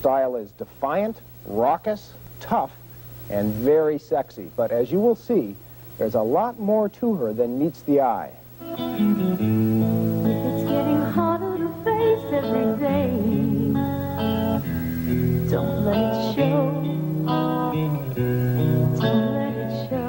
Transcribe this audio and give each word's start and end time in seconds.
Her 0.00 0.02
style 0.02 0.36
is 0.36 0.50
defiant, 0.52 1.20
raucous, 1.44 2.14
tough, 2.40 2.70
and 3.28 3.52
very 3.52 3.98
sexy. 3.98 4.50
But 4.56 4.72
as 4.72 4.90
you 4.90 4.98
will 4.98 5.14
see, 5.14 5.56
there's 5.98 6.14
a 6.14 6.22
lot 6.22 6.58
more 6.58 6.88
to 6.88 7.16
her 7.16 7.34
than 7.34 7.58
meets 7.58 7.82
the 7.82 8.00
eye. 8.00 8.30
It's 8.62 8.70
getting 10.70 11.02
harder 11.12 11.58
to 11.58 11.68
face 11.84 12.24
every 12.32 12.78
day. 12.80 13.10
Don't 15.50 15.84
let 15.84 15.98
it 15.98 16.34
show. 16.34 16.70
Don't 18.96 19.34
let 19.34 19.52
it 19.54 19.90
show. 19.90 20.08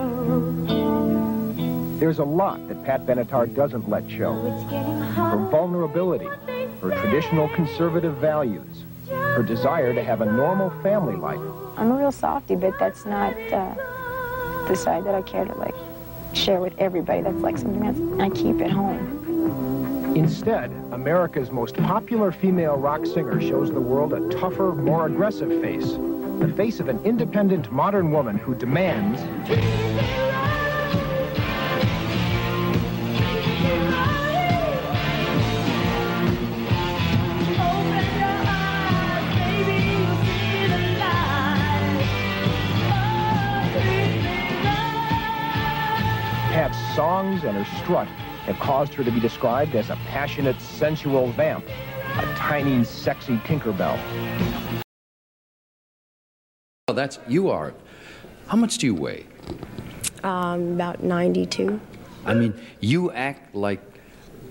There's 2.00 2.20
a 2.20 2.24
lot 2.24 2.66
that 2.70 2.82
Pat 2.86 3.06
Benatar 3.06 3.54
doesn't 3.54 3.90
let 3.90 4.10
show. 4.10 4.36
Her 5.16 5.50
vulnerability, 5.52 6.30
her 6.82 6.92
traditional 6.92 7.50
conservative 7.50 8.16
values, 8.16 8.86
her 9.12 9.44
desire 9.44 9.94
to 9.94 10.04
have 10.04 10.22
a 10.22 10.26
normal 10.26 10.70
family 10.82 11.16
life, 11.16 11.40
I'm 11.78 11.92
a 11.92 11.96
real 11.96 12.12
softy, 12.12 12.56
but 12.56 12.78
that's 12.80 13.06
not 13.06 13.34
uh, 13.52 13.74
the 14.68 14.76
side 14.76 15.04
that 15.06 15.16
I 15.16 15.22
care 15.22 15.46
to 15.46 15.54
like 15.56 15.76
share 16.34 16.60
with 16.60 16.78
everybody. 16.78 17.22
That's 17.22 17.38
like 17.38 17.58
something 17.58 18.18
that 18.18 18.24
I 18.24 18.30
keep 18.30 18.62
at 18.62 18.72
home. 18.72 20.14
Instead, 20.16 20.72
America's 20.92 21.52
most 21.52 21.76
popular 21.78 22.32
female 22.32 22.76
rock 22.76 23.06
singer 23.06 23.40
shows 23.40 23.72
the 23.72 23.80
world 23.80 24.14
a 24.14 24.30
tougher, 24.30 24.74
more 24.76 25.06
aggressive 25.06 25.62
face. 25.62 25.94
The 26.40 26.54
face 26.58 26.80
of 26.80 26.90
an 26.90 27.00
independent 27.06 27.72
modern 27.72 28.12
woman 28.12 28.38
who 28.38 28.54
demands 28.56 29.22
songs 47.02 47.44
and 47.46 47.58
her 47.58 47.66
strut 47.82 48.08
have 48.46 48.60
caused 48.60 48.94
her 48.94 49.04
to 49.04 49.10
be 49.10 49.20
described 49.20 49.74
as 49.74 49.90
a 49.90 49.96
passionate, 50.06 50.62
sensual 50.62 51.32
vamp, 51.32 51.66
a 52.20 52.26
tiny, 52.36 52.84
sexy 52.84 53.38
Tinkerbell. 53.38 53.98
Well, 56.88 56.94
that's 56.94 57.18
you 57.28 57.50
are. 57.50 57.74
How 58.46 58.56
much 58.56 58.78
do 58.78 58.86
you 58.86 58.94
weigh? 58.94 59.26
Um, 60.24 60.74
about 60.74 61.04
92. 61.04 61.82
I 62.24 62.36
mean, 62.36 62.54
you 62.82 63.12
act 63.14 63.56
like 63.56 63.82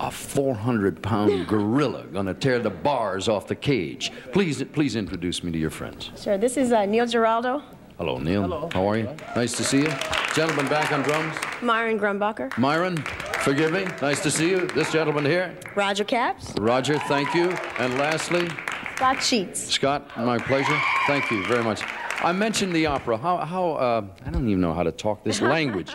a 0.00 0.10
400 0.10 1.00
pound 1.00 1.46
gorilla 1.52 2.04
gonna 2.06 2.34
tear 2.34 2.58
the 2.58 2.70
bars 2.70 3.28
off 3.28 3.46
the 3.46 3.54
cage. 3.54 4.10
Please, 4.32 4.60
please 4.72 4.96
introduce 4.96 5.44
me 5.44 5.52
to 5.52 5.58
your 5.58 5.70
friends. 5.70 6.10
Sure. 6.20 6.36
This 6.36 6.56
is 6.56 6.72
uh, 6.72 6.84
Neil 6.84 7.06
Giraldo, 7.06 7.62
Hello, 8.00 8.16
Neil. 8.16 8.40
Hello. 8.40 8.70
How 8.72 8.88
are 8.88 8.96
you? 8.96 9.14
Nice 9.36 9.52
to 9.58 9.62
see 9.62 9.82
you. 9.82 9.92
Gentleman 10.34 10.66
back 10.68 10.90
on 10.90 11.02
drums. 11.02 11.36
Myron 11.60 12.00
Grumbacher, 12.00 12.56
Myron, 12.56 12.96
forgive 12.96 13.72
me. 13.72 13.84
Nice 14.00 14.22
to 14.22 14.30
see 14.30 14.48
you. 14.48 14.66
This 14.68 14.90
gentleman 14.90 15.26
here. 15.26 15.54
Roger 15.74 16.04
Capps, 16.04 16.54
Roger, 16.58 16.98
thank 17.00 17.34
you. 17.34 17.50
And 17.78 17.98
lastly, 17.98 18.48
Scott 18.96 19.22
Sheets. 19.22 19.60
Scott, 19.60 20.16
my 20.16 20.38
pleasure. 20.38 20.80
Thank 21.06 21.30
you 21.30 21.46
very 21.46 21.62
much. 21.62 21.82
I 22.24 22.32
mentioned 22.32 22.72
the 22.72 22.86
opera. 22.86 23.18
How, 23.18 23.36
how 23.36 23.72
uh, 23.72 24.06
I 24.24 24.30
don't 24.30 24.48
even 24.48 24.62
know 24.62 24.72
how 24.72 24.82
to 24.82 24.92
talk 24.92 25.22
this 25.22 25.42
language. 25.56 25.94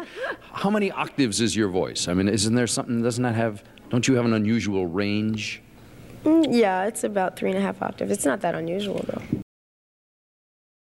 how 0.53 0.69
many 0.69 0.91
octaves 0.91 1.41
is 1.41 1.55
your 1.55 1.69
voice? 1.69 2.07
I 2.07 2.13
mean, 2.13 2.29
isn't 2.29 2.53
there 2.53 2.67
something, 2.67 3.01
doesn't 3.01 3.23
that 3.23 3.33
have, 3.33 3.63
don't 3.89 4.07
you 4.07 4.13
have 4.13 4.25
an 4.25 4.33
unusual 4.33 4.85
range? 4.85 5.63
Mm, 6.23 6.49
yeah, 6.51 6.85
it's 6.85 7.03
about 7.03 7.35
three 7.35 7.49
and 7.49 7.57
a 7.57 7.61
half 7.61 7.81
octaves. 7.81 8.11
It's 8.11 8.25
not 8.25 8.41
that 8.41 8.53
unusual, 8.53 9.03
though. 9.07 9.41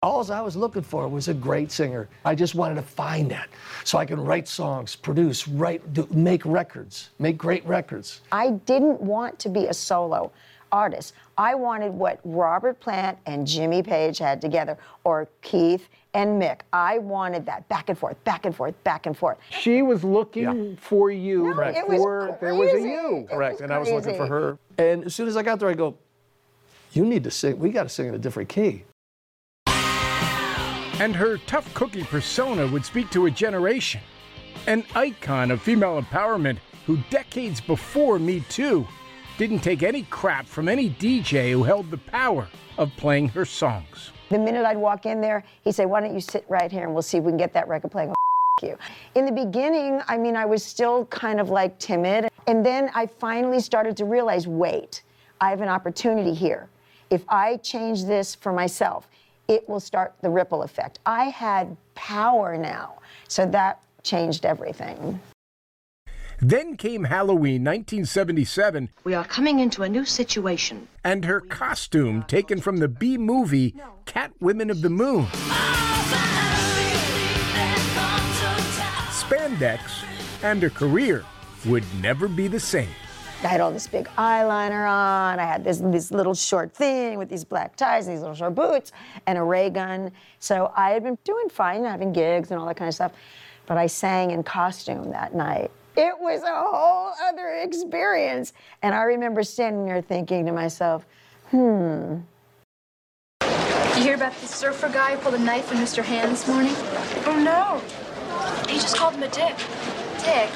All 0.04 0.32
I 0.32 0.40
was 0.40 0.56
looking 0.56 0.82
for 0.82 1.06
was 1.06 1.28
a 1.28 1.34
great 1.34 1.70
singer. 1.70 2.08
I 2.24 2.34
just 2.34 2.56
wanted 2.56 2.74
to 2.74 2.82
find 2.82 3.30
that 3.30 3.48
so 3.84 3.98
I 3.98 4.04
can 4.04 4.20
write 4.20 4.48
songs, 4.48 4.96
produce, 4.96 5.46
write, 5.46 5.92
do, 5.92 6.08
make 6.10 6.44
records, 6.44 7.10
make 7.20 7.38
great 7.38 7.64
records. 7.64 8.20
I 8.32 8.50
didn't 8.66 9.00
want 9.00 9.38
to 9.38 9.48
be 9.48 9.66
a 9.66 9.74
solo 9.74 10.32
artist. 10.72 11.14
I 11.38 11.54
wanted 11.54 11.92
what 11.92 12.18
Robert 12.24 12.80
Plant 12.80 13.16
and 13.26 13.46
Jimmy 13.46 13.80
Page 13.80 14.18
had 14.18 14.40
together, 14.40 14.76
or 15.04 15.28
Keith 15.40 15.88
and 16.14 16.42
Mick. 16.42 16.62
I 16.72 16.98
wanted 16.98 17.46
that 17.46 17.68
back 17.68 17.88
and 17.88 17.96
forth, 17.96 18.22
back 18.24 18.44
and 18.44 18.56
forth, 18.56 18.74
back 18.82 19.06
and 19.06 19.16
forth. 19.16 19.38
She 19.50 19.82
was 19.82 20.02
looking 20.02 20.76
for 20.78 21.12
you 21.12 21.54
No, 21.54 21.62
it 21.62 21.88
was 21.88 21.98
before 21.98 22.38
there 22.40 22.56
was 22.56 22.72
a 22.72 22.80
you. 22.80 23.18
It 23.18 23.30
Correct. 23.30 23.54
was 23.54 23.60
And 23.60 23.72
I 23.72 23.78
was 23.78 23.88
looking 23.88 24.16
for 24.16 24.26
her. 24.26 24.58
And 24.78 25.04
as 25.04 25.14
soon 25.14 25.28
as 25.28 25.36
I 25.36 25.44
got 25.44 25.60
there, 25.60 25.68
I 25.68 25.74
go, 25.74 25.96
You 26.92 27.04
need 27.04 27.22
to 27.22 27.30
sing. 27.30 27.56
We 27.56 27.70
got 27.70 27.84
to 27.84 27.88
sing 27.88 28.08
in 28.08 28.16
a 28.16 28.18
different 28.18 28.48
key. 28.48 28.82
And 31.02 31.16
her 31.16 31.36
tough 31.48 31.74
cookie 31.74 32.04
persona 32.04 32.64
would 32.68 32.84
speak 32.84 33.10
to 33.10 33.26
a 33.26 33.30
generation. 33.32 34.00
An 34.68 34.84
icon 34.94 35.50
of 35.50 35.60
female 35.60 36.00
empowerment 36.00 36.58
who 36.86 36.96
decades 37.10 37.60
before 37.60 38.20
Me 38.20 38.38
Too 38.48 38.86
didn't 39.36 39.64
take 39.64 39.82
any 39.82 40.04
crap 40.04 40.46
from 40.46 40.68
any 40.68 40.90
DJ 40.90 41.50
who 41.50 41.64
held 41.64 41.90
the 41.90 41.98
power 41.98 42.46
of 42.78 42.94
playing 42.96 43.30
her 43.30 43.44
songs. 43.44 44.12
The 44.28 44.38
minute 44.38 44.64
I'd 44.64 44.76
walk 44.76 45.04
in 45.04 45.20
there, 45.20 45.42
he'd 45.64 45.74
say, 45.74 45.86
Why 45.86 46.00
don't 46.00 46.14
you 46.14 46.20
sit 46.20 46.44
right 46.48 46.70
here 46.70 46.84
and 46.84 46.92
we'll 46.92 47.02
see 47.02 47.18
if 47.18 47.24
we 47.24 47.32
can 47.32 47.36
get 47.36 47.52
that 47.54 47.66
record 47.66 47.90
playing? 47.90 48.14
you. 48.62 48.78
In 49.16 49.26
the 49.26 49.32
beginning, 49.32 50.00
I 50.06 50.16
mean, 50.16 50.36
I 50.36 50.44
was 50.44 50.64
still 50.64 51.06
kind 51.06 51.40
of 51.40 51.50
like 51.50 51.80
timid. 51.80 52.28
And 52.46 52.64
then 52.64 52.92
I 52.94 53.06
finally 53.06 53.58
started 53.58 53.96
to 53.96 54.04
realize 54.04 54.46
wait, 54.46 55.02
I 55.40 55.50
have 55.50 55.62
an 55.62 55.68
opportunity 55.68 56.32
here. 56.32 56.68
If 57.10 57.24
I 57.28 57.56
change 57.56 58.04
this 58.04 58.36
for 58.36 58.52
myself, 58.52 59.08
it 59.48 59.68
will 59.68 59.80
start 59.80 60.14
the 60.22 60.30
ripple 60.30 60.62
effect. 60.62 60.98
I 61.06 61.24
had 61.24 61.76
power 61.94 62.56
now. 62.56 62.98
So 63.28 63.46
that 63.46 63.80
changed 64.02 64.44
everything. 64.46 65.20
Then 66.40 66.76
came 66.76 67.04
Halloween 67.04 67.62
1977 67.62 68.88
We 69.04 69.14
are 69.14 69.24
coming 69.24 69.60
into 69.60 69.82
a 69.84 69.88
new 69.88 70.04
situation. 70.04 70.88
and 71.04 71.24
her 71.24 71.40
costume 71.40 72.24
taken 72.24 72.60
from 72.60 72.78
the 72.78 72.88
B 72.88 73.16
movie 73.16 73.76
Cat 74.06 74.32
Women 74.40 74.68
of 74.70 74.82
the 74.82 74.90
Moon. 74.90 75.26
Spandex 79.10 79.80
and 80.42 80.62
her 80.62 80.70
career 80.70 81.24
would 81.66 81.84
never 82.00 82.26
be 82.28 82.48
the 82.48 82.60
same. 82.60 82.88
I 83.44 83.48
had 83.48 83.60
all 83.60 83.72
this 83.72 83.88
big 83.88 84.06
eyeliner 84.16 84.88
on. 84.88 85.40
I 85.40 85.44
had 85.44 85.64
this 85.64 85.78
this 85.78 86.12
little 86.12 86.34
short 86.34 86.72
thing 86.72 87.18
with 87.18 87.28
these 87.28 87.44
black 87.44 87.74
ties 87.74 88.06
and 88.06 88.14
these 88.14 88.20
little 88.20 88.36
short 88.36 88.54
boots 88.54 88.92
and 89.26 89.36
a 89.36 89.42
ray 89.42 89.68
gun. 89.68 90.12
So 90.38 90.72
I 90.76 90.90
had 90.90 91.02
been 91.02 91.18
doing 91.24 91.48
fine, 91.48 91.84
having 91.84 92.12
gigs 92.12 92.52
and 92.52 92.60
all 92.60 92.66
that 92.66 92.76
kind 92.76 92.88
of 92.88 92.94
stuff. 92.94 93.12
But 93.66 93.78
I 93.78 93.86
sang 93.86 94.30
in 94.30 94.44
costume 94.44 95.10
that 95.10 95.34
night. 95.34 95.70
It 95.96 96.14
was 96.18 96.42
a 96.42 96.54
whole 96.54 97.12
other 97.22 97.48
experience. 97.62 98.52
And 98.82 98.94
I 98.94 99.02
remember 99.02 99.42
standing 99.42 99.86
there 99.86 100.00
thinking 100.00 100.46
to 100.46 100.52
myself, 100.52 101.04
hmm, 101.50 102.18
Did 103.40 103.96
you 103.96 104.02
hear 104.02 104.14
about 104.14 104.34
the 104.34 104.46
surfer 104.46 104.88
guy 104.88 105.16
who 105.16 105.18
pulled 105.20 105.34
a 105.34 105.38
knife 105.38 105.70
in 105.70 105.78
Mr. 105.78 106.02
Hand 106.02 106.32
this 106.32 106.48
morning? 106.48 106.72
Oh, 107.26 107.38
no. 107.38 107.82
He 108.68 108.78
just 108.78 108.96
called 108.96 109.14
him 109.14 109.22
a 109.22 109.28
dick. 109.28 109.56
Dick? 110.24 110.50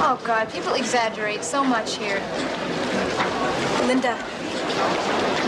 Oh, 0.00 0.20
God, 0.24 0.50
people 0.52 0.74
exaggerate 0.74 1.42
so 1.42 1.64
much 1.64 1.96
here. 1.96 2.22
Linda, 3.86 4.14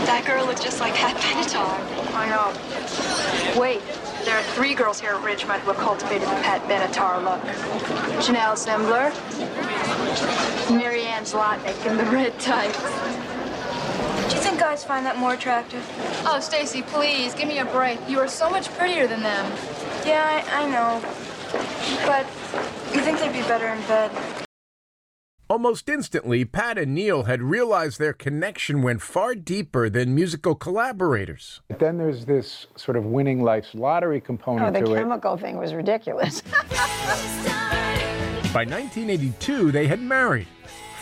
that 0.05 0.23
girl 0.27 0.45
looks 0.45 0.61
just 0.61 0.79
like 0.79 0.93
Pat 0.95 1.15
Benatar. 1.17 1.79
I 2.13 2.27
know. 2.27 3.59
Wait, 3.59 3.81
there 4.25 4.37
are 4.37 4.43
three 4.53 4.73
girls 4.73 4.99
here 4.99 5.11
at 5.11 5.21
Ridgemont 5.23 5.59
who 5.59 5.71
have 5.71 5.77
cultivated 5.77 6.27
the 6.27 6.41
Pat 6.41 6.61
Benatar 6.63 7.23
look. 7.23 7.41
Janelle 8.21 8.57
Sembler, 8.57 9.11
Mary 10.77 11.03
Ann 11.03 11.23
Zlotnick 11.23 11.85
in 11.89 11.97
the 11.97 12.03
red 12.05 12.37
tights. 12.39 12.77
Do 14.29 14.35
you 14.35 14.41
think 14.41 14.59
guys 14.59 14.83
find 14.83 15.05
that 15.05 15.17
more 15.17 15.33
attractive? 15.33 15.83
Oh, 16.25 16.39
Stacy, 16.41 16.81
please, 16.81 17.33
give 17.33 17.47
me 17.47 17.59
a 17.59 17.65
break. 17.65 17.99
You 18.09 18.19
are 18.19 18.27
so 18.27 18.49
much 18.49 18.69
prettier 18.77 19.07
than 19.07 19.21
them. 19.21 19.51
Yeah, 20.05 20.43
I, 20.51 20.63
I 20.63 20.69
know. 20.69 21.01
But 22.05 22.27
you 22.93 23.01
think 23.01 23.19
they'd 23.19 23.33
be 23.33 23.41
better 23.41 23.67
in 23.67 23.79
bed? 23.87 24.11
Almost 25.51 25.89
instantly, 25.89 26.45
Pat 26.45 26.77
and 26.77 26.95
Neil 26.95 27.23
had 27.23 27.41
realized 27.41 27.99
their 27.99 28.13
connection 28.13 28.81
went 28.81 29.01
far 29.01 29.35
deeper 29.35 29.89
than 29.89 30.15
musical 30.15 30.55
collaborators. 30.55 31.59
But 31.67 31.79
then 31.79 31.97
there's 31.97 32.23
this 32.23 32.67
sort 32.77 32.95
of 32.95 33.03
winning 33.03 33.43
life's 33.43 33.75
lottery 33.75 34.21
component 34.21 34.67
oh, 34.67 34.79
the 34.79 34.85
to 34.85 34.93
it. 34.93 34.99
chemical 34.99 35.35
thing 35.35 35.57
was 35.57 35.73
ridiculous. 35.73 36.41
By 38.53 38.63
1982, 38.63 39.71
they 39.71 39.87
had 39.87 40.01
married, 40.01 40.47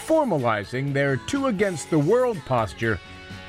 formalizing 0.07 0.93
their 0.93 1.17
two 1.17 1.45
against 1.45 1.91
the 1.91 1.99
world 1.99 2.39
posture 2.47 2.99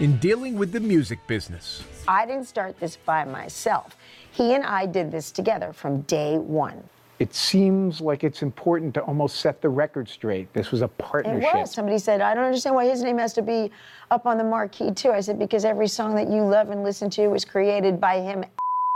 in 0.01 0.19
dealing 0.19 0.59
with 0.59 0.73
the 0.73 0.81
music 0.81 1.19
business. 1.27 1.83
I 2.09 2.27
didn't 2.27 2.47
start 2.47 2.79
this 2.79 2.97
by 2.97 3.25
myself. 3.25 3.97
He 4.33 4.55
and 4.55 4.65
I 4.65 4.85
did 4.85 5.11
this 5.11 5.31
together 5.31 5.73
from 5.73 6.03
day 6.03 6.37
one. 6.37 6.83
It 7.21 7.35
seems 7.35 8.01
like 8.01 8.25
it's 8.25 8.41
important 8.41 8.95
to 8.95 9.03
almost 9.03 9.41
set 9.41 9.61
the 9.61 9.69
record 9.69 10.09
straight. 10.09 10.51
This 10.55 10.71
was 10.71 10.81
a 10.81 10.89
partnership. 10.89 11.43
It 11.43 11.43
partnership. 11.43 11.61
was. 11.61 11.75
Somebody 11.75 11.99
said, 11.99 12.23
I 12.23 12.35
don't 12.35 12.45
understand 12.45 12.75
why 12.75 12.87
his 12.87 13.03
name 13.03 13.19
has 13.19 13.35
to 13.35 13.43
be 13.43 13.71
up 14.11 14.25
on 14.25 14.39
the 14.39 14.45
marquee, 14.45 14.91
too. 14.91 15.11
I 15.11 15.21
said, 15.21 15.39
because 15.39 15.67
every 15.67 15.87
song 15.87 16.15
that 16.15 16.31
you 16.31 16.43
love 16.43 16.71
and 16.71 16.83
listen 16.83 17.11
to 17.11 17.29
was 17.29 17.45
created 17.45 18.01
by 18.01 18.23
him, 18.23 18.43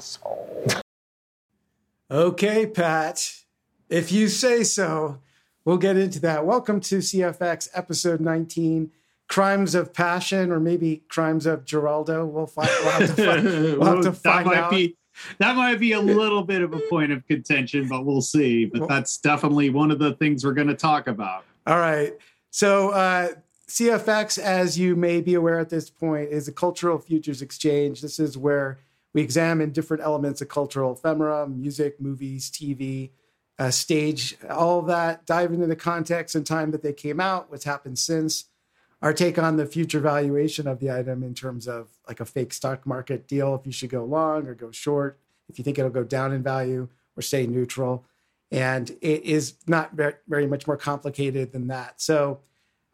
asshole. 0.01 0.69
Okay, 2.11 2.65
Pat. 2.65 3.31
If 3.91 4.11
you 4.11 4.29
say 4.29 4.65
so, 4.65 5.19
we'll 5.67 5.77
get 5.77 5.99
into 5.99 6.19
that. 6.21 6.47
Welcome 6.47 6.81
to 6.81 6.99
CFX 7.01 7.69
episode 7.75 8.23
19 8.23 8.91
Crimes 9.29 9.75
of 9.75 9.93
Passion, 9.93 10.51
or 10.51 10.61
maybe 10.61 11.03
Crimes 11.11 11.45
of 11.45 11.67
Giraldo. 11.67 12.25
We'll, 12.25 12.47
find, 12.47 12.71
we'll 12.81 12.91
have 12.91 13.17
to 13.17 13.27
find, 13.27 13.45
we'll 13.79 13.97
have 13.97 14.05
to 14.15 14.23
that 14.23 14.47
might 14.47 14.57
out. 14.57 14.71
be 14.71 14.97
that 15.39 15.57
might 15.57 15.79
be 15.79 15.93
a 15.93 16.01
little 16.01 16.43
bit 16.43 16.63
of 16.63 16.73
a 16.73 16.81
point 16.91 17.13
of 17.13 17.27
contention, 17.27 17.89
but 17.89 18.05
we'll 18.05 18.23
see. 18.23 18.65
But 18.65 18.89
that's 18.89 19.19
definitely 19.19 19.71
one 19.71 19.91
of 19.91 19.99
the 19.99 20.15
things 20.15 20.45
we're 20.45 20.53
going 20.53 20.69
to 20.69 20.75
talk 20.75 21.07
about. 21.07 21.45
All 21.67 21.79
right. 21.79 22.15
So, 22.51 22.91
uh, 22.91 23.29
CFX, 23.69 24.39
as 24.39 24.79
you 24.79 24.95
may 24.95 25.21
be 25.21 25.35
aware 25.35 25.59
at 25.59 25.71
this 25.71 25.89
point, 25.89 26.29
is 26.31 26.47
a 26.47 26.53
cultural 26.53 26.99
futures 26.99 27.41
exchange. 27.43 28.03
This 28.03 28.21
is 28.21 28.37
where 28.37 28.79
we 29.15 29.23
examine 29.23 29.71
different 29.71 30.03
elements 30.03 30.43
of 30.43 30.49
cultural 30.49 30.93
ephemera, 30.93 31.49
music, 31.49 32.01
movies, 32.01 32.51
TV, 32.51 33.11
uh, 33.59 33.71
stage, 33.71 34.37
all 34.51 34.83
that, 34.83 35.25
dive 35.27 35.53
into 35.53 35.67
the 35.67 35.77
context 35.77 36.35
and 36.35 36.47
time 36.47 36.73
that 36.73 36.83
they 36.83 36.93
came 36.93 37.21
out, 37.21 37.51
what's 37.51 37.65
happened 37.65 37.99
since, 37.99 38.47
our 39.05 39.13
take 39.13 39.39
on 39.39 39.59
the 39.59 39.67
future 39.67 40.01
valuation 40.01 40.67
of 40.67 40.81
the 40.81 40.91
item 40.91 41.23
in 41.23 41.35
terms 41.35 41.69
of 41.69 41.91
like 42.09 42.21
a 42.21 42.25
fake 42.25 42.55
stock 42.55 42.87
market 42.87 43.29
deal, 43.29 43.55
if 43.55 43.67
you 43.67 43.71
should 43.71 43.91
go 43.91 44.03
long 44.03 44.47
or 44.47 44.55
go 44.55 44.71
short, 44.71 45.21
if 45.51 45.59
you 45.59 45.65
think 45.65 45.79
it'll 45.79 45.91
go 45.91 46.03
down 46.03 46.33
in 46.33 46.43
value 46.43 46.89
or 47.15 47.21
stay 47.21 47.47
neutral. 47.47 48.07
And 48.51 48.89
it 49.03 49.23
is 49.25 49.57
not 49.67 49.93
very, 49.93 50.47
much 50.47 50.67
more 50.67 50.79
complicated 50.79 51.53
than 51.53 51.67
that. 51.67 52.01
So, 52.01 52.41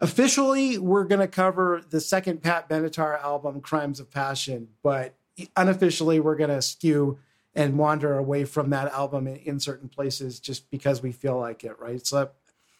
officially, 0.00 0.78
we're 0.78 1.04
going 1.04 1.20
to 1.20 1.28
cover 1.28 1.84
the 1.88 2.00
second 2.00 2.42
Pat 2.42 2.68
Benatar 2.68 3.22
album, 3.22 3.60
Crimes 3.60 4.00
of 4.00 4.10
Passion, 4.10 4.66
but 4.82 5.14
unofficially, 5.56 6.18
we're 6.18 6.36
going 6.36 6.50
to 6.50 6.62
skew 6.62 7.20
and 7.54 7.78
wander 7.78 8.18
away 8.18 8.46
from 8.46 8.70
that 8.70 8.92
album 8.92 9.28
in 9.28 9.60
certain 9.60 9.88
places 9.88 10.40
just 10.40 10.70
because 10.72 11.02
we 11.04 11.12
feel 11.12 11.38
like 11.38 11.62
it, 11.62 11.78
right? 11.78 12.04
So, 12.04 12.30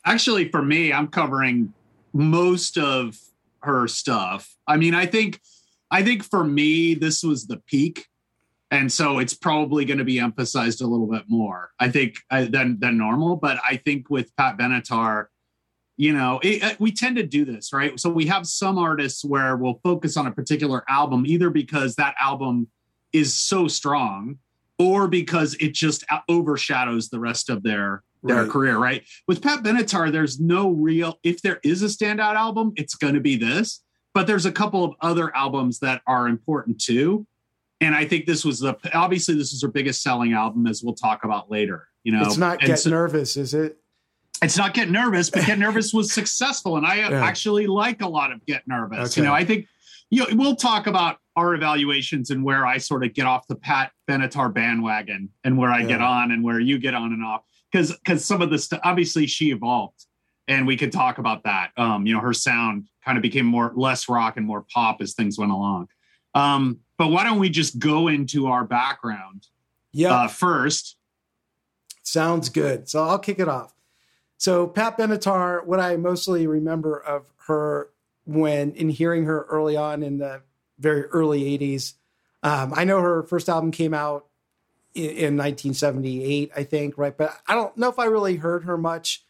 Actually, 0.05 0.49
for 0.49 0.63
me, 0.63 0.93
I'm 0.93 1.09
covering 1.09 1.75
most 2.13 2.79
of 2.79 3.19
her 3.63 3.87
stuff. 3.89 4.57
I 4.67 4.77
mean, 4.77 4.95
I 4.95 5.07
think 5.07 5.41
I 5.91 6.03
think 6.03 6.23
for 6.23 6.45
me, 6.45 6.95
this 6.95 7.23
was 7.23 7.47
the 7.47 7.59
peak. 7.59 8.07
And 8.71 8.93
so 8.93 9.19
it's 9.19 9.35
probably 9.35 9.85
going 9.85 9.99
to 9.99 10.05
be 10.05 10.21
emphasized 10.21 10.81
a 10.81 10.87
little 10.87 11.09
bit 11.09 11.25
more, 11.27 11.73
I 11.81 11.89
think, 11.89 12.17
uh, 12.31 12.45
than 12.45 12.79
than 12.79 12.97
normal. 12.97 13.37
But 13.37 13.59
I 13.69 13.77
think 13.77 14.09
with 14.09 14.35
Pat 14.37 14.57
Benatar, 14.57 15.27
you 15.97 16.13
know, 16.13 16.39
it, 16.43 16.63
uh, 16.63 16.75
we 16.79 16.93
tend 16.93 17.17
to 17.17 17.25
do 17.25 17.45
this, 17.45 17.73
right? 17.73 17.99
So 17.99 18.09
we 18.09 18.27
have 18.27 18.47
some 18.47 18.79
artists 18.79 19.25
where 19.25 19.57
we'll 19.57 19.81
focus 19.83 20.17
on 20.17 20.29
a 20.29 20.33
particular 20.33 20.85
album, 20.89 21.27
either 21.27 21.51
because 21.51 21.97
that 21.97 22.15
album 22.21 22.69
is 23.13 23.35
so 23.35 23.67
strong, 23.67 24.39
or 24.79 25.09
because 25.09 25.55
it 25.55 25.75
just 25.75 26.05
overshadows 26.29 27.09
the 27.09 27.19
rest 27.19 27.51
of 27.51 27.65
their 27.65 28.05
their 28.23 28.43
Right. 28.43 28.51
career, 28.51 28.79
right? 28.79 29.03
With 29.27 29.43
Pat 29.43 29.63
Benatar, 29.63 30.11
there's 30.13 30.39
no 30.41 30.71
real. 30.71 31.19
If 31.23 31.43
there 31.43 31.61
is 31.65 31.83
a 31.83 31.87
standout 31.87 32.35
album, 32.37 32.73
it's 32.77 32.95
going 32.95 33.15
to 33.15 33.21
be 33.21 33.37
this. 33.37 33.83
But 34.13 34.27
there's 34.27 34.45
a 34.47 34.53
couple 34.53 34.83
of 34.85 34.95
other 35.01 35.35
albums 35.37 35.79
that 35.81 36.03
are 36.07 36.27
important 36.29 36.81
too. 36.81 37.27
And 37.81 37.95
I 37.95 38.05
think 38.05 38.27
this 38.27 38.45
was 38.45 38.59
the 38.61 38.77
obviously 38.93 39.35
this 39.37 39.53
is 39.53 39.63
her 39.63 39.69
biggest 39.69 40.03
selling 40.03 40.33
album, 40.33 40.67
as 40.67 40.83
we'll 40.83 40.95
talk 40.95 41.25
about 41.25 41.51
later. 41.51 41.87
You 42.05 42.13
know, 42.13 42.23
it's 42.23 42.37
not 42.37 42.59
And 42.59 42.67
Get 42.67 42.79
so- 42.81 42.91
Nervous, 42.91 43.37
is 43.37 43.55
it? 43.55 43.79
it's 44.43 44.57
not 44.57 44.73
get 44.75 44.91
nervous, 44.91 45.29
but 45.31 45.45
get 45.47 45.59
nervous 45.67 45.93
was 45.93 46.13
successful, 46.13 46.77
and 46.79 46.87
I 46.87 46.97
Yeah. 46.97 47.23
actually 47.25 47.67
like 47.67 48.01
a 48.03 48.09
lot 48.09 48.33
of 48.33 48.45
get 48.47 48.67
nervous. 48.67 49.13
Okay. 49.13 49.21
You 49.21 49.27
know, 49.27 49.35
I 49.35 49.45
think 49.45 49.67
you 50.11 50.21
know, 50.23 50.27
we'll 50.33 50.57
talk 50.57 50.87
about 50.89 51.19
our 51.41 51.55
evaluations 51.55 52.31
and 52.31 52.45
where 52.45 52.67
I 52.67 52.77
sort 52.79 53.05
of 53.05 53.15
get 53.15 53.27
off 53.27 53.47
the 53.49 53.57
Pat 53.57 53.93
Benatar 54.09 54.53
bandwagon 54.53 55.31
and 55.45 55.57
where 55.57 55.71
I 55.71 55.83
get 55.83 56.01
on 56.03 56.31
and 56.33 56.45
where 56.45 56.61
you 56.61 56.79
get 56.79 56.95
on 56.95 57.13
and 57.13 57.25
off 57.25 57.43
because 57.73 57.93
because 57.99 58.25
some 58.25 58.43
of 58.43 58.51
the 58.51 58.59
stuff 58.59 58.81
obviously 58.85 59.27
she 59.27 59.51
evolved 59.51 60.07
and 60.49 60.67
we 60.67 60.77
could 60.77 60.93
talk 60.93 61.19
about 61.19 61.45
that. 61.45 61.71
Um, 61.77 62.07
you 62.07 62.15
know, 62.15 62.21
her 62.21 62.33
sound 62.35 62.89
kind 63.05 63.17
of 63.17 63.23
became 63.23 63.47
more 63.47 63.73
less 63.75 64.09
rock 64.09 64.37
and 64.37 64.47
more 64.47 64.65
pop 64.73 65.01
as 65.01 65.15
things 65.15 65.39
went 65.39 65.53
along. 65.53 65.89
Um, 66.35 66.81
but 66.99 67.09
why 67.09 67.25
don't 67.25 67.39
we 67.39 67.49
just 67.49 67.79
go 67.79 68.09
into 68.09 68.47
our 68.47 68.65
background 68.65 69.47
Yeah. 69.93 70.13
uh, 70.13 70.29
first? 70.29 70.97
Sounds 72.03 72.49
good. 72.49 72.89
So 72.89 73.03
I'll 73.05 73.19
kick 73.19 73.39
it 73.39 73.49
off. 73.49 73.73
So 74.37 74.67
Pat 74.67 74.99
Benatar, 74.99 75.65
what 75.65 75.81
I 75.81 75.97
mostly 75.97 76.47
remember 76.47 76.99
of 76.99 77.25
her 77.47 77.91
when 78.25 78.73
in 78.73 78.91
hearing 78.91 79.25
her 79.25 79.43
early 79.49 79.77
on 79.77 80.03
in 80.03 80.19
the 80.19 80.43
very 80.81 81.05
early 81.05 81.59
80s, 81.59 81.95
um, 82.43 82.73
I 82.75 82.85
know 82.85 83.01
her 83.01 83.23
first 83.23 83.49
album 83.49 83.71
came 83.71 83.95
out 83.95 84.27
in, 84.95 85.05
in 85.05 85.37
1978, 85.37 86.53
I 86.57 86.65
think, 86.65 86.99
right? 86.99 87.17
But 87.17 87.39
I 87.47 87.55
don't 87.55 87.77
know 87.77 87.89
if 87.89 87.99
I 87.99 88.07
really 88.07 88.37
heard 88.37 88.65
her 88.65 88.77
much. 88.77 89.25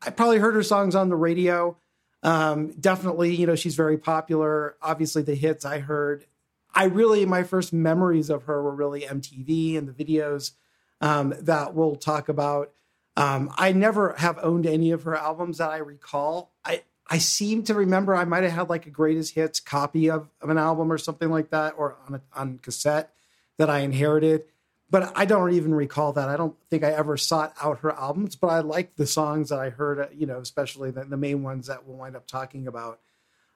I 0.00 0.10
probably 0.10 0.38
heard 0.38 0.54
her 0.54 0.62
songs 0.62 0.94
on 0.94 1.08
the 1.08 1.16
radio. 1.16 1.76
Um, 2.22 2.72
definitely, 2.72 3.34
you 3.34 3.46
know, 3.46 3.56
she's 3.56 3.74
very 3.74 3.98
popular. 3.98 4.76
Obviously, 4.80 5.22
the 5.22 5.34
hits 5.34 5.64
I 5.64 5.80
heard. 5.80 6.26
I 6.74 6.84
really, 6.84 7.26
my 7.26 7.42
first 7.42 7.72
memories 7.72 8.30
of 8.30 8.44
her 8.44 8.62
were 8.62 8.74
really 8.74 9.02
MTV 9.02 9.76
and 9.76 9.88
the 9.88 9.92
videos 9.92 10.52
um, 11.00 11.34
that 11.40 11.74
we'll 11.74 11.96
talk 11.96 12.28
about. 12.28 12.72
Um, 13.16 13.52
I 13.58 13.72
never 13.72 14.14
have 14.18 14.38
owned 14.42 14.66
any 14.66 14.90
of 14.92 15.02
her 15.02 15.14
albums 15.14 15.58
that 15.58 15.70
I 15.70 15.78
recall. 15.78 16.52
I 16.64 16.82
I 17.06 17.18
seem 17.18 17.62
to 17.64 17.74
remember 17.74 18.14
I 18.14 18.24
might 18.24 18.44
have 18.44 18.52
had 18.52 18.68
like 18.70 18.86
a 18.86 18.90
greatest 18.90 19.34
hits 19.34 19.60
copy 19.60 20.10
of, 20.10 20.28
of 20.40 20.50
an 20.50 20.58
album 20.58 20.90
or 20.90 20.98
something 20.98 21.30
like 21.30 21.50
that, 21.50 21.74
or 21.76 21.96
on 22.08 22.14
a, 22.14 22.20
on 22.34 22.58
cassette 22.58 23.12
that 23.58 23.68
I 23.68 23.80
inherited. 23.80 24.44
But 24.88 25.12
I 25.16 25.24
don't 25.24 25.52
even 25.52 25.74
recall 25.74 26.12
that. 26.12 26.28
I 26.28 26.36
don't 26.36 26.54
think 26.68 26.84
I 26.84 26.90
ever 26.92 27.16
sought 27.16 27.54
out 27.62 27.80
her 27.80 27.92
albums, 27.92 28.36
but 28.36 28.48
I 28.48 28.60
like 28.60 28.96
the 28.96 29.06
songs 29.06 29.48
that 29.48 29.58
I 29.58 29.70
heard. 29.70 29.98
uh, 29.98 30.06
You 30.14 30.26
know, 30.26 30.38
especially 30.38 30.90
the, 30.90 31.04
the 31.04 31.16
main 31.16 31.42
ones 31.42 31.66
that 31.66 31.86
we'll 31.86 31.96
wind 31.96 32.14
up 32.14 32.26
talking 32.26 32.66
about. 32.66 33.00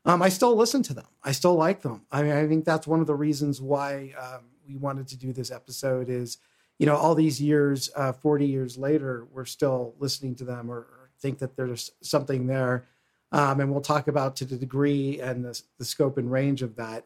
Um, 0.07 0.23
I 0.23 0.29
still 0.31 0.57
listen 0.57 0.83
to 0.85 0.95
them. 0.95 1.09
I 1.23 1.33
still 1.33 1.55
like 1.55 1.83
them. 1.83 2.07
I 2.11 2.23
mean, 2.23 2.33
I 2.33 2.47
think 2.47 2.65
that's 2.65 2.87
one 2.87 3.01
of 3.01 3.07
the 3.07 3.15
reasons 3.15 3.61
why 3.61 4.15
um, 4.19 4.45
we 4.67 4.77
wanted 4.77 5.09
to 5.09 5.17
do 5.17 5.33
this 5.33 5.51
episode. 5.51 6.09
Is 6.09 6.39
you 6.79 6.87
know, 6.87 6.97
all 6.97 7.15
these 7.15 7.41
years, 7.41 7.91
uh, 7.95 8.13
forty 8.13 8.47
years 8.47 8.79
later, 8.79 9.27
we're 9.33 9.45
still 9.45 9.95
listening 9.99 10.37
to 10.37 10.45
them 10.45 10.71
or, 10.71 10.79
or 10.79 11.11
think 11.19 11.39
that 11.41 11.57
there's 11.57 11.91
something 12.03 12.47
there. 12.47 12.87
Um, 13.33 13.61
and 13.61 13.71
we'll 13.71 13.81
talk 13.81 14.09
about 14.09 14.37
to 14.37 14.45
the 14.45 14.57
degree 14.57 15.21
and 15.21 15.45
the, 15.45 15.61
the 15.79 15.85
scope 15.85 16.19
and 16.19 16.31
range 16.31 16.63
of 16.63 16.77
that. 16.77 17.05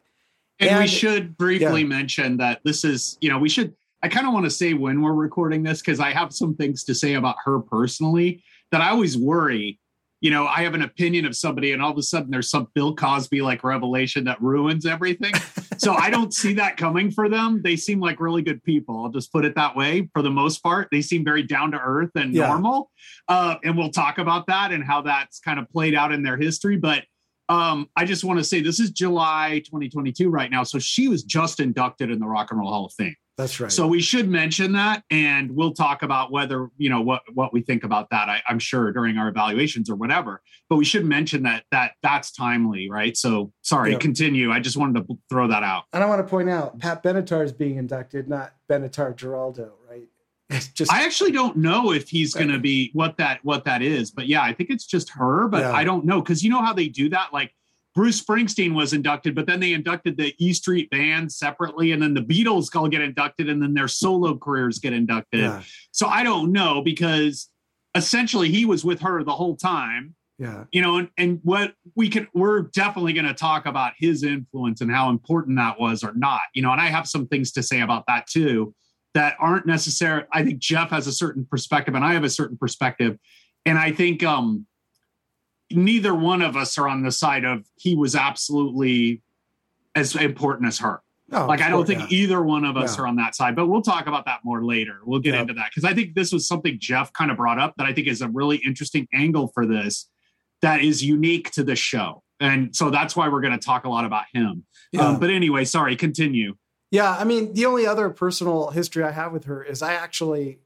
And, 0.59 0.79
we 0.79 0.87
should 0.87 1.39
briefly 1.39 1.81
yeah. 1.81 1.87
mention 1.87 2.37
that 2.37 2.61
this 2.65 2.85
is, 2.85 3.17
you 3.21 3.31
know, 3.31 3.39
we 3.39 3.49
should, 3.49 3.75
I 4.03 4.09
kind 4.09 4.27
of 4.27 4.35
want 4.35 4.45
to 4.45 4.51
say 4.51 4.75
when 4.75 5.01
we're 5.01 5.15
recording 5.15 5.63
this 5.63 5.81
because 5.81 6.01
I 6.01 6.11
have 6.11 6.35
some 6.35 6.55
things 6.55 6.85
to 6.85 6.95
say 6.95 7.15
about 7.15 7.37
her 7.45 7.61
personally 7.61 8.43
that 8.71 8.83
I 8.83 8.91
always 8.91 9.17
worry. 9.17 9.79
You 10.21 10.31
know, 10.31 10.47
I 10.47 10.63
have 10.63 10.75
an 10.75 10.83
opinion 10.83 11.25
of 11.25 11.35
somebody, 11.35 11.73
and 11.73 11.81
all 11.83 11.91
of 11.91 11.97
a 11.99 12.03
sudden 12.03 12.31
there's 12.31 12.51
some 12.51 12.69
Bill 12.75 12.95
Cosby 12.95 13.41
like 13.41 13.65
revelation 13.65 14.25
that 14.25 14.41
ruins 14.43 14.85
everything. 14.87 15.33
so 15.79 15.95
I 15.95 16.11
don't 16.11 16.35
see 16.35 16.53
that 16.55 16.77
coming 16.77 17.11
for 17.11 17.29
them. 17.29 17.63
They 17.63 17.77
seem 17.77 18.01
like 18.01 18.21
really 18.21 18.43
good 18.43 18.63
people. 18.63 19.03
I'll 19.03 19.11
just 19.11 19.33
put 19.33 19.45
it 19.45 19.55
that 19.55 19.75
way. 19.75 20.11
For 20.13 20.23
the 20.23 20.31
most 20.31 20.63
part, 20.63 20.89
they 20.93 21.01
seem 21.01 21.25
very 21.25 21.43
down 21.43 21.71
to 21.73 21.79
earth 21.79 22.11
and 22.17 22.35
Yeah. 22.35 22.49
normal. 22.49 22.91
Uh, 23.29 23.57
and 23.65 23.77
we'll 23.79 23.91
talk 23.91 24.19
about 24.19 24.47
that 24.49 24.73
and 24.73 24.85
how 24.85 25.03
that's 25.03 25.41
kind 25.41 25.59
of 25.59 25.69
played 25.71 25.95
out 25.95 26.13
in 26.13 26.23
their 26.23 26.37
history. 26.37 26.77
But 26.77 27.05
um, 27.49 27.89
I 27.97 28.05
just 28.05 28.23
want 28.23 28.39
to 28.39 28.45
say 28.45 28.61
this 28.61 28.79
is 28.79 28.91
July 28.91 29.61
2022 29.65 30.29
right 30.31 30.51
now. 30.51 30.63
So 30.63 30.79
she 30.79 31.09
was 31.09 31.25
just 31.25 31.59
inducted 31.59 32.11
in 32.11 32.21
the 32.21 32.27
Rock 32.27 32.49
and 32.51 32.61
Roll 32.61 32.71
Hall 32.71 32.87
of 32.87 32.93
Fame. 32.93 33.17
That's 33.41 33.59
right. 33.59 33.73
So 33.73 33.87
we 33.87 34.01
should 34.01 34.29
mention 34.29 34.73
that, 34.73 35.03
and 35.11 35.51
we'll 35.51 35.73
talk 35.73 36.03
about 36.03 36.31
whether 36.31 36.69
you 36.77 36.91
know 36.91 37.01
what 37.01 37.23
what 37.35 37.53
we 37.53 37.63
think 37.63 37.85
about 37.85 38.11
that. 38.11 38.29
I, 38.29 38.43
I'm 38.49 38.59
sure 38.59 38.93
during 38.93 39.17
our 39.17 39.29
evaluations 39.29 39.89
or 39.89 39.97
whatever. 39.97 40.43
But 40.69 40.77
we 40.77 40.85
should 40.85 41.05
mention 41.05 41.43
that 41.45 41.65
that 41.73 41.93
that's 42.03 42.33
timely, 42.33 42.91
right? 42.91 43.17
So 43.17 43.53
sorry, 43.63 43.93
Yeah. 43.93 43.99
continue. 43.99 44.51
I 44.53 44.61
just 44.61 44.77
wanted 44.77 45.07
to 45.09 45.19
throw 45.29 45.49
that 45.49 45.63
out. 45.63 45.85
and 45.93 46.03
I 46.05 46.07
want 46.07 46.25
to 46.25 46.29
point 46.31 46.51
out 46.51 46.79
Pat 46.79 47.03
Benatar 47.03 47.45
is 47.45 47.53
being 47.53 47.77
inducted, 47.77 48.29
not 48.29 48.53
Benatar 48.71 49.17
Giraldo, 49.17 49.73
right? 49.91 50.05
It's 50.53 50.67
just 50.69 50.93
I 50.93 51.05
actually 51.05 51.31
don't 51.31 51.57
know 51.59 51.93
if 51.93 52.09
he's 52.09 52.35
going 52.35 52.49
to 52.49 52.59
be 52.59 52.91
what 52.93 53.17
that 53.19 53.39
what 53.45 53.65
that 53.67 53.83
is, 53.83 54.11
but 54.11 54.27
yeah, 54.27 54.43
I 54.43 54.53
think 54.53 54.69
it's 54.71 54.85
just 54.85 55.09
her. 55.11 55.47
But 55.49 55.61
Yeah. 55.61 55.73
I 55.73 55.85
don't 55.85 56.05
know 56.05 56.21
because 56.21 56.43
you 56.43 56.51
know 56.51 56.61
how 56.63 56.73
they 56.73 56.89
do 56.89 57.09
that. 57.11 57.33
Like 57.33 57.55
Bruce 57.95 58.23
Springsteen 58.23 58.75
was 58.75 58.93
inducted, 58.93 59.35
but 59.35 59.47
then 59.47 59.59
they 59.61 59.73
inducted 59.73 60.17
the 60.17 60.35
E 60.39 60.53
Street 60.53 60.89
Band 60.91 61.33
separately, 61.33 61.93
and 61.93 62.01
then 62.01 62.15
the 62.15 62.21
Beatles 62.23 62.75
all 62.77 62.89
get 62.89 63.01
inducted, 63.01 63.49
and 63.49 63.61
then 63.61 63.75
their 63.75 63.89
solo 63.89 64.37
careers 64.37 64.79
get 64.79 64.93
inducted. 64.93 65.41
yeah, 65.41 65.63
So 65.91 66.07
I 66.07 66.23
don't 66.23 66.53
know 66.53 66.83
because 66.83 67.49
essentially 67.97 68.49
he 68.49 68.65
was 68.65 68.85
with 68.85 69.01
her 69.01 69.25
the 69.25 69.33
whole 69.33 69.57
time, 69.57 70.15
yeah, 70.39 70.65
you 70.71 70.81
know, 70.81 70.99
and, 70.99 71.09
and 71.19 71.41
what 71.43 71.75
we 71.97 72.09
can 72.09 72.29
we're 72.33 72.63
definitely 72.63 73.13
going 73.13 73.27
to 73.27 73.35
talk 73.35 73.67
about 73.67 73.93
his 73.99 74.23
influence 74.23 74.81
and 74.81 74.91
how 74.91 75.11
important 75.11 75.57
that 75.57 75.79
was 75.81 76.05
or 76.05 76.15
not, 76.15 76.43
you 76.55 76.63
know, 76.63 76.71
and 76.71 76.81
I 76.81 76.87
have 76.87 77.09
some 77.09 77.27
things 77.27 77.51
to 77.53 77.63
say 77.63 77.81
about 77.81 78.05
that 78.07 78.27
too. 78.29 78.73
that 79.15 79.35
aren't 79.41 79.67
necessary. 79.67 80.23
I 80.33 80.45
think 80.45 80.61
Jeff 80.61 80.91
has 80.91 81.09
a 81.09 81.13
certain 81.13 81.45
perspective 81.45 81.97
and 81.97 82.05
I 82.05 82.13
have 82.13 82.23
a 82.23 82.31
certain 82.31 82.57
perspective. 82.57 83.19
And 83.67 83.77
I 83.77 83.91
think 83.91 84.23
um, 84.23 84.67
neither 85.71 86.15
one 86.15 86.43
of 86.43 86.57
us 86.57 86.79
are 86.79 86.89
on 86.89 87.03
the 87.03 87.13
side 87.13 87.45
of 87.45 87.65
he 87.77 87.95
was 87.95 88.17
absolutely 88.17 89.23
as 89.95 90.15
important 90.17 90.69
as 90.69 90.79
her. 90.79 91.03
No, 91.29 91.47
like 91.47 91.61
I 91.61 91.69
don't 91.69 91.87
think 91.87 92.01
yeah. 92.11 92.19
either 92.19 92.43
one 92.43 92.65
of 92.65 92.77
us 92.77 92.99
are 92.99 93.07
on 93.07 93.17
that 93.17 93.37
side, 93.37 93.55
but 93.55 93.69
we'll 93.69 93.83
talk 93.83 94.09
about 94.09 94.25
that 94.25 94.41
more 94.43 94.65
later. 94.65 94.99
We'll 95.05 95.21
get 95.21 95.35
Yeah. 95.35 95.43
into 95.43 95.55
that 95.55 95.71
because 95.71 95.85
I 95.85 95.95
think 95.95 96.15
this 96.15 96.33
was 96.33 96.47
something 96.49 96.77
Jeff 96.81 97.13
kind 97.13 97.31
of 97.31 97.37
brought 97.37 97.61
up 97.61 97.75
that 97.77 97.87
I 97.87 97.93
think 97.93 98.09
is 98.09 98.21
a 98.21 98.29
really 98.29 98.57
interesting 98.67 99.07
angle 99.15 99.49
for 99.55 99.65
this 99.65 100.09
that 100.61 100.83
is 100.83 101.05
unique 101.05 101.53
to 101.53 101.63
the 101.63 101.77
show. 101.77 102.25
And 102.41 102.75
so 102.75 102.91
that's 102.91 103.15
why 103.15 103.29
we're 103.29 103.43
going 103.43 103.53
to 103.59 103.65
talk 103.65 103.85
a 103.85 103.89
lot 103.89 104.05
about 104.05 104.25
him. 104.33 104.65
Um, 104.99 105.21
but 105.21 105.31
anyway, 105.31 105.65
sorry, 105.65 105.95
continue. 105.95 106.57
Yeah, 106.91 107.17
I 107.17 107.23
mean, 107.23 107.55
the 107.55 107.67
only 107.67 107.87
other 107.87 108.11
personal 108.11 108.71
history 108.71 109.05
I 109.05 109.13
have 109.13 109.33
with 109.33 109.45
her 109.45 109.63
is 109.63 109.83
I 109.83 109.93
actually 109.93 110.59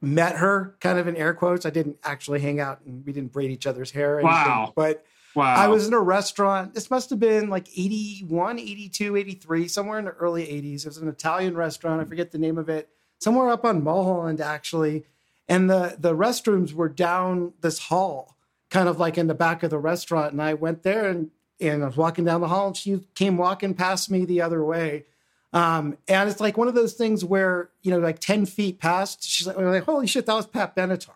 met 0.00 0.36
her, 0.36 0.76
kind 0.80 0.98
of 0.98 1.08
in 1.08 1.16
air 1.16 1.34
quotes. 1.34 1.66
I 1.66 1.70
didn't 1.70 1.96
actually 2.04 2.40
hang 2.40 2.60
out 2.60 2.80
and 2.86 3.04
we 3.04 3.12
didn't 3.12 3.32
braid 3.32 3.50
each 3.50 3.66
other's 3.66 3.90
hair. 3.90 4.16
Or 4.16 4.20
anything, 4.20 4.32
Wow. 4.32 4.72
But 4.74 5.04
Wow. 5.34 5.54
I 5.54 5.68
was 5.68 5.86
in 5.86 5.94
a 5.94 6.00
restaurant. 6.00 6.74
This 6.74 6.90
must 6.90 7.10
have 7.10 7.20
been 7.20 7.48
like 7.48 7.68
81, 7.76 8.58
82, 8.58 9.16
83, 9.16 9.68
somewhere 9.68 9.98
in 9.98 10.06
the 10.06 10.10
early 10.12 10.44
80s. 10.44 10.80
It 10.80 10.86
was 10.86 10.96
an 10.98 11.08
Italian 11.08 11.56
restaurant. 11.56 12.00
I 12.00 12.04
mm. 12.04 12.08
forget 12.08 12.32
the 12.32 12.38
name 12.38 12.58
of 12.58 12.68
it. 12.68 12.88
Somewhere 13.20 13.48
up 13.50 13.64
on 13.64 13.84
Mulholland, 13.84 14.40
actually. 14.40 15.04
And 15.48 15.70
the, 15.70 15.96
the 15.98 16.14
restrooms 16.14 16.72
were 16.72 16.88
down 16.88 17.52
this 17.60 17.78
hall, 17.78 18.36
kind 18.70 18.88
of 18.88 18.98
like 18.98 19.16
in 19.16 19.28
the 19.28 19.34
back 19.34 19.62
of 19.62 19.70
the 19.70 19.78
restaurant. 19.78 20.32
And 20.32 20.42
I 20.42 20.54
went 20.54 20.82
there 20.82 21.08
and, 21.08 21.30
and 21.60 21.84
I 21.84 21.86
was 21.86 21.96
walking 21.96 22.24
down 22.24 22.40
the 22.40 22.48
hall 22.48 22.68
and 22.68 22.76
she 22.76 23.00
came 23.14 23.36
walking 23.36 23.74
past 23.74 24.10
me 24.10 24.24
the 24.24 24.42
other 24.42 24.64
way. 24.64 25.04
Um, 25.52 25.96
and 26.08 26.28
it's 26.28 26.40
like 26.40 26.58
one 26.58 26.68
of 26.68 26.74
those 26.74 26.92
things 26.92 27.24
where, 27.24 27.70
you 27.82 27.90
know, 27.90 27.98
like 27.98 28.18
10 28.18 28.46
feet 28.46 28.78
past, 28.78 29.24
she's 29.24 29.46
like, 29.46 29.56
like, 29.56 29.84
holy 29.84 30.06
shit, 30.06 30.26
that 30.26 30.34
was 30.34 30.46
Pat 30.46 30.76
Benatar 30.76 31.14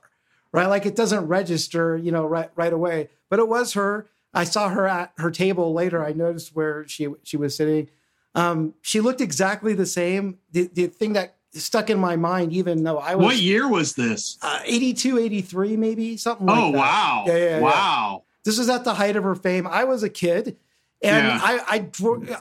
right? 0.52 0.66
Like 0.66 0.86
it 0.86 0.94
doesn't 0.94 1.26
register, 1.26 1.96
you 1.96 2.12
know, 2.12 2.26
right 2.26 2.50
right 2.54 2.72
away. 2.72 3.08
But 3.28 3.38
it 3.38 3.48
was 3.48 3.72
her. 3.72 4.08
I 4.34 4.44
saw 4.44 4.68
her 4.68 4.86
at 4.86 5.12
her 5.18 5.30
table 5.30 5.72
later. 5.72 6.04
I 6.04 6.12
noticed 6.12 6.54
where 6.54 6.86
she 6.86 7.08
she 7.22 7.36
was 7.36 7.56
sitting. 7.56 7.88
Um, 8.34 8.74
she 8.80 9.00
looked 9.00 9.20
exactly 9.20 9.74
the 9.74 9.86
same. 9.86 10.38
The 10.52 10.70
the 10.72 10.86
thing 10.86 11.14
that 11.14 11.36
stuck 11.52 11.90
in 11.90 11.98
my 11.98 12.16
mind, 12.16 12.52
even 12.52 12.84
though 12.84 12.98
I 12.98 13.14
was 13.14 13.24
what 13.24 13.36
year 13.36 13.68
was 13.68 13.94
this? 13.94 14.38
uh, 14.40 14.60
82, 14.64 15.18
83, 15.18 15.76
maybe 15.76 16.16
something 16.16 16.46
like 16.46 16.56
that. 16.56 16.62
oh, 16.62 16.72
that. 16.72 16.78
wow. 16.78 17.24
Yeah, 17.26 17.36
yeah, 17.36 17.44
yeah. 17.44 17.60
wow. 17.60 18.22
This 18.44 18.58
was 18.58 18.68
at 18.70 18.84
the 18.84 18.94
height 18.94 19.16
of 19.16 19.24
her 19.24 19.34
fame. 19.34 19.66
I 19.66 19.84
was 19.84 20.02
a 20.02 20.08
kid. 20.08 20.56
And 21.02 21.26
Yeah. 21.26 21.40
I, 21.42 21.58
I, 21.68 21.88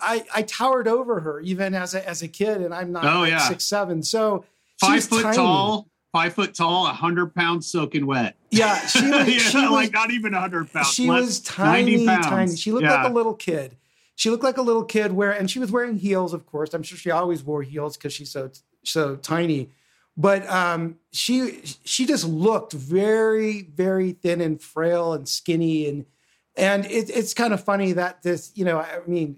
I, 0.02 0.26
I 0.36 0.42
towered 0.44 0.88
over 0.88 1.20
her 1.20 1.40
even 1.42 1.74
as 1.74 1.96
a, 1.96 2.08
as 2.08 2.22
a 2.22 2.28
kid, 2.28 2.62
and 2.62 2.74
I'm 2.74 2.92
not 2.92 3.06
Oh, 3.06 3.20
like 3.22 3.32
yeah. 3.32 3.40
six 3.40 3.64
seven. 3.66 4.04
So 4.04 4.46
Five 4.80 5.04
foot 5.04 5.24
tiny. 5.24 5.36
tall, 5.38 5.88
five 6.12 6.34
foot 6.34 6.54
tall, 6.56 6.88
a 6.88 6.94
hundred 6.94 7.34
pounds 7.36 7.68
soaking 7.72 8.06
wet. 8.06 8.36
Yeah, 8.50 8.76
she 8.88 9.02
was, 9.10 9.28
Yeah, 9.28 9.38
she 9.40 9.58
was 9.58 9.70
like 9.72 9.94
not 9.94 10.12
even 10.12 10.34
a 10.34 10.40
hundred 10.40 10.72
pounds. 10.74 10.90
she 10.94 11.08
was 11.08 11.40
tiny, 11.42 12.06
tiny. 12.06 12.56
She 12.56 12.72
looked 12.72 12.84
Yeah. 12.84 13.02
like 13.04 13.12
a 13.12 13.14
little 13.14 13.34
kid. 13.36 13.78
She 14.16 14.30
looked 14.30 14.44
like 14.44 14.58
a 14.58 14.62
little 14.62 14.84
kid 14.84 15.14
where, 15.14 15.32
and 15.32 15.50
she 15.50 15.58
was 15.58 15.72
wearing 15.72 15.98
heels, 15.98 16.34
of 16.34 16.46
course. 16.46 16.74
I'm 16.76 16.84
sure 16.84 16.98
she 16.98 17.10
always 17.10 17.44
wore 17.44 17.64
heels 17.64 17.98
because 17.98 18.14
she's 18.14 18.30
so 18.32 18.52
so 18.84 19.16
tiny. 19.16 19.70
But 20.18 20.48
um, 20.50 20.98
she 21.12 21.62
she 21.84 22.06
just 22.06 22.26
looked 22.28 22.74
very 22.74 23.62
very 23.64 24.12
thin 24.12 24.42
and 24.42 24.62
frail 24.62 25.14
and 25.14 25.28
skinny 25.28 25.88
and 25.88 26.06
and 26.56 26.86
it, 26.86 27.10
it's 27.10 27.34
kind 27.34 27.54
of 27.54 27.64
funny 27.64 27.94
that 27.94 28.22
this 28.24 28.52
you 28.56 28.66
know 28.66 28.80
I 28.80 29.00
mean 29.08 29.38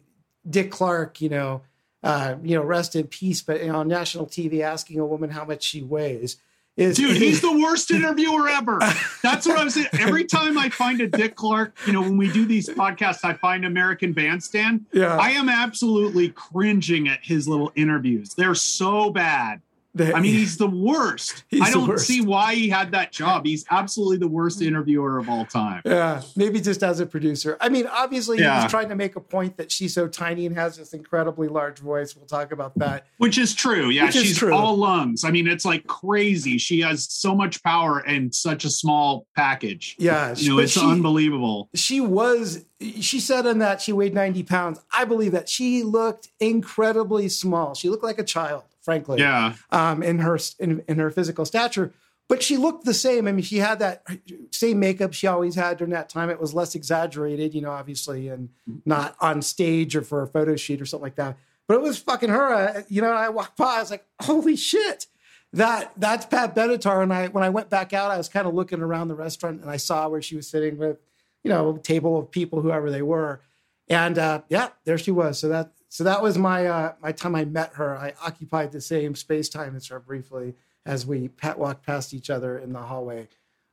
Dick 0.49 0.71
Clark 0.71 1.21
you 1.21 1.29
know 1.29 1.61
uh, 2.03 2.35
you 2.43 2.55
know 2.55 2.63
rest 2.63 2.95
in 2.95 3.07
peace 3.07 3.41
but 3.41 3.61
you 3.61 3.71
know, 3.71 3.79
on 3.79 3.87
national 3.87 4.27
TV 4.27 4.61
asking 4.61 4.99
a 4.99 5.05
woman 5.05 5.29
how 5.29 5.45
much 5.45 5.63
she 5.63 5.81
weighs 5.81 6.37
is 6.75 6.97
Dude, 6.97 7.17
he's 7.21 7.41
the 7.41 7.51
worst 7.51 7.91
interviewer 7.91 8.49
ever. 8.49 8.79
That's 9.21 9.45
what 9.45 9.57
I 9.57 9.63
was 9.63 9.75
saying. 9.75 9.87
Every 9.93 10.25
time 10.25 10.57
I 10.57 10.69
find 10.69 11.01
a 11.01 11.07
Dick 11.07 11.35
Clark, 11.35 11.77
you 11.85 11.93
know, 11.93 12.01
when 12.01 12.17
we 12.17 12.31
do 12.31 12.45
these 12.45 12.67
podcasts, 12.67 13.23
I 13.23 13.33
find 13.33 13.65
American 13.65 14.13
Bandstand. 14.13 14.85
Yeah. 14.91 15.15
I 15.15 15.31
am 15.31 15.49
absolutely 15.49 16.29
cringing 16.29 17.07
at 17.07 17.19
his 17.21 17.47
little 17.47 17.71
interviews. 17.75 18.33
They're 18.33 18.55
so 18.55 19.11
bad. 19.11 19.61
I 19.99 20.19
mean, 20.19 20.33
he's 20.33 20.57
the 20.57 20.67
worst. 20.67 21.43
He's 21.49 21.61
I 21.61 21.71
don't 21.71 21.87
worst. 21.87 22.07
see 22.07 22.21
why 22.21 22.55
he 22.55 22.67
had 22.67 22.91
that 22.93 23.11
job. 23.11 23.45
He's 23.45 23.63
absolutely 23.69 24.17
the 24.17 24.27
worst 24.27 24.59
mm. 24.59 24.65
interviewer 24.65 25.19
of 25.19 25.29
all 25.29 25.45
time. 25.45 25.83
Yeah, 25.85 26.21
maybe 26.35 26.59
just 26.59 26.81
as 26.81 26.99
a 26.99 27.05
producer. 27.05 27.57
I 27.61 27.69
mean, 27.69 27.85
obviously, 27.85 28.37
he 28.37 28.43
Yeah. 28.43 28.63
was 28.63 28.71
trying 28.71 28.89
to 28.89 28.95
make 28.95 29.15
a 29.15 29.19
point 29.19 29.57
that 29.57 29.71
she's 29.71 29.93
so 29.93 30.07
tiny 30.07 30.47
and 30.47 30.55
has 30.55 30.77
this 30.77 30.93
incredibly 30.93 31.47
large 31.47 31.77
voice. 31.77 32.15
We'll 32.15 32.25
talk 32.25 32.51
about 32.51 32.77
that. 32.79 33.05
Which 33.17 33.37
is 33.37 33.53
true. 33.53 33.89
Yeah, 33.89 34.05
Which 34.05 34.15
she's 34.15 34.37
true. 34.37 34.53
all 34.53 34.75
lungs. 34.77 35.23
I 35.23 35.29
mean, 35.29 35.47
it's 35.47 35.65
like 35.65 35.85
crazy. 35.85 36.57
She 36.57 36.79
has 36.81 37.11
so 37.11 37.35
much 37.35 37.61
power 37.61 37.99
and 37.99 38.33
such 38.33 38.65
a 38.65 38.71
small 38.71 39.27
package. 39.35 39.95
Yeah, 39.99 40.33
You 40.35 40.49
know, 40.55 40.59
it's 40.59 40.71
she- 40.73 40.81
unbelievable. 40.81 41.69
She 41.75 42.01
was, 42.01 42.65
she 42.99 43.19
said 43.19 43.45
in 43.45 43.59
that 43.59 43.79
she 43.81 43.93
weighed 43.93 44.13
90 44.15 44.41
pounds. 44.43 44.79
I 44.91 45.05
believe 45.05 45.33
that 45.33 45.49
she 45.49 45.83
looked 45.83 46.29
incredibly 46.39 47.29
small. 47.29 47.75
She 47.75 47.89
looked 47.89 48.03
like 48.03 48.17
a 48.19 48.23
child, 48.23 48.63
frankly. 48.83 49.19
Yeah. 49.19 49.55
Um, 49.71 50.03
in 50.03 50.19
her 50.19 50.37
in, 50.59 50.83
in 50.87 50.99
her 50.99 51.09
physical 51.09 51.45
stature. 51.45 51.93
But 52.29 52.41
she 52.41 52.57
looked 52.57 52.85
the 52.85 52.93
same. 52.93 53.27
I 53.27 53.31
mean, 53.31 53.43
she 53.43 53.57
had 53.57 53.79
that 53.79 54.05
same 54.51 54.79
makeup 54.79 55.13
she 55.13 55.27
always 55.27 55.55
had 55.55 55.77
during 55.77 55.91
that 55.91 56.09
time. 56.09 56.29
It 56.29 56.39
was 56.39 56.53
less 56.53 56.73
exaggerated, 56.73 57.53
you 57.53 57.61
know, 57.61 57.71
obviously, 57.71 58.29
and 58.29 58.49
not 58.85 59.15
on 59.19 59.41
stage 59.41 59.95
or 59.95 60.01
for 60.01 60.23
a 60.23 60.27
photo 60.27 60.55
shoot 60.55 60.81
or 60.81 60.85
something 60.85 61.03
like 61.03 61.15
that. 61.15 61.37
But 61.67 61.75
it 61.75 61.81
was 61.81 61.99
fucking 61.99 62.29
her. 62.29 62.53
Uh, 62.53 62.81
you 62.87 63.01
know, 63.01 63.11
I 63.11 63.29
walked 63.29 63.57
by, 63.57 63.75
I 63.75 63.79
was 63.79 63.91
like, 63.91 64.05
holy 64.21 64.55
shit. 64.55 65.07
That 65.51 65.91
that's 65.97 66.25
Pat 66.25 66.55
Benatar. 66.55 67.03
And 67.03 67.13
I 67.13 67.27
when 67.27 67.43
I 67.43 67.49
went 67.49 67.69
back 67.69 67.93
out, 67.93 68.09
I 68.09 68.17
was 68.17 68.29
kind 68.29 68.47
of 68.47 68.55
looking 68.55 68.81
around 68.81 69.09
the 69.09 69.15
restaurant 69.15 69.61
and 69.61 69.69
I 69.69 69.77
saw 69.77 70.07
where 70.07 70.21
she 70.21 70.35
was 70.35 70.47
sitting 70.47 70.77
with, 70.77 70.97
you 71.43 71.49
know, 71.49 71.75
a 71.75 71.79
table 71.79 72.17
of 72.17 72.31
people, 72.31 72.61
whoever 72.61 72.89
they 72.89 73.03
were. 73.03 73.41
And 73.87 74.17
uh, 74.17 74.41
yeah, 74.49 74.69
there 74.85 74.97
she 74.97 75.11
was. 75.11 75.37
So 75.39 75.49
that 75.49 75.73
so 75.93 76.03
that 76.05 76.23
was 76.23 76.39
my 76.39 76.65
uh, 76.65 76.93
my 77.03 77.11
time 77.11 77.35
I 77.35 77.45
met 77.45 77.73
her. 77.75 77.95
I 77.95 78.13
occupied 78.25 78.71
the 78.71 78.81
same 78.81 79.13
space 79.13 79.47
time 79.47 79.75
as 79.75 79.85
her 79.89 79.99
briefly 79.99 80.55
as 80.87 81.05
we 81.05 81.27
pat 81.27 81.59
walked 81.59 81.85
past 81.85 82.15
each 82.15 82.31
other 82.31 82.57
in 82.57 82.73
the 82.73 82.79
hallway 82.79 83.27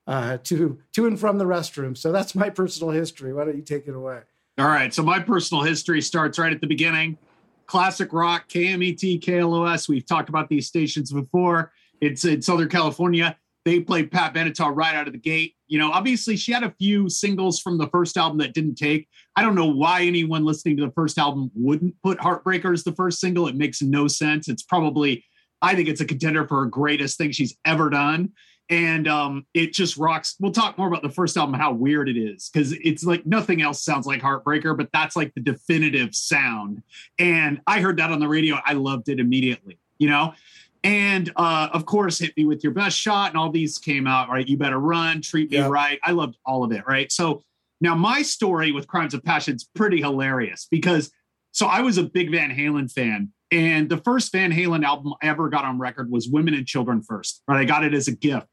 uh, 0.07 0.37
to 0.45 0.79
to 0.93 1.07
and 1.07 1.19
from 1.19 1.39
the 1.39 1.47
restroom. 1.47 1.97
So 1.97 2.13
that's 2.13 2.35
my 2.35 2.51
personal 2.51 2.91
history. 2.91 3.33
Why 3.33 3.47
don't 3.47 3.57
you 3.57 3.63
take 3.63 3.89
it 3.89 3.95
away? 3.95 4.21
All 4.59 4.67
right. 4.67 4.93
So 4.93 5.03
my 5.03 5.19
personal 5.19 5.63
history 5.63 6.03
starts 6.03 6.39
right 6.39 6.53
at 6.53 6.61
the 6.61 6.67
beginning. 6.67 7.17
Classic 7.65 8.13
rock, 8.13 8.51
KMET, 8.51 9.23
KLOS. 9.23 9.89
We've 9.89 10.05
talked 10.05 10.29
about 10.29 10.51
these 10.51 10.67
stations 10.67 11.11
before. 11.11 11.73
It's 12.03 12.27
in 12.27 12.43
Southern 12.43 12.69
California. 12.69 13.35
They 13.65 13.81
played 13.81 14.11
Pat 14.11 14.35
Benatar 14.35 14.75
right 14.75 14.95
out 14.95 15.07
of 15.07 15.13
the 15.13 15.19
gate. 15.19 15.55
You 15.69 15.79
know, 15.79 15.93
obviously 15.93 16.37
she 16.37 16.53
had 16.53 16.63
a 16.63 16.75
few 16.79 17.09
singles 17.09 17.61
from 17.61 17.79
the 17.79 17.89
first 17.89 18.17
album 18.17 18.39
that 18.39 18.55
didn't 18.55 18.77
take. 18.77 19.09
I 19.37 19.43
don't 19.43 19.55
know 19.55 19.67
why 19.67 20.03
anyone 20.03 20.45
listening 20.45 20.77
to 20.79 20.87
the 20.87 20.93
first 20.93 21.19
album 21.19 21.51
wouldn't 21.55 21.95
put 22.03 22.19
Heartbreaker 22.19 22.73
as 22.73 22.85
the 22.85 22.95
first 22.95 23.21
single. 23.21 23.47
It 23.49 23.57
makes 23.57 23.83
no 23.83 24.09
sense. 24.09 24.49
It's 24.49 24.63
probably, 24.63 25.25
I 25.61 25.75
think 25.75 25.89
it's 25.89 26.01
a 26.01 26.07
contender 26.07 26.47
for 26.49 26.61
her 26.61 26.67
greatest 26.67 27.19
thing 27.19 27.33
she's 27.33 27.57
ever 27.65 27.91
done 27.91 28.33
and 28.71 29.09
um, 29.09 29.47
it 29.53 29.73
just 29.73 29.97
rocks. 29.97 30.37
We'll 30.39 30.53
talk 30.53 30.79
more 30.79 30.87
about 30.87 31.03
the 31.03 31.11
first 31.11 31.37
album, 31.37 31.55
how 31.55 31.73
weird 31.73 32.09
it 32.09 32.17
is, 32.17 32.49
because 32.49 32.73
it's 32.73 33.03
like 33.03 33.27
nothing 33.27 33.61
else 33.61 33.85
sounds 33.85 34.07
like 34.07 34.23
Heartbreaker, 34.23 34.77
but 34.77 34.89
that's 34.93 35.17
like 35.17 35.35
the 35.35 35.41
definitive 35.41 36.15
sound. 36.15 36.83
And 37.19 37.61
I 37.67 37.81
heard 37.81 37.97
that 37.99 38.13
on 38.13 38.21
the 38.21 38.29
radio. 38.29 38.59
I 38.65 38.75
loved 38.75 39.09
it 39.09 39.19
immediately, 39.19 39.79
you 39.99 40.09
know. 40.09 40.35
And 40.83 41.31
uh, 41.37 41.69
of 41.73 41.85
course, 41.85 42.19
hit 42.19 42.35
me 42.37 42.47
with 42.47 42.65
your 42.65 42.73
best 42.73 42.97
shot, 42.97 43.31
and 43.31 43.39
all 43.39 43.51
these 43.51 43.79
came 43.79 44.07
out. 44.07 44.29
Right, 44.29 44.47
you 44.47 44.57
better 44.57 44.79
run, 44.79 45.21
treat 45.21 45.51
me 45.51 45.61
right. 45.61 45.99
I 46.03 46.13
loved 46.13 46.37
all 46.47 46.65
of 46.65 46.73
it. 46.73 46.85
Right, 46.87 47.11
so 47.13 47.43
now 47.81 47.95
my 47.95 48.23
story 48.23 48.73
with 48.73 48.87
Crimes 48.87 49.15
of 49.15 49.23
Passion 49.23 49.57
is 49.57 49.65
pretty 49.75 50.01
hilarious 50.01 50.67
because 50.71 51.11
so 51.53 51.67
I 51.67 51.81
was 51.81 51.99
a 51.99 52.05
big 52.05 52.31
Van 52.31 52.51
Halen 52.51 52.91
fan. 52.91 53.33
And 53.53 53.89
the 53.89 53.97
first 53.97 54.31
Van 54.31 54.53
Halen 54.53 54.85
album 54.85 55.13
I 55.21 55.27
ever 55.27 55.49
got 55.49 55.65
on 55.65 55.79
record 55.79 56.09
was 56.09 56.29
Women 56.29 56.55
and 56.55 56.67
Children 56.67 57.03
First. 57.03 57.43
Right. 57.49 57.61
I 57.61 57.65
got 57.65 57.85
it 57.85 57.95
as 57.95 58.07
a 58.07 58.15
gift. 58.15 58.47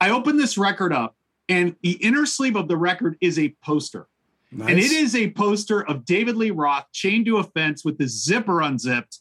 I 0.00 0.10
opened 0.10 0.38
this 0.38 0.56
record 0.56 0.92
up, 0.92 1.16
and 1.48 1.74
the 1.82 1.92
inner 1.92 2.24
sleeve 2.24 2.54
of 2.54 2.68
the 2.68 2.76
record 2.76 3.16
is 3.20 3.38
a 3.38 3.54
poster. 3.64 4.06
And 4.50 4.78
it 4.78 4.92
is 4.92 5.14
a 5.14 5.30
poster 5.32 5.86
of 5.86 6.06
David 6.06 6.36
Lee 6.36 6.50
Roth 6.50 6.86
chained 6.92 7.26
to 7.26 7.36
a 7.36 7.44
fence 7.44 7.84
with 7.84 7.98
the 7.98 8.08
zipper 8.08 8.62
unzipped. 8.62 9.18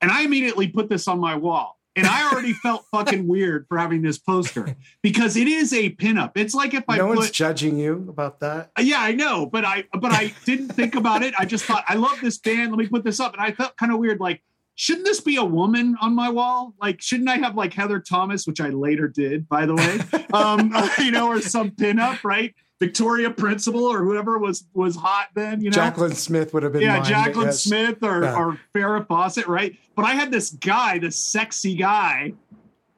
And 0.00 0.10
I 0.10 0.22
immediately 0.22 0.66
put 0.66 0.88
this 0.88 1.06
on 1.06 1.20
my 1.20 1.36
wall. 1.36 1.78
And 1.96 2.06
I 2.06 2.30
already 2.30 2.52
felt 2.62 2.86
fucking 2.90 3.26
weird 3.26 3.66
for 3.68 3.78
having 3.78 4.02
this 4.02 4.18
poster 4.18 4.74
because 5.02 5.36
it 5.36 5.46
is 5.46 5.72
a 5.72 5.90
pinup. 5.90 6.32
It's 6.34 6.54
like 6.54 6.74
if 6.74 6.84
I 6.88 6.98
no 6.98 7.08
put 7.08 7.18
one's 7.18 7.30
judging 7.30 7.78
you 7.78 8.06
about 8.08 8.40
that. 8.40 8.70
yeah, 8.80 9.00
I 9.00 9.12
know, 9.12 9.46
but 9.46 9.64
I 9.64 9.84
but 9.92 10.12
I 10.12 10.34
didn't 10.44 10.70
think 10.70 10.94
about 10.94 11.22
it. 11.22 11.34
I 11.38 11.44
just 11.44 11.64
thought 11.64 11.84
I 11.86 11.94
love 11.94 12.18
this 12.20 12.38
band. 12.38 12.70
Let 12.70 12.78
me 12.78 12.88
put 12.88 13.04
this 13.04 13.20
up, 13.20 13.32
and 13.32 13.42
I 13.42 13.52
felt 13.52 13.76
kind 13.76 13.92
of 13.92 13.98
weird. 13.98 14.20
Like, 14.20 14.42
shouldn't 14.76 15.06
this 15.06 15.20
be 15.20 15.36
a 15.36 15.44
woman 15.44 15.96
on 16.00 16.14
my 16.14 16.30
wall? 16.30 16.74
Like, 16.80 17.00
shouldn't 17.00 17.28
I 17.28 17.36
have 17.36 17.54
like 17.56 17.74
Heather 17.74 18.00
Thomas, 18.00 18.46
which 18.46 18.60
I 18.60 18.70
later 18.70 19.08
did, 19.08 19.48
by 19.48 19.66
the 19.66 19.74
way, 19.74 20.00
um, 20.32 20.74
you 20.98 21.10
know, 21.10 21.28
or 21.28 21.40
some 21.40 21.70
pinup, 21.70 22.24
right? 22.24 22.54
Victoria 22.86 23.30
Principal 23.30 23.84
or 23.84 24.04
whoever 24.04 24.38
was 24.38 24.66
was 24.74 24.96
hot 24.96 25.28
then. 25.34 25.60
You 25.60 25.70
know, 25.70 25.74
Jacqueline 25.74 26.12
Smith 26.12 26.52
would 26.54 26.62
have 26.62 26.72
been. 26.72 26.82
yeah, 26.82 26.98
mine, 26.98 27.04
Jacqueline 27.04 27.46
yes. 27.46 27.62
Smith 27.62 28.02
or 28.02 28.22
Yeah. 28.22 28.36
or 28.36 28.58
Farrah 28.74 29.06
Fawcett, 29.06 29.46
right? 29.46 29.76
But 29.96 30.04
I 30.04 30.14
had 30.14 30.30
this 30.30 30.50
guy, 30.50 30.98
this 30.98 31.16
sexy 31.16 31.74
guy, 31.76 32.34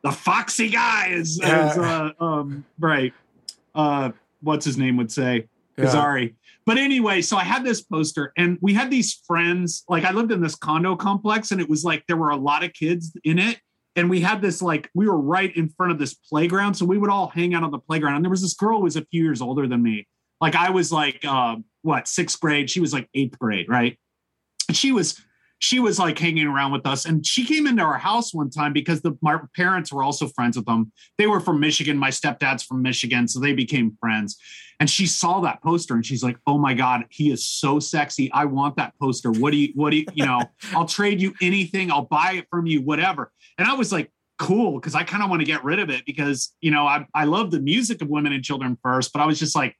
the 0.02 0.12
foxy 0.12 0.68
guy, 0.70 1.08
is, 1.08 1.38
is 1.38 1.42
uh, 1.42 2.12
um, 2.20 2.64
right. 2.78 3.12
Uh, 3.74 4.10
what's 4.40 4.64
his 4.64 4.78
name 4.78 4.96
would 4.96 5.12
say? 5.12 5.48
Yeah. 5.76 5.84
Kazari. 5.84 6.34
But 6.64 6.78
anyway, 6.78 7.22
so 7.22 7.36
I 7.36 7.44
had 7.44 7.64
this 7.64 7.80
poster, 7.80 8.32
and 8.36 8.58
we 8.60 8.74
had 8.74 8.90
these 8.90 9.12
friends. 9.26 9.84
Like 9.88 10.04
I 10.04 10.10
lived 10.10 10.32
in 10.32 10.40
this 10.40 10.56
condo 10.56 10.96
complex, 10.96 11.52
and 11.52 11.60
it 11.60 11.68
was 11.68 11.84
like 11.84 12.04
there 12.08 12.16
were 12.16 12.30
a 12.30 12.36
lot 12.36 12.64
of 12.64 12.72
kids 12.72 13.16
in 13.22 13.38
it. 13.38 13.60
And 13.96 14.10
we 14.10 14.20
had 14.20 14.42
this 14.42 14.60
like 14.62 14.90
we 14.94 15.08
were 15.08 15.18
right 15.18 15.54
in 15.56 15.68
front 15.70 15.90
of 15.90 15.98
this 15.98 16.14
playground, 16.14 16.74
so 16.74 16.84
we 16.84 16.98
would 16.98 17.10
all 17.10 17.28
hang 17.28 17.54
out 17.54 17.62
on 17.62 17.70
the 17.70 17.78
playground. 17.78 18.16
And 18.16 18.24
there 18.24 18.30
was 18.30 18.42
this 18.42 18.54
girl 18.54 18.78
who 18.78 18.84
was 18.84 18.96
a 18.96 19.04
few 19.06 19.24
years 19.24 19.40
older 19.40 19.66
than 19.66 19.82
me. 19.82 20.06
Like 20.40 20.54
I 20.54 20.70
was 20.70 20.92
like 20.92 21.24
uh, 21.26 21.56
what 21.82 22.06
sixth 22.06 22.38
grade, 22.38 22.70
she 22.70 22.80
was 22.80 22.92
like 22.92 23.08
eighth 23.14 23.38
grade, 23.38 23.68
right? 23.68 23.98
She 24.72 24.92
was 24.92 25.20
she 25.58 25.80
was 25.80 25.98
like 25.98 26.18
hanging 26.18 26.46
around 26.46 26.72
with 26.72 26.86
us 26.86 27.04
and 27.06 27.26
she 27.26 27.44
came 27.44 27.66
into 27.66 27.82
our 27.82 27.98
house 27.98 28.34
one 28.34 28.50
time 28.50 28.72
because 28.72 29.00
the 29.00 29.16
my 29.22 29.38
parents 29.54 29.92
were 29.92 30.02
also 30.02 30.28
friends 30.28 30.56
with 30.56 30.66
them. 30.66 30.92
They 31.18 31.26
were 31.26 31.40
from 31.40 31.60
michigan. 31.60 31.96
My 31.96 32.10
stepdad's 32.10 32.62
from 32.62 32.82
michigan 32.82 33.28
so 33.28 33.40
they 33.40 33.52
became 33.52 33.96
friends. 34.00 34.36
And 34.78 34.90
she 34.90 35.06
saw 35.06 35.40
that 35.40 35.62
poster 35.62 35.94
and 35.94 36.04
she's 36.04 36.22
like 36.22 36.38
oh 36.46 36.58
my 36.58 36.74
god 36.74 37.04
he 37.10 37.30
is 37.30 37.46
so 37.46 37.78
sexy. 37.78 38.30
I 38.32 38.44
want 38.44 38.76
that 38.76 38.94
poster. 39.00 39.30
What 39.30 39.52
do 39.52 39.56
you 39.56 39.72
what 39.74 39.90
do 39.90 39.96
you 39.96 40.06
you 40.14 40.26
know 40.26 40.42
i'll 40.72 40.86
trade 40.86 41.20
you 41.20 41.34
anything. 41.40 41.90
I'll 41.90 42.06
buy 42.06 42.32
it 42.34 42.46
from 42.50 42.66
you 42.66 42.82
whatever. 42.82 43.32
And 43.58 43.68
i 43.68 43.74
was 43.74 43.92
like 43.92 44.10
cool 44.38 44.78
because 44.78 44.94
i 44.94 45.02
kind 45.02 45.22
of 45.22 45.30
want 45.30 45.40
to 45.40 45.46
get 45.46 45.64
rid 45.64 45.78
of 45.78 45.88
it 45.88 46.04
because 46.04 46.54
you 46.60 46.70
know 46.70 46.86
I, 46.86 47.06
I 47.14 47.24
love 47.24 47.50
the 47.50 47.58
music 47.58 48.02
of 48.02 48.08
women 48.08 48.34
and 48.34 48.44
children 48.44 48.76
first 48.82 49.10
but 49.14 49.22
i 49.22 49.24
was 49.24 49.38
just 49.38 49.56
like 49.56 49.74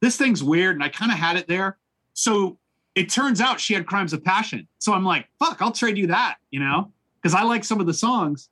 this 0.00 0.16
thing's 0.16 0.42
weird 0.42 0.74
and 0.74 0.82
i 0.82 0.88
kind 0.88 1.12
of 1.12 1.18
had 1.18 1.36
it 1.36 1.46
there. 1.46 1.78
So 2.12 2.58
it 2.94 3.10
turns 3.10 3.40
out 3.40 3.60
she 3.60 3.74
had 3.74 3.86
crimes 3.86 4.12
of 4.12 4.22
passion. 4.24 4.68
So 4.78 4.92
I'm 4.92 5.04
like, 5.04 5.26
fuck, 5.38 5.62
I'll 5.62 5.72
trade 5.72 5.96
you 5.96 6.08
that, 6.08 6.36
you 6.50 6.60
know, 6.60 6.92
because 7.20 7.34
I 7.34 7.42
like 7.42 7.64
some 7.64 7.80
of 7.80 7.86
the 7.86 7.94
songs. 7.94 8.48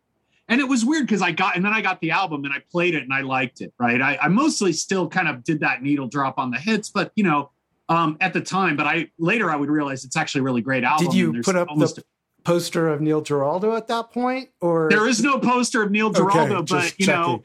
And 0.48 0.60
it 0.60 0.68
was 0.68 0.84
weird 0.84 1.06
because 1.06 1.22
I 1.22 1.30
got, 1.30 1.54
and 1.54 1.64
then 1.64 1.72
I 1.72 1.80
got 1.80 2.00
the 2.00 2.10
album 2.10 2.44
and 2.44 2.52
I 2.52 2.58
played 2.72 2.94
it 2.94 3.04
and 3.04 3.12
I 3.12 3.20
liked 3.20 3.60
it, 3.60 3.72
right? 3.78 4.00
I, 4.02 4.18
I 4.20 4.28
mostly 4.28 4.72
still 4.72 5.08
kind 5.08 5.28
of 5.28 5.44
did 5.44 5.60
that 5.60 5.82
needle 5.82 6.08
drop 6.08 6.38
on 6.38 6.50
the 6.50 6.58
hits, 6.58 6.88
but 6.90 7.12
you 7.14 7.22
know, 7.22 7.50
um, 7.88 8.16
at 8.20 8.32
the 8.32 8.40
time, 8.40 8.76
but 8.76 8.86
I 8.86 9.10
later 9.18 9.50
I 9.50 9.56
would 9.56 9.68
realize 9.68 10.04
it's 10.04 10.16
actually 10.16 10.40
a 10.40 10.44
really 10.44 10.62
great 10.62 10.84
album. 10.84 11.06
Did 11.06 11.14
you 11.14 11.42
put 11.42 11.56
up 11.56 11.68
the 11.68 12.04
poster 12.44 12.88
of 12.88 13.00
Neil 13.00 13.20
Giraldo 13.20 13.76
at 13.76 13.88
that 13.88 14.12
point, 14.12 14.50
or 14.60 14.88
there 14.88 15.08
is 15.08 15.22
no 15.22 15.38
poster 15.38 15.82
of 15.82 15.90
Neil 15.90 16.06
Okay, 16.06 16.18
Giraldo, 16.18 16.62
just 16.62 16.96
but 16.96 17.00
you 17.00 17.06
know, 17.06 17.42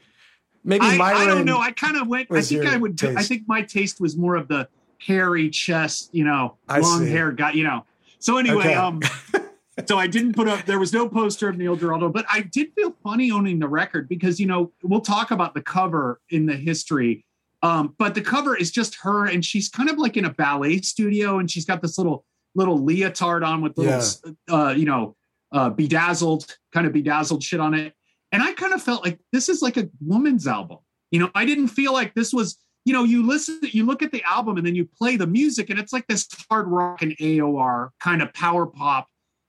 maybe 0.64 0.84
I, 0.84 0.98
I 0.98 1.26
don't 1.26 1.44
know. 1.44 1.58
I 1.58 1.72
kind 1.72 1.96
of 1.96 2.06
went. 2.06 2.28
I 2.30 2.40
think 2.40 2.64
I 2.64 2.76
would. 2.76 3.02
I 3.04 3.24
think 3.24 3.42
my 3.48 3.62
taste 3.62 4.00
was 4.00 4.16
more 4.16 4.36
of 4.36 4.46
the 4.46 4.68
hairy 5.04 5.50
chest, 5.50 6.10
you 6.12 6.24
know, 6.24 6.56
I 6.68 6.80
long 6.80 7.04
see. 7.04 7.10
hair 7.10 7.32
guy, 7.32 7.52
you 7.52 7.64
know. 7.64 7.84
So 8.18 8.38
anyway, 8.38 8.66
Okay. 8.68 8.74
um, 8.74 9.00
so 9.86 9.98
I 9.98 10.06
didn't 10.06 10.34
put 10.34 10.48
up. 10.48 10.64
There 10.64 10.78
was 10.78 10.92
no 10.92 11.08
poster 11.08 11.48
of 11.48 11.56
Neil 11.58 11.76
Giraldo, 11.76 12.08
but 12.08 12.24
I 12.32 12.40
did 12.40 12.72
feel 12.74 12.94
funny 13.02 13.30
owning 13.30 13.58
the 13.58 13.68
record 13.68 14.08
because 14.08 14.40
you 14.40 14.46
know 14.46 14.72
we'll 14.82 15.00
talk 15.00 15.30
about 15.30 15.54
the 15.54 15.62
cover 15.62 16.20
in 16.30 16.46
the 16.46 16.56
history. 16.56 17.24
Um, 17.62 17.94
but 17.98 18.14
the 18.14 18.20
cover 18.20 18.56
is 18.56 18.70
just 18.70 18.96
her, 19.02 19.26
and 19.26 19.44
she's 19.44 19.68
kind 19.68 19.88
of 19.88 19.98
like 19.98 20.16
in 20.16 20.24
a 20.24 20.30
ballet 20.32 20.80
studio, 20.82 21.38
and 21.38 21.50
she's 21.50 21.64
got 21.64 21.82
this 21.82 21.98
little 21.98 22.24
little 22.54 22.78
leotard 22.78 23.44
on 23.44 23.60
with 23.60 23.76
little, 23.76 24.02
uh, 24.50 24.70
you 24.70 24.86
know, 24.86 25.14
uh, 25.52 25.68
bedazzled 25.70 26.56
kind 26.72 26.86
of 26.86 26.92
bedazzled 26.92 27.42
shit 27.42 27.60
on 27.60 27.74
it. 27.74 27.92
And 28.32 28.42
I 28.42 28.52
kind 28.54 28.72
of 28.72 28.82
felt 28.82 29.04
like 29.04 29.20
this 29.32 29.48
is 29.48 29.62
like 29.62 29.76
a 29.76 29.88
woman's 30.04 30.46
album. 30.46 30.78
You 31.10 31.20
know, 31.20 31.30
I 31.34 31.44
didn't 31.44 31.68
feel 31.68 31.92
like 31.92 32.14
this 32.14 32.32
was, 32.32 32.58
you 32.86 32.92
know, 32.92 33.02
you 33.02 33.26
listen, 33.26 33.58
you 33.62 33.84
look 33.84 34.00
at 34.00 34.12
the 34.12 34.22
album 34.22 34.56
and 34.56 34.64
then 34.66 34.76
you 34.76 34.88
play 34.96 35.16
the 35.16 35.26
music 35.26 35.70
and 35.70 35.78
it's 35.78 35.92
like 35.92 36.06
this 36.06 36.26
hard 36.48 36.68
rock 36.68 37.02
and 37.02 37.16
AOR 37.18 37.90
kind 37.98 38.22
of 38.22 38.32
power 38.32 38.64
pop, 38.64 39.08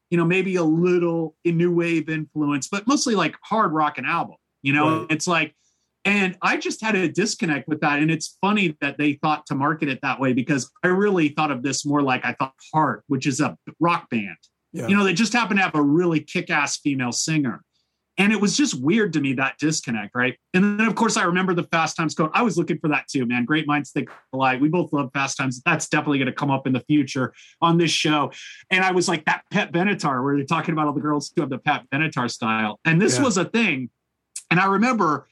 you 0.09 0.17
know, 0.17 0.25
maybe 0.25 0.55
a 0.55 0.63
little 0.63 1.35
new 1.45 1.71
wave 1.71 2.09
influence, 2.09 2.67
but 2.67 2.87
mostly 2.87 3.13
like 3.13 3.35
hard 3.43 3.73
rock 3.73 3.99
and 3.99 4.07
album, 4.07 4.37
you 4.63 4.73
know, 4.73 5.01
Right. 5.01 5.11
it's 5.11 5.27
like, 5.27 5.53
and 6.03 6.35
I 6.41 6.57
just 6.57 6.81
had 6.81 6.95
a 6.95 7.07
disconnect 7.07 7.67
with 7.67 7.81
that. 7.81 7.99
And 7.99 8.09
it's 8.09 8.37
funny 8.41 8.75
that 8.81 8.97
they 8.97 9.13
thought 9.13 9.45
to 9.47 9.55
market 9.55 9.87
it 9.87 9.99
that 10.01 10.19
way 10.19 10.33
because 10.33 10.71
I 10.83 10.87
really 10.87 11.29
thought 11.29 11.51
of 11.51 11.61
this 11.61 11.85
more 11.85 12.01
like 12.01 12.25
I 12.25 12.33
thought 12.39 12.53
Heart, 12.73 13.03
which 13.05 13.27
is 13.27 13.39
a 13.39 13.55
rock 13.79 14.09
band. 14.09 14.37
Yeah. 14.73 14.87
You 14.87 14.95
know, 14.97 15.03
they 15.03 15.13
just 15.13 15.33
happen 15.33 15.57
to 15.57 15.63
have 15.63 15.75
a 15.75 15.81
really 15.81 16.21
kick 16.21 16.49
ass 16.49 16.77
female 16.77 17.11
singer. 17.11 17.61
And 18.19 18.31
it 18.33 18.41
was 18.41 18.57
just 18.57 18.81
weird 18.81 19.13
to 19.13 19.21
me 19.21 19.33
that 19.33 19.57
disconnect, 19.59 20.15
right? 20.15 20.35
And 20.55 20.79
then, 20.79 20.87
of 20.87 20.95
course, 20.95 21.17
I 21.17 21.23
remember 21.23 21.53
the 21.53 21.63
Fast 21.63 21.95
Times 21.95 22.15
Code. 22.15 22.31
I 22.33 22.41
was 22.41 22.57
looking 22.57 22.79
for 22.79 22.87
that 22.87 23.07
too, 23.07 23.25
man. 23.27 23.45
Great 23.45 23.67
minds 23.67 23.91
think 23.91 24.09
alike. 24.33 24.59
We 24.59 24.69
both 24.69 24.91
love 24.91 25.11
Fast 25.13 25.37
Times. 25.37 25.61
That's 25.65 25.87
definitely 25.87 26.17
going 26.17 26.25
to 26.27 26.31
come 26.33 26.49
up 26.49 26.65
in 26.65 26.73
the 26.73 26.79
future 26.81 27.33
on 27.61 27.77
this 27.77 27.91
show. 27.91 28.31
And 28.71 28.83
I 28.83 28.91
was 28.91 29.07
like, 29.07 29.25
that 29.25 29.43
Pat 29.51 29.71
Benatar, 29.71 30.23
where 30.23 30.35
they're 30.35 30.45
talking 30.45 30.73
about 30.73 30.87
all 30.87 30.93
the 30.93 31.01
girls 31.01 31.31
who 31.35 31.41
have 31.41 31.49
the 31.51 31.59
Pat 31.59 31.85
Benatar 31.93 32.29
style. 32.31 32.79
And 32.85 32.99
this 33.01 33.17
Yeah. 33.17 33.23
was 33.23 33.37
a 33.37 33.45
thing. 33.45 33.89
And 34.49 34.59
I 34.59 34.65
remember 34.65 35.27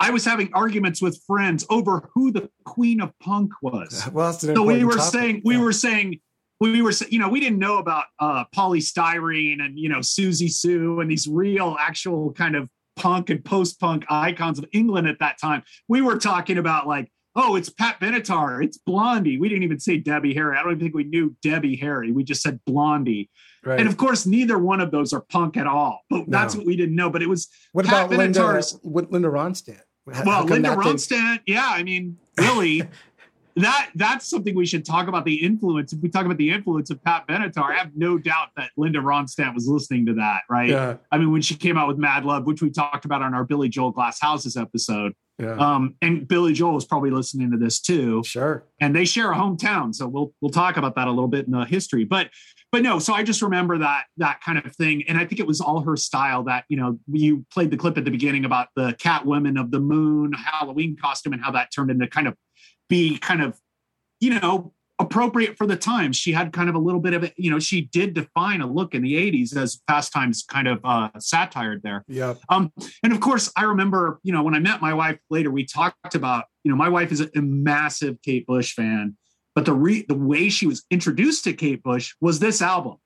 I 0.00 0.10
was 0.10 0.24
having 0.24 0.50
arguments 0.54 1.00
with 1.00 1.22
friends 1.26 1.64
over 1.70 2.10
who 2.14 2.32
the 2.32 2.50
queen 2.64 3.00
of 3.00 3.16
punk 3.20 3.52
was. 3.62 4.08
Well, 4.12 4.32
So 4.32 4.62
we 4.64 4.82
were 4.82 4.96
topic. 4.96 5.12
saying, 5.12 5.42
we 5.44 5.56
were 5.56 5.72
saying, 5.72 6.18
we 6.60 6.82
were, 6.82 6.92
you 7.08 7.18
know, 7.18 7.28
we 7.28 7.40
didn't 7.40 7.58
know 7.58 7.78
about 7.78 8.04
uh, 8.20 8.44
Poly 8.54 8.80
Styrene 8.80 9.60
and 9.64 9.78
you 9.78 9.88
know 9.88 9.98
Siouxsie 9.98 10.50
Sioux 10.50 11.00
and 11.00 11.10
these 11.10 11.26
real, 11.28 11.76
actual 11.78 12.32
kind 12.32 12.56
of 12.56 12.68
punk 12.96 13.28
and 13.30 13.44
post-punk 13.44 14.04
icons 14.08 14.58
of 14.58 14.64
England 14.72 15.08
at 15.08 15.18
that 15.18 15.38
time. 15.40 15.62
We 15.88 16.00
were 16.00 16.16
talking 16.16 16.58
about 16.58 16.86
like, 16.86 17.10
oh, 17.34 17.56
it's 17.56 17.68
Pat 17.68 17.98
Benatar, 18.00 18.64
it's 18.64 18.78
Blondie. 18.78 19.36
We 19.38 19.48
didn't 19.48 19.64
even 19.64 19.80
say 19.80 19.96
Debbie 19.96 20.32
Harry. 20.34 20.56
I 20.56 20.62
don't 20.62 20.70
even 20.72 20.80
think 20.80 20.94
we 20.94 21.02
knew 21.04 21.34
Debbie 21.42 21.74
Harry. 21.76 22.12
We 22.12 22.22
just 22.22 22.42
said 22.42 22.60
Blondie. 22.64 23.30
Right. 23.64 23.80
And 23.80 23.88
of 23.88 23.96
course, 23.96 24.26
neither 24.26 24.58
one 24.58 24.80
of 24.80 24.90
those 24.92 25.12
are 25.12 25.22
punk 25.22 25.56
at 25.56 25.66
all. 25.66 26.02
But 26.08 26.24
that's 26.28 26.54
No. 26.54 26.58
what 26.60 26.66
we 26.68 26.76
didn't 26.76 26.94
know. 26.94 27.10
But 27.10 27.22
it 27.22 27.28
was 27.28 27.48
What 27.72 27.86
Pat 27.86 28.06
about 28.06 28.16
Linda? 28.18 28.38
Benatar's- 28.38 28.78
what- 28.82 29.10
Linda 29.10 29.28
Ronstadt? 29.28 29.80
How- 30.06 30.14
how 30.14 30.24
well, 30.24 30.40
come 30.42 30.50
Linda 30.50 30.68
Ronstadt, 30.76 31.40
yeah, 31.46 31.66
I 31.68 31.82
mean, 31.82 32.18
really, 32.38 32.82
that 33.56 33.90
that's 33.94 34.26
something 34.28 34.54
we 34.54 34.66
should 34.66 34.84
talk 34.84 35.06
about 35.08 35.24
the 35.24 35.42
influence. 35.44 35.92
If 35.92 36.00
we 36.02 36.08
talk 36.08 36.24
about 36.26 36.38
the 36.38 36.50
influence 36.50 36.90
of 36.90 37.02
Pat 37.04 37.26
Benatar, 37.28 37.70
I 37.70 37.74
have 37.74 37.92
no 37.94 38.18
doubt 38.18 38.48
that 38.56 38.70
Linda 38.76 38.98
Ronstadt 38.98 39.54
was 39.54 39.68
listening 39.68 40.06
to 40.06 40.14
that, 40.14 40.42
right? 40.50 40.68
Yeah. 40.70 40.96
I 41.12 41.18
mean, 41.18 41.30
when 41.32 41.42
she 41.42 41.54
came 41.54 41.78
out 41.78 41.86
with 41.88 41.98
Mad 41.98 42.24
Love, 42.24 42.46
which 42.46 42.62
we 42.62 42.70
talked 42.70 43.04
about 43.04 43.22
on 43.22 43.32
our 43.34 43.44
Billy 43.44 43.68
Joel 43.68 43.92
Glass 43.92 44.20
Houses 44.20 44.56
episode, 44.56 45.12
Yeah. 45.38 45.56
um, 45.56 45.94
and 46.02 46.26
Billy 46.26 46.52
Joel 46.52 46.74
was 46.74 46.84
probably 46.84 47.10
listening 47.10 47.50
to 47.52 47.56
this 47.56 47.80
too. 47.80 48.22
Sure. 48.24 48.64
And 48.80 48.94
they 48.94 49.04
share 49.04 49.30
a 49.32 49.36
hometown, 49.36 49.94
so 49.94 50.08
we'll 50.08 50.32
we'll 50.40 50.50
talk 50.50 50.76
about 50.76 50.96
that 50.96 51.06
a 51.06 51.10
little 51.10 51.28
bit 51.28 51.46
in 51.46 51.52
the 51.52 51.64
history. 51.64 52.04
But 52.04 52.30
but 52.72 52.82
no, 52.82 52.98
so 52.98 53.14
I 53.14 53.22
just 53.22 53.40
remember 53.40 53.78
that 53.78 54.06
that 54.16 54.40
kind 54.40 54.58
of 54.58 54.74
thing, 54.74 55.04
and 55.06 55.16
I 55.16 55.24
think 55.24 55.38
it 55.40 55.46
was 55.46 55.60
all 55.60 55.80
her 55.82 55.96
style. 55.96 56.42
That 56.44 56.64
you 56.68 56.76
know, 56.76 56.98
you 57.12 57.46
played 57.52 57.70
the 57.70 57.76
clip 57.76 57.96
at 57.98 58.04
the 58.04 58.10
beginning 58.10 58.44
about 58.44 58.68
the 58.74 58.94
Catwoman 58.94 59.60
of 59.60 59.70
the 59.70 59.78
Moon 59.78 60.32
Halloween 60.32 60.96
costume 61.00 61.34
and 61.34 61.42
how 61.42 61.52
that 61.52 61.70
turned 61.72 61.90
into 61.92 62.08
kind 62.08 62.26
of 62.26 62.34
be 62.94 63.18
kind 63.18 63.42
of 63.42 63.58
you 64.20 64.38
know 64.38 64.72
appropriate 65.00 65.58
for 65.58 65.66
the 65.66 65.74
times. 65.76 66.16
She 66.16 66.30
had 66.32 66.52
kind 66.52 66.68
of 66.68 66.76
a 66.76 66.78
little 66.78 67.00
bit 67.00 67.14
of 67.14 67.24
it. 67.24 67.34
You 67.36 67.50
know, 67.50 67.58
she 67.58 67.80
did 67.80 68.14
define 68.14 68.60
a 68.60 68.66
look 68.66 68.94
in 68.94 69.02
the 69.02 69.14
'80s 69.14 69.56
as 69.56 69.80
Fast 69.88 70.12
Times 70.12 70.44
kind 70.48 70.68
of 70.68 70.78
uh, 70.84 71.10
satired 71.18 71.82
there. 71.82 72.04
Yeah. 72.06 72.34
Um, 72.48 72.72
and 73.02 73.12
of 73.12 73.18
course, 73.20 73.50
I 73.56 73.64
remember, 73.64 74.20
you 74.22 74.32
know, 74.32 74.42
when 74.44 74.54
I 74.54 74.60
met 74.60 74.80
my 74.80 74.94
wife 74.94 75.18
later, 75.30 75.50
we 75.50 75.64
talked 75.66 76.14
about, 76.14 76.44
you 76.62 76.70
know, 76.70 76.76
my 76.76 76.88
wife 76.88 77.10
is 77.10 77.20
a, 77.20 77.28
massive 77.42 78.22
Kate 78.22 78.46
Bush 78.46 78.74
fan, 78.74 79.16
but 79.56 79.64
the 79.64 79.72
re- 79.72 80.04
the 80.08 80.14
way 80.14 80.48
she 80.48 80.66
was 80.68 80.84
introduced 80.92 81.42
to 81.44 81.52
Kate 81.52 81.82
Bush 81.82 82.14
was 82.20 82.38
this 82.38 82.62
album. 82.62 82.96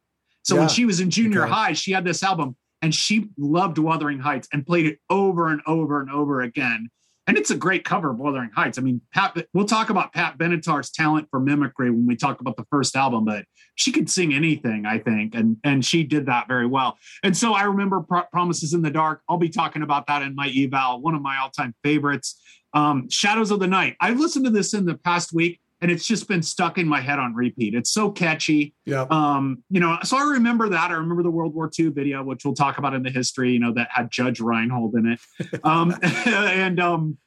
So 0.43 0.55
Yeah. 0.55 0.61
when 0.61 0.69
she 0.69 0.85
was 0.85 1.01
in 1.01 1.09
junior 1.11 1.45
Okay. 1.45 1.53
high, 1.53 1.73
she 1.73 1.93
had 1.93 2.05
this 2.05 2.23
album 2.23 2.55
and 2.83 2.95
she 2.95 3.29
loved 3.39 3.79
Wuthering 3.79 4.19
Heights 4.19 4.49
and 4.53 4.67
played 4.67 4.87
it 4.87 4.99
over 5.09 5.49
and 5.49 5.63
over 5.67 6.01
and 6.03 6.11
over 6.11 6.43
again. 6.43 6.91
And 7.29 7.37
it's 7.37 7.51
a 7.51 7.57
great 7.57 7.85
cover 7.85 8.11
of 8.11 8.19
Wuthering 8.19 8.51
Heights. 8.57 8.79
I 8.79 8.81
mean, 8.81 9.03
Pat, 9.13 9.37
we'll 9.53 9.67
talk 9.67 9.91
about 9.91 10.15
Pat 10.15 10.39
Benatar's 10.39 10.91
talent 10.91 11.29
for 11.31 11.39
mimicry 11.39 11.91
when 11.91 12.07
we 12.07 12.17
talk 12.17 12.41
about 12.41 12.57
the 12.57 12.65
first 12.71 12.97
album, 12.97 13.27
but 13.27 13.45
she 13.75 13.93
could 13.93 14.09
sing 14.09 14.33
anything, 14.33 14.87
I 14.87 14.99
think, 14.99 15.35
and 15.35 15.59
and 15.63 15.85
she 15.85 16.05
did 16.05 16.27
that 16.27 16.49
very 16.49 16.67
well. 16.67 16.97
And 17.23 17.37
so 17.37 17.53
I 17.53 17.65
remember 17.65 18.01
Pro- 18.01 18.25
Promises 18.33 18.73
in 18.73 18.81
the 18.81 18.91
Dark. 18.91 19.21
I'll 19.29 19.37
be 19.37 19.51
talking 19.51 19.83
about 19.83 20.07
that 20.07 20.23
in 20.23 20.35
my 20.35 20.49
eval, 20.49 21.03
one 21.03 21.15
of 21.15 21.21
my 21.21 21.37
all-time 21.37 21.75
favorites. 21.85 22.41
Um, 22.73 23.09
Shadows 23.11 23.51
of 23.51 23.61
the 23.61 23.67
Night. 23.67 23.97
I've 24.01 24.19
listened 24.19 24.47
to 24.47 24.51
this 24.51 24.73
in 24.75 24.87
the 24.87 24.97
past 24.97 25.33
week, 25.33 25.61
and 25.81 25.91
it's 25.91 26.07
just 26.07 26.27
been 26.29 26.43
stuck 26.43 26.79
in 26.79 26.89
my 26.89 27.01
head 27.01 27.19
on 27.19 27.35
repeat. 27.35 27.75
It's 27.75 27.91
so 27.91 28.11
catchy. 28.11 28.75
Yeah. 28.85 29.07
Um, 29.11 29.63
you 29.71 29.81
know, 29.81 29.99
so 30.03 30.17
I 30.17 30.23
remember 30.33 30.69
that. 30.71 30.91
I 30.91 30.95
remember 30.95 31.23
the 31.23 31.31
World 31.31 31.55
War 31.55 31.71
II 31.79 31.91
video, 31.91 32.23
which 32.23 32.45
we'll 32.45 32.55
talk 32.55 32.79
about 32.79 32.95
in 32.95 33.03
the 33.03 33.11
history, 33.11 33.53
you 33.53 33.61
know, 33.61 33.73
that 33.75 33.89
had 33.93 34.11
Judge 34.11 34.41
Reinhold 34.41 34.95
in 34.95 35.07
it. 35.07 35.21
Um, 35.65 35.95
and 36.03 36.81
um, 36.81 37.19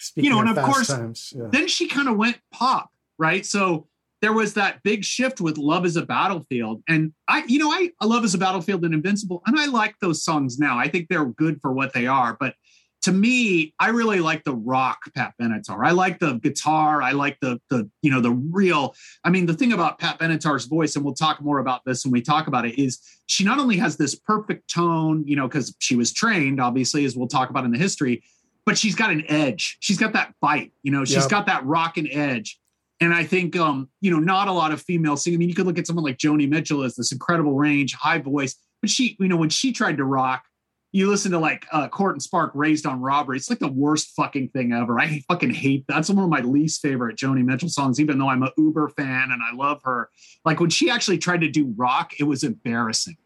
Speaking 0.00 0.24
you 0.24 0.30
know, 0.34 0.40
and 0.40 0.56
of 0.56 0.64
course, 0.64 0.88
Times, 0.88 1.32
yeah. 1.36 1.48
then 1.50 1.68
she 1.68 1.88
kind 1.88 2.08
of 2.08 2.16
went 2.16 2.38
pop, 2.52 2.90
right? 3.18 3.44
So 3.44 3.86
there 4.22 4.32
was 4.32 4.54
that 4.54 4.82
big 4.82 5.04
shift 5.04 5.40
with 5.40 5.58
Love 5.58 5.84
is 5.84 5.96
a 5.96 6.04
Battlefield. 6.04 6.82
And 6.88 7.12
I, 7.28 7.44
you 7.46 7.58
know, 7.58 7.70
I, 7.70 7.90
I 8.00 8.06
Love 8.06 8.24
is 8.24 8.34
a 8.34 8.38
Battlefield 8.38 8.84
and 8.84 8.94
Invincible, 8.94 9.42
and 9.46 9.58
I 9.58 9.66
like 9.66 9.94
those 10.00 10.22
songs 10.22 10.58
now. 10.58 10.78
I 10.78 10.88
think 10.88 11.08
they're 11.08 11.26
good 11.26 11.60
for 11.60 11.72
what 11.72 11.92
they 11.92 12.06
are. 12.06 12.36
But 12.38 12.54
to 13.02 13.12
me, 13.12 13.74
I 13.78 13.88
really 13.88 14.20
like 14.20 14.44
the 14.44 14.54
rock 14.54 14.98
Pat 15.14 15.34
Benatar. 15.40 15.86
I 15.86 15.92
like 15.92 16.18
the 16.18 16.34
guitar. 16.34 17.02
I 17.02 17.12
like 17.12 17.38
the 17.40 17.60
the 17.70 17.88
you 18.02 18.10
know 18.10 18.20
the 18.20 18.32
real. 18.32 18.94
I 19.24 19.30
mean, 19.30 19.46
the 19.46 19.54
thing 19.54 19.72
about 19.72 19.98
Pat 19.98 20.18
Benatar's 20.18 20.66
voice, 20.66 20.96
and 20.96 21.04
we'll 21.04 21.14
talk 21.14 21.40
more 21.40 21.58
about 21.60 21.80
this 21.86 22.04
when 22.04 22.12
we 22.12 22.20
talk 22.20 22.46
about 22.46 22.66
it, 22.66 22.78
is 22.78 23.00
she 23.26 23.44
not 23.44 23.58
only 23.58 23.76
has 23.78 23.96
this 23.96 24.14
perfect 24.14 24.68
tone, 24.72 25.24
you 25.26 25.36
know, 25.36 25.48
because 25.48 25.74
she 25.78 25.96
was 25.96 26.12
trained, 26.12 26.60
obviously, 26.60 27.04
as 27.04 27.16
we'll 27.16 27.28
talk 27.28 27.48
about 27.48 27.64
in 27.64 27.70
the 27.70 27.78
history, 27.78 28.22
but 28.66 28.76
she's 28.76 28.94
got 28.94 29.10
an 29.10 29.24
edge. 29.28 29.78
She's 29.80 29.98
got 29.98 30.12
that 30.12 30.34
bite. 30.40 30.72
You 30.82 30.92
know, 30.92 31.04
she's 31.04 31.16
Yep. 31.16 31.30
got 31.30 31.46
that 31.46 31.64
rock 31.64 31.96
and 31.96 32.08
edge. 32.10 32.58
And 33.02 33.14
I 33.14 33.24
think, 33.24 33.56
um, 33.56 33.88
you 34.02 34.10
know, 34.10 34.18
not 34.18 34.48
a 34.48 34.52
lot 34.52 34.72
of 34.72 34.82
female 34.82 35.16
singing. 35.16 35.38
I 35.38 35.40
mean, 35.40 35.48
you 35.48 35.54
could 35.54 35.64
look 35.66 35.78
at 35.78 35.86
someone 35.86 36.04
like 36.04 36.18
Joni 36.18 36.46
Mitchell 36.46 36.82
as 36.82 36.96
this 36.96 37.12
incredible 37.12 37.54
range, 37.54 37.94
high 37.94 38.18
voice, 38.18 38.56
but 38.82 38.90
she, 38.90 39.16
you 39.18 39.26
know, 39.28 39.36
when 39.36 39.48
she 39.48 39.72
tried 39.72 39.96
to 39.96 40.04
rock, 40.04 40.44
you 40.92 41.08
listen 41.08 41.30
to 41.32 41.38
like 41.38 41.66
uh, 41.70 41.88
Court 41.88 42.14
and 42.14 42.22
Spark 42.22 42.50
raised 42.54 42.84
on 42.84 43.00
robbery. 43.00 43.36
It's 43.36 43.48
like 43.48 43.60
the 43.60 43.68
worst 43.70 44.10
fucking 44.16 44.48
thing 44.48 44.72
ever. 44.72 44.98
I 44.98 45.22
fucking 45.28 45.50
hate 45.50 45.86
that. 45.86 45.94
that's 45.94 46.10
one 46.10 46.24
of 46.24 46.30
my 46.30 46.40
least 46.40 46.82
favorite 46.82 47.16
Joni 47.16 47.44
Mitchell 47.44 47.68
songs, 47.68 48.00
even 48.00 48.18
though 48.18 48.28
I'm 48.28 48.42
a 48.42 48.52
Uber 48.56 48.88
fan 48.90 49.30
and 49.30 49.40
I 49.42 49.54
love 49.54 49.82
her. 49.84 50.10
Like 50.44 50.58
when 50.58 50.70
she 50.70 50.90
actually 50.90 51.18
tried 51.18 51.42
to 51.42 51.48
do 51.48 51.72
rock, 51.76 52.12
it 52.18 52.24
was 52.24 52.42
embarrassing. 52.42 53.16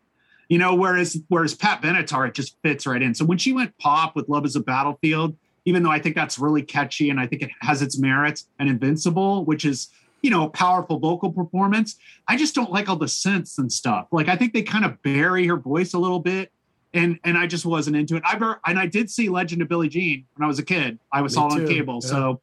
You 0.48 0.58
know, 0.58 0.74
whereas 0.74 1.18
whereas 1.28 1.54
Pat 1.54 1.80
Benatar, 1.80 2.28
it 2.28 2.34
just 2.34 2.56
fits 2.62 2.86
right 2.86 3.00
in. 3.00 3.14
So 3.14 3.24
when 3.24 3.38
she 3.38 3.52
went 3.52 3.76
pop 3.78 4.14
with 4.14 4.28
Love 4.28 4.44
is 4.44 4.56
a 4.56 4.60
Battlefield, 4.60 5.36
even 5.64 5.82
though 5.82 5.90
I 5.90 5.98
think 5.98 6.14
that's 6.14 6.38
really 6.38 6.62
catchy 6.62 7.08
and 7.08 7.18
I 7.18 7.26
think 7.26 7.40
it 7.40 7.50
has 7.60 7.80
its 7.80 7.98
merits, 7.98 8.46
and 8.58 8.68
Invincible, 8.68 9.46
which 9.46 9.64
is 9.64 9.88
you 10.20 10.30
know, 10.30 10.48
powerful 10.48 10.98
vocal 10.98 11.30
performance. 11.30 11.96
I 12.26 12.38
just 12.38 12.54
don't 12.54 12.72
like 12.72 12.88
all 12.88 12.96
the 12.96 13.04
synths 13.04 13.58
and 13.58 13.70
stuff. 13.70 14.06
Like 14.10 14.26
I 14.26 14.36
think 14.36 14.54
they 14.54 14.62
kind 14.62 14.86
of 14.86 15.02
bury 15.02 15.46
her 15.46 15.56
voice 15.58 15.92
a 15.92 15.98
little 15.98 16.18
bit 16.18 16.50
and 16.94 17.18
and 17.24 17.36
I 17.36 17.46
just 17.46 17.66
wasn't 17.66 17.96
into 17.96 18.16
it. 18.16 18.22
I 18.24 18.54
and 18.66 18.78
I 18.78 18.86
did 18.86 19.10
see 19.10 19.28
Legend 19.28 19.60
of 19.62 19.68
Billie 19.68 19.88
Jean 19.88 20.26
when 20.36 20.44
I 20.44 20.48
was 20.48 20.58
a 20.58 20.64
kid. 20.64 20.98
I 21.12 21.20
was 21.20 21.36
Me 21.36 21.42
all 21.42 21.52
on 21.52 21.66
cable, 21.66 22.00
yeah. 22.02 22.08
so 22.08 22.42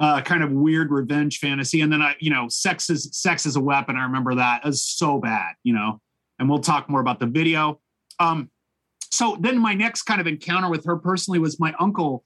uh, 0.00 0.20
kind 0.22 0.42
of 0.42 0.50
weird 0.50 0.90
revenge 0.90 1.38
fantasy. 1.38 1.80
And 1.80 1.92
then 1.92 2.02
I, 2.02 2.16
you 2.18 2.30
know, 2.30 2.48
sex 2.48 2.90
is 2.90 3.08
sex 3.12 3.46
is 3.46 3.56
a 3.56 3.60
weapon. 3.60 3.96
I 3.96 4.02
remember 4.02 4.34
that 4.34 4.64
was 4.64 4.82
so 4.82 5.18
bad, 5.18 5.54
you 5.62 5.72
know. 5.72 6.00
And 6.38 6.48
we'll 6.48 6.58
talk 6.58 6.90
more 6.90 7.00
about 7.00 7.20
the 7.20 7.26
video. 7.26 7.80
Um, 8.18 8.50
so 9.10 9.36
then 9.38 9.58
my 9.58 9.74
next 9.74 10.02
kind 10.02 10.20
of 10.20 10.26
encounter 10.26 10.68
with 10.68 10.84
her 10.84 10.96
personally 10.96 11.38
was 11.38 11.60
my 11.60 11.74
uncle. 11.78 12.24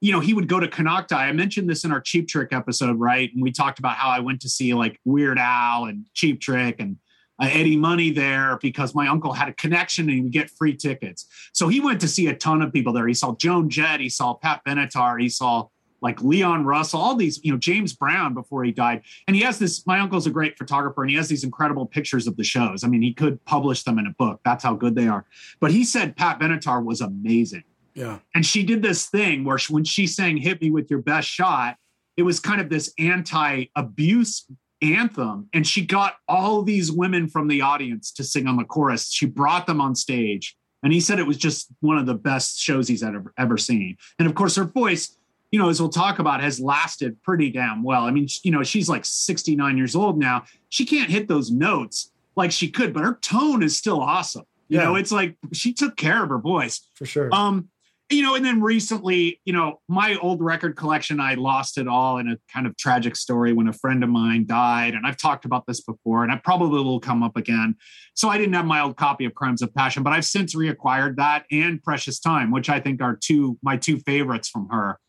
You 0.00 0.12
know, 0.12 0.20
he 0.20 0.34
would 0.34 0.48
go 0.48 0.58
to 0.58 0.66
Konocti. 0.66 1.16
I 1.16 1.30
mentioned 1.32 1.70
this 1.70 1.84
in 1.84 1.92
our 1.92 2.00
Cheap 2.00 2.28
Trick 2.28 2.52
episode, 2.52 2.98
right? 2.98 3.32
And 3.32 3.42
we 3.42 3.52
talked 3.52 3.78
about 3.78 3.96
how 3.96 4.10
I 4.10 4.20
went 4.20 4.40
to 4.42 4.48
see 4.48 4.74
like 4.74 5.00
Weird 5.04 5.38
Al 5.38 5.84
and 5.84 6.06
Cheap 6.12 6.40
Trick 6.40 6.80
and 6.80 6.96
uh, 7.38 7.48
Eddie 7.50 7.76
Money 7.76 8.10
there 8.10 8.58
because 8.62 8.94
my 8.94 9.08
uncle 9.08 9.32
had 9.32 9.48
a 9.48 9.52
connection 9.54 10.08
and 10.08 10.16
he 10.16 10.22
would 10.22 10.32
get 10.32 10.50
free 10.50 10.74
tickets. 10.76 11.26
So 11.52 11.68
he 11.68 11.80
went 11.80 12.00
to 12.00 12.08
see 12.08 12.28
a 12.28 12.34
ton 12.34 12.62
of 12.62 12.72
people 12.72 12.92
there. 12.92 13.06
He 13.06 13.14
saw 13.14 13.34
Joan 13.36 13.68
Jett, 13.68 14.00
he 14.00 14.08
saw 14.08 14.34
Pat 14.34 14.62
Benatar, 14.66 15.20
he 15.20 15.28
saw 15.28 15.68
like 16.02 16.22
Leon 16.22 16.64
Russell, 16.64 17.00
all 17.00 17.16
these, 17.16 17.40
you 17.42 17.50
know, 17.50 17.58
James 17.58 17.92
Brown 17.94 18.34
before 18.34 18.64
he 18.64 18.70
died. 18.70 19.02
And 19.26 19.34
he 19.34 19.42
has 19.42 19.58
this, 19.58 19.86
my 19.86 19.98
uncle's 19.98 20.26
a 20.26 20.30
great 20.30 20.56
photographer 20.58 21.02
and 21.02 21.10
he 21.10 21.16
has 21.16 21.28
these 21.28 21.42
incredible 21.42 21.86
pictures 21.86 22.26
of 22.26 22.36
the 22.36 22.44
shows. 22.44 22.84
I 22.84 22.88
mean, 22.88 23.02
he 23.02 23.12
could 23.12 23.42
publish 23.44 23.82
them 23.82 23.98
in 23.98 24.06
a 24.06 24.12
book. 24.12 24.40
That's 24.44 24.62
how 24.62 24.74
good 24.74 24.94
they 24.94 25.08
are. 25.08 25.24
But 25.58 25.70
he 25.70 25.84
said 25.84 26.16
Pat 26.16 26.38
Benatar 26.38 26.84
was 26.84 27.00
amazing. 27.00 27.64
Yeah. 27.94 28.18
And 28.34 28.44
she 28.44 28.62
did 28.62 28.82
this 28.82 29.06
thing 29.06 29.44
where 29.44 29.56
she, 29.56 29.72
when 29.72 29.84
she 29.84 30.06
sang 30.06 30.36
Hit 30.36 30.60
Me 30.60 30.70
With 30.70 30.90
Your 30.90 31.00
Best 31.00 31.28
Shot, 31.28 31.76
it 32.16 32.22
was 32.22 32.40
kind 32.40 32.60
of 32.60 32.68
this 32.68 32.92
anti 32.98 33.66
abuse 33.74 34.46
anthem. 34.82 35.48
And 35.52 35.66
she 35.66 35.84
got 35.84 36.14
all 36.28 36.62
these 36.62 36.90
women 36.92 37.28
from 37.28 37.48
the 37.48 37.62
audience 37.62 38.10
to 38.12 38.24
sing 38.24 38.46
on 38.46 38.56
the 38.56 38.64
chorus. 38.64 39.10
She 39.12 39.26
brought 39.26 39.66
them 39.66 39.80
on 39.80 39.94
stage. 39.94 40.56
And 40.82 40.92
he 40.92 41.00
said 41.00 41.18
it 41.18 41.26
was 41.26 41.38
just 41.38 41.68
one 41.80 41.98
of 41.98 42.06
the 42.06 42.14
best 42.14 42.58
shows 42.58 42.86
he's 42.86 43.02
ever, 43.02 43.32
ever 43.38 43.56
seen. 43.56 43.96
And 44.18 44.28
of 44.28 44.34
course, 44.34 44.54
her 44.56 44.64
voice, 44.64 45.16
you 45.50 45.58
know, 45.58 45.68
as 45.68 45.80
we'll 45.80 45.88
talk 45.88 46.18
about, 46.18 46.40
has 46.42 46.60
lasted 46.60 47.20
pretty 47.22 47.50
damn 47.50 47.82
well. 47.82 48.02
I 48.04 48.10
mean, 48.10 48.28
you 48.42 48.52
know, 48.52 48.62
she's 48.62 48.88
like 48.88 49.04
69 49.04 49.76
years 49.78 49.96
old 49.96 50.18
now. 50.18 50.44
She 50.68 50.84
can't 50.84 51.10
hit 51.10 51.28
those 51.28 51.50
notes 51.50 52.12
like 52.36 52.52
she 52.52 52.68
could, 52.68 52.92
but 52.92 53.02
her 53.02 53.14
tone 53.22 53.62
is 53.62 53.76
still 53.76 54.00
awesome. 54.00 54.44
You 54.68 54.78
Yeah. 54.78 54.84
know, 54.84 54.94
it's 54.96 55.10
like 55.12 55.36
she 55.52 55.72
took 55.72 55.96
care 55.96 56.22
of 56.22 56.28
her 56.28 56.38
voice. 56.38 56.86
For 56.94 57.06
sure. 57.06 57.30
Um, 57.34 57.68
you 58.08 58.22
know, 58.22 58.36
and 58.36 58.44
then 58.44 58.60
recently, 58.60 59.40
you 59.44 59.52
know, 59.52 59.80
my 59.88 60.16
old 60.16 60.40
record 60.40 60.76
collection, 60.76 61.18
I 61.18 61.34
lost 61.34 61.76
it 61.76 61.88
all 61.88 62.18
in 62.18 62.28
a 62.28 62.36
kind 62.52 62.66
of 62.66 62.76
tragic 62.76 63.16
story 63.16 63.52
when 63.52 63.66
a 63.66 63.72
friend 63.72 64.04
of 64.04 64.10
mine 64.10 64.46
died. 64.46 64.94
And 64.94 65.04
I've 65.04 65.16
talked 65.16 65.44
about 65.44 65.66
this 65.66 65.80
before, 65.80 66.22
and 66.22 66.30
I 66.30 66.36
probably 66.36 66.84
will 66.84 67.00
come 67.00 67.24
up 67.24 67.36
again. 67.36 67.74
So 68.14 68.28
I 68.28 68.38
didn't 68.38 68.52
have 68.52 68.64
my 68.64 68.80
old 68.80 68.96
copy 68.96 69.24
of 69.24 69.34
Crimes 69.34 69.60
of 69.60 69.74
Passion, 69.74 70.04
but 70.04 70.12
I've 70.12 70.24
since 70.24 70.54
reacquired 70.54 71.16
that 71.16 71.46
and 71.50 71.82
Precious 71.82 72.20
Time, 72.20 72.52
which 72.52 72.68
I 72.68 72.78
think 72.78 73.02
are 73.02 73.16
two 73.16 73.58
my 73.62 73.76
two 73.76 73.98
favorites 73.98 74.48
from 74.48 74.68
her. 74.70 75.00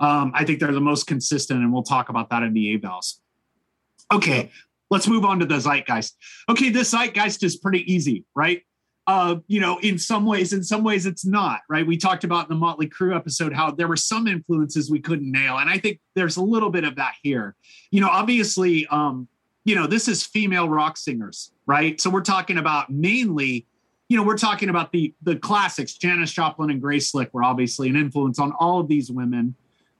Um, 0.00 0.32
I 0.34 0.44
think 0.44 0.60
they're 0.60 0.72
the 0.72 0.80
most 0.80 1.06
consistent, 1.06 1.60
and 1.60 1.72
we'll 1.72 1.82
talk 1.82 2.10
about 2.10 2.28
that 2.28 2.42
in 2.42 2.52
the 2.52 2.78
evals. 2.78 3.14
Okay, 4.12 4.50
let's 4.90 5.08
move 5.08 5.24
on 5.24 5.38
to 5.38 5.46
the 5.46 5.54
zeitgeist. 5.54 6.12
Okay, 6.50 6.68
this 6.68 6.90
zeitgeist 6.90 7.42
is 7.42 7.56
pretty 7.56 7.90
easy, 7.90 8.26
right? 8.34 8.62
Uh, 9.06 9.36
you 9.48 9.60
know, 9.60 9.78
in 9.80 9.98
some 9.98 10.24
ways, 10.24 10.54
in 10.54 10.62
some 10.62 10.82
ways 10.82 11.04
it's 11.04 11.26
not, 11.26 11.60
right? 11.68 11.86
We 11.86 11.98
talked 11.98 12.24
about 12.24 12.44
in 12.44 12.48
the 12.48 12.58
Motley 12.58 12.88
Crue 12.88 13.14
episode 13.14 13.52
how 13.52 13.70
there 13.70 13.86
were 13.86 13.96
some 13.96 14.26
influences 14.26 14.90
we 14.90 14.98
couldn't 14.98 15.30
nail. 15.30 15.58
And 15.58 15.68
I 15.68 15.76
think 15.76 16.00
there's 16.14 16.38
a 16.38 16.42
little 16.42 16.70
bit 16.70 16.84
of 16.84 16.96
that 16.96 17.14
here. 17.22 17.54
You 17.90 18.00
know, 18.00 18.08
obviously, 18.08 18.86
um, 18.86 19.28
you 19.64 19.74
know, 19.74 19.86
this 19.86 20.08
is 20.08 20.24
female 20.24 20.68
rock 20.68 20.96
singers, 20.96 21.52
right? 21.66 22.00
So 22.00 22.08
we're 22.08 22.22
talking 22.22 22.56
about 22.56 22.90
mainly, 22.90 23.66
you 24.08 24.16
know, 24.16 24.22
we're 24.22 24.38
talking 24.38 24.68
about 24.70 24.92
the 24.92 25.14
the 25.22 25.36
classics. 25.36 25.94
Janis 25.94 26.32
Joplin 26.32 26.70
and 26.70 26.80
Grace 26.80 27.10
Slick 27.10 27.32
were 27.34 27.44
obviously 27.44 27.88
an 27.88 27.96
influence 27.96 28.38
on 28.38 28.52
all 28.58 28.80
of 28.80 28.88
these 28.88 29.10
women. 29.10 29.54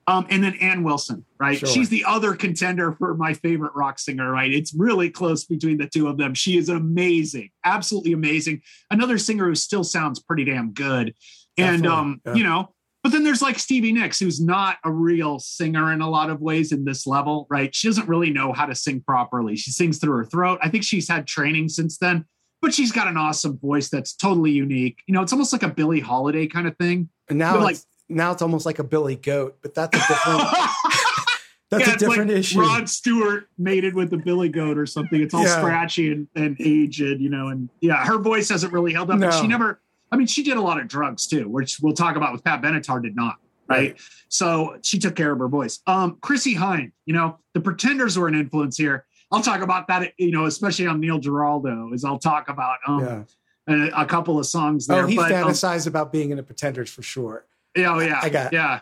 Um, 0.07 0.27
and 0.29 0.45
then 0.45 0.55
Ann 0.57 0.83
Wilson, 0.83 1.25
right? 1.39 1.59
Sure. 1.59 1.69
She's 1.69 1.89
the 1.89 2.05
other 2.05 2.35
contender 2.35 2.93
for 2.93 3.15
my 3.15 3.33
favorite 3.33 3.73
rock 3.75 3.99
singer, 3.99 4.31
right? 4.31 4.53
It's 4.53 4.75
really 4.75 5.09
close 5.09 5.45
between 5.45 5.79
the 5.79 5.87
two 5.87 6.09
of 6.09 6.19
them. 6.19 6.35
She 6.35 6.59
is 6.59 6.69
amazing, 6.69 7.51
absolutely 7.65 8.13
amazing. 8.13 8.63
Another 8.91 9.17
singer 9.17 9.47
who 9.47 9.55
still 9.55 9.85
sounds 9.85 10.21
pretty 10.21 10.45
damn 10.45 10.73
good. 10.73 11.15
And 11.57 11.87
um, 11.87 12.21
yeah. 12.27 12.35
you 12.35 12.45
know, 12.45 12.75
but 13.03 13.13
then 13.13 13.23
there's 13.23 13.43
like 13.43 13.59
Stevie 13.59 13.93
Nicks, 13.93 14.19
who's 14.19 14.41
not 14.41 14.79
a 14.85 14.91
real 14.91 15.39
singer 15.39 15.93
in 15.93 16.01
a 16.01 16.09
lot 16.09 16.31
of 16.31 16.41
ways 16.41 16.73
in 16.73 16.85
this 16.85 17.07
level, 17.07 17.47
right? 17.51 17.75
She 17.75 17.87
doesn't 17.87 18.09
really 18.09 18.31
know 18.31 18.53
how 18.53 18.67
to 18.67 18.75
sing 18.75 19.03
properly. 19.07 19.57
She 19.57 19.71
sings 19.71 19.99
through 19.99 20.17
her 20.17 20.25
throat. 20.25 20.59
I 20.63 20.71
think 20.71 20.85
she's 20.85 21.09
had 21.09 21.27
training 21.27 21.69
since 21.69 21.99
then, 21.99 22.25
but 22.63 22.73
she's 22.73 22.93
got 22.93 23.07
an 23.07 23.17
awesome 23.17 23.59
voice 23.59 23.91
that's 23.91 24.15
totally 24.15 24.53
unique. 24.53 24.99
You 25.07 25.15
know, 25.15 25.23
it's 25.23 25.33
almost 25.33 25.53
like 25.53 25.63
a 25.63 25.69
Billie 25.69 26.01
Holiday 26.01 26.47
kind 26.47 26.67
of 26.67 26.77
thing. 26.79 27.11
And 27.29 27.39
now 27.39 27.59
like- 27.61 27.77
now 28.09 28.33
it's 28.33 28.43
almost 28.43 28.67
like 28.67 28.79
a 28.79 28.85
Billy 28.85 29.17
Goat, 29.17 29.59
but 29.63 29.75
that's 29.75 29.97
a 29.97 30.01
different 30.01 30.39
that's 31.71 31.87
Yeah, 31.87 31.91
a 31.91 31.95
it's 31.95 32.03
like 32.03 32.11
different 32.11 32.31
issue. 32.31 32.61
Rod 32.61 32.89
Stewart 32.89 33.49
mated 33.59 33.95
with 33.95 34.11
the 34.11 34.19
Billy 34.19 34.49
Goat 34.49 34.79
or 34.79 34.87
something. 34.87 35.21
It's 35.21 35.35
all 35.35 35.43
Yeah. 35.45 35.59
scratchy 35.59 36.13
and, 36.13 36.29
and 36.37 36.57
aged, 36.61 37.01
you 37.01 37.31
know. 37.31 37.49
And 37.49 37.69
yeah, 37.81 38.05
her 38.05 38.19
voice 38.19 38.49
hasn't 38.51 38.73
really 38.73 38.93
held 38.93 39.11
up. 39.11 39.19
No. 39.19 39.27
And 39.29 39.35
she 39.35 39.47
never, 39.47 39.81
I 40.13 40.17
mean, 40.17 40.27
she 40.27 40.43
did 40.43 40.57
a 40.57 40.61
lot 40.61 40.79
of 40.81 40.87
drugs 40.89 41.27
too, 41.27 41.49
which 41.49 41.81
we'll 41.81 41.95
talk 41.95 42.17
about 42.17 42.33
with 42.33 42.45
Pat 42.45 42.63
Benatar 42.63 43.03
did 43.03 43.17
not. 43.17 43.37
Right. 43.67 43.99
So 44.29 44.77
she 44.83 44.99
took 44.99 45.17
care 45.17 45.33
of 45.33 45.39
her 45.39 45.49
voice. 45.49 45.81
Um, 45.87 46.19
Chrissie 46.21 46.55
Hynde, 46.55 46.93
you 47.07 47.15
know, 47.15 47.39
the 47.55 47.61
pretenders 47.61 48.19
were 48.19 48.29
an 48.29 48.35
influence 48.35 48.77
here. 48.77 49.07
I'll 49.33 49.41
talk 49.43 49.63
about 49.63 49.89
that, 49.89 50.13
you 50.19 50.31
know, 50.33 50.45
especially 50.45 50.87
on 50.87 51.01
Neil 51.01 51.19
Giraldo, 51.19 51.91
as 51.95 52.05
I'll 52.05 52.19
talk 52.19 52.51
about 52.51 52.77
um 52.87 53.01
Yeah. 53.01 53.23
a, 53.97 54.03
a 54.03 54.07
couple 54.07 54.39
of 54.39 54.45
songs 54.47 54.87
there. 54.87 55.05
Oh, 55.05 55.07
he 55.07 55.17
but, 55.17 55.33
um, 55.33 55.49
fantasized 55.49 55.87
about 55.87 56.13
being 56.13 56.31
in 56.31 56.37
the 56.37 56.43
Pretenders 56.43 56.91
for 56.91 57.03
sure. 57.03 57.47
Yeah, 57.77 57.95
oh, 57.95 58.01
yeah, 58.01 58.21
I 58.23 58.29
got- 58.29 58.53
yeah. 58.53 58.81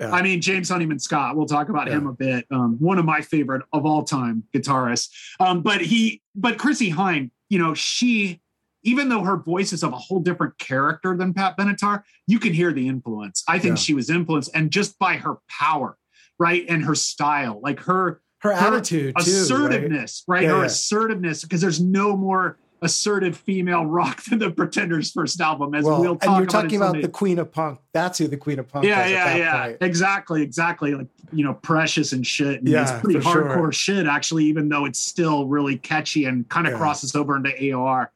Yeah. 0.00 0.10
I 0.12 0.22
mean, 0.22 0.40
James 0.40 0.68
Honeyman 0.70 0.98
Scott. 0.98 1.36
We'll 1.36 1.46
talk 1.46 1.68
about 1.68 1.86
Yeah. 1.86 1.94
him 1.98 2.08
a 2.08 2.12
bit. 2.12 2.46
Um, 2.50 2.74
one 2.80 2.98
of 2.98 3.04
my 3.04 3.20
favorite 3.20 3.62
of 3.72 3.86
all 3.86 4.02
time 4.02 4.42
guitarists. 4.52 5.08
Um, 5.38 5.62
but 5.62 5.80
he, 5.80 6.20
but 6.34 6.58
Chrissie 6.58 6.90
Hynde, 6.90 7.30
you 7.48 7.60
know, 7.60 7.74
she, 7.74 8.40
even 8.82 9.08
though 9.08 9.22
her 9.22 9.36
voice 9.36 9.72
is 9.72 9.84
of 9.84 9.92
a 9.92 9.96
whole 9.96 10.18
different 10.18 10.58
character 10.58 11.16
than 11.16 11.32
Pat 11.32 11.56
Benatar, 11.56 12.02
you 12.26 12.40
can 12.40 12.52
hear 12.52 12.72
the 12.72 12.88
influence. 12.88 13.44
I 13.48 13.60
think 13.60 13.76
Yeah. 13.78 13.82
she 13.82 13.94
was 13.94 14.10
influenced, 14.10 14.50
and 14.52 14.72
just 14.72 14.98
by 14.98 15.14
her 15.14 15.36
power, 15.48 15.96
right, 16.40 16.64
and 16.68 16.84
her 16.84 16.96
style, 16.96 17.60
like 17.62 17.78
her 17.84 18.20
Her 18.40 18.52
attitude 18.52 19.14
too, 19.16 19.22
assertiveness, 19.22 20.24
right? 20.26 20.42
Yeah, 20.42 20.58
Her 20.58 20.64
assertiveness, 20.64 21.42
because 21.42 21.60
there's 21.60 21.80
no 21.80 22.16
more 22.16 22.58
assertive 22.84 23.36
female 23.36 23.84
rock 23.86 24.22
than 24.24 24.38
the 24.38 24.50
Pretenders' 24.50 25.10
first 25.10 25.40
album. 25.40 25.74
As 25.74 25.84
Well, 25.84 26.00
we'll 26.00 26.16
talk. 26.16 26.22
and 26.28 26.32
you're 26.36 26.42
about, 26.44 26.62
talking 26.62 26.76
about 26.76 27.00
the 27.02 27.08
Queen 27.08 27.38
of 27.38 27.50
Punk. 27.50 27.80
That's 27.92 28.18
who 28.18 28.28
the 28.28 28.36
Queen 28.36 28.58
of 28.58 28.68
Punk 28.68 28.84
yeah, 28.84 29.06
yeah, 29.06 29.36
yeah. 29.36 29.62
point. 29.66 29.78
Exactly, 29.80 30.42
exactly. 30.42 30.94
Like 30.94 31.08
you 31.32 31.44
know, 31.44 31.54
precious 31.54 32.12
and 32.12 32.24
shit. 32.26 32.60
And 32.60 32.68
Yeah, 32.68 32.82
it's 32.82 32.92
pretty 33.02 33.18
for 33.20 33.30
sure. 33.32 33.44
hardcore 33.44 33.72
shit, 33.72 34.06
actually. 34.06 34.44
Even 34.44 34.68
though 34.68 34.84
it's 34.84 35.00
still 35.00 35.46
really 35.48 35.76
catchy 35.78 36.26
and 36.26 36.48
kind 36.48 36.66
of 36.66 36.74
Yeah. 36.74 36.78
crosses 36.78 37.14
over 37.16 37.36
into 37.36 37.50
AOR. 37.50 38.08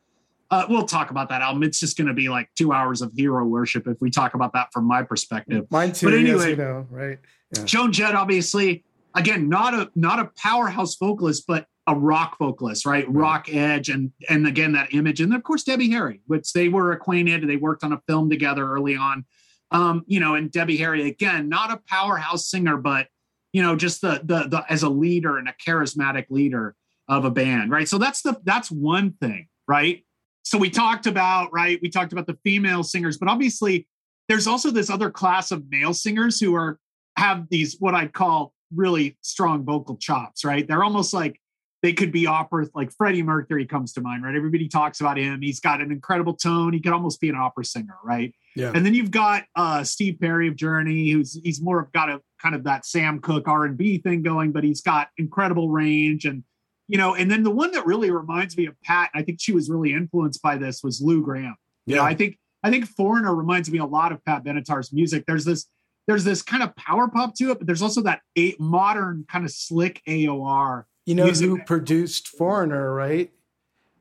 Uh, 0.51 0.65
we'll 0.69 0.87
talk 0.87 1.11
about 1.11 1.29
that 1.29 1.43
album. 1.43 1.63
It's 1.63 1.79
just 1.79 1.99
going 1.99 2.07
to 2.07 2.15
be 2.15 2.29
like 2.31 2.49
two 2.57 2.73
hours 2.73 3.03
of 3.03 3.13
hero 3.13 3.45
worship 3.45 3.87
if 3.87 4.01
we 4.01 4.11
talk 4.11 4.33
about 4.35 4.55
that 4.55 4.73
from 4.73 4.85
my 4.87 5.03
perspective. 5.03 5.67
Mine 5.71 5.93
too, 5.93 6.07
But 6.07 6.15
anyway, 6.15 6.51
you 6.51 6.57
know, 6.57 6.87
right? 6.91 7.19
Yeah. 7.55 7.65
Joan 7.65 7.93
Jett, 7.93 8.15
obviously, 8.15 8.83
again, 9.15 9.49
not 9.51 9.75
a 9.75 9.91
not 9.95 10.19
a 10.21 10.31
powerhouse 10.41 10.97
vocalist, 10.97 11.45
but 11.47 11.67
a 11.89 11.95
rock 11.95 12.39
vocalist, 12.39 12.85
right? 12.85 13.11
Rock 13.11 13.49
edge, 13.51 13.89
and 13.89 14.13
and 14.29 14.47
again 14.47 14.73
that 14.73 14.95
image, 14.95 15.21
and 15.21 15.35
of 15.35 15.43
course 15.43 15.65
Debbie 15.65 15.91
Harry, 15.91 16.21
which 16.27 16.53
they 16.53 16.69
were 16.69 16.93
acquainted. 16.93 17.41
And 17.41 17.51
they 17.51 17.57
worked 17.57 17.83
on 17.83 17.93
a 17.93 18.03
film 18.07 18.29
together 18.31 18.71
early 18.71 18.95
on. 18.95 19.25
Um, 19.71 20.05
you 20.07 20.21
know, 20.21 20.35
and 20.35 20.53
Debbie 20.53 20.77
Harry 20.77 21.09
again, 21.09 21.49
not 21.49 21.73
a 21.73 21.81
powerhouse 21.89 22.49
singer, 22.49 22.77
but 22.77 23.09
you 23.53 23.63
know, 23.63 23.75
just 23.75 24.03
the 24.03 24.21
the 24.23 24.49
the 24.49 24.65
as 24.69 24.83
a 24.83 24.89
leader 24.89 25.39
and 25.39 25.49
a 25.49 25.55
charismatic 25.67 26.27
leader 26.29 26.77
of 27.09 27.25
a 27.25 27.31
band, 27.31 27.71
right? 27.71 27.89
So 27.89 27.97
that's 27.97 28.21
the 28.21 28.39
that's 28.45 28.71
one 28.71 29.13
thing, 29.13 29.49
right? 29.67 30.05
So 30.43 30.59
we 30.59 30.69
talked 30.69 31.07
about, 31.07 31.53
right? 31.53 31.79
We 31.83 31.89
talked 31.89 32.13
about 32.13 32.27
the 32.27 32.39
female 32.45 32.83
singers, 32.83 33.17
but 33.17 33.29
obviously 33.29 33.89
there's 34.29 34.47
also 34.47 34.71
this 34.71 34.91
other 34.91 35.11
class 35.11 35.51
of 35.51 35.65
male 35.71 35.95
singers 35.95 36.39
who 36.39 36.55
are 36.55 36.79
have 37.17 37.49
these 37.49 37.77
what 37.79 37.95
I'd 37.95 38.13
call 38.13 38.53
really 38.75 39.17
strong 39.23 39.65
vocal 39.65 39.97
chops, 39.97 40.45
right? 40.45 40.69
They're 40.69 40.85
almost 40.85 41.15
like 41.15 41.41
they 41.83 41.93
could 41.93 42.11
be 42.11 42.27
opera, 42.27 42.67
like 42.75 42.91
Freddie 42.93 43.23
Mercury 43.23 43.65
comes 43.65 43.93
to 43.93 44.01
mind, 44.01 44.25
right? 44.25 44.35
Everybody 44.35 44.69
talks 44.69 45.01
about 45.01 45.17
him. 45.17 45.41
He's 45.41 45.61
got 45.61 45.81
an 45.81 45.93
incredible 45.93 46.35
tone. 46.35 46.73
He 46.73 46.81
could 46.81 46.93
almost 46.93 47.21
be 47.21 47.29
an 47.29 47.37
opera 47.37 47.65
singer, 47.65 47.97
right? 48.03 48.35
Yeah. 48.57 48.73
And 48.75 48.85
then 48.85 48.95
you've 48.95 49.13
got 49.13 49.45
uh, 49.55 49.85
Steve 49.85 50.19
Perry 50.21 50.49
of 50.49 50.57
Journey, 50.57 51.11
who's 51.11 51.41
he's 51.45 51.61
more 51.61 51.81
of 51.81 51.93
got 51.93 52.09
a 52.09 52.21
kind 52.43 52.55
of 52.55 52.65
that 52.65 52.85
Sam 52.85 53.21
Cooke 53.21 53.47
R 53.47 53.65
and 53.65 53.77
B 53.77 53.99
thing 53.99 54.23
going, 54.23 54.51
but 54.51 54.65
he's 54.65 54.81
got 54.81 55.09
incredible 55.19 55.71
range 55.71 56.25
and 56.25 56.43
you 56.89 56.99
know. 56.99 57.15
And 57.15 57.31
then 57.31 57.45
the 57.45 57.51
one 57.51 57.71
that 57.73 57.87
really 57.87 58.11
reminds 58.11 58.57
me 58.57 58.67
of 58.67 58.75
Pat, 58.83 59.11
I 59.15 59.23
think 59.23 59.39
she 59.41 59.53
was 59.53 59.71
really 59.71 59.93
influenced 59.93 60.43
by 60.43 60.57
this, 60.57 60.83
was 60.83 61.01
Lou 61.01 61.23
Gramm. 61.23 61.55
You 61.87 61.97
know, 61.97 62.03
Yeah. 62.03 62.09
I 62.09 62.15
think 62.15 62.39
I 62.65 62.71
think 62.71 62.89
Foreigner 62.89 63.35
reminds 63.35 63.71
me 63.71 63.79
a 63.79 63.87
lot 63.87 64.11
of 64.11 64.25
Pat 64.25 64.45
Benatar's 64.45 64.93
music. 64.93 65.25
There's 65.27 65.45
this 65.45 65.67
there's 66.09 66.25
this 66.25 66.43
kind 66.43 66.63
of 66.63 66.75
power 66.75 67.07
pop 67.07 67.35
to 67.37 67.53
it, 67.53 67.59
but 67.59 67.67
there's 67.67 67.83
also 67.83 68.01
that 68.03 68.23
a 68.37 68.57
modern 68.59 69.27
kind 69.31 69.45
of 69.45 69.53
slick 69.53 70.03
AOR. 70.09 70.85
You 71.09 71.15
know 71.15 71.25
music 71.25 71.49
who 71.49 71.63
produced 71.63 72.29
Foreigner, 72.29 72.93
right? 72.93 73.33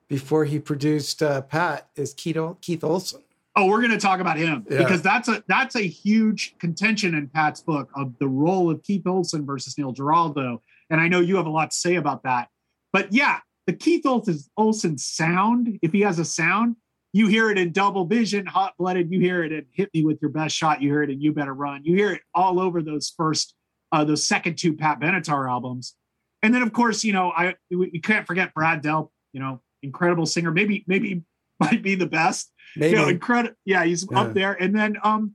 Before 0.09 0.43
he 0.43 0.59
produced 0.59 1.23
uh, 1.23 1.41
Pat 1.41 1.87
is 1.95 2.13
Keith, 2.13 2.37
Keith 2.59 2.83
Olsen. 2.83 3.21
Oh, 3.55 3.65
we're 3.67 3.79
going 3.79 3.91
to 3.91 3.97
talk 3.97 4.19
about 4.19 4.35
him 4.35 4.65
Yeah. 4.69 4.79
because 4.79 5.01
that's 5.01 5.29
a 5.29 5.41
that's 5.47 5.75
a 5.77 5.87
huge 5.87 6.55
contention 6.59 7.15
in 7.15 7.29
Pat's 7.29 7.61
book 7.61 7.89
of 7.95 8.13
the 8.19 8.27
role 8.27 8.69
of 8.69 8.83
Keith 8.83 9.07
Olsen 9.07 9.45
versus 9.45 9.77
Neil 9.77 9.93
Giraldo, 9.93 10.61
and 10.89 10.99
I 10.99 11.07
know 11.07 11.21
you 11.21 11.37
have 11.37 11.45
a 11.45 11.49
lot 11.49 11.71
to 11.71 11.77
say 11.77 11.95
about 11.95 12.23
that. 12.23 12.49
But 12.91 13.13
yeah, 13.13 13.39
the 13.67 13.73
Keith 13.73 14.05
Olsen 14.05 14.37
Olsen 14.57 14.97
sound, 14.97 15.79
if 15.81 15.93
he 15.93 16.01
has 16.01 16.19
a 16.19 16.25
sound, 16.25 16.75
you 17.13 17.27
hear 17.27 17.49
it 17.49 17.57
in 17.57 17.71
Double 17.71 18.03
Vision, 18.05 18.45
Hot 18.47 18.73
Blooded. 18.77 19.09
You 19.13 19.21
hear 19.21 19.45
it 19.45 19.53
in 19.53 19.65
Hit 19.71 19.89
Me 19.93 20.03
with 20.03 20.19
Your 20.21 20.29
Best 20.31 20.57
Shot. 20.57 20.81
You 20.81 20.89
hear 20.89 21.03
it 21.03 21.09
in 21.09 21.21
You 21.21 21.31
Better 21.31 21.53
Run. 21.53 21.85
You 21.85 21.95
hear 21.95 22.11
it 22.11 22.21
all 22.35 22.59
over 22.59 22.81
those 22.81 23.13
first, 23.15 23.55
uh, 23.93 24.03
those 24.03 24.27
second 24.27 24.57
two 24.57 24.73
Pat 24.75 24.99
Benatar 24.99 25.49
albums, 25.49 25.95
and 26.43 26.53
then 26.53 26.61
of 26.61 26.73
course 26.73 27.03
you 27.03 27.13
know 27.13 27.31
I 27.31 27.55
we, 27.69 27.89
we 27.93 27.99
can't 28.01 28.25
forget 28.27 28.53
Brad 28.53 28.83
Delp. 28.83 29.09
You 29.33 29.41
know, 29.41 29.61
incredible 29.83 30.25
singer. 30.25 30.51
Maybe 30.51 30.83
maybe 30.87 31.23
might 31.59 31.81
be 31.83 31.95
the 31.95 32.07
best 32.07 32.51
Maybe. 32.75 32.91
you 32.91 32.95
know, 32.97 33.07
incredible. 33.07 33.55
Yeah, 33.65 33.83
he's 33.83 34.05
Yeah. 34.11 34.19
up 34.21 34.33
there. 34.33 34.53
And 34.53 34.75
then, 34.75 34.97
um, 35.03 35.33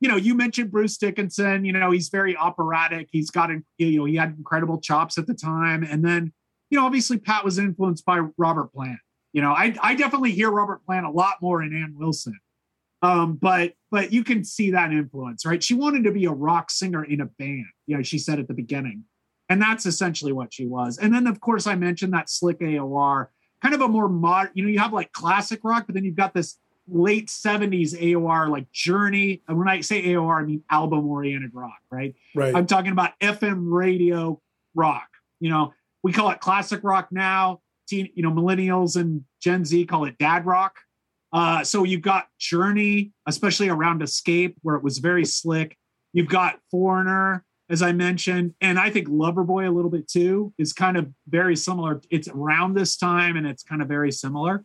you 0.00 0.08
know, 0.08 0.16
you 0.16 0.34
mentioned 0.34 0.70
Bruce 0.70 0.96
Dickinson. 0.96 1.64
You 1.64 1.72
know, 1.72 1.90
he's 1.90 2.08
very 2.08 2.36
operatic. 2.36 3.08
He's 3.12 3.30
got, 3.30 3.50
you 3.78 3.98
know, 3.98 4.04
he 4.04 4.16
had 4.16 4.34
incredible 4.36 4.80
chops 4.80 5.16
at 5.18 5.26
the 5.26 5.34
time. 5.34 5.84
And 5.84 6.04
then, 6.04 6.32
you 6.70 6.78
know, 6.78 6.86
obviously 6.86 7.18
Pat 7.18 7.44
was 7.44 7.58
influenced 7.58 8.04
by 8.04 8.20
Robert 8.38 8.72
Plant. 8.72 8.98
You 9.32 9.42
know, 9.42 9.52
I 9.52 9.74
I 9.80 9.94
definitely 9.94 10.32
hear 10.32 10.50
Robert 10.50 10.84
Plant 10.84 11.06
a 11.06 11.10
lot 11.10 11.34
more 11.40 11.62
in 11.62 11.72
Ann 11.74 11.94
Wilson. 11.96 12.38
Um, 13.02 13.36
but 13.40 13.74
but 13.90 14.12
you 14.12 14.24
can 14.24 14.44
see 14.44 14.70
that 14.72 14.90
influence, 14.92 15.46
right? 15.46 15.62
She 15.62 15.74
wanted 15.74 16.04
to 16.04 16.10
be 16.12 16.24
a 16.26 16.32
rock 16.32 16.70
singer 16.70 17.04
in 17.04 17.20
a 17.20 17.26
band. 17.26 17.66
You 17.86 17.96
know, 17.96 18.02
she 18.02 18.18
said 18.18 18.38
at 18.38 18.48
the 18.48 18.54
beginning. 18.54 19.04
And 19.50 19.60
that's 19.60 19.84
essentially 19.84 20.32
what 20.32 20.54
she 20.54 20.64
was. 20.64 20.96
And 20.96 21.12
then, 21.12 21.26
of 21.26 21.40
course, 21.40 21.66
I 21.66 21.74
mentioned 21.74 22.14
that 22.14 22.30
slick 22.30 22.60
AOR, 22.60 23.26
kind 23.60 23.74
of 23.74 23.80
a 23.80 23.88
more 23.88 24.08
modern, 24.08 24.52
you 24.54 24.62
know, 24.62 24.70
you 24.70 24.78
have 24.78 24.92
like 24.92 25.10
classic 25.12 25.60
rock, 25.64 25.86
but 25.86 25.94
then 25.94 26.04
you've 26.04 26.14
got 26.14 26.32
this 26.32 26.56
late 26.88 27.26
70s 27.26 28.00
AOR, 28.00 28.48
like 28.48 28.70
Journey. 28.70 29.42
And 29.48 29.58
when 29.58 29.68
I 29.68 29.80
say 29.80 30.04
AOR, 30.04 30.40
I 30.40 30.44
mean 30.44 30.62
album 30.70 31.06
oriented 31.08 31.50
rock, 31.52 31.78
right? 31.90 32.14
Right. 32.34 32.54
I'm 32.54 32.66
talking 32.66 32.92
about 32.92 33.18
FM 33.20 33.72
radio 33.72 34.40
rock. 34.74 35.08
You 35.40 35.50
know, 35.50 35.72
we 36.04 36.12
call 36.12 36.30
it 36.30 36.38
classic 36.40 36.84
rock 36.84 37.08
now. 37.10 37.60
Teen, 37.88 38.08
you 38.14 38.22
know, 38.22 38.30
millennials 38.30 38.96
and 38.96 39.24
Gen 39.42 39.64
Z 39.64 39.84
call 39.86 40.04
it 40.04 40.16
dad 40.18 40.46
rock. 40.46 40.76
Uh, 41.32 41.64
so 41.64 41.82
you've 41.82 42.02
got 42.02 42.28
Journey, 42.38 43.12
especially 43.26 43.68
around 43.68 44.00
Escape, 44.00 44.56
where 44.62 44.76
it 44.76 44.82
was 44.84 44.98
very 44.98 45.24
slick. 45.24 45.76
You've 46.12 46.28
got 46.28 46.58
Foreigner, 46.70 47.44
as 47.70 47.82
I 47.82 47.92
mentioned, 47.92 48.54
and 48.60 48.78
I 48.78 48.90
think 48.90 49.08
Loverboy 49.08 49.66
a 49.66 49.70
little 49.70 49.90
bit 49.90 50.08
too 50.08 50.52
is 50.58 50.72
kind 50.72 50.96
of 50.96 51.10
very 51.28 51.56
similar. 51.56 52.00
It's 52.10 52.28
around 52.28 52.74
this 52.74 52.96
time, 52.96 53.36
and 53.36 53.46
it's 53.46 53.62
kind 53.62 53.80
of 53.80 53.88
very 53.88 54.12
similar. 54.12 54.64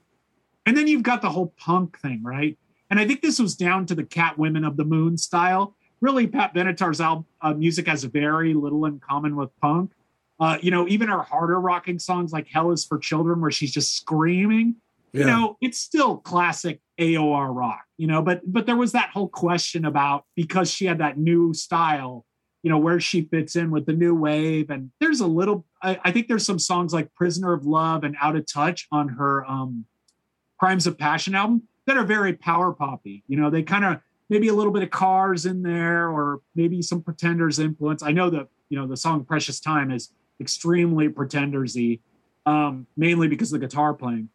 And 0.66 0.76
then 0.76 0.88
you've 0.88 1.04
got 1.04 1.22
the 1.22 1.30
whole 1.30 1.54
punk 1.58 2.00
thing, 2.00 2.22
right? 2.24 2.58
And 2.90 3.00
I 3.00 3.08
think 3.08 3.22
this 3.22 3.40
was 3.40 3.56
down 3.56 3.86
to 3.88 3.96
the 3.96 4.04
Cat 4.04 4.38
Women 4.38 4.64
of 4.64 4.78
the 4.78 4.86
Moon 4.86 5.18
style. 5.18 5.76
Really, 6.02 6.28
Pat 6.28 6.54
Benatar's 6.54 7.00
album, 7.00 7.26
uh, 7.42 7.54
music 7.54 7.88
has 7.88 8.04
very 8.04 8.54
little 8.54 8.86
in 8.86 9.00
common 9.00 9.36
with 9.36 9.50
punk. 9.62 9.92
Uh, 10.40 10.58
you 10.62 10.72
know, 10.72 10.88
even 10.88 11.08
her 11.08 11.22
harder 11.22 11.60
rocking 11.60 11.98
songs 11.98 12.34
like 12.34 12.48
Hell 12.48 12.72
is 12.72 12.86
for 12.86 12.98
Children, 12.98 13.40
where 13.40 13.52
she's 13.52 13.72
just 13.72 13.96
screaming, 13.96 14.76
you 15.20 15.26
know, 15.26 15.58
it's 15.62 15.80
still 15.80 16.18
classic 16.18 16.82
AOR 17.00 17.56
rock, 17.56 17.86
you 17.98 18.08
know, 18.08 18.22
but 18.22 18.42
but 18.46 18.66
there 18.66 18.76
was 18.76 18.92
that 18.92 19.12
whole 19.12 19.30
question 19.30 19.86
about 19.86 20.26
because 20.36 20.70
she 20.70 20.86
had 20.86 20.98
that 20.98 21.18
new 21.18 21.54
style, 21.54 22.26
you 22.66 22.72
know, 22.72 22.80
where 22.80 23.00
she 23.00 23.22
fits 23.22 23.56
in 23.56 23.70
with 23.70 23.86
the 23.86 23.94
new 23.94 24.16
wave. 24.16 24.72
And 24.72 24.90
there's 25.00 25.20
a 25.20 25.28
little, 25.28 25.68
I, 25.84 26.00
I 26.04 26.12
think 26.12 26.28
there's 26.28 26.44
some 26.44 26.58
songs 26.58 26.94
like 26.94 27.14
Prisoner 27.14 27.54
of 27.54 27.64
Love 27.64 28.04
and 28.04 28.16
Out 28.20 28.36
of 28.36 28.52
Touch 28.52 28.88
on 28.92 29.08
her 29.10 29.46
um 29.46 29.86
Crimes 30.58 30.88
of 30.88 30.98
Passion 30.98 31.36
album 31.36 31.62
that 31.86 31.96
are 31.96 32.04
very 32.04 32.34
power 32.34 32.74
poppy. 32.74 33.24
You 33.28 33.38
know, 33.38 33.52
they 33.52 33.62
kind 33.62 33.86
of 33.86 34.00
maybe 34.30 34.48
a 34.48 34.54
little 34.54 34.74
bit 34.74 34.82
of 34.82 34.90
cars 34.90 35.46
in 35.46 35.62
there 35.62 36.10
or 36.10 36.42
maybe 36.56 36.82
some 36.82 37.04
pretenders 37.04 37.60
influence. 37.60 38.02
I 38.02 38.12
know 38.12 38.32
that, 38.32 38.48
you 38.70 38.80
know, 38.80 38.88
the 38.88 38.98
song 38.98 39.26
Precious 39.26 39.60
Time 39.60 39.92
is 39.92 40.10
extremely 40.42 41.08
pretendersy, 41.08 42.00
um, 42.48 42.88
mainly 42.98 43.28
because 43.28 43.54
of 43.54 43.60
the 43.60 43.68
guitar 43.68 43.94
playing. 43.94 44.30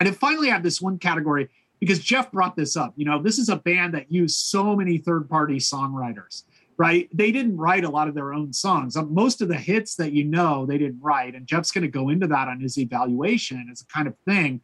And 0.00 0.06
then 0.06 0.14
finally 0.14 0.48
have 0.48 0.62
this 0.62 0.80
one 0.80 0.98
category 0.98 1.50
because 1.80 1.98
Jeff 1.98 2.32
brought 2.32 2.56
this 2.56 2.76
up. 2.76 2.94
You 2.96 3.04
know, 3.04 3.20
this 3.22 3.38
is 3.38 3.50
a 3.50 3.56
band 3.56 3.92
that 3.92 4.10
used 4.10 4.38
so 4.38 4.74
many 4.74 4.96
third-party 4.96 5.58
songwriters, 5.58 6.44
right? 6.78 7.08
They 7.12 7.32
didn't 7.32 7.56
write 7.56 7.84
a 7.84 7.90
lot 7.90 8.08
of 8.08 8.14
their 8.14 8.32
own 8.32 8.52
songs. 8.52 8.96
Um, 8.96 9.12
Most 9.12 9.42
of 9.42 9.48
the 9.48 9.56
hits 9.56 9.96
that 9.96 10.12
you 10.12 10.24
know, 10.24 10.64
they 10.64 10.78
didn't 10.78 11.00
write. 11.02 11.34
And 11.34 11.46
Jeff's 11.46 11.72
going 11.72 11.82
to 11.82 11.88
go 11.88 12.08
into 12.08 12.28
that 12.28 12.48
on 12.48 12.60
his 12.60 12.78
evaluation 12.78 13.68
as 13.70 13.82
a 13.82 13.86
kind 13.86 14.06
of 14.06 14.14
thing. 14.26 14.60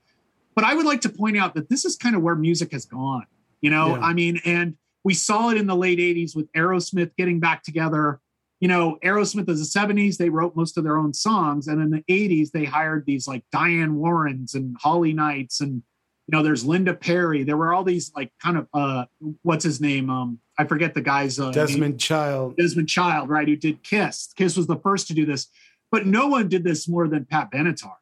But 0.55 0.65
I 0.65 0.75
would 0.75 0.87
like 0.87 1.01
to 1.03 1.09
point 1.09 1.37
out 1.37 1.55
that 1.55 1.69
this 1.69 1.85
is 1.85 1.97
kind 1.97 2.15
of 2.15 2.23
where 2.23 2.37
music 2.37 2.73
has 2.73 2.87
gone. 2.87 3.27
You 3.61 3.71
know, 3.71 3.97
Yeah. 3.97 4.01
I 4.01 4.13
mean, 4.13 4.41
and 4.45 4.77
we 5.03 5.13
saw 5.13 5.51
it 5.51 5.57
in 5.57 5.67
the 5.67 5.75
late 5.75 5.99
80s 5.99 6.37
with 6.37 6.51
Aerosmith 6.53 7.11
getting 7.19 7.41
back 7.41 7.65
together. 7.65 8.21
You 8.61 8.69
know, 8.69 8.99
Aerosmith 9.05 9.41
in 9.41 9.45
the 9.47 9.53
70s, 9.55 10.17
they 10.17 10.31
wrote 10.31 10.55
most 10.55 10.79
of 10.79 10.85
their 10.85 10.97
own 10.97 11.13
songs. 11.13 11.67
And 11.67 11.83
in 11.83 11.91
the 11.91 12.03
80s, 12.09 12.53
they 12.53 12.65
hired 12.65 13.05
these 13.07 13.27
like 13.27 13.45
Diane 13.51 13.97
Warrens 13.97 14.55
and 14.55 14.77
Holly 14.81 15.13
Knights 15.13 15.61
and 15.61 15.83
you 16.27 16.37
know, 16.37 16.43
there's 16.43 16.65
Linda 16.65 16.95
Perry. 16.95 17.43
There 17.43 17.57
were 17.57 17.75
all 17.75 17.85
these 17.85 18.11
like 18.17 18.33
kind 18.43 18.57
of 18.57 18.69
uh 18.73 19.05
what's 19.43 19.65
his 19.65 19.81
name? 19.81 20.09
Um, 20.09 20.39
I 20.59 20.65
forget 20.65 20.95
the 20.95 21.03
guy's 21.03 21.39
uh, 21.39 21.47
name. 21.47 21.53
Desmond 21.53 22.01
Child. 22.01 22.57
Desmond 22.57 22.89
Child, 22.89 23.29
right? 23.29 23.47
Who 23.47 23.57
did 23.57 23.83
Kiss? 23.83 24.33
Kiss 24.37 24.57
was 24.57 24.67
the 24.67 24.79
first 24.79 25.09
to 25.09 25.15
do 25.15 25.27
this, 25.27 25.49
but 25.91 26.07
no 26.07 26.29
one 26.29 26.49
did 26.49 26.65
this 26.65 26.89
more 26.89 27.09
than 27.09 27.27
Pat 27.27 27.51
Benatar. 27.51 27.95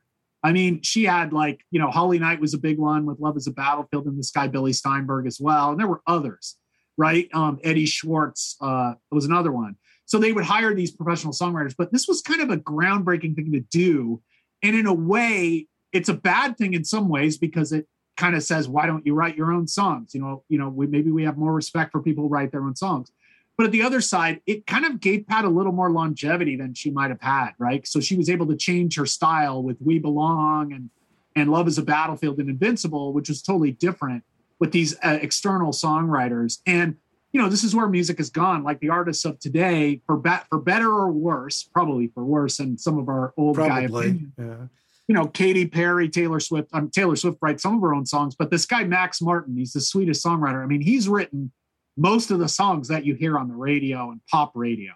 I 0.45 0.53
mean, 0.53 0.83
she 0.83 1.05
had 1.05 1.33
like 1.33 1.65
you 1.71 1.81
know, 1.81 1.91
Holly 1.91 2.19
Knight 2.19 2.41
was 2.41 2.55
a 2.55 2.59
big 2.59 2.79
one 2.79 3.07
with 3.07 3.19
Love 3.19 3.37
Is 3.37 3.47
a 3.47 3.53
Battlefield, 3.53 4.07
and 4.07 4.19
this 4.19 4.31
guy 4.31 4.47
Billy 4.47 4.73
Steinberg 4.73 5.27
as 5.27 5.41
well, 5.41 5.71
and 5.71 5.81
there 5.81 5.89
were 5.89 6.03
others, 6.07 6.57
right? 6.97 7.29
Um, 7.35 7.59
Eddie 7.65 7.87
Schwartz 7.87 8.57
uh, 8.61 8.95
was 9.11 9.25
another 9.25 9.53
one. 9.53 9.77
So 10.05 10.19
they 10.19 10.33
would 10.33 10.45
hire 10.45 10.75
these 10.75 10.91
professional 10.91 11.33
songwriters, 11.33 11.75
but 11.77 11.91
this 11.91 12.07
was 12.07 12.21
kind 12.21 12.43
of 12.43 12.51
a 12.51 12.57
groundbreaking 12.59 13.35
thing 13.35 13.51
to 13.53 13.61
do, 13.61 14.21
and 14.63 14.77
in 14.77 14.87
a 14.87 14.95
way, 14.95 15.67
it's 15.93 16.09
a 16.09 16.15
bad 16.15 16.57
thing 16.57 16.75
in 16.75 16.85
some 16.85 17.09
ways 17.09 17.39
because 17.39 17.73
it 17.73 17.87
kind 18.23 18.37
of 18.37 18.43
says, 18.45 18.69
why 18.69 18.87
don't 18.87 19.05
you 19.05 19.15
write 19.15 19.37
your 19.37 19.53
own 19.53 19.67
songs? 19.67 20.15
You 20.15 20.21
know, 20.21 20.45
you 20.49 20.57
know, 20.57 20.69
we, 20.69 20.87
maybe 20.87 21.11
we 21.11 21.25
have 21.25 21.37
more 21.37 21.53
respect 21.53 21.91
for 21.91 22.01
people 22.01 22.23
who 22.23 22.31
write 22.31 22.53
their 22.53 22.63
own 22.63 22.77
songs. 22.77 23.11
But 23.59 23.67
at 23.67 23.73
the 23.73 23.83
other 23.83 24.01
side, 24.01 24.41
it 24.47 24.65
kind 24.65 24.85
of 24.85 25.01
gave 25.01 25.27
Pat 25.27 25.45
a 25.45 25.49
little 25.49 25.73
more 25.73 25.91
longevity 25.91 26.55
than 26.55 26.73
she 26.73 26.93
might 26.93 27.11
have 27.11 27.21
had, 27.21 27.51
right? 27.59 27.85
So 27.87 27.99
she 27.99 28.17
was 28.17 28.31
able 28.31 28.47
to 28.47 28.57
change 28.57 28.97
her 28.97 29.07
style 29.07 29.61
with 29.63 29.77
"We 29.81 29.99
Belong" 29.99 30.73
and 30.73 30.91
and 31.35 31.51
"Love 31.51 31.67
Is 31.67 31.79
a 31.79 31.83
Battlefield" 31.83 32.39
and 32.39 32.49
"Invincible," 32.49 33.13
which 33.13 33.29
was 33.29 33.43
totally 33.43 33.73
different 33.73 34.23
with 34.61 34.71
these 34.71 34.95
uh, 35.03 35.19
external 35.21 35.73
songwriters. 35.73 36.61
And 36.65 36.97
you 37.33 37.43
know, 37.43 37.49
this 37.49 37.65
is 37.65 37.75
where 37.75 37.89
music 37.89 38.19
has 38.19 38.31
gone. 38.31 38.63
Like 38.63 38.79
the 38.81 38.91
artists 38.91 39.25
of 39.25 39.39
today, 39.41 40.01
for 40.07 40.17
be- 40.17 40.45
for 40.49 40.59
better 40.59 40.91
or 40.91 41.11
worse, 41.11 41.63
probably 41.63 42.07
for 42.07 42.25
worse, 42.25 42.61
and 42.61 42.81
some 42.81 42.99
of 42.99 43.09
our 43.09 43.35
old 43.37 43.57
guy 43.57 43.81
opinion 43.83 44.33
Yeah. 44.39 44.67
You 45.09 45.15
know, 45.15 45.27
Katy 45.27 45.67
Perry, 45.67 46.09
Taylor 46.09 46.41
Swift. 46.41 46.69
Um, 46.73 46.91
Taylor 46.91 47.17
Swift 47.17 47.38
writes 47.43 47.62
some 47.62 47.77
of 47.77 47.83
her 47.83 47.95
own 47.95 48.07
songs, 48.07 48.35
but 48.35 48.51
this 48.51 48.67
guy 48.67 48.85
Max 48.85 49.21
Martin, 49.21 49.57
he's 49.57 49.73
the 49.73 49.81
sweetest 49.81 50.25
songwriter. 50.25 50.62
I 50.62 50.67
mean, 50.67 50.81
he's 50.81 51.09
written 51.09 51.53
most 51.97 52.31
of 52.31 52.38
the 52.38 52.49
songs 52.49 52.88
that 52.88 53.05
you 53.05 53.15
hear 53.15 53.37
on 53.38 53.49
the 53.49 53.55
radio 53.55 54.11
and 54.11 54.21
pop 54.31 54.53
radio. 54.55 54.93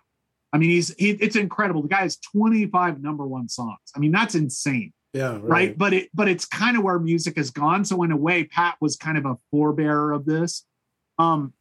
I 0.53 0.59
mean, 0.59 0.71
he's 0.71 0.95
he, 0.97 1.11
it's 1.11 1.37
incredible. 1.37 1.83
The 1.83 1.88
guy 1.88 2.03
has 2.03 2.16
25 2.19 3.03
number 3.03 3.27
one 3.27 3.49
songs. 3.49 3.79
I 3.95 3.99
mean, 3.99 4.12
that's 4.12 4.35
insane, 4.35 4.92
Yeah. 5.12 5.33
right? 5.33 5.42
Right. 5.42 5.79
But 5.79 5.92
it 5.92 6.09
but 6.14 6.29
it's 6.29 6.47
kind 6.47 6.77
of 6.77 6.83
where 6.85 6.99
music 6.99 7.37
has 7.37 7.51
gone. 7.51 7.85
So 7.85 8.03
in 8.05 8.12
a 8.12 8.16
way, 8.16 8.45
Pat 8.45 8.77
was 8.81 8.97
kind 8.97 9.19
of 9.19 9.27
a 9.27 9.37
forebearer 9.53 10.14
of 10.14 10.25
this. 10.25 10.64
Um, 11.19 11.53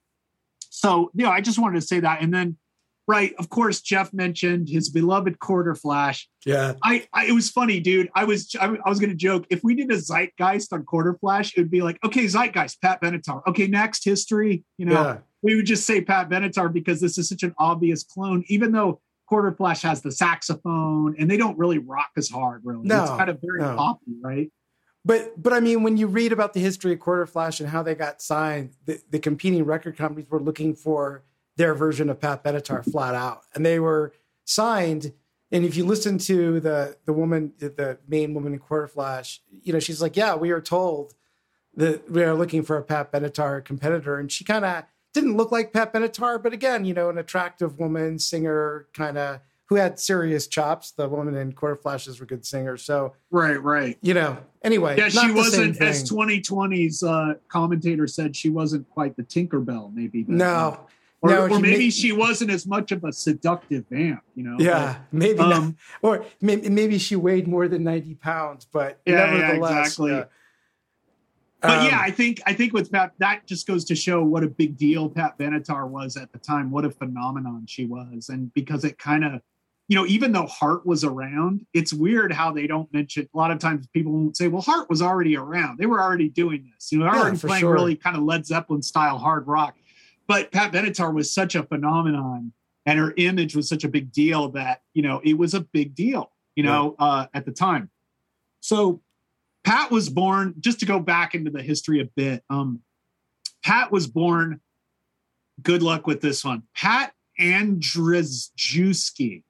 so 0.69 1.12
you 1.13 1.25
know, 1.25 1.31
I 1.31 1.41
just 1.41 1.58
wanted 1.60 1.81
to 1.81 1.86
say 1.88 1.99
that, 1.99 2.21
and 2.21 2.34
then 2.34 2.58
right, 3.07 3.33
of 3.37 3.49
course, 3.49 3.81
Jeff 3.81 4.13
mentioned 4.13 4.69
his 4.69 4.89
beloved 4.89 5.39
Quarterflash. 5.39 6.23
Yeah. 6.45 6.73
I, 6.83 7.07
I 7.13 7.25
it 7.25 7.33
was 7.33 7.49
funny, 7.49 7.79
dude. 7.79 8.09
I 8.15 8.25
was 8.25 8.55
I, 8.59 8.65
I 8.85 8.89
was 8.89 8.99
gonna 8.99 9.15
joke 9.15 9.45
if 9.49 9.63
we 9.63 9.75
did 9.75 9.91
a 9.91 9.99
zeitgeist 9.99 10.73
on 10.73 10.83
Quarterflash, 10.85 11.53
it 11.55 11.61
would 11.61 11.71
be 11.71 11.81
like, 11.81 12.03
okay, 12.03 12.25
zeitgeist, 12.25 12.81
Pat 12.81 13.01
Benatar. 13.01 13.41
Okay, 13.47 13.67
next 13.67 14.05
history. 14.05 14.63
You 14.77 14.85
know, 14.87 14.93
Yeah. 14.93 15.17
we 15.41 15.55
would 15.55 15.65
just 15.65 15.85
say 15.85 16.01
Pat 16.01 16.29
Benatar 16.29 16.71
because 16.71 17.01
this 17.01 17.17
is 17.17 17.29
such 17.29 17.43
an 17.43 17.53
obvious 17.57 18.03
clone, 18.03 18.43
even 18.47 18.71
though 18.71 19.01
quarter 19.27 19.51
flash 19.51 19.81
has 19.81 20.01
the 20.01 20.11
saxophone 20.11 21.15
and 21.17 21.29
they 21.29 21.37
don't 21.37 21.57
really 21.57 21.79
rock 21.79 22.11
as 22.15 22.29
hard, 22.29 22.61
really. 22.63 22.87
No, 22.87 23.01
it's 23.01 23.11
kind 23.11 23.29
of 23.29 23.39
very 23.41 23.59
no. 23.61 23.75
poppy, 23.75 24.13
right? 24.21 24.51
But 25.03 25.41
but 25.41 25.53
I 25.53 25.59
mean, 25.59 25.83
when 25.83 25.97
you 25.97 26.07
read 26.07 26.31
about 26.31 26.53
the 26.53 26.59
history 26.59 26.93
of 26.93 26.99
Quarter 26.99 27.27
Flash 27.27 27.59
and 27.59 27.69
how 27.69 27.83
they 27.83 27.93
got 27.93 28.21
signed, 28.21 28.71
the, 28.85 28.99
the 29.11 29.19
competing 29.19 29.63
record 29.63 29.97
companies 29.97 30.29
were 30.29 30.41
looking 30.41 30.73
for 30.73 31.23
their 31.57 31.73
version 31.73 32.09
of 32.09 32.19
Pat 32.19 32.43
Benatar 32.43 32.89
flat 32.89 33.15
out, 33.15 33.41
and 33.53 33.65
they 33.65 33.79
were 33.79 34.13
signed. 34.43 35.13
And 35.51 35.63
if 35.63 35.77
you 35.77 35.85
listen 35.85 36.17
to 36.19 36.59
the 36.59 36.97
the 37.05 37.13
woman, 37.13 37.53
the 37.59 37.97
main 38.07 38.33
woman 38.33 38.53
in 38.53 38.59
Quarterflash, 38.59 39.39
you 39.63 39.73
know, 39.73 39.79
she's 39.79 40.01
like, 40.01 40.17
"Yeah, 40.17 40.35
we 40.35 40.51
are 40.51 40.61
told 40.61 41.13
that 41.75 42.09
we 42.09 42.23
are 42.23 42.33
looking 42.33 42.63
for 42.63 42.77
a 42.77 42.83
Pat 42.83 43.11
Benatar 43.11 43.63
competitor," 43.63 44.17
and 44.17 44.31
she 44.31 44.43
kind 44.43 44.65
of 44.65 44.83
didn't 45.13 45.37
look 45.37 45.51
like 45.51 45.71
Pat 45.71 45.93
Benatar, 45.93 46.43
but 46.43 46.51
again, 46.51 46.83
you 46.83 46.93
know, 46.93 47.09
an 47.09 47.17
attractive 47.17 47.79
woman, 47.79 48.19
singer, 48.19 48.87
kind 48.93 49.17
of 49.17 49.39
who 49.67 49.75
had 49.75 49.99
serious 49.99 50.45
chops. 50.45 50.91
The 50.91 51.07
woman 51.07 51.35
in 51.35 51.53
Quarter 51.53 51.77
Flashes 51.77 52.19
were 52.19 52.25
good 52.25 52.45
singers, 52.45 52.83
so 52.83 53.13
Right, 53.31 53.61
right. 53.61 53.97
you 54.01 54.13
know. 54.13 54.37
Anyway, 54.61 54.97
Yeah, 54.97 55.09
she 55.09 55.31
wasn't, 55.31 55.81
as 55.81 56.09
2020's 56.09 57.01
uh, 57.01 57.35
commentator 57.47 58.07
said, 58.07 58.35
she 58.35 58.49
wasn't 58.49 58.89
quite 58.89 59.15
the 59.15 59.23
Tinkerbell, 59.23 59.93
maybe. 59.93 60.25
No. 60.27 60.45
uh, 60.45 60.77
Or, 61.25 61.29
No, 61.29 61.47
or 61.47 61.59
maybe 61.59 61.77
may- 61.85 61.89
she 61.89 62.11
wasn't 62.11 62.51
as 62.51 62.67
much 62.67 62.91
of 62.91 63.03
a 63.03 63.11
seductive 63.11 63.85
vamp, 63.89 64.21
you 64.35 64.43
know? 64.43 64.57
Yeah, 64.59 64.97
but, 65.11 65.17
maybe 65.17 65.39
um, 65.39 65.49
not. 65.49 65.73
Or 66.03 66.25
maybe, 66.39 66.69
maybe 66.69 66.97
she 66.99 67.15
weighed 67.15 67.47
more 67.47 67.67
than 67.67 67.83
90 67.83 68.13
pounds, 68.15 68.67
but 68.71 68.99
Yeah, 69.07 69.13
yeah, 69.33 69.38
nevertheless. 69.41 69.88
exactly. 69.88 70.11
yeah. 70.11 70.23
But 71.61 71.79
Um, 71.79 71.85
yeah, 71.88 71.99
I 71.99 72.11
think 72.11 72.41
I 72.45 72.53
think 72.53 72.73
with 72.73 72.91
Pat, 72.91 73.13
that 73.17 73.47
just 73.47 73.65
goes 73.65 73.85
to 73.85 73.95
show 73.95 74.23
what 74.23 74.43
a 74.43 74.47
big 74.47 74.77
deal 74.77 75.09
Pat 75.09 75.35
Benatar 75.39 75.88
was 75.89 76.15
at 76.15 76.31
the 76.31 76.38
time. 76.38 76.69
What 76.69 76.85
a 76.85 76.91
phenomenon 76.91 77.65
she 77.67 77.85
was, 77.85 78.29
and 78.29 78.53
because 78.53 78.83
it 78.85 78.99
kind 78.99 79.23
of, 79.25 79.41
you 79.88 79.95
know, 79.95 80.05
even 80.05 80.31
though 80.31 80.45
Heart 80.45 80.85
was 80.85 81.03
around, 81.03 81.65
it's 81.73 81.91
weird 81.91 82.31
how 82.33 82.51
they 82.51 82.67
don't 82.67 82.91
mention. 82.93 83.27
A 83.33 83.38
lot 83.38 83.49
of 83.49 83.57
times 83.57 83.88
people 83.88 84.11
won't 84.11 84.38
say, 84.38 84.47
"Well, 84.47 84.61
Heart 84.61 84.91
was 84.91 85.01
already 85.01 85.35
around. 85.38 85.79
They 85.79 85.88
were 85.88 85.99
already 86.03 86.29
doing 86.29 86.69
this. 86.71 86.91
You 86.91 86.99
know, 86.99 87.05
they're 87.05 87.15
Yeah, 87.15 87.21
already 87.21 87.38
playing 87.39 87.61
sure. 87.61 87.73
really 87.73 87.95
kind 87.95 88.15
of 88.15 88.21
Led 88.21 88.45
Zeppelin 88.45 88.83
style 88.83 89.17
hard 89.17 89.47
rock." 89.47 89.75
But 90.27 90.51
Pat 90.51 90.71
Benatar 90.71 91.13
was 91.13 91.33
such 91.33 91.55
a 91.55 91.63
phenomenon, 91.63 92.53
and 92.85 92.99
her 92.99 93.13
image 93.17 93.55
was 93.55 93.69
such 93.69 93.83
a 93.83 93.89
big 93.89 94.11
deal 94.11 94.49
that 94.49 94.81
you 94.93 95.01
know 95.01 95.21
it 95.23 95.38
was 95.38 95.53
a 95.53 95.61
big 95.61 95.95
deal. 95.95 96.31
You 96.55 96.63
know, 96.63 96.95
uh, 96.99 97.27
at 97.33 97.45
the 97.45 97.51
time. 97.51 97.89
So 98.61 99.01
Pat 99.65 99.91
was 99.91 100.09
born, 100.09 100.53
just 100.59 100.79
to 100.79 100.85
go 100.85 100.99
back 100.99 101.35
into 101.35 101.51
the 101.51 101.61
history 101.61 101.99
a 101.99 102.05
bit. 102.05 102.43
Um, 102.49 102.81
Pat 103.63 103.91
was 103.91 104.07
born, 104.07 104.61
good 105.61 105.81
luck 105.81 106.05
with 106.05 106.21
this 106.21 106.45
one. 106.45 106.63
Pat 106.75 107.13
Andrzejewski. 107.39 109.43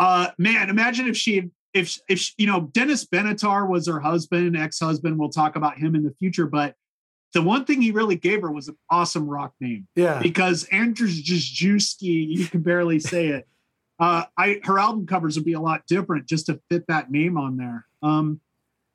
Uh, 0.00 0.30
man, 0.38 0.70
imagine 0.70 1.06
if 1.06 1.16
she, 1.16 1.50
if, 1.72 1.98
if, 2.08 2.32
you 2.36 2.46
know, 2.46 2.62
Dennis 2.72 3.06
Benatar 3.06 3.68
was 3.68 3.86
her 3.86 4.00
husband, 4.00 4.56
ex 4.56 4.80
husband. 4.80 5.18
We'll 5.18 5.30
talk 5.30 5.54
about 5.54 5.78
him 5.78 5.94
in 5.94 6.02
the 6.02 6.14
future. 6.18 6.46
But 6.46 6.74
the 7.32 7.42
one 7.42 7.64
thing 7.64 7.80
he 7.80 7.90
really 7.92 8.16
gave 8.16 8.42
her 8.42 8.50
was 8.50 8.68
an 8.68 8.76
awesome 8.90 9.28
rock 9.28 9.54
name 9.60 9.86
Yeah. 9.96 10.20
because 10.20 10.64
Andrews 10.64 11.22
Andrzejewski, 11.22 12.28
you 12.28 12.46
can 12.46 12.62
barely 12.62 12.98
say 13.00 13.28
it. 13.28 13.46
Uh, 13.98 14.24
I 14.36 14.60
her 14.64 14.78
album 14.78 15.06
covers 15.06 15.36
would 15.36 15.44
be 15.44 15.52
a 15.52 15.60
lot 15.60 15.86
different 15.86 16.26
just 16.26 16.46
to 16.46 16.60
fit 16.70 16.86
that 16.88 17.10
name 17.10 17.36
on 17.36 17.56
there. 17.56 17.86
Um, 18.02 18.40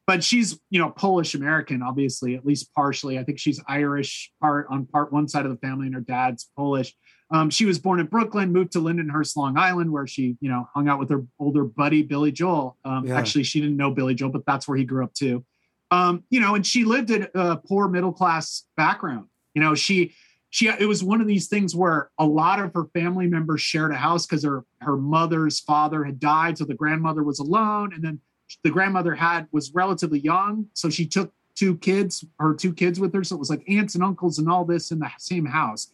but 0.08 0.24
she's 0.24 0.60
you 0.70 0.80
know 0.80 0.90
Polish 0.90 1.36
American, 1.36 1.82
obviously, 1.84 2.36
at 2.36 2.46
least 2.46 2.74
partially. 2.74 3.20
I 3.20 3.24
think 3.24 3.40
she's 3.40 3.62
Irish 3.68 4.32
part 4.42 4.68
on 4.70 4.86
part 4.88 5.14
one 5.14 5.28
side 5.28 5.46
of 5.46 5.52
the 5.52 5.58
family, 5.58 5.86
and 5.86 5.96
her 5.96 6.02
dad's 6.02 6.50
Polish. 6.58 6.96
Um, 7.32 7.50
she 7.50 7.66
was 7.66 7.80
born 7.80 8.00
in 8.00 8.06
Brooklyn, 8.08 8.52
moved 8.54 8.72
to 8.74 8.80
Lindenhurst, 8.80 9.36
Long 9.36 9.58
Island, 9.58 9.92
where 9.92 10.08
she 10.08 10.38
you 10.42 10.50
know 10.50 10.68
hung 10.74 10.88
out 10.88 11.00
with 11.00 11.10
her 11.12 11.24
older 11.40 11.64
buddy 11.64 12.02
Billy 12.04 12.32
Joel. 12.32 12.78
Um, 12.84 13.06
Yeah. 13.08 13.16
Actually, 13.18 13.44
she 13.44 13.62
didn't 13.62 13.78
know 13.78 13.92
Billy 13.92 14.14
Joel, 14.16 14.30
but 14.30 14.46
that's 14.46 14.68
where 14.68 14.78
he 14.78 14.86
grew 14.86 15.04
up 15.04 15.14
too. 15.14 15.46
Um, 15.92 16.24
you 16.30 16.40
know, 16.40 16.56
and 16.56 16.66
she 16.66 16.84
lived 16.84 17.12
in 17.12 17.28
a 17.36 17.58
poor 17.58 17.88
middle 17.88 18.12
class 18.12 18.64
background. 18.76 19.28
You 19.54 19.62
know, 19.62 19.76
she 19.76 20.14
she 20.50 20.68
it 20.68 20.88
was 20.88 21.04
one 21.04 21.22
of 21.22 21.28
these 21.28 21.48
things 21.48 21.76
where 21.76 22.10
a 22.18 22.26
lot 22.26 22.60
of 22.60 22.74
her 22.74 22.86
family 22.94 23.28
members 23.28 23.62
shared 23.62 23.92
a 23.92 23.96
house 23.96 24.26
because 24.26 24.44
her 24.44 24.66
her 24.82 24.98
mother's 24.98 25.60
father 25.60 26.04
had 26.04 26.20
died, 26.20 26.58
so 26.58 26.66
the 26.66 26.74
grandmother 26.74 27.24
was 27.24 27.40
alone, 27.40 27.94
and 27.94 28.04
then 28.04 28.20
the 28.64 28.70
grandmother 28.70 29.16
had 29.16 29.48
was 29.52 29.74
relatively 29.74 30.20
young, 30.20 30.68
so 30.74 30.90
she 30.90 31.06
took 31.06 31.34
two 31.56 31.78
kids, 31.78 32.26
her 32.40 32.54
two 32.54 32.74
kids 32.74 33.00
with 33.00 33.14
her, 33.14 33.24
so 33.24 33.36
it 33.36 33.40
was 33.40 33.50
like 33.50 33.64
aunts 33.70 33.96
and 33.96 34.04
uncles 34.04 34.40
and 34.40 34.50
all 34.50 34.66
this 34.66 34.92
in 34.92 35.00
the 35.00 35.10
same 35.18 35.46
house, 35.46 35.90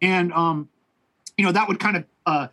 and 0.00 0.32
um, 0.32 0.68
you 1.36 1.44
know 1.44 1.52
that 1.52 1.68
would 1.68 1.80
kind 1.80 1.96
of 1.96 2.04
uh 2.26 2.46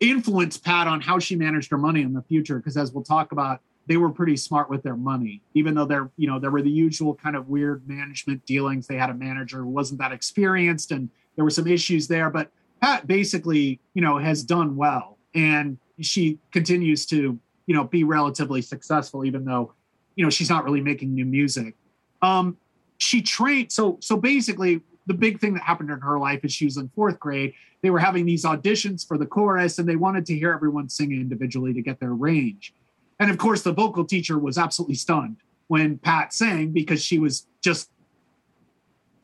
influence 0.00 0.56
Pat 0.56 0.86
on 0.86 1.00
how 1.00 1.18
she 1.18 1.36
managed 1.36 1.70
her 1.70 1.78
money 1.78 2.00
in 2.02 2.14
the 2.14 2.22
future 2.22 2.56
because 2.56 2.76
as 2.76 2.92
we'll 2.92 3.04
talk 3.04 3.32
about 3.32 3.60
they 3.90 3.96
were 3.96 4.10
pretty 4.10 4.36
smart 4.36 4.70
with 4.70 4.84
their 4.84 4.94
money 4.94 5.42
even 5.54 5.74
though 5.74 5.84
they're 5.84 6.08
you 6.16 6.28
know 6.28 6.38
there 6.38 6.52
were 6.52 6.62
the 6.62 6.70
usual 6.70 7.12
kind 7.12 7.34
of 7.34 7.48
weird 7.48 7.82
management 7.88 8.46
dealings. 8.46 8.86
They 8.86 8.94
had 8.94 9.10
a 9.10 9.14
manager 9.14 9.58
who 9.58 9.66
wasn't 9.66 9.98
that 9.98 10.12
experienced 10.12 10.92
and 10.92 11.10
there 11.34 11.44
were 11.44 11.50
some 11.50 11.66
issues 11.66 12.06
there 12.06 12.30
but 12.30 12.52
Pat 12.80 13.08
basically 13.08 13.80
you 13.94 14.00
know 14.00 14.16
has 14.16 14.44
done 14.44 14.76
well 14.76 15.18
and 15.34 15.76
she 16.00 16.38
continues 16.52 17.04
to 17.06 17.36
you 17.66 17.74
know 17.74 17.82
be 17.82 18.04
relatively 18.04 18.62
successful 18.62 19.24
even 19.24 19.44
though 19.44 19.72
you 20.14 20.22
know 20.22 20.30
she's 20.30 20.48
not 20.48 20.62
really 20.62 20.80
making 20.80 21.12
new 21.12 21.26
music. 21.26 21.74
Um 22.22 22.58
she 22.98 23.20
trained 23.20 23.72
so 23.72 23.98
so 24.00 24.16
basically 24.16 24.82
the 25.08 25.14
big 25.14 25.40
thing 25.40 25.54
that 25.54 25.64
happened 25.64 25.90
in 25.90 25.98
her 25.98 26.16
life 26.16 26.44
is 26.44 26.52
she 26.52 26.64
was 26.64 26.76
in 26.76 26.88
fourth 26.90 27.18
grade. 27.18 27.54
They 27.82 27.90
were 27.90 27.98
having 27.98 28.24
these 28.24 28.44
auditions 28.44 29.04
for 29.04 29.18
the 29.18 29.26
chorus 29.26 29.80
and 29.80 29.88
they 29.88 29.96
wanted 29.96 30.26
to 30.26 30.38
hear 30.38 30.52
everyone 30.52 30.88
sing 30.88 31.10
individually 31.10 31.72
to 31.72 31.82
get 31.82 31.98
their 31.98 32.14
range 32.14 32.72
and 33.20 33.30
of 33.30 33.38
course 33.38 33.62
the 33.62 33.72
vocal 33.72 34.04
teacher 34.04 34.38
was 34.38 34.58
absolutely 34.58 34.96
stunned 34.96 35.36
when 35.68 35.98
pat 35.98 36.32
sang 36.34 36.70
because 36.70 37.02
she 37.02 37.20
was 37.20 37.46
just 37.62 37.90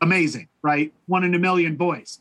amazing 0.01 0.49
right? 0.63 0.93
One 1.07 1.25
in 1.25 1.35
a 1.35 1.39
million 1.39 1.77
voice 1.77 2.21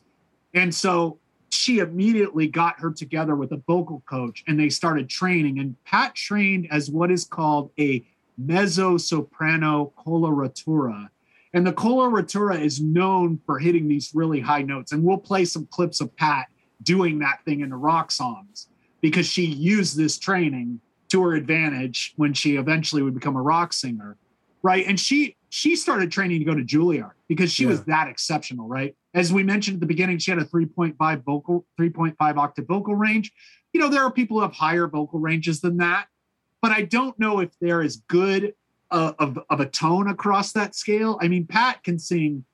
and 0.54 0.74
so 0.74 1.18
she 1.50 1.78
immediately 1.78 2.46
got 2.46 2.80
her 2.80 2.90
together 2.90 3.36
with 3.36 3.52
a 3.52 3.62
vocal 3.66 4.02
coach 4.08 4.42
and 4.46 4.58
they 4.58 4.68
started 4.68 5.08
training. 5.08 5.58
And 5.58 5.76
pat 5.84 6.14
trained 6.14 6.68
as 6.70 6.90
what 6.90 7.10
is 7.10 7.24
called 7.24 7.70
a 7.78 8.04
mezzo 8.38 8.96
soprano 8.96 9.92
coloratura. 9.98 11.08
And 11.52 11.66
the 11.66 11.72
coloratura 11.72 12.60
is 12.60 12.80
known 12.80 13.40
for 13.46 13.58
hitting 13.58 13.88
these 13.88 14.10
really 14.14 14.40
high 14.40 14.62
notes. 14.62 14.92
And 14.92 15.02
we'll 15.02 15.18
play 15.18 15.44
some 15.44 15.66
clips 15.66 16.00
of 16.00 16.14
Pat 16.16 16.48
doing 16.82 17.18
that 17.20 17.38
thing 17.44 17.60
in 17.60 17.70
the 17.70 17.76
rock 17.76 18.10
songs 18.10 18.68
because 19.00 19.26
she 19.26 19.46
used 19.46 19.96
this 19.96 20.18
training 20.18 20.80
to 21.08 21.22
her 21.22 21.34
advantage 21.34 22.12
when 22.16 22.34
she 22.34 22.56
eventually 22.56 23.02
would 23.02 23.14
become 23.14 23.36
a 23.36 23.42
rock 23.42 23.72
singer. 23.72 24.16
Right. 24.62 24.86
And 24.86 24.98
she 24.98 25.36
she 25.48 25.76
started 25.76 26.10
training 26.10 26.40
to 26.40 26.44
go 26.44 26.54
to 26.54 26.62
Juilliard 26.62 27.12
because 27.28 27.52
she 27.52 27.66
was 27.66 27.84
that 27.84 28.08
exceptional, 28.08 28.68
right? 28.68 28.94
As 29.14 29.32
we 29.32 29.42
mentioned 29.42 29.76
at 29.76 29.80
the 29.80 29.86
beginning, 29.86 30.18
she 30.18 30.30
had 30.30 30.40
a 30.40 30.44
3.5 30.44 31.24
vocal, 31.24 31.64
3.5 31.80 32.36
octave 32.36 32.66
vocal 32.66 32.94
range. 32.94 33.32
You 33.72 33.80
know, 33.80 33.88
there 33.88 34.02
are 34.02 34.10
people 34.10 34.36
who 34.36 34.42
have 34.42 34.52
higher 34.52 34.86
vocal 34.88 35.18
ranges 35.18 35.60
than 35.60 35.78
that, 35.78 36.08
but 36.60 36.72
I 36.72 36.82
don't 36.82 37.18
know 37.18 37.38
if 37.38 37.50
they're 37.60 37.80
as 37.80 37.96
good 38.08 38.54
uh, 38.90 39.12
of, 39.18 39.38
of 39.48 39.60
a 39.60 39.66
tone 39.66 40.08
across 40.08 40.52
that 40.52 40.74
scale. 40.74 41.18
I 41.22 41.28
mean, 41.28 41.46
Pat 41.46 41.82
can 41.82 41.98
sing 41.98 42.44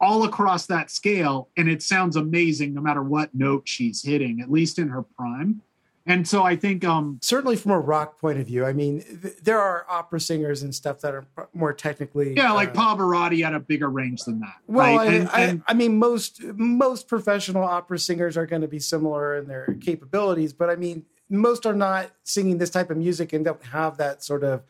all 0.00 0.24
across 0.24 0.66
that 0.66 0.90
scale, 0.90 1.48
and 1.56 1.68
it 1.68 1.82
sounds 1.82 2.16
amazing 2.16 2.74
no 2.74 2.80
matter 2.80 3.02
what 3.02 3.34
note 3.34 3.62
she's 3.66 4.02
hitting, 4.02 4.40
at 4.40 4.50
least 4.50 4.78
in 4.78 4.88
her 4.88 5.02
prime. 5.02 5.62
And 6.04 6.26
so 6.26 6.42
I 6.42 6.56
think, 6.56 6.84
um, 6.84 7.18
certainly 7.22 7.54
from 7.56 7.70
a 7.72 7.78
rock 7.78 8.18
point 8.20 8.40
of 8.40 8.46
view, 8.48 8.64
I 8.64 8.72
mean, 8.72 9.02
th- 9.22 9.36
there 9.42 9.60
are 9.60 9.86
opera 9.88 10.18
singers 10.20 10.62
and 10.64 10.74
stuff 10.74 11.00
that 11.02 11.14
are 11.14 11.24
more 11.54 11.72
technically. 11.72 12.34
yeah, 12.34 12.50
like 12.52 12.70
uh, 12.70 12.72
Pavarotti 12.96 13.44
had 13.44 13.54
a 13.54 13.60
bigger 13.60 13.88
range 13.88 14.24
than 14.24 14.40
that. 14.40 14.54
Well, 14.66 14.96
right? 14.96 15.08
I, 15.08 15.14
And- 15.14 15.28
I, 15.28 15.40
and- 15.42 15.62
I 15.68 15.74
mean, 15.74 15.98
most 15.98 16.42
most 16.42 17.06
professional 17.06 17.62
opera 17.62 17.98
singers 18.00 18.36
are 18.36 18.46
going 18.46 18.62
to 18.62 18.68
be 18.68 18.80
similar 18.80 19.36
in 19.36 19.46
their 19.46 19.76
capabilities, 19.80 20.52
but 20.52 20.68
I 20.70 20.76
mean, 20.76 21.04
most 21.30 21.66
are 21.66 21.74
not 21.74 22.10
singing 22.24 22.58
this 22.58 22.70
type 22.70 22.90
of 22.90 22.96
music 22.96 23.32
and 23.32 23.44
don't 23.44 23.62
have 23.66 23.96
that 23.98 24.22
sort 24.24 24.42
of 24.44 24.62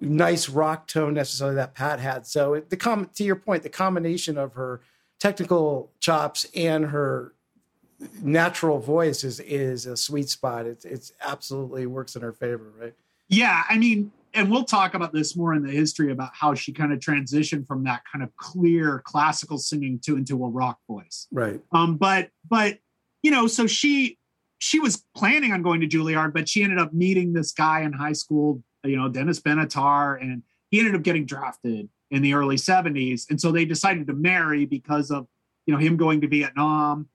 nice 0.00 0.48
rock 0.48 0.86
tone 0.86 1.12
necessarily 1.14 1.56
that 1.56 1.74
Pat 1.74 1.98
had. 1.98 2.24
So 2.24 2.54
it, 2.54 2.70
the 2.70 2.76
com- 2.76 3.10
to 3.16 3.24
your 3.24 3.34
point, 3.36 3.64
the 3.64 3.68
combination 3.68 4.38
of 4.38 4.52
her 4.54 4.80
technical 5.18 5.90
chops 5.98 6.46
and 6.54 6.86
her 6.86 7.34
natural 8.22 8.78
voice 8.78 9.24
is 9.24 9.40
is 9.40 9.86
a 9.86 9.96
sweet 9.96 10.28
spot. 10.28 10.66
It's 10.66 10.84
it's 10.84 11.12
absolutely 11.22 11.86
works 11.86 12.16
in 12.16 12.22
her 12.22 12.32
favor, 12.32 12.72
right? 12.78 12.94
Yeah, 13.28 13.62
I 13.68 13.76
mean, 13.78 14.12
and 14.34 14.50
we'll 14.50 14.64
talk 14.64 14.94
about 14.94 15.12
this 15.12 15.36
more 15.36 15.54
in 15.54 15.62
the 15.62 15.70
history 15.70 16.12
about 16.12 16.30
how 16.32 16.54
she 16.54 16.72
kind 16.72 16.92
of 16.92 17.00
transitioned 17.00 17.66
from 17.66 17.84
that 17.84 18.02
kind 18.10 18.22
of 18.22 18.34
clear 18.36 19.02
classical 19.04 19.58
singing 19.58 19.98
to 20.04 20.16
into 20.16 20.44
a 20.44 20.48
rock 20.48 20.78
voice. 20.88 21.26
Right. 21.30 21.60
Um, 21.72 21.96
but 21.96 22.30
but 22.48 22.78
you 23.22 23.30
know, 23.30 23.46
so 23.46 23.66
she 23.66 24.18
she 24.58 24.80
was 24.80 25.04
planning 25.14 25.52
on 25.52 25.62
going 25.62 25.80
to 25.80 25.86
Juilliard, 25.86 26.32
but 26.32 26.48
she 26.48 26.62
ended 26.62 26.78
up 26.78 26.92
meeting 26.92 27.32
this 27.32 27.52
guy 27.52 27.82
in 27.82 27.92
high 27.92 28.12
school, 28.12 28.62
you 28.84 28.96
know, 28.96 29.08
Dennis 29.08 29.40
Benatar, 29.40 30.20
and 30.20 30.42
he 30.70 30.78
ended 30.78 30.94
up 30.94 31.02
getting 31.02 31.24
drafted 31.24 31.88
in 32.10 32.22
the 32.22 32.34
early 32.34 32.56
70s. 32.56 33.28
And 33.30 33.40
so 33.40 33.52
they 33.52 33.64
decided 33.64 34.06
to 34.06 34.14
marry 34.14 34.66
because 34.66 35.10
of, 35.10 35.26
you 35.66 35.72
know, 35.72 35.78
him 35.78 35.96
going 35.96 36.20
to 36.22 36.28
Vietnam. 36.28 37.08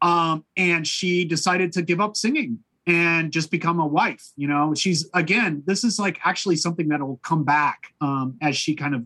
Um, 0.00 0.44
and 0.56 0.86
she 0.86 1.24
decided 1.24 1.72
to 1.72 1.82
give 1.82 2.00
up 2.00 2.16
singing 2.16 2.60
and 2.86 3.30
just 3.30 3.50
become 3.50 3.80
a 3.80 3.86
wife. 3.86 4.30
You 4.36 4.48
know, 4.48 4.74
she's 4.74 5.08
again, 5.12 5.62
this 5.66 5.84
is 5.84 5.98
like 5.98 6.18
actually 6.24 6.56
something 6.56 6.88
that 6.88 7.00
will 7.00 7.20
come 7.22 7.44
back 7.44 7.92
um, 8.00 8.38
as 8.40 8.56
she 8.56 8.74
kind 8.74 8.94
of 8.94 9.04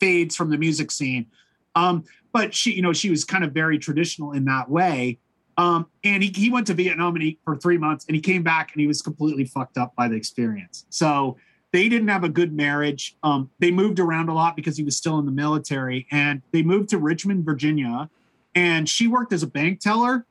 fades 0.00 0.34
from 0.34 0.50
the 0.50 0.58
music 0.58 0.90
scene. 0.90 1.26
Um, 1.74 2.04
but 2.32 2.54
she, 2.54 2.72
you 2.72 2.82
know, 2.82 2.92
she 2.92 3.10
was 3.10 3.24
kind 3.24 3.44
of 3.44 3.52
very 3.52 3.78
traditional 3.78 4.32
in 4.32 4.44
that 4.46 4.70
way. 4.70 5.18
Um, 5.56 5.88
and 6.04 6.22
he, 6.22 6.30
he 6.34 6.50
went 6.50 6.68
to 6.68 6.74
Vietnam 6.74 7.14
and 7.16 7.22
he, 7.22 7.38
for 7.44 7.56
three 7.56 7.78
months 7.78 8.06
and 8.06 8.14
he 8.14 8.20
came 8.20 8.42
back 8.42 8.72
and 8.72 8.80
he 8.80 8.86
was 8.86 9.02
completely 9.02 9.44
fucked 9.44 9.76
up 9.76 9.94
by 9.96 10.08
the 10.08 10.14
experience. 10.14 10.86
So 10.88 11.36
they 11.72 11.88
didn't 11.88 12.08
have 12.08 12.24
a 12.24 12.28
good 12.28 12.52
marriage. 12.52 13.16
Um, 13.22 13.50
they 13.58 13.70
moved 13.70 13.98
around 13.98 14.28
a 14.28 14.34
lot 14.34 14.56
because 14.56 14.76
he 14.76 14.84
was 14.84 14.96
still 14.96 15.18
in 15.18 15.26
the 15.26 15.32
military 15.32 16.06
and 16.10 16.42
they 16.52 16.62
moved 16.62 16.90
to 16.90 16.98
Richmond, 16.98 17.44
Virginia. 17.44 18.08
And 18.54 18.88
she 18.88 19.08
worked 19.08 19.32
as 19.32 19.42
a 19.42 19.46
bank 19.46 19.80
teller, 19.80 20.24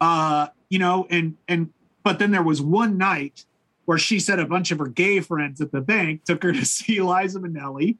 uh, 0.00 0.48
you 0.68 0.78
know, 0.78 1.06
and, 1.10 1.36
and, 1.48 1.70
but 2.02 2.18
then 2.18 2.30
there 2.30 2.42
was 2.42 2.60
one 2.60 2.98
night 2.98 3.44
where 3.86 3.98
she 3.98 4.18
said 4.18 4.38
a 4.38 4.46
bunch 4.46 4.70
of 4.70 4.78
her 4.78 4.86
gay 4.86 5.20
friends 5.20 5.60
at 5.60 5.72
the 5.72 5.80
bank 5.80 6.24
took 6.24 6.42
her 6.42 6.52
to 6.52 6.64
see 6.64 7.00
Liza 7.00 7.40
Minnelli. 7.40 7.96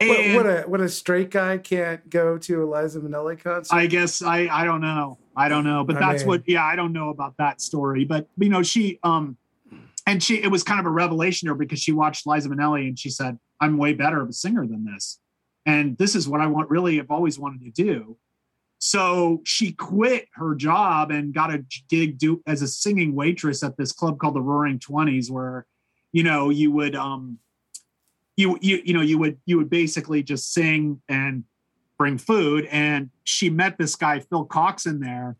What, 0.00 0.34
what 0.34 0.46
a 0.46 0.62
what 0.68 0.80
a 0.80 0.88
straight 0.88 1.30
guy 1.30 1.58
can't 1.58 2.08
go 2.08 2.38
to 2.38 2.62
a 2.62 2.66
Liza 2.66 3.00
Minnelli 3.00 3.38
concert. 3.42 3.74
I 3.74 3.86
guess 3.86 4.22
I 4.22 4.48
I 4.48 4.64
don't 4.64 4.80
know. 4.80 5.18
I 5.36 5.48
don't 5.48 5.64
know, 5.64 5.84
but 5.84 5.96
I 5.96 6.00
that's 6.00 6.22
mean- 6.22 6.28
what 6.28 6.42
yeah, 6.46 6.64
I 6.64 6.76
don't 6.76 6.92
know 6.92 7.10
about 7.10 7.36
that 7.38 7.60
story. 7.60 8.04
But 8.04 8.28
you 8.36 8.48
know, 8.48 8.62
she 8.62 8.98
um 9.02 9.36
and 10.06 10.22
she 10.22 10.42
it 10.42 10.48
was 10.48 10.62
kind 10.62 10.80
of 10.80 10.86
a 10.86 10.90
revelation 10.90 11.46
to 11.46 11.54
her 11.54 11.58
because 11.58 11.80
she 11.80 11.92
watched 11.92 12.26
Liza 12.26 12.48
Minnelli 12.48 12.88
and 12.88 12.98
she 12.98 13.10
said, 13.10 13.38
I'm 13.60 13.78
way 13.78 13.92
better 13.94 14.20
of 14.20 14.28
a 14.28 14.32
singer 14.32 14.66
than 14.66 14.84
this. 14.84 15.20
And 15.66 15.96
this 15.96 16.14
is 16.16 16.28
what 16.28 16.40
I 16.40 16.46
want 16.46 16.68
really 16.70 16.96
have 16.96 17.10
always 17.10 17.38
wanted 17.38 17.62
to 17.62 17.70
do. 17.70 18.16
So 18.84 19.42
she 19.44 19.70
quit 19.70 20.26
her 20.34 20.56
job 20.56 21.12
and 21.12 21.32
got 21.32 21.54
a 21.54 21.64
gig 21.88 22.18
do 22.18 22.42
as 22.48 22.62
a 22.62 22.66
singing 22.66 23.14
waitress 23.14 23.62
at 23.62 23.76
this 23.76 23.92
club 23.92 24.18
called 24.18 24.34
the 24.34 24.40
Roaring 24.40 24.80
Twenties, 24.80 25.30
where 25.30 25.66
you 26.10 26.24
know 26.24 26.50
you 26.50 26.72
would 26.72 26.96
um 26.96 27.38
you 28.36 28.58
you 28.60 28.82
you 28.84 28.92
know 28.92 29.00
you 29.00 29.18
would 29.18 29.38
you 29.46 29.56
would 29.56 29.70
basically 29.70 30.24
just 30.24 30.52
sing 30.52 31.00
and 31.08 31.44
bring 31.96 32.18
food. 32.18 32.66
And 32.72 33.10
she 33.22 33.48
met 33.50 33.78
this 33.78 33.94
guy 33.94 34.18
phil 34.18 34.46
Cox 34.46 34.84
in 34.84 34.98
there. 34.98 35.36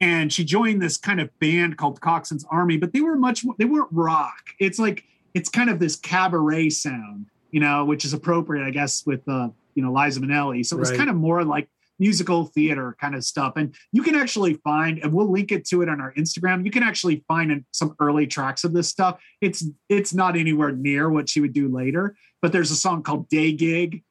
And 0.00 0.32
she 0.32 0.42
joined 0.42 0.80
this 0.80 0.96
kind 0.96 1.20
of 1.20 1.28
band 1.38 1.76
called 1.76 2.00
coxon's 2.00 2.46
army 2.50 2.78
but 2.78 2.94
they 2.94 3.02
were 3.02 3.16
much 3.16 3.44
more 3.44 3.54
they 3.58 3.66
weren't 3.66 3.92
rock. 3.92 4.40
It's 4.58 4.78
like 4.78 5.04
it's 5.34 5.50
kind 5.50 5.68
of 5.68 5.78
this 5.80 5.96
cabaret 5.96 6.70
sound 6.70 7.26
you 7.50 7.60
know 7.60 7.84
which 7.84 8.06
is 8.06 8.12
appropriate 8.14 8.66
i 8.66 8.70
guess 8.70 9.04
with 9.06 9.20
uh 9.28 9.48
you 9.74 9.82
know 9.82 9.92
liza 9.92 10.18
minnelli. 10.18 10.64
So 10.64 10.76
it 10.76 10.80
was 10.80 10.90
Right. 10.90 10.96
kind 10.96 11.10
of 11.10 11.16
more 11.16 11.44
like 11.44 11.68
musical 11.98 12.46
theater 12.46 12.96
kind 13.00 13.14
of 13.14 13.24
stuff. 13.24 13.54
And 13.56 13.74
you 13.92 14.02
can 14.02 14.14
actually 14.14 14.54
find 14.54 14.98
and 14.98 15.12
we'll 15.12 15.30
link 15.30 15.52
it 15.52 15.66
to 15.68 15.82
it 15.82 15.88
on 15.88 16.00
our 16.00 16.12
instagram. 16.14 16.64
You 16.64 16.70
can 16.70 16.82
actually 16.82 17.24
find 17.26 17.64
some 17.72 17.94
early 18.00 18.26
tracks 18.26 18.64
of 18.64 18.72
this 18.72 18.88
stuff. 18.88 19.20
It's 19.40 19.64
it's 19.88 20.12
not 20.12 20.36
anywhere 20.36 20.72
near 20.72 21.08
what 21.10 21.28
she 21.28 21.40
would 21.40 21.52
do 21.52 21.68
later 21.68 22.16
but 22.42 22.52
there's 22.52 22.70
a 22.70 22.76
song 22.76 23.02
called 23.02 23.28
day 23.28 23.52
gig 23.52 24.02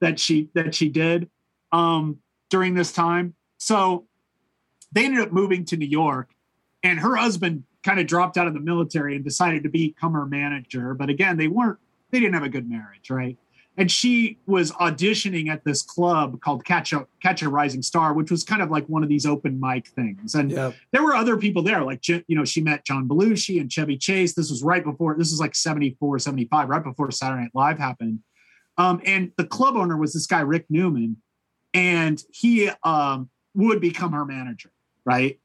that 0.00 0.18
she 0.18 0.48
that 0.54 0.74
she 0.74 0.88
did 0.88 1.28
um 1.72 2.18
during 2.50 2.74
this 2.74 2.92
time. 2.92 3.34
So 3.58 4.06
they 4.92 5.04
ended 5.04 5.20
up 5.20 5.32
moving 5.32 5.64
to 5.66 5.76
new 5.76 5.86
york 5.86 6.30
and 6.82 7.00
her 7.00 7.16
husband 7.16 7.64
kind 7.82 7.98
of 7.98 8.06
dropped 8.06 8.36
out 8.36 8.46
of 8.46 8.54
the 8.54 8.60
military 8.60 9.16
and 9.16 9.24
decided 9.24 9.62
to 9.64 9.68
become 9.68 10.12
her 10.12 10.26
manager. 10.26 10.94
But 10.94 11.10
again 11.10 11.36
they 11.36 11.48
weren't 11.48 11.78
they 12.10 12.20
didn't 12.20 12.34
have 12.34 12.42
a 12.44 12.48
good 12.48 12.68
marriage 12.68 13.10
right 13.10 13.38
and 13.76 13.90
she 13.90 14.38
was 14.46 14.70
auditioning 14.72 15.48
at 15.48 15.64
this 15.64 15.82
club 15.82 16.40
called 16.40 16.64
catch 16.64 16.92
a 16.92 17.06
catch 17.22 17.42
a 17.42 17.48
rising 17.48 17.82
star 17.82 18.12
which 18.12 18.30
was 18.30 18.44
kind 18.44 18.60
of 18.62 18.70
like 18.70 18.86
one 18.86 19.02
of 19.02 19.08
these 19.08 19.24
open 19.26 19.58
mic 19.58 19.88
things. 19.88 20.34
And 20.34 20.50
Yeah. 20.50 20.72
there 20.92 21.02
were 21.02 21.14
other 21.14 21.36
people 21.36 21.62
there 21.62 21.82
like 21.82 22.06
you 22.06 22.22
know 22.28 22.44
she 22.44 22.60
met 22.60 22.84
john 22.84 23.08
belushi 23.08 23.60
and 23.60 23.70
chevy 23.72 23.96
chase. 23.96 24.34
This 24.34 24.50
was 24.50 24.62
right 24.62 24.84
before 24.84 25.16
this 25.16 25.30
was 25.30 25.40
like 25.40 25.54
74 25.54 26.18
75 26.18 26.68
right 26.68 26.84
before 26.84 27.10
saturday 27.10 27.42
night 27.42 27.50
live 27.54 27.78
happened. 27.78 28.20
Um, 28.78 29.00
and 29.04 29.32
the 29.36 29.44
club 29.46 29.76
owner 29.76 29.96
was 29.96 30.12
this 30.12 30.26
guy 30.26 30.40
rick 30.40 30.66
newman. 30.68 31.16
And 31.74 32.22
he 32.30 32.70
um, 32.84 33.30
would 33.54 33.80
become 33.80 34.12
her 34.12 34.26
manager 34.26 34.70
right 35.04 35.40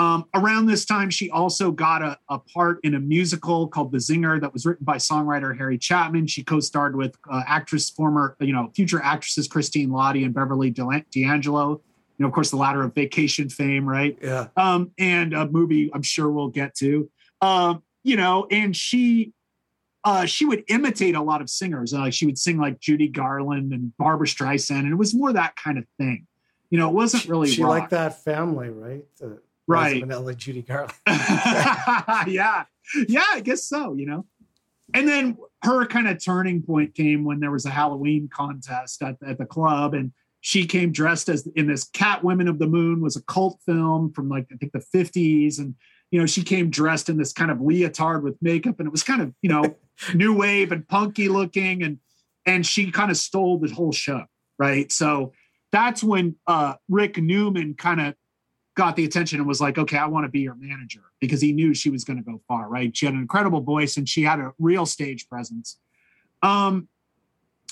um, 0.00 0.24
around 0.34 0.66
this 0.66 0.84
time 0.84 1.10
she 1.10 1.30
also 1.30 1.70
got 1.70 2.00
a, 2.02 2.18
a 2.28 2.38
part 2.38 2.80
in 2.84 2.94
a 2.94 3.00
musical 3.00 3.68
called 3.68 3.92
the 3.92 3.98
zinger 3.98 4.40
that 4.40 4.52
was 4.52 4.64
written 4.66 4.84
by 4.84 4.96
songwriter 4.96 5.56
Harry 5.56 5.78
Chapin 5.80 6.26
she 6.26 6.42
co-starred 6.42 6.96
with 6.96 7.16
uh, 7.30 7.42
actress 7.46 7.90
former 7.90 8.36
you 8.40 8.52
know 8.52 8.70
future 8.74 9.00
actresses 9.02 9.46
Christine 9.48 9.90
Lahti 9.90 10.24
and 10.24 10.32
beverly 10.34 10.70
d'angelo 10.70 11.70
you 11.70 11.80
know 12.18 12.26
of 12.28 12.32
course 12.34 12.50
the 12.50 12.56
latter 12.56 12.82
of 12.82 12.94
vacation 12.94 13.48
fame 13.48 13.84
right 13.88 14.16
Yeah. 14.22 14.48
um, 14.56 14.90
and 14.98 15.34
a 15.34 15.46
movie 15.48 15.90
I'm 15.94 16.02
sure 16.02 16.30
we'll 16.30 16.48
get 16.48 16.74
to. 16.76 17.10
Um, 17.42 17.82
you 18.02 18.16
know, 18.16 18.46
and 18.50 18.74
she 18.76 19.32
uh, 20.04 20.24
she 20.24 20.44
would 20.46 20.64
imitate 20.68 21.14
a 21.14 21.22
lot 21.22 21.42
of 21.42 21.50
singers. 21.50 21.92
Uh, 21.92 22.08
she 22.10 22.24
would 22.26 22.38
sing 22.38 22.56
like 22.58 22.80
Judy 22.80 23.08
Garland 23.08 23.72
and 23.74 23.94
Barbra 23.98 24.26
Streisand, 24.26 24.80
and 24.80 24.92
it 24.92 24.96
was 24.96 25.14
more 25.14 25.32
that 25.32 25.56
kind 25.56 25.76
of 25.76 25.84
thing. 25.98 26.26
You 26.70 26.78
know, 26.78 26.88
it 26.88 26.94
wasn't 26.94 27.26
really 27.28 27.48
she 27.50 27.62
rock. 27.62 27.70
liked 27.70 27.90
that 27.90 28.22
family, 28.24 28.70
right? 28.70 29.04
The 29.18 29.40
Right. 29.70 30.02
Minnelli, 30.02 30.36
Judy 30.36 30.62
Garland. 30.62 30.92
yeah, 31.06 32.64
yeah, 33.08 33.24
I 33.32 33.40
guess 33.40 33.64
so. 33.64 33.94
You 33.94 34.06
know, 34.06 34.26
and 34.94 35.06
then 35.06 35.36
her 35.62 35.86
kind 35.86 36.08
of 36.08 36.22
turning 36.22 36.62
point 36.62 36.94
came 36.94 37.24
when 37.24 37.40
there 37.40 37.50
was 37.50 37.66
a 37.66 37.70
Halloween 37.70 38.28
contest 38.32 39.02
at, 39.02 39.16
at 39.26 39.38
the 39.38 39.46
club, 39.46 39.94
and 39.94 40.12
she 40.40 40.66
came 40.66 40.90
dressed 40.90 41.28
as 41.28 41.46
in 41.54 41.66
this 41.66 41.84
Cat 41.84 42.24
Women 42.24 42.48
of 42.48 42.58
the 42.58 42.66
Moon 42.66 43.00
was 43.00 43.16
a 43.16 43.22
cult 43.22 43.60
film 43.64 44.12
from 44.12 44.28
like 44.28 44.46
I 44.52 44.56
think 44.56 44.72
the 44.72 44.80
fifties, 44.80 45.58
and 45.58 45.74
you 46.10 46.18
know 46.18 46.26
she 46.26 46.42
came 46.42 46.70
dressed 46.70 47.08
in 47.08 47.16
this 47.16 47.32
kind 47.32 47.50
of 47.50 47.60
leotard 47.60 48.22
with 48.22 48.36
makeup, 48.40 48.80
and 48.80 48.86
it 48.86 48.92
was 48.92 49.02
kind 49.02 49.22
of 49.22 49.32
you 49.42 49.50
know 49.50 49.76
new 50.14 50.34
wave 50.36 50.72
and 50.72 50.86
punky 50.88 51.28
looking, 51.28 51.82
and 51.82 51.98
and 52.46 52.66
she 52.66 52.90
kind 52.90 53.10
of 53.10 53.16
stole 53.16 53.58
the 53.58 53.72
whole 53.72 53.92
show, 53.92 54.24
right? 54.58 54.90
So 54.90 55.32
that's 55.72 56.02
when 56.02 56.36
uh, 56.46 56.74
Rick 56.88 57.18
Newman 57.18 57.74
kind 57.74 58.00
of 58.00 58.14
got 58.74 58.96
the 58.96 59.04
attention 59.04 59.38
and 59.38 59.48
was 59.48 59.60
like, 59.60 59.78
okay, 59.78 59.98
I 59.98 60.06
want 60.06 60.24
to 60.24 60.28
be 60.28 60.40
your 60.40 60.54
manager 60.54 61.02
because 61.20 61.40
he 61.40 61.52
knew 61.52 61.74
she 61.74 61.90
was 61.90 62.04
going 62.04 62.18
to 62.18 62.22
go 62.22 62.40
far, 62.46 62.68
right? 62.68 62.96
She 62.96 63.06
had 63.06 63.14
an 63.14 63.20
incredible 63.20 63.60
voice 63.60 63.96
and 63.96 64.08
she 64.08 64.22
had 64.22 64.38
a 64.38 64.52
real 64.58 64.86
stage 64.86 65.28
presence. 65.28 65.78
Um, 66.42 66.88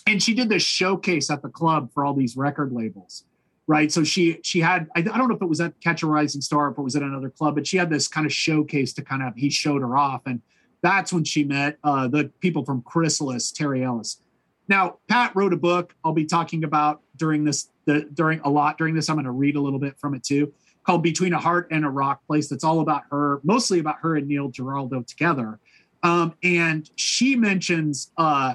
and 0.06 0.22
she 0.22 0.34
did 0.34 0.48
this 0.48 0.62
showcase 0.62 1.30
at 1.30 1.42
the 1.42 1.48
club 1.48 1.90
for 1.92 2.04
all 2.04 2.14
these 2.14 2.36
record 2.36 2.72
labels, 2.72 3.24
right? 3.66 3.92
So 3.92 4.04
she 4.04 4.40
she 4.42 4.60
had 4.60 4.88
I, 4.96 5.00
I 5.00 5.02
don't 5.02 5.28
know 5.28 5.36
if 5.36 5.42
it 5.42 5.48
was 5.48 5.60
at 5.60 5.78
Catch 5.80 6.02
a 6.02 6.06
Rising 6.06 6.40
Star, 6.40 6.70
if 6.70 6.78
it 6.78 6.82
was 6.82 6.96
at 6.96 7.02
another 7.02 7.30
club, 7.30 7.54
but 7.54 7.66
she 7.66 7.76
had 7.76 7.90
this 7.90 8.08
kind 8.08 8.26
of 8.26 8.32
showcase 8.32 8.92
to 8.94 9.02
kind 9.02 9.22
of 9.22 9.34
he 9.36 9.50
showed 9.50 9.82
her 9.82 9.96
off, 9.96 10.22
and 10.26 10.40
that's 10.82 11.12
when 11.12 11.24
she 11.24 11.44
met 11.44 11.78
uh, 11.84 12.08
the 12.08 12.30
people 12.40 12.64
from 12.64 12.82
Chrysalis, 12.82 13.52
Terry 13.52 13.84
Ellis. 13.84 14.22
Now, 14.68 14.98
Pat 15.08 15.34
wrote 15.34 15.52
a 15.52 15.56
book 15.56 15.94
I'll 16.04 16.12
be 16.12 16.26
talking 16.26 16.64
about 16.64 17.02
during 17.16 17.44
this 17.44 17.68
the 17.84 18.08
during 18.12 18.40
a 18.40 18.48
lot 18.48 18.78
during 18.78 18.94
this. 18.94 19.08
I'm 19.08 19.16
going 19.16 19.24
to 19.24 19.30
read 19.30 19.56
a 19.56 19.60
little 19.60 19.78
bit 19.78 19.98
from 19.98 20.14
it 20.14 20.22
too, 20.22 20.52
called 20.88 21.02
Between 21.02 21.34
a 21.34 21.38
Heart 21.38 21.68
and 21.70 21.84
a 21.84 21.90
Rock 21.90 22.26
Place. 22.26 22.48
That's 22.48 22.64
all 22.64 22.80
about 22.80 23.02
her, 23.10 23.40
mostly 23.44 23.78
about 23.78 23.96
her 24.00 24.16
and 24.16 24.26
Neil 24.26 24.48
Giraldo 24.48 25.02
together. 25.02 25.58
Um, 26.02 26.34
and 26.42 26.88
she 26.96 27.36
mentions 27.36 28.10
uh, 28.16 28.54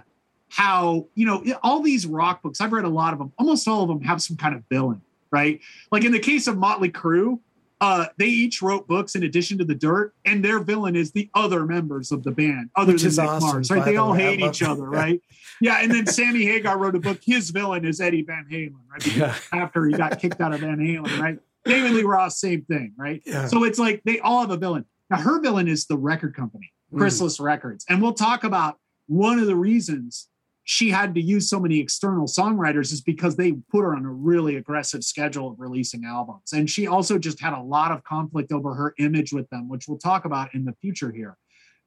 how 0.49 1.05
you 1.13 1.27
know 1.27 1.43
all 1.61 1.81
these 1.81 2.07
rock 2.07 2.41
books. 2.41 2.59
I've 2.59 2.73
read 2.73 2.85
a 2.85 2.89
lot 2.89 3.13
of 3.13 3.19
them. 3.19 3.33
Almost 3.37 3.67
all 3.67 3.83
of 3.83 3.87
them 3.87 4.01
have 4.01 4.19
some 4.19 4.35
kind 4.35 4.55
of 4.55 4.63
villain, 4.67 5.03
right? 5.29 5.59
Like 5.91 6.05
in 6.05 6.11
the 6.11 6.17
case 6.17 6.47
of 6.47 6.57
Motley 6.57 6.89
Crue, 6.89 7.39
uh, 7.81 8.07
they 8.17 8.25
each 8.25 8.63
wrote 8.63 8.87
books 8.87 9.13
in 9.13 9.21
addition 9.21 9.59
to 9.59 9.63
the 9.63 9.75
Dirt, 9.75 10.15
and 10.25 10.43
their 10.43 10.59
villain 10.59 10.95
is 10.95 11.11
the 11.11 11.29
other 11.35 11.67
members 11.67 12.11
of 12.11 12.23
the 12.23 12.31
band, 12.31 12.71
other 12.75 12.93
Which 12.93 13.03
than 13.03 13.11
Nick 13.11 13.29
awesome, 13.29 13.47
Mars, 13.47 13.69
right? 13.69 13.85
They 13.85 13.91
the 13.91 13.97
all 13.97 14.13
way. 14.13 14.37
Hate 14.37 14.39
each 14.39 14.63
other, 14.63 14.89
right? 14.89 15.21
Yeah, 15.61 15.81
and 15.83 15.91
then 15.91 16.07
Sammy 16.07 16.45
Hagar 16.45 16.79
wrote 16.79 16.95
a 16.95 16.99
book. 16.99 17.19
His 17.23 17.51
villain 17.51 17.85
is 17.85 18.01
Eddie 18.01 18.23
Van 18.23 18.47
Halen, 18.49 18.73
right? 18.89 19.03
Because 19.03 19.17
Yeah. 19.17 19.35
After 19.51 19.85
he 19.85 19.93
got 19.93 20.17
kicked 20.17 20.41
out 20.41 20.51
of 20.51 20.61
Van 20.61 20.79
Halen, 20.79 21.19
right? 21.19 21.37
David 21.65 21.91
Lee 21.93 22.03
Roth, 22.03 22.33
same 22.33 22.63
thing, 22.63 22.93
right? 22.97 23.21
Yeah. 23.25 23.47
So 23.47 23.63
it's 23.63 23.79
like 23.79 24.01
they 24.05 24.19
all 24.19 24.41
have 24.41 24.51
a 24.51 24.57
villain. 24.57 24.85
Now 25.09 25.17
her 25.17 25.39
villain 25.41 25.67
is 25.67 25.85
the 25.85 25.97
record 25.97 26.35
company, 26.35 26.71
Mm. 26.93 26.97
Chrysalis 26.99 27.39
Records, 27.39 27.85
and 27.89 28.01
we'll 28.01 28.13
talk 28.13 28.43
about 28.43 28.77
one 29.07 29.39
of 29.39 29.47
the 29.47 29.55
reasons 29.55 30.27
she 30.65 30.89
had 30.91 31.13
to 31.15 31.21
use 31.21 31.49
so 31.49 31.59
many 31.59 31.79
external 31.79 32.25
songwriters 32.25 32.93
is 32.93 33.01
because 33.01 33.35
they 33.35 33.51
put 33.69 33.81
her 33.81 33.95
on 33.95 34.05
a 34.05 34.11
really 34.11 34.55
aggressive 34.55 35.03
schedule 35.03 35.49
of 35.51 35.59
releasing 35.59 36.05
albums, 36.05 36.53
and 36.53 36.69
she 36.69 36.87
also 36.87 37.17
just 37.17 37.39
had 37.41 37.53
a 37.53 37.61
lot 37.61 37.91
of 37.91 38.03
conflict 38.03 38.51
over 38.51 38.73
her 38.75 38.93
image 38.99 39.33
with 39.33 39.49
them, 39.49 39.67
which 39.69 39.87
we'll 39.87 39.97
talk 39.97 40.25
about 40.25 40.53
in 40.53 40.65
the 40.65 40.73
future 40.81 41.11
here. 41.11 41.37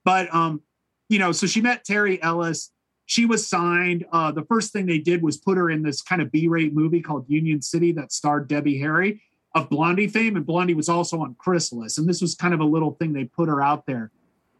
But 0.04 0.32
um, 0.34 0.62
you 1.08 1.18
know, 1.18 1.32
so 1.32 1.46
she 1.46 1.60
met 1.60 1.84
Terry 1.84 2.20
Ellis. 2.22 2.70
she 3.06 3.24
was 3.26 3.46
signed. 3.48 4.04
Uh, 4.12 4.32
the 4.32 4.44
first 4.44 4.72
thing 4.72 4.86
they 4.86 4.98
did 4.98 5.22
was 5.22 5.36
put 5.36 5.56
her 5.56 5.70
in 5.70 5.82
this 5.82 6.02
kind 6.02 6.20
of 6.20 6.32
B-rate 6.32 6.74
movie 6.74 7.00
called 7.00 7.24
Union 7.28 7.62
City 7.62 7.92
that 7.92 8.10
starred 8.12 8.48
Debbie 8.48 8.78
Harry 8.78 9.22
of 9.56 9.70
Blondie 9.70 10.06
fame, 10.06 10.36
and 10.36 10.44
Blondie 10.44 10.74
was 10.74 10.90
also 10.90 11.20
on 11.20 11.34
Chrysalis, 11.38 11.96
and 11.96 12.06
this 12.06 12.20
was 12.20 12.34
kind 12.34 12.52
of 12.52 12.60
a 12.60 12.64
little 12.64 12.92
thing 12.92 13.14
they 13.14 13.24
put 13.24 13.48
her 13.48 13.62
out 13.62 13.86
there. 13.86 14.10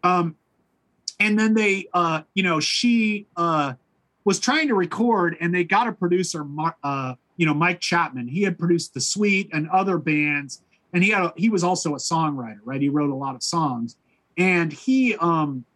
Um, 0.03 0.36
and 1.20 1.38
then 1.38 1.53
they, 1.53 1.88
uh, 1.92 2.22
you 2.34 2.42
know, 2.42 2.61
she 2.61 3.26
uh, 3.36 3.74
was 4.24 4.40
trying 4.40 4.68
to 4.68 4.74
record, 4.74 5.36
and 5.38 5.55
they 5.55 5.64
got 5.64 5.86
a 5.86 5.92
producer, 5.92 6.47
uh, 6.82 7.14
you 7.36 7.44
know, 7.44 7.53
Mike 7.53 7.80
Chapman. 7.80 8.26
He 8.26 8.42
had 8.42 8.59
produced 8.59 8.94
The 8.94 9.03
Sweet 9.03 9.51
and 9.53 9.68
other 9.68 9.99
bands, 9.99 10.62
and 10.94 11.05
he 11.05 11.11
had 11.11 11.24
a, 11.24 11.32
he 11.36 11.51
was 11.51 11.62
also 11.62 11.94
a 11.94 11.99
songwriter, 11.99 12.61
right? 12.64 12.80
He 12.80 12.88
wrote 12.88 13.11
a 13.11 13.14
lot 13.14 13.34
of 13.34 13.42
songs, 13.42 13.97
and 14.38 14.72
he, 14.72 15.14
um, 15.16 15.66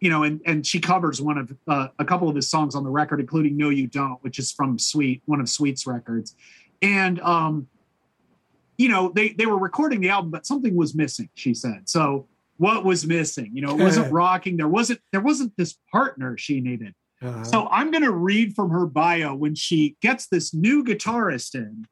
you 0.00 0.10
know, 0.10 0.22
and 0.22 0.42
and 0.44 0.66
she 0.66 0.80
covers 0.80 1.22
one 1.22 1.38
of 1.38 1.56
uh, 1.66 1.88
a 1.98 2.04
couple 2.04 2.28
of 2.28 2.36
his 2.36 2.50
songs 2.50 2.74
on 2.74 2.84
the 2.84 2.90
record, 2.90 3.20
including 3.20 3.56
"No 3.56 3.70
You 3.70 3.86
Don't," 3.86 4.22
which 4.22 4.38
is 4.38 4.52
from 4.52 4.78
Sweet, 4.78 5.22
one 5.24 5.40
of 5.40 5.48
Sweet's 5.48 5.86
records, 5.86 6.36
and 6.82 7.18
um, 7.20 7.68
you 8.78 8.88
know, 8.88 9.10
they 9.14 9.30
they 9.30 9.46
were 9.46 9.58
recording 9.58 10.00
the 10.00 10.10
album, 10.10 10.30
but 10.30 10.46
something 10.46 10.74
was 10.74 10.94
missing. 10.94 11.28
She 11.34 11.54
said 11.54 11.88
so 11.88 12.26
what 12.58 12.84
was 12.84 13.06
missing 13.06 13.50
you 13.52 13.62
know 13.62 13.78
it 13.78 13.82
wasn't 13.82 14.10
rocking 14.12 14.56
there 14.56 14.68
wasn't 14.68 15.00
there 15.12 15.20
wasn't 15.20 15.52
this 15.56 15.76
partner 15.90 16.36
she 16.36 16.60
needed 16.60 16.94
uh-huh. 17.22 17.44
so 17.44 17.68
i'm 17.70 17.90
going 17.90 18.02
to 18.02 18.12
read 18.12 18.54
from 18.54 18.70
her 18.70 18.86
bio 18.86 19.34
when 19.34 19.54
she 19.54 19.96
gets 20.00 20.26
this 20.28 20.54
new 20.54 20.84
guitarist 20.84 21.54
in 21.54 21.86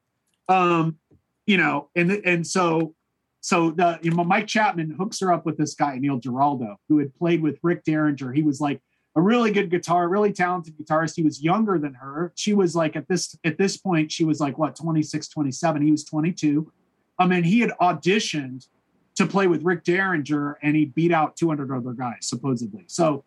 um 0.49 0.97
you 1.45 1.57
know 1.57 1.89
and 1.95 2.11
and 2.11 2.45
so 2.45 2.93
so 3.41 3.71
the 3.71 3.99
you 4.01 4.11
know 4.11 4.23
mike 4.23 4.47
chapman 4.47 4.91
hooks 4.91 5.19
her 5.19 5.31
up 5.31 5.45
with 5.45 5.57
this 5.57 5.75
guy 5.75 5.97
neil 5.97 6.17
giraldo 6.17 6.77
who 6.89 6.97
had 6.97 7.13
played 7.15 7.41
with 7.41 7.59
rick 7.61 7.83
derringer 7.83 8.31
he 8.31 8.41
was 8.41 8.59
like 8.59 8.81
a 9.15 9.21
really 9.21 9.51
good 9.51 9.69
guitar 9.69 10.07
really 10.09 10.33
talented 10.33 10.77
guitarist 10.77 11.15
he 11.15 11.23
was 11.23 11.41
younger 11.41 11.77
than 11.77 11.93
her 11.93 12.31
she 12.35 12.53
was 12.53 12.75
like 12.75 12.95
at 12.95 13.07
this 13.07 13.37
at 13.43 13.57
this 13.57 13.77
point 13.77 14.11
she 14.11 14.23
was 14.23 14.39
like 14.39 14.57
what 14.57 14.75
26 14.75 15.27
27 15.29 15.81
he 15.81 15.91
was 15.91 16.03
22 16.03 16.71
i 17.19 17.25
mean 17.25 17.43
he 17.43 17.59
had 17.59 17.71
auditioned 17.81 18.67
to 19.15 19.25
play 19.25 19.47
with 19.47 19.63
Rick 19.63 19.83
Derringer, 19.83 20.59
and 20.61 20.75
he 20.75 20.85
beat 20.85 21.11
out 21.11 21.35
200 21.35 21.71
other 21.71 21.93
guys 21.93 22.17
supposedly. 22.21 22.83
So, 22.87 23.23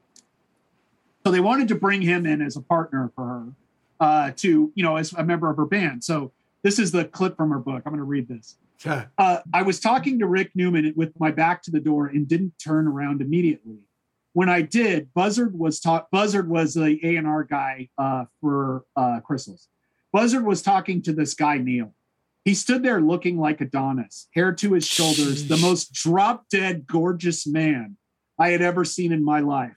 so 1.25 1.33
they 1.33 1.41
wanted 1.41 1.69
to 1.69 1.75
bring 1.75 2.03
him 2.03 2.27
in 2.27 2.43
as 2.43 2.57
a 2.57 2.61
partner 2.61 3.11
for 3.15 3.25
her, 3.25 3.47
uh, 4.01 4.31
to 4.37 4.73
you 4.75 4.85
know, 4.85 4.97
as 4.97 5.13
a 5.15 5.25
member 5.25 5.51
of 5.51 5.57
her 5.57 5.67
band. 5.67 6.05
So 6.05 6.33
this 6.63 6.79
is 6.79 6.93
the 6.93 7.05
clip 7.07 7.37
from 7.37 7.51
her 7.51 7.59
book. 7.59 7.83
I'm 7.87 7.93
going 7.93 7.99
to 7.99 8.05
read 8.05 8.29
this. 8.29 8.57
Uh, 9.17 9.39
I 9.53 9.63
was 9.63 9.81
talking 9.81 10.19
to 10.21 10.27
Rick 10.27 10.53
Newman 10.55 10.93
with 10.95 11.19
my 11.19 11.31
back 11.31 11.63
to 11.63 11.71
the 11.71 11.81
door 11.81 12.07
and 12.07 12.29
didn't 12.29 12.53
turn 12.59 12.87
around 12.87 13.21
immediately. 13.21 13.79
When 14.33 14.49
I 14.49 14.63
did, 14.63 15.13
Buzzard 15.15 15.59
was 15.59 15.81
talk. 15.81 16.11
Buzzard 16.11 16.49
was 16.49 16.75
the 16.75 16.99
A 17.03 17.17
and 17.17 17.27
R 17.27 17.45
guy 17.45 17.89
uh, 17.99 18.27
for 18.41 18.85
uh, 18.95 19.21
Chrysalis. 19.21 19.69
Buzzard 20.13 20.45
was 20.45 20.63
talking 20.63 21.03
to 21.03 21.13
this 21.13 21.35
guy 21.35 21.59
Neil. 21.59 21.95
He 22.45 22.55
stood 22.55 22.83
there 22.83 23.01
looking 23.01 23.39
like 23.39 23.61
Adonis, 23.61 24.29
hair 24.35 24.53
to 24.55 24.73
his 24.73 24.87
shoulders, 24.87 25.49
the 25.49 25.59
most 25.59 25.93
drop 25.93 26.49
dead 26.49 26.87
gorgeous 26.87 27.47
man 27.47 27.97
I 28.39 28.51
had 28.51 28.63
ever 28.63 28.85
seen 28.85 29.13
in 29.13 29.23
my 29.23 29.41
life. 29.41 29.77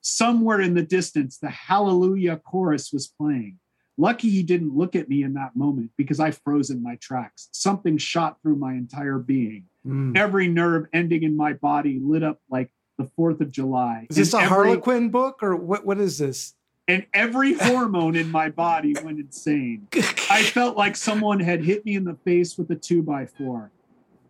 Somewhere 0.00 0.60
in 0.60 0.74
the 0.74 0.82
distance, 0.82 1.38
the 1.38 1.50
Hallelujah 1.50 2.38
chorus 2.38 2.92
was 2.92 3.06
playing. 3.06 3.58
Lucky 3.98 4.30
he 4.30 4.42
didn't 4.42 4.76
look 4.76 4.94
at 4.96 5.08
me 5.08 5.22
in 5.22 5.34
that 5.34 5.56
moment 5.56 5.90
because 5.96 6.20
I 6.20 6.30
froze 6.30 6.70
in 6.70 6.82
my 6.82 6.96
tracks. 6.96 7.48
Something 7.52 7.98
shot 7.98 8.40
through 8.40 8.56
my 8.56 8.72
entire 8.72 9.18
being. 9.18 9.64
Mm. 9.86 10.16
Every 10.16 10.48
nerve 10.48 10.86
ending 10.92 11.24
in 11.24 11.36
my 11.36 11.52
body 11.52 12.00
lit 12.00 12.22
up 12.22 12.40
like 12.48 12.70
the 12.98 13.04
4th 13.18 13.40
of 13.40 13.50
July. 13.50 14.06
Is 14.10 14.16
this 14.16 14.34
and 14.34 14.42
a 14.42 14.44
every, 14.44 14.56
Harlequin 14.56 15.08
book 15.08 15.42
or 15.42 15.56
what, 15.56 15.86
what 15.86 15.98
is 15.98 16.18
this? 16.18 16.54
and 16.88 17.06
every 17.12 17.52
hormone 17.52 18.16
in 18.16 18.30
my 18.30 18.48
body 18.48 18.94
went 19.04 19.20
insane. 19.20 19.86
I 20.30 20.42
felt 20.42 20.76
like 20.76 20.96
someone 20.96 21.38
had 21.38 21.62
hit 21.62 21.84
me 21.84 21.94
in 21.94 22.04
the 22.04 22.14
face 22.24 22.56
with 22.56 22.70
a 22.70 22.74
two 22.74 23.02
by 23.02 23.26
four. 23.26 23.70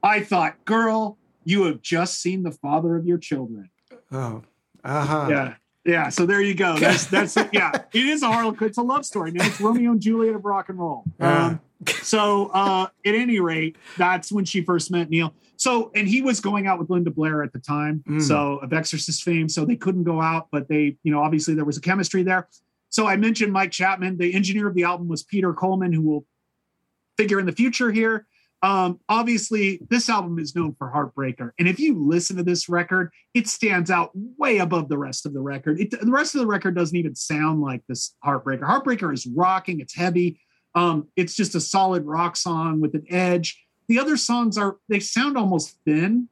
I 0.03 0.21
thought, 0.21 0.64
girl, 0.64 1.16
you 1.45 1.64
have 1.64 1.81
just 1.81 2.21
seen 2.21 2.43
the 2.43 2.51
father 2.51 2.97
of 2.97 3.07
your 3.07 3.19
children. 3.19 3.71
Oh, 4.11 4.43
uh 4.85 5.05
huh. 5.05 5.27
Yeah. 5.31 5.55
Yeah, 5.85 6.11
so 6.11 6.27
there 6.27 6.43
you 6.43 6.55
go. 6.55 6.77
That's 6.79 7.07
that's. 7.07 7.35
Yeah, 7.51 7.71
it 7.95 8.05
is 8.05 8.23
a 8.23 8.31
Harlequin. 8.31 8.69
It's 8.69 8.77
a 8.77 8.83
love 8.83 9.07
story, 9.07 9.31
man. 9.31 9.47
It's 9.47 9.59
Romeo 9.59 9.93
and 9.93 10.01
Juliet 10.03 10.35
of 10.35 10.45
rock 10.45 10.69
and 10.69 10.79
roll. 10.79 11.05
Um, 11.19 11.61
so 12.03 12.51
uh, 12.53 12.89
at 13.05 13.14
any 13.14 13.41
rate, 13.41 13.76
that's 13.97 14.33
when 14.33 14.45
she 14.45 14.62
first 14.62 14.91
met 14.91 15.11
Neil. 15.11 15.35
So, 15.57 15.91
and 15.95 16.09
he 16.09 16.22
was 16.22 16.41
going 16.41 16.66
out 16.66 16.79
with 16.79 16.91
Linda 16.91 17.11
Blair 17.11 17.43
at 17.43 17.53
the 17.53 17.59
time, 17.59 18.03
mm. 18.09 18.22
so 18.22 18.59
of 18.59 18.72
Exorcist 18.72 19.22
fame. 19.22 19.49
So 19.49 19.64
they 19.64 19.76
couldn't 19.76 20.05
go 20.05 20.20
out, 20.20 20.49
but 20.51 20.68
they, 20.68 20.97
you 21.03 21.12
know, 21.12 21.22
obviously 21.22 21.55
there 21.55 21.64
was 21.64 21.76
a 21.76 21.81
chemistry 21.81 22.22
there. 22.22 22.49
So 22.91 23.07
I 23.07 23.16
mentioned 23.16 23.53
Mike 23.53 23.70
Chapman. 23.70 24.18
The 24.18 24.35
engineer 24.35 24.68
of 24.68 24.74
the 24.74 24.85
album 24.85 25.09
was 25.09 25.22
Peter 25.22 25.53
Coleman, 25.53 25.93
who 25.93 26.03
will 26.03 26.26
figure 27.16 27.39
in 27.41 27.47
the 27.47 27.53
future 27.53 27.91
here. 27.91 28.26
Um, 28.61 28.99
obviously, 29.09 29.81
this 29.89 30.09
album 30.09 30.39
is 30.39 30.57
known 30.57 30.74
for 30.76 30.91
Heartbreaker, 30.91 31.51
and 31.61 31.68
if 31.68 31.79
you 31.79 31.95
listen 31.97 32.37
to 32.39 32.43
this 32.43 32.68
record, 32.68 33.12
it 33.35 33.47
stands 33.47 33.89
out 33.89 34.11
way 34.14 34.59
above 34.59 34.89
the 34.89 34.99
rest 34.99 35.26
of 35.26 35.33
the 35.33 35.41
record. 35.41 35.81
It, 35.81 35.93
the 35.93 36.11
rest 36.11 36.35
of 36.35 36.41
the 36.41 36.47
record 36.47 36.74
doesn't 36.74 36.97
even 36.97 37.14
sound 37.14 37.61
like 37.61 37.83
this 37.89 38.16
Heartbreaker. 38.24 38.62
Heartbreaker 38.62 39.14
is 39.14 39.29
rocking, 39.29 39.79
it's 39.81 39.95
heavy. 39.95 40.41
Um, 40.79 41.09
it's 41.16 41.35
just 41.35 41.55
a 41.55 41.61
solid 41.61 42.05
rock 42.05 42.37
song 42.37 42.81
with 42.81 42.95
an 42.95 43.05
edge 43.11 43.68
the 43.89 43.99
other 43.99 44.16
songs 44.16 44.57
are 44.57 44.76
they 44.89 45.01
sound 45.01 45.37
almost 45.37 45.79
thin, 45.85 46.29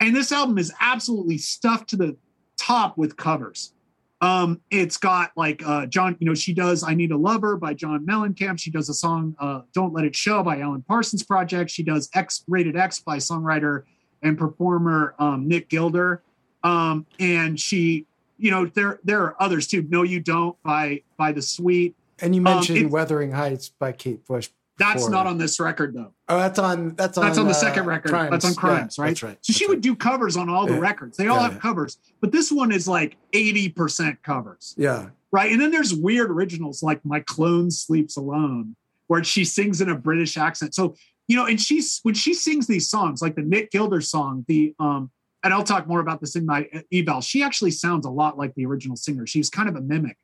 and 0.00 0.16
this 0.16 0.32
album 0.32 0.58
is 0.58 0.72
absolutely 0.80 1.38
stuffed 1.38 1.90
to 1.90 1.96
the 1.96 2.16
top 2.56 2.98
with 2.98 3.16
covers. 3.16 3.74
Um, 4.22 4.62
it's 4.70 4.96
got 4.96 5.30
like 5.36 5.62
uh, 5.64 5.84
John, 5.86 6.16
you 6.20 6.26
know, 6.26 6.34
she 6.34 6.54
does 6.54 6.82
"I 6.82 6.94
Need 6.94 7.12
a 7.12 7.16
Lover" 7.18 7.58
by 7.58 7.74
John 7.74 8.06
Mellencamp. 8.06 8.58
She 8.58 8.70
does 8.70 8.88
a 8.88 8.94
song 8.94 9.36
uh, 9.38 9.62
"Don't 9.74 9.92
Let 9.92 10.06
It 10.06 10.16
Show" 10.16 10.42
by 10.42 10.60
Alan 10.60 10.82
Parsons 10.82 11.22
Project. 11.22 11.70
She 11.70 11.82
does 11.82 12.08
"X 12.14 12.44
Rated 12.48 12.76
X" 12.76 12.98
by 12.98 13.18
songwriter 13.18 13.82
and 14.22 14.38
performer 14.38 15.14
um, 15.18 15.46
Nick 15.46 15.68
Gilder. 15.68 16.22
Um, 16.64 17.04
and 17.20 17.60
she, 17.60 18.06
you 18.38 18.50
know, 18.50 18.64
there 18.64 19.00
there 19.04 19.20
are 19.22 19.36
others 19.38 19.66
too. 19.66 19.86
"No, 19.90 20.02
You 20.02 20.20
Don't" 20.20 20.60
by 20.62 21.02
by 21.18 21.32
the 21.32 21.42
Sweet. 21.42 21.94
And 22.20 22.34
you 22.34 22.40
mentioned 22.40 22.86
um, 22.86 22.90
"Wuthering 22.90 23.32
Heights" 23.32 23.68
by 23.68 23.92
Kate 23.92 24.24
Bush. 24.26 24.48
That's 24.78 25.08
not 25.08 25.26
on 25.26 25.38
this 25.38 25.58
record 25.58 25.94
though. 25.94 26.12
Oh, 26.28 26.36
that's 26.36 26.58
on 26.58 26.94
that's 26.96 27.16
on 27.16 27.24
that's 27.24 27.38
on 27.38 27.46
the 27.46 27.52
uh, 27.52 27.54
second 27.54 27.86
record. 27.86 28.10
Crimes. 28.10 28.30
That's 28.30 28.44
on 28.44 28.54
Crimes, 28.54 28.96
yeah, 28.98 29.04
right? 29.04 29.08
That's 29.10 29.22
right. 29.22 29.38
So 29.40 29.52
she 29.52 29.60
that's 29.64 29.68
would 29.68 29.76
right. 29.76 29.82
do 29.82 29.96
covers 29.96 30.36
on 30.36 30.50
all 30.50 30.66
the 30.66 30.74
Yeah. 30.74 30.80
records. 30.80 31.16
They 31.16 31.28
all 31.28 31.38
Yeah, 31.38 31.50
have 31.50 31.60
covers, 31.60 31.98
but 32.20 32.30
this 32.30 32.52
one 32.52 32.72
is 32.72 32.86
like 32.86 33.16
80% 33.32 34.22
covers. 34.22 34.74
Yeah. 34.76 35.10
Right. 35.32 35.50
And 35.50 35.60
then 35.60 35.70
there's 35.70 35.94
weird 35.94 36.30
originals 36.30 36.82
like 36.82 37.04
My 37.04 37.20
Clone 37.20 37.70
Sleeps 37.70 38.16
Alone, 38.16 38.76
where 39.06 39.24
she 39.24 39.44
sings 39.44 39.80
in 39.80 39.88
a 39.88 39.96
British 39.96 40.36
accent. 40.36 40.74
So, 40.74 40.94
you 41.26 41.36
know, 41.36 41.46
and 41.46 41.60
she's 41.60 42.00
when 42.02 42.14
she 42.14 42.34
sings 42.34 42.66
these 42.66 42.88
songs, 42.88 43.22
like 43.22 43.34
the 43.34 43.42
Nick 43.42 43.70
Gilder 43.70 44.02
song, 44.02 44.44
the 44.46 44.74
um, 44.78 45.10
and 45.42 45.54
I'll 45.54 45.64
talk 45.64 45.86
more 45.86 46.00
about 46.00 46.20
this 46.20 46.36
in 46.36 46.44
my 46.44 46.68
eval, 46.92 47.22
she 47.22 47.42
actually 47.42 47.70
sounds 47.70 48.04
a 48.04 48.10
lot 48.10 48.36
like 48.36 48.54
the 48.56 48.66
original 48.66 48.96
singer. 48.96 49.26
She's 49.26 49.48
kind 49.48 49.68
of 49.68 49.76
a 49.76 49.80
mimic 49.80 50.16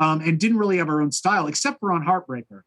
um, 0.00 0.20
and 0.20 0.38
didn't 0.38 0.58
really 0.58 0.78
have 0.78 0.88
her 0.88 1.00
own 1.00 1.12
style, 1.12 1.46
except 1.46 1.80
for 1.80 1.92
on 1.92 2.04
Heartbreaker. 2.04 2.62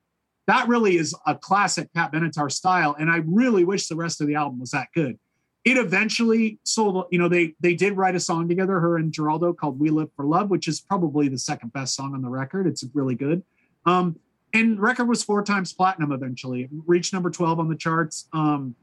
That 0.47 0.67
really 0.67 0.97
is 0.97 1.13
a 1.25 1.35
classic 1.35 1.93
Pat 1.93 2.11
Benatar 2.11 2.51
style. 2.51 2.95
And 2.97 3.09
I 3.11 3.17
really 3.25 3.65
wish 3.65 3.87
the 3.87 3.95
rest 3.95 4.21
of 4.21 4.27
the 4.27 4.35
album 4.35 4.59
was 4.59 4.71
that 4.71 4.87
good. 4.93 5.19
It 5.65 5.75
eventually 5.75 6.59
sold, 6.63 7.07
you 7.11 7.19
know, 7.19 7.27
they 7.27 7.53
they 7.59 7.73
did 7.73 7.97
write 7.97 8.15
a 8.15 8.21
song 8.21 8.47
together, 8.47 8.79
her 8.79 8.97
and 8.97 9.11
Giraldo, 9.11 9.51
called 9.51 9.77
We 9.77 9.89
Live 9.89 10.07
for 10.15 10.23
Love, 10.23 10.49
which 10.49 10.69
is 10.69 10.79
probably 10.79 11.27
the 11.27 11.37
second 11.37 11.73
best 11.73 11.93
song 11.93 12.13
on 12.13 12.21
the 12.21 12.29
record. 12.29 12.67
It's 12.67 12.85
really 12.93 13.15
good. 13.15 13.43
Um, 13.85 14.17
and 14.53 14.79
record 14.79 15.09
was 15.09 15.23
four 15.23 15.43
times 15.43 15.73
platinum 15.73 16.13
eventually. 16.13 16.63
It 16.63 16.69
reached 16.85 17.11
number 17.11 17.29
12 17.29 17.59
on 17.59 17.67
the 17.67 17.75
charts. 17.75 18.29
Um, 18.31 18.75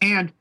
and 0.00 0.32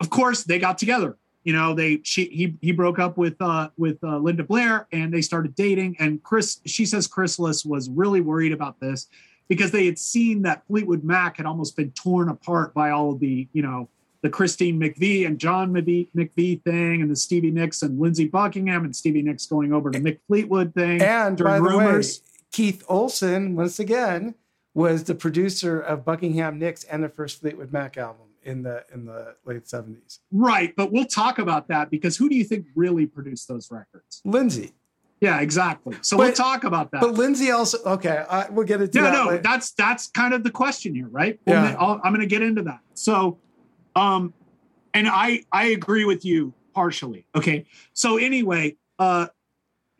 of 0.00 0.08
course, 0.08 0.44
they 0.44 0.58
got 0.58 0.78
together. 0.78 1.18
You 1.44 1.54
know, 1.54 1.74
they 1.74 2.00
she 2.02 2.26
he 2.26 2.56
he 2.60 2.72
broke 2.72 2.98
up 2.98 3.16
with 3.16 3.36
uh 3.40 3.70
with 3.78 3.98
uh, 4.04 4.18
Linda 4.18 4.44
Blair 4.44 4.86
and 4.92 5.12
they 5.12 5.22
started 5.22 5.54
dating. 5.54 5.96
And 5.98 6.22
Chris, 6.22 6.60
she 6.66 6.84
says 6.84 7.06
Chrysalis 7.06 7.64
was 7.64 7.88
really 7.88 8.20
worried 8.20 8.52
about 8.52 8.78
this 8.80 9.08
because 9.48 9.70
they 9.72 9.86
had 9.86 9.98
seen 9.98 10.42
that 10.42 10.66
Fleetwood 10.66 11.02
Mac 11.02 11.38
had 11.38 11.46
almost 11.46 11.76
been 11.76 11.90
torn 11.90 12.28
apart 12.28 12.72
by 12.72 12.90
all 12.90 13.12
of 13.12 13.20
the, 13.20 13.48
you 13.52 13.62
know, 13.62 13.88
the 14.22 14.30
Christine 14.30 14.78
McVie 14.78 15.26
and 15.26 15.38
John 15.38 15.72
McVie, 15.72 16.08
McVie 16.14 16.62
thing 16.62 17.02
and 17.02 17.10
the 17.10 17.16
Stevie 17.16 17.50
Nicks 17.50 17.82
and 17.82 17.98
Lindsey 17.98 18.28
Buckingham 18.28 18.84
and 18.84 18.94
Stevie 18.94 19.22
Nicks 19.22 19.46
going 19.46 19.72
over 19.72 19.90
to 19.90 19.98
Mick 19.98 20.18
Fleetwood 20.28 20.74
thing. 20.74 21.02
And 21.02 21.36
by 21.36 21.56
the 21.56 21.62
rumors. 21.62 22.20
way, 22.20 22.26
Keith 22.52 22.84
Olsen, 22.88 23.56
once 23.56 23.78
again, 23.78 24.34
was 24.74 25.04
the 25.04 25.14
producer 25.14 25.80
of 25.80 26.04
Buckingham 26.04 26.58
Nicks 26.58 26.84
and 26.84 27.02
the 27.02 27.08
first 27.08 27.40
Fleetwood 27.40 27.72
Mac 27.72 27.96
album 27.96 28.26
in 28.42 28.62
the 28.62 28.84
in 28.92 29.04
the 29.04 29.34
late 29.44 29.64
70s. 29.64 30.18
Right, 30.32 30.74
but 30.76 30.92
we'll 30.92 31.04
talk 31.06 31.38
about 31.38 31.68
that 31.68 31.90
because 31.90 32.16
who 32.16 32.28
do 32.28 32.36
you 32.36 32.44
think 32.44 32.66
really 32.74 33.06
produced 33.06 33.48
those 33.48 33.70
records? 33.70 34.22
Lindsey. 34.24 34.72
Yeah, 35.20 35.40
exactly. 35.40 35.98
So 36.00 36.16
we'll 36.16 36.32
talk 36.32 36.64
about 36.64 36.92
that. 36.92 37.02
But 37.02 37.12
Lindsey 37.12 37.50
also 37.50 37.78
okay, 37.84 38.24
I, 38.28 38.48
we'll 38.48 38.66
get 38.66 38.80
into 38.80 38.98
no, 38.98 39.04
that. 39.04 39.12
no, 39.12 39.26
later. 39.26 39.42
that's 39.42 39.72
that's 39.72 40.08
kind 40.08 40.32
of 40.32 40.44
the 40.44 40.50
question 40.50 40.94
here, 40.94 41.08
right? 41.08 41.38
Yeah. 41.46 41.62
Well, 41.62 41.76
I'll- 41.78 42.00
I'm 42.02 42.12
going 42.12 42.20
to 42.20 42.26
get 42.26 42.42
into 42.42 42.62
that. 42.62 42.80
So, 42.94 43.38
um, 43.94 44.32
and 44.94 45.06
I 45.08 45.44
I 45.52 45.66
agree 45.66 46.06
with 46.06 46.24
you 46.24 46.54
partially. 46.74 47.26
Okay, 47.36 47.66
so 47.92 48.16
anyway, 48.16 48.76
uh, 48.98 49.26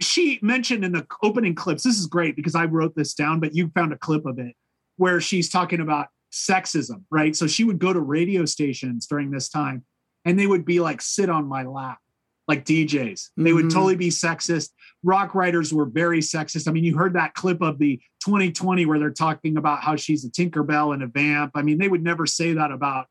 she 0.01 0.38
mentioned 0.41 0.84
in 0.84 0.93
the 0.93 1.07
opening 1.22 1.55
clips, 1.55 1.82
this 1.82 1.99
is 1.99 2.07
great 2.07 2.34
because 2.34 2.55
I 2.55 2.64
wrote 2.64 2.95
this 2.97 3.12
down, 3.12 3.41
but 3.41 3.55
you 3.55 3.70
found 3.74 3.93
a 3.93 3.99
clip 3.99 4.24
of 4.24 4.38
it 4.38 4.57
where 4.97 5.20
she's 5.20 5.51
talking 5.51 5.80
about 5.80 6.09
sexism, 6.33 7.03
right? 7.11 7.35
So 7.35 7.47
she 7.47 7.64
would 7.64 7.78
go 7.78 7.93
to 7.93 8.01
radio 8.01 8.45
stations 8.45 9.07
during 9.07 9.31
this 9.31 9.49
time 9.49 9.85
and 10.24 10.39
they 10.39 10.47
would 10.47 10.64
be 10.64 10.81
like, 10.81 11.01
sit 11.03 11.28
on 11.31 11.47
my 11.47 11.64
lap, 11.64 11.99
like 12.47 12.64
DJs. 12.64 13.31
They 13.37 13.53
would 13.53 13.66
Mhm. 13.66 13.72
totally 13.72 13.97
be 13.97 14.09
sexist. 14.09 14.70
Rock 15.03 15.35
writers 15.35 15.72
were 15.72 15.87
very 15.87 16.20
sexist. 16.20 16.68
I 16.68 16.72
mean, 16.72 16.85
you 16.85 16.97
heard 16.97 17.14
that 17.14 17.35
clip 17.35 17.61
of 17.62 17.78
the 17.78 18.01
2020 18.22 18.87
where 18.87 18.99
they're 18.99 19.11
talking 19.11 19.57
about 19.57 19.83
how 19.83 19.97
she's 19.97 20.24
a 20.24 20.31
Tinkerbell 20.31 20.93
and 20.95 21.03
a 21.03 21.07
vamp. 21.07 21.53
I 21.55 21.62
mean, 21.62 21.78
they 21.78 21.89
would 21.89 22.03
never 22.03 22.26
say 22.26 22.53
that 22.53 22.70
about 22.70 23.07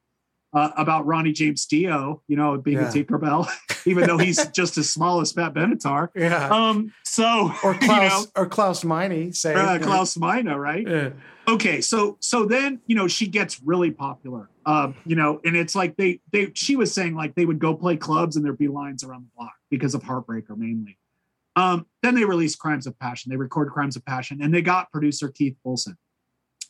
uh, 0.53 0.71
about 0.77 1.05
Ronnie 1.05 1.31
James 1.31 1.65
Dio, 1.65 2.21
you 2.27 2.35
know, 2.35 2.57
being 2.57 2.77
Yeah. 2.77 2.89
a 2.89 2.91
Tinkerbell, 2.91 3.47
even 3.85 4.07
though 4.07 4.17
he's 4.17 4.45
just 4.51 4.77
as 4.77 4.91
small 4.91 5.21
as 5.21 5.31
Pat 5.33 5.53
Benatar. 5.53 6.09
Yeah. 6.15 6.47
Um. 6.49 6.91
So 7.03 7.51
or 7.63 7.73
you 7.73 7.79
Klaus 7.79 8.25
know, 8.25 8.31
or 8.35 8.45
Klaus 8.47 8.83
Meine 8.83 9.31
say 9.33 9.53
uh, 9.53 9.79
Klaus 9.79 10.17
Meine, 10.17 10.47
right? 10.49 10.87
Yeah. 10.87 11.09
Okay, 11.47 11.81
so 11.81 12.17
so 12.19 12.45
then 12.45 12.79
you 12.85 12.95
know 12.95 13.07
she 13.07 13.27
gets 13.27 13.61
really 13.63 13.89
popular, 13.91 14.49
um, 14.65 14.95
you 15.05 15.15
know, 15.15 15.41
and 15.43 15.55
it's 15.55 15.73
like 15.75 15.97
they 15.97 16.19
they 16.31 16.51
she 16.53 16.75
was 16.75 16.93
saying 16.93 17.15
like 17.15 17.33
they 17.35 17.45
would 17.45 17.59
go 17.59 17.73
play 17.75 17.97
clubs 17.97 18.35
and 18.35 18.45
there'd 18.45 18.57
be 18.57 18.67
lines 18.67 19.03
around 19.03 19.23
the 19.23 19.29
block 19.35 19.53
because 19.71 19.95
of 19.95 20.03
Heartbreaker 20.03 20.55
mainly. 20.57 20.97
Um, 21.55 21.87
then 22.03 22.15
they 22.15 22.23
released 22.23 22.59
Crimes 22.59 22.85
of 22.87 22.97
Passion. 22.99 23.31
They 23.31 23.35
record 23.35 23.69
Crimes 23.71 23.95
of 23.95 24.05
Passion, 24.05 24.41
and 24.41 24.53
they 24.53 24.61
got 24.61 24.91
producer 24.91 25.27
Keith 25.29 25.57
Olsen. 25.65 25.97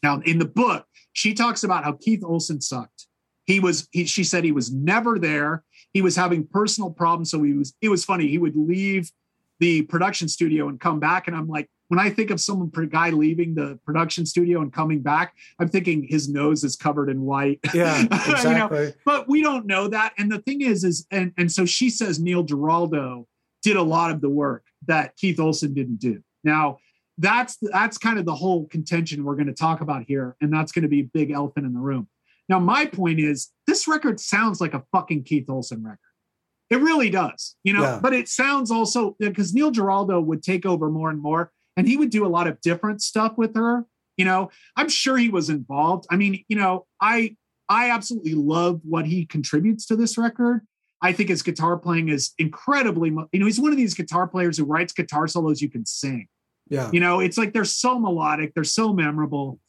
Now 0.01 0.21
in 0.21 0.39
the 0.39 0.45
book, 0.45 0.85
she 1.11 1.33
talks 1.33 1.63
about 1.63 1.83
how 1.83 1.93
Keith 1.93 2.23
Olsen 2.23 2.61
sucked. 2.61 3.07
He 3.49 3.59
was 3.59 3.87
he, 3.91 4.05
she 4.05 4.23
said 4.23 4.43
he 4.43 4.51
was 4.51 4.71
never 4.71 5.17
there. 5.17 5.63
He 5.91 6.03
was 6.03 6.15
having 6.15 6.45
personal 6.45 6.91
problems, 6.91 7.31
so 7.31 7.41
he 7.41 7.53
was. 7.53 7.73
It 7.81 7.89
was 7.89 8.05
funny. 8.05 8.27
He 8.27 8.37
would 8.37 8.55
leave 8.55 9.11
the 9.59 9.81
production 9.83 10.27
studio 10.27 10.69
and 10.69 10.79
come 10.79 10.99
back, 10.99 11.27
and 11.27 11.35
I'm 11.35 11.47
like, 11.47 11.67
when 11.87 11.99
I 11.99 12.11
think 12.11 12.29
of 12.29 12.39
someone, 12.39 12.71
a 12.77 12.85
guy 12.85 13.09
leaving 13.09 13.55
the 13.55 13.79
production 13.83 14.27
studio 14.27 14.61
and 14.61 14.71
coming 14.71 15.01
back, 15.01 15.33
I'm 15.59 15.67
thinking 15.67 16.05
his 16.07 16.29
nose 16.29 16.63
is 16.63 16.75
covered 16.75 17.09
in 17.09 17.21
white. 17.21 17.59
Yeah, 17.73 18.01
You 18.01 18.09
know, 18.09 18.17
exactly. 18.27 18.93
but 19.03 19.27
we 19.27 19.41
don't 19.41 19.65
know 19.65 19.87
that. 19.87 20.13
And 20.19 20.31
the 20.31 20.39
thing 20.39 20.61
is, 20.61 20.83
is 20.83 21.07
and 21.09 21.33
and 21.35 21.51
so 21.51 21.65
she 21.65 21.89
says 21.89 22.19
Neil 22.19 22.43
Giraldo 22.43 23.27
did 23.63 23.77
a 23.77 23.83
lot 23.83 24.11
of 24.11 24.21
the 24.21 24.29
work 24.29 24.63
that 24.85 25.15
Keith 25.17 25.39
Olsen 25.39 25.73
didn't 25.73 25.97
do. 25.97 26.21
Now 26.43 26.77
that's 27.17 27.57
that's 27.61 27.97
kind 27.97 28.19
of 28.19 28.25
the 28.25 28.35
whole 28.35 28.67
contention 28.67 29.23
we're 29.23 29.35
going 29.35 29.47
to 29.47 29.53
talk 29.53 29.81
about 29.81 30.03
here, 30.07 30.35
and 30.39 30.53
that's 30.53 30.71
going 30.71 30.83
to 30.83 30.87
be 30.87 30.99
a 30.99 31.09
big 31.11 31.31
elephant 31.31 31.65
in 31.65 31.73
the 31.73 31.79
room. 31.79 32.07
Now, 32.49 32.59
my 32.59 32.85
point 32.85 33.19
is, 33.19 33.49
this 33.67 33.87
record 33.87 34.19
sounds 34.19 34.59
like 34.59 34.73
a 34.73 34.83
fucking 34.91 35.23
Keith 35.23 35.49
Olsen 35.49 35.83
record. 35.83 35.99
It 36.69 36.81
really 36.81 37.09
does, 37.09 37.55
you 37.63 37.73
know. 37.73 37.83
Yeah. 37.83 37.99
But 38.01 38.13
it 38.13 38.27
sounds 38.27 38.71
also 38.71 39.15
because 39.19 39.53
Neil 39.53 39.71
Giraldo 39.71 40.19
would 40.19 40.43
take 40.43 40.65
over 40.65 40.89
more 40.89 41.09
and 41.09 41.21
more, 41.21 41.51
and 41.77 41.87
he 41.87 41.97
would 41.97 42.09
do 42.09 42.25
a 42.25 42.27
lot 42.27 42.47
of 42.47 42.59
different 42.61 43.01
stuff 43.01 43.37
with 43.37 43.55
her. 43.55 43.85
You 44.17 44.25
know, 44.25 44.49
I'm 44.75 44.89
sure 44.89 45.17
he 45.17 45.29
was 45.29 45.49
involved. 45.49 46.05
I 46.11 46.17
mean, 46.17 46.43
you 46.47 46.57
know, 46.57 46.85
I 47.01 47.37
I 47.69 47.91
absolutely 47.91 48.33
love 48.33 48.81
what 48.83 49.05
he 49.05 49.25
contributes 49.25 49.85
to 49.85 49.95
this 49.95 50.17
record. 50.17 50.61
I 51.01 51.13
think 51.13 51.29
his 51.29 51.43
guitar 51.43 51.77
playing 51.77 52.09
is 52.09 52.33
incredibly, 52.37 53.09
you 53.09 53.39
know, 53.39 53.45
he's 53.45 53.59
one 53.59 53.71
of 53.71 53.77
these 53.77 53.93
guitar 53.93 54.27
players 54.27 54.57
who 54.57 54.65
writes 54.65 54.91
guitar 54.91 55.27
solos 55.27 55.61
you 55.61 55.69
can 55.69 55.85
sing. 55.85 56.27
Yeah. 56.67 56.89
You 56.91 56.99
know, 56.99 57.19
it's 57.19 57.37
like 57.37 57.53
they're 57.53 57.63
so 57.63 57.97
melodic, 57.99 58.53
they're 58.53 58.63
so 58.63 58.91
memorable. 58.91 59.59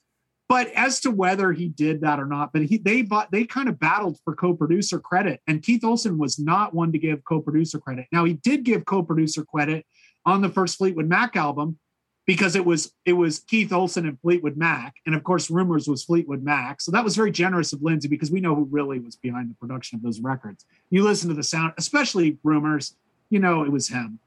But 0.50 0.66
as 0.72 0.98
to 1.02 1.12
whether 1.12 1.52
he 1.52 1.68
did 1.68 2.00
that 2.00 2.18
or 2.18 2.26
not, 2.26 2.52
but 2.52 2.62
he 2.62 2.76
they 2.78 3.02
bought 3.02 3.30
they 3.30 3.44
kind 3.44 3.68
of 3.68 3.78
battled 3.78 4.18
for 4.24 4.34
co-producer 4.34 4.98
credit, 4.98 5.40
and 5.46 5.62
Keith 5.62 5.84
Olsen 5.84 6.18
was 6.18 6.40
not 6.40 6.74
one 6.74 6.90
to 6.90 6.98
give 6.98 7.22
co-producer 7.24 7.78
credit. 7.78 8.06
Now 8.10 8.24
he 8.24 8.32
did 8.34 8.64
give 8.64 8.84
co-producer 8.84 9.44
credit 9.44 9.86
on 10.26 10.40
the 10.40 10.48
first 10.48 10.76
Fleetwood 10.76 11.06
Mac 11.06 11.36
album 11.36 11.78
because 12.26 12.56
it 12.56 12.64
was 12.64 12.92
it 13.04 13.12
was 13.12 13.38
Keith 13.38 13.72
Olsen 13.72 14.08
and 14.08 14.20
Fleetwood 14.20 14.56
Mac, 14.56 14.96
and 15.06 15.14
of 15.14 15.22
course 15.22 15.50
Rumors 15.50 15.86
was 15.86 16.02
Fleetwood 16.02 16.42
Mac. 16.42 16.80
So 16.80 16.90
that 16.90 17.04
was 17.04 17.14
very 17.14 17.30
generous 17.30 17.72
of 17.72 17.82
Lindsey 17.82 18.08
because 18.08 18.32
we 18.32 18.40
know 18.40 18.56
who 18.56 18.66
really 18.72 18.98
was 18.98 19.14
behind 19.14 19.50
the 19.50 19.54
production 19.54 19.98
of 19.98 20.02
those 20.02 20.18
records. 20.18 20.64
You 20.90 21.04
listen 21.04 21.28
to 21.28 21.36
the 21.36 21.44
sound, 21.44 21.74
especially 21.78 22.38
Rumors, 22.42 22.96
you 23.28 23.38
know 23.38 23.62
it 23.62 23.70
was 23.70 23.86
him. 23.86 24.18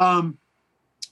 Um, 0.00 0.38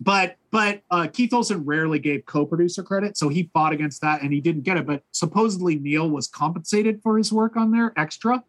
but 0.00 0.36
but 0.50 0.82
uh, 0.90 1.06
Keith 1.12 1.32
Olsen 1.32 1.64
rarely 1.64 1.98
gave 1.98 2.24
co-producer 2.26 2.82
credit, 2.82 3.16
so 3.16 3.28
he 3.28 3.50
fought 3.52 3.72
against 3.72 4.00
that 4.02 4.22
and 4.22 4.32
he 4.32 4.40
didn't 4.40 4.62
get 4.62 4.76
it. 4.76 4.86
But 4.86 5.02
supposedly 5.12 5.76
Neil 5.76 6.08
was 6.08 6.28
compensated 6.28 7.02
for 7.02 7.18
his 7.18 7.32
work 7.32 7.56
on 7.56 7.70
there 7.70 7.92
extra. 7.96 8.42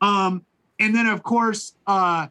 Um, 0.00 0.44
and 0.78 0.94
then 0.94 1.06
of 1.06 1.22
course, 1.22 1.74
uh, 1.86 2.28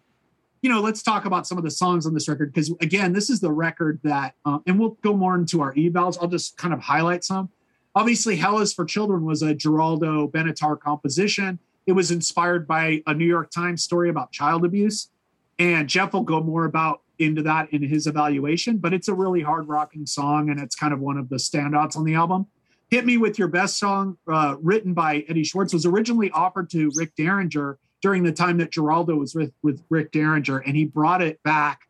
you 0.62 0.70
know, 0.70 0.82
let's 0.82 1.04
talk 1.04 1.26
about 1.26 1.48
some 1.48 1.58
of 1.58 1.64
the 1.64 1.72
songs 1.72 2.06
on 2.06 2.14
this 2.14 2.28
record 2.28 2.54
because 2.54 2.74
again, 2.82 3.14
this 3.14 3.30
is 3.30 3.40
the 3.40 3.52
record 3.52 4.00
that, 4.04 4.34
uh, 4.46 4.60
and 4.66 4.80
we'll 4.80 4.98
go 5.02 5.16
more 5.16 5.36
into 5.36 5.62
our 5.62 5.74
evals. 5.76 6.18
I'll 6.22 6.28
just 6.28 6.58
kind 6.58 6.74
of 6.74 6.80
highlight 6.80 7.24
some. 7.24 7.50
Obviously, 7.96 8.36
Hell 8.36 8.60
is 8.60 8.74
for 8.74 8.86
Children 8.86 9.26
was 9.26 9.42
a 9.42 9.54
Giraldo 9.54 10.28
Benatar 10.28 10.80
composition. 10.80 11.60
It 11.88 11.94
was 11.94 12.12
inspired 12.12 12.68
by 12.68 13.02
a 13.08 13.14
New 13.14 13.26
York 13.26 13.50
Times 13.50 13.82
story 13.82 14.10
about 14.10 14.32
child 14.32 14.66
abuse. 14.66 15.10
And 15.58 15.88
Jeff 15.88 16.14
will 16.14 16.22
go 16.22 16.42
more 16.42 16.66
about 16.66 17.02
into 17.20 17.41
that 17.43 17.72
in 17.74 17.84
his 17.84 18.07
evaluation, 18.07 18.78
but 18.78 18.93
it's 18.93 19.07
a 19.07 19.13
really 19.13 19.41
hard 19.41 19.68
rocking 19.68 20.05
song 20.05 20.49
and 20.49 20.59
it's 20.59 20.76
kind 20.76 20.93
of 20.93 20.99
one 20.99 21.18
of 21.18 21.30
the 21.30 21.38
standouts 21.38 21.97
on 21.97 22.03
the 22.03 22.13
album. 22.13 22.47
Hit 22.89 23.05
Me 23.05 23.18
With 23.18 23.38
Your 23.38 23.49
Best 23.49 23.78
Song, 23.78 24.18
uh, 24.32 24.55
written 24.61 24.93
by 24.93 25.26
Eddie 25.28 25.43
Schwartz, 25.43 25.74
was 25.74 25.86
originally 25.86 26.32
offered 26.32 26.70
to 26.70 26.89
Rick 26.95 27.15
Derringer 27.15 27.78
during 28.01 28.24
the 28.24 28.32
time 28.32 28.57
that 28.59 28.72
Giraldo 28.72 29.15
was 29.15 29.36
with, 29.36 29.51
with 29.61 29.84
Rick 29.89 30.11
Derringer, 30.11 30.59
and 30.59 30.76
he 30.76 30.86
brought 30.86 31.22
it 31.22 31.41
back 31.43 31.82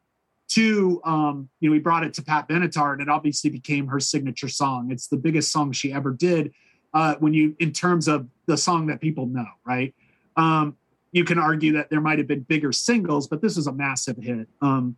to, 0.50 1.02
um, 1.04 1.50
you 1.60 1.70
know, 1.70 1.74
he 1.74 1.80
brought 1.80 2.04
it 2.04 2.14
to 2.16 2.24
Pat 2.24 2.48
Benatar, 2.48 2.94
and 2.94 3.02
it 3.02 3.10
obviously 3.10 3.50
became 3.50 3.88
her 3.88 4.00
signature 4.00 4.48
song. 4.48 4.92
It's 4.92 5.08
the 5.08 5.18
biggest 5.18 5.52
song 5.52 5.72
she 5.72 5.92
ever 5.94 6.14
did 6.14 6.54
uh, 6.94 7.16
when 7.20 7.34
you, 7.34 7.56
in 7.60 7.74
terms 7.74 8.08
of 8.08 8.28
the 8.46 8.58
song 8.58 8.88
that 8.88 9.02
people 9.02 9.28
know, 9.28 9.48
right? 9.66 9.94
Um, 10.36 10.78
you 11.12 11.26
can 11.26 11.38
argue 11.38 11.74
that 11.74 11.90
there 11.90 12.02
might 12.02 12.18
have 12.18 12.28
been 12.28 12.42
bigger 12.42 12.72
singles, 12.72 13.28
but 13.28 13.42
this 13.42 13.56
was 13.56 13.68
a 13.68 13.74
massive 13.74 14.18
hit. 14.18 14.48
Um, 14.62 14.96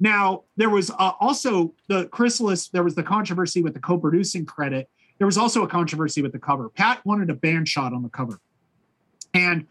now 0.00 0.44
there 0.56 0.70
was 0.70 0.90
uh, 0.90 1.12
also 1.20 1.74
the 1.88 2.06
Chrysalis. 2.06 2.68
There 2.68 2.82
was 2.82 2.94
the 2.94 3.02
controversy 3.02 3.62
with 3.62 3.74
the 3.74 3.80
co-producing 3.80 4.46
credit. 4.46 4.88
There 5.18 5.26
was 5.26 5.36
also 5.36 5.62
a 5.62 5.68
controversy 5.68 6.22
with 6.22 6.32
the 6.32 6.38
cover. 6.38 6.70
Pat 6.70 7.04
wanted 7.04 7.28
a 7.28 7.34
band 7.34 7.68
shot 7.68 7.92
on 7.92 8.02
the 8.02 8.08
cover, 8.08 8.40
and 9.34 9.66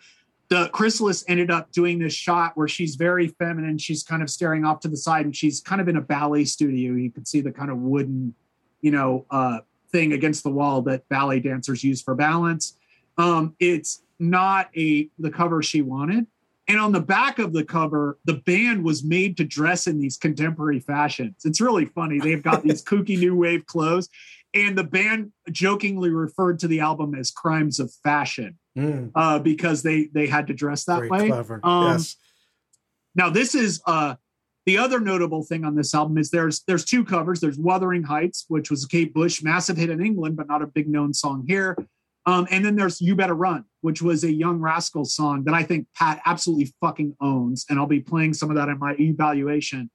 the 0.50 0.70
Chrysalis 0.70 1.24
ended 1.28 1.52
up 1.52 1.72
doing 1.72 2.00
this 2.00 2.14
shot 2.14 2.56
where 2.56 2.68
she's 2.68 2.96
very 2.96 3.28
feminine. 3.28 3.78
She's 3.78 4.04
kind 4.04 4.22
of 4.22 4.30
staring 4.30 4.66
off 4.66 4.80
to 4.82 4.88
the 4.88 4.98
side, 4.98 5.26
and 5.26 5.36
she's 5.36 5.62
kind 5.62 5.82
of 5.82 5.88
in 5.88 5.98
a 5.98 6.02
ballet 6.02 6.46
studio. 6.46 6.94
You 6.94 7.12
can 7.12 7.26
see 7.26 7.42
the 7.42 7.52
kind 7.52 7.72
of 7.72 7.78
wooden, 7.78 8.34
you 8.82 8.92
know, 8.92 9.26
uh, 9.32 9.60
thing 9.92 10.14
against 10.14 10.44
the 10.44 10.52
wall 10.52 10.82
that 10.84 11.08
ballet 11.10 11.40
dancers 11.40 11.84
use 11.84 12.02
for 12.02 12.14
balance. 12.16 12.78
Um, 13.18 13.56
it's 13.60 14.04
not 14.20 14.70
a 14.78 15.10
the 15.18 15.32
cover 15.32 15.64
she 15.64 15.82
wanted. 15.82 16.28
And 16.70 16.80
on 16.80 16.92
the 16.92 17.02
back 17.02 17.40
of 17.40 17.52
the 17.52 17.66
cover, 17.66 18.18
the 18.26 18.36
band 18.36 18.84
was 18.84 19.04
made 19.04 19.36
to 19.38 19.44
dress 19.44 19.88
in 19.88 20.00
these 20.00 20.18
contemporary 20.18 20.80
fashions. 20.80 21.42
It's 21.44 21.60
really 21.60 21.86
funny. 21.86 22.20
They've 22.20 22.44
got 22.44 22.64
these 22.64 22.84
kooky 22.86 23.18
new 23.20 23.36
wave 23.36 23.66
clothes. 23.66 24.08
And 24.54 24.78
the 24.78 24.84
band 24.84 25.32
jokingly 25.52 26.10
referred 26.10 26.60
to 26.60 26.68
the 26.68 26.80
album 26.80 27.14
as 27.16 27.32
Crimes 27.32 27.80
of 27.80 27.92
Fashion 28.04 28.58
Mm, 28.80 29.12
uh, 29.16 29.40
because 29.40 29.84
they 29.84 30.06
they 30.14 30.28
had 30.28 30.48
to 30.48 30.54
dress 30.54 30.86
that 30.86 30.98
very 31.00 31.10
way. 31.10 31.28
clever. 31.28 31.60
Um, 31.64 31.92
yes. 31.94 32.16
Now, 33.16 33.30
this 33.30 33.56
is 33.56 33.82
uh, 33.86 34.16
the 34.66 34.78
other 34.78 35.00
notable 35.00 35.44
thing 35.44 35.66
on 35.66 35.76
this 35.76 35.94
album 35.94 36.18
is 36.18 36.30
there's 36.30 36.62
there's 36.62 36.86
two 36.86 37.04
covers. 37.04 37.40
There's 37.42 37.58
Wuthering 37.58 38.04
Heights, 38.04 38.46
which 38.48 38.70
was 38.70 38.86
a 38.86 38.88
Kate 38.88 39.14
Bush 39.14 39.44
massive 39.44 39.76
hit 39.76 39.90
in 39.90 40.04
England, 40.06 40.38
but 40.38 40.48
not 40.48 40.62
a 40.62 40.68
big 40.68 40.88
known 40.88 41.14
song 41.14 41.46
here. 41.48 41.76
Um, 42.26 42.48
and 42.52 42.64
then 42.64 42.76
there's 42.76 43.02
You 43.02 43.16
Better 43.16 43.34
Run, 43.34 43.66
which 43.82 44.02
was 44.02 44.24
a 44.24 44.32
Young 44.32 44.60
Rascals 44.60 45.16
song 45.16 45.44
that 45.46 45.54
I 45.54 45.64
think 45.64 45.88
Pat 45.96 46.22
absolutely 46.26 46.74
fucking 46.82 47.16
owns, 47.22 47.66
and 47.70 47.80
I'll 47.80 47.88
be 47.88 48.02
playing 48.02 48.34
some 48.34 48.50
of 48.50 48.56
that 48.58 48.70
in 48.70 48.78
my 48.78 48.96
evaluation. 49.00 49.90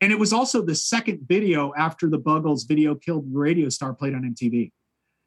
And 0.00 0.12
it 0.12 0.18
was 0.18 0.32
also 0.32 0.62
the 0.62 0.74
second 0.74 1.20
video 1.26 1.72
after 1.76 2.08
the 2.08 2.18
Buggles 2.18 2.66
video 2.66 2.94
killed 2.94 3.24
radio 3.32 3.68
star 3.68 3.94
played 3.94 4.14
on 4.14 4.22
MTV. 4.22 4.70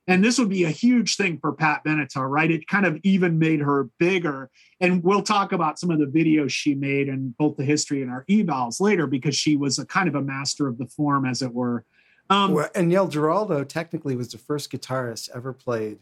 And 0.07 0.23
this 0.23 0.39
would 0.39 0.49
be 0.49 0.63
a 0.63 0.69
huge 0.69 1.15
thing 1.15 1.37
for 1.39 1.53
Pat 1.53 1.83
Benatar, 1.85 2.27
right? 2.29 2.49
It 2.49 2.67
kind 2.67 2.85
of 2.85 2.99
even 3.03 3.37
made 3.37 3.59
her 3.59 3.89
bigger. 3.99 4.49
And 4.79 5.03
we'll 5.03 5.21
talk 5.21 5.51
about 5.51 5.79
some 5.79 5.91
of 5.91 5.99
the 5.99 6.05
videos 6.05 6.49
she 6.49 6.73
made 6.73 7.07
and 7.07 7.37
both 7.37 7.55
the 7.55 7.63
history 7.63 8.01
and 8.01 8.09
our 8.09 8.25
evals 8.29 8.81
later 8.81 9.07
because 9.07 9.35
she 9.35 9.55
was 9.55 9.77
a 9.77 9.85
kind 9.85 10.07
of 10.07 10.15
a 10.15 10.21
master 10.21 10.67
of 10.67 10.77
the 10.77 10.87
form, 10.87 11.25
as 11.25 11.41
it 11.41 11.53
were. 11.53 11.85
Um, 12.29 12.53
Well, 12.53 12.69
and 12.73 12.89
Neil 12.89 13.07
Giraldo 13.07 13.63
technically 13.63 14.15
was 14.15 14.29
the 14.29 14.37
first 14.37 14.71
guitarist 14.71 15.29
ever 15.35 15.53
played 15.53 15.99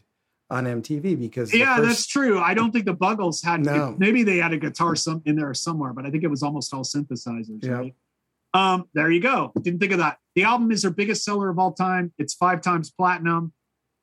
on 0.50 0.64
MTV 0.64 1.18
because 1.18 1.54
yeah, 1.54 1.76
first- 1.76 1.88
that's 1.88 2.06
true. 2.06 2.40
I 2.40 2.54
don't 2.54 2.72
think 2.72 2.84
the 2.84 2.94
Buggles 2.94 3.44
had. 3.44 3.64
No. 3.64 3.94
Maybe 3.98 4.22
they 4.22 4.38
had 4.38 4.52
a 4.52 4.58
guitar 4.58 4.96
some 4.96 5.22
in 5.24 5.36
there 5.36 5.52
somewhere, 5.54 5.92
but 5.92 6.04
I 6.06 6.10
think 6.10 6.24
it 6.24 6.28
was 6.28 6.42
almost 6.42 6.74
all 6.74 6.82
synthesizers. 6.82 7.64
Yeah. 7.64 7.70
Right. 7.72 7.94
Um, 8.52 8.86
there 8.94 9.10
you 9.10 9.20
go. 9.20 9.52
Didn't 9.62 9.78
think 9.78 9.92
of 9.92 9.98
that. 9.98 10.18
The 10.34 10.42
album 10.42 10.72
is 10.72 10.82
their 10.82 10.90
biggest 10.90 11.24
seller 11.24 11.50
of 11.50 11.58
all 11.58 11.72
time. 11.72 12.12
It's 12.18 12.34
five 12.34 12.60
times 12.62 12.90
platinum. 12.90 13.52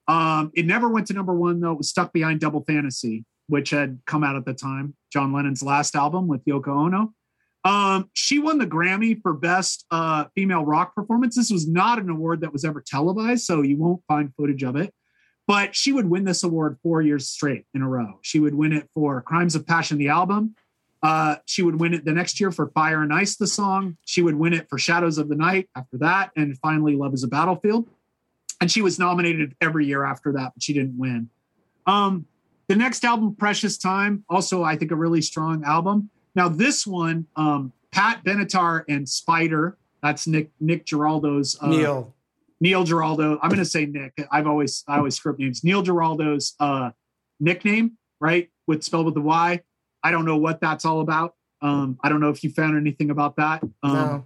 Um, 0.07 0.51
it 0.53 0.65
never 0.65 0.87
went 0.87 1.07
to 1.07 1.13
number 1.13 1.33
one 1.33 1.59
though. 1.59 1.73
It 1.73 1.77
was 1.77 1.89
stuck 1.89 2.13
behind 2.13 2.39
Double 2.39 2.63
Fantasy, 2.63 3.25
which 3.47 3.71
had 3.71 3.99
come 4.05 4.23
out 4.23 4.37
at 4.37 4.45
the 4.45 4.53
time, 4.53 4.95
John 5.11 5.33
Lennon's 5.33 5.61
last 5.61 5.95
album 5.95 6.27
with 6.27 6.45
Yoko 6.45 6.69
Ono. 6.69 7.13
Um, 7.65 8.09
she 8.13 8.39
won 8.39 8.59
the 8.59 8.67
Grammy 8.67 9.21
for 9.21 9.33
Best 9.33 9.85
uh, 9.91 10.25
Female 10.35 10.63
Rock 10.63 10.95
Performance. 10.95 11.35
This 11.35 11.51
was 11.51 11.67
not 11.67 11.99
an 11.99 12.09
award 12.09 12.39
that 12.41 12.53
was 12.53 12.63
ever 12.63 12.81
televised, 12.85 13.43
so 13.43 13.61
you 13.61 13.75
won't 13.75 14.01
find 14.07 14.33
footage 14.35 14.63
of 14.63 14.77
it. 14.77 14.93
But 15.47 15.75
she 15.75 15.93
would 15.93 16.09
win 16.09 16.25
this 16.25 16.43
award 16.43 16.77
four 16.83 17.01
years 17.01 17.27
straight 17.27 17.65
in 17.73 17.81
a 17.81 17.87
row. 17.87 18.19
She 18.21 18.39
would 18.39 18.53
win 18.53 18.73
it 18.73 18.89
for 18.93 19.21
Crimes 19.21 19.55
of 19.55 19.65
Passion, 19.65 19.97
the 19.97 20.09
album. 20.09 20.55
Uh, 21.01 21.37
she 21.45 21.63
would 21.63 21.79
win 21.79 21.93
it 21.93 22.03
the 22.03 22.11
next 22.11 22.39
year 22.39 22.51
for 22.51 22.67
Fire 22.69 23.01
and 23.01 23.13
Ice, 23.13 23.37
the 23.37 23.47
song. 23.47 23.97
She 24.05 24.21
would 24.21 24.35
win 24.35 24.53
it 24.53 24.67
for 24.69 24.77
Shadows 24.77 25.17
of 25.17 25.29
the 25.29 25.35
Night 25.35 25.69
after 25.75 25.97
that, 25.99 26.31
and 26.35 26.57
finally 26.57 26.95
Love 26.95 27.13
is 27.13 27.23
a 27.23 27.27
Battlefield. 27.27 27.87
And 28.59 28.69
she 28.69 28.81
was 28.81 28.99
nominated 28.99 29.55
every 29.61 29.85
year 29.85 30.03
after 30.03 30.33
that, 30.33 30.53
but 30.55 30.63
she 30.63 30.73
didn't 30.73 30.97
win. 30.97 31.29
Um, 31.85 32.25
the 32.67 32.75
next 32.75 33.05
album, 33.05 33.35
Precious 33.35 33.77
Time, 33.77 34.25
also 34.29 34.63
I 34.63 34.75
think 34.75 34.91
a 34.91 34.95
really 34.95 35.21
strong 35.21 35.63
album. 35.63 36.09
Now 36.35 36.49
this 36.49 36.85
one, 36.85 37.27
um, 37.35 37.71
Pat 37.91 38.23
Benatar 38.25 38.83
and 38.89 39.07
Spider, 39.07 39.77
that's 40.03 40.27
Nick 40.27 40.51
Nick 40.59 40.85
Giraldo's 40.85 41.57
uh, 41.61 41.67
Neil. 41.67 42.13
Neil 42.59 42.83
Giraldo. 42.83 43.39
I'm 43.41 43.49
going 43.49 43.59
to 43.59 43.65
say 43.65 43.85
Nick. 43.85 44.13
I've 44.31 44.47
always 44.47 44.83
I 44.87 44.97
always 44.97 45.15
script 45.15 45.39
names. 45.39 45.63
Neil 45.63 45.81
Giraldo's 45.81 46.55
uh, 46.59 46.91
nickname, 47.39 47.97
right, 48.19 48.49
with 48.65 48.83
spelled 48.83 49.05
with 49.05 49.15
the 49.15 49.21
Y. 49.21 49.61
I 50.03 50.11
don't 50.11 50.25
know 50.25 50.37
what 50.37 50.61
that's 50.61 50.85
all 50.85 51.01
about. 51.01 51.35
Um, 51.61 51.97
I 52.03 52.09
don't 52.09 52.19
know 52.19 52.29
if 52.29 52.43
you 52.43 52.51
found 52.51 52.77
anything 52.77 53.09
about 53.09 53.35
that. 53.37 53.63
Um, 53.83 53.93
No. 53.93 54.25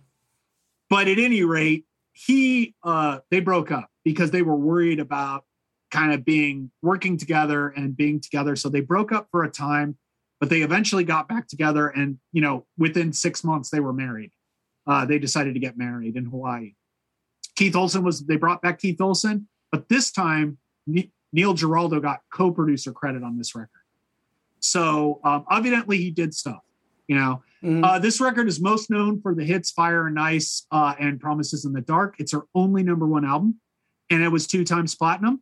But 0.90 1.08
at 1.08 1.20
any 1.20 1.44
rate, 1.44 1.86
he 2.12 2.76
uh, 2.84 3.20
they 3.30 3.40
broke 3.40 3.72
up 3.72 3.90
because 4.04 4.32
they 4.32 4.42
were 4.42 4.56
worried 4.56 5.00
about 5.00 5.46
kind 5.90 6.14
of 6.14 6.26
being 6.26 6.72
working 6.82 7.18
together 7.18 7.70
and 7.70 7.96
being 7.96 8.20
together. 8.20 8.56
So 8.56 8.70
they 8.70 8.82
broke 8.82 9.12
up 9.12 9.28
for 9.32 9.44
a 9.44 9.50
time, 9.50 9.98
but 10.40 10.50
they 10.50 10.62
eventually 10.62 11.04
got 11.04 11.30
back 11.30 11.48
together. 11.48 11.88
And 11.88 12.18
you 12.34 12.42
know, 12.42 12.66
within 12.78 13.14
six 13.14 13.44
months, 13.44 13.70
they 13.70 13.80
were 13.80 13.94
married. 13.94 14.32
Uh, 14.86 15.06
they 15.06 15.20
decided 15.20 15.54
to 15.54 15.60
get 15.60 15.78
married 15.78 16.18
in 16.18 16.26
Hawaii. 16.26 16.74
Keith 17.56 17.76
Olsen 17.76 18.04
was 18.04 18.26
they 18.26 18.38
brought 18.38 18.62
back 18.62 18.80
Keith 18.80 19.00
Olsen, 19.02 19.48
but 19.72 19.90
this 19.90 20.12
time 20.12 20.58
Neil 20.88 21.54
Giraldo 21.54 22.00
got 22.00 22.22
co-producer 22.32 22.92
credit 22.92 23.24
on 23.24 23.38
this 23.38 23.56
record. 23.56 23.70
So 24.60 25.20
um, 25.24 25.46
evidently 25.50 25.98
he 25.98 26.12
did 26.12 26.34
stuff. 26.34 26.62
You 27.08 27.16
know, 27.16 27.44
Mhm. 27.64 27.84
uh, 27.84 28.00
this 28.00 28.22
record 28.22 28.48
is 28.48 28.62
most 28.62 28.90
known 28.90 29.22
for 29.22 29.36
the 29.36 29.44
hits 29.44 29.72
"Fire 29.72 30.08
and 30.08 30.20
Ice" 30.20 30.66
uh, 30.72 30.96
and 31.00 31.20
"Promises 31.20 31.66
in 31.66 31.74
the 31.74 31.82
Dark." 31.82 32.16
It's 32.20 32.32
her 32.32 32.44
only 32.56 32.84
number 32.84 33.06
one 33.06 33.26
album, 33.26 33.60
and 34.10 34.24
it 34.24 34.30
was 34.30 34.48
two 34.48 34.64
times 34.64 34.96
platinum. 34.96 35.42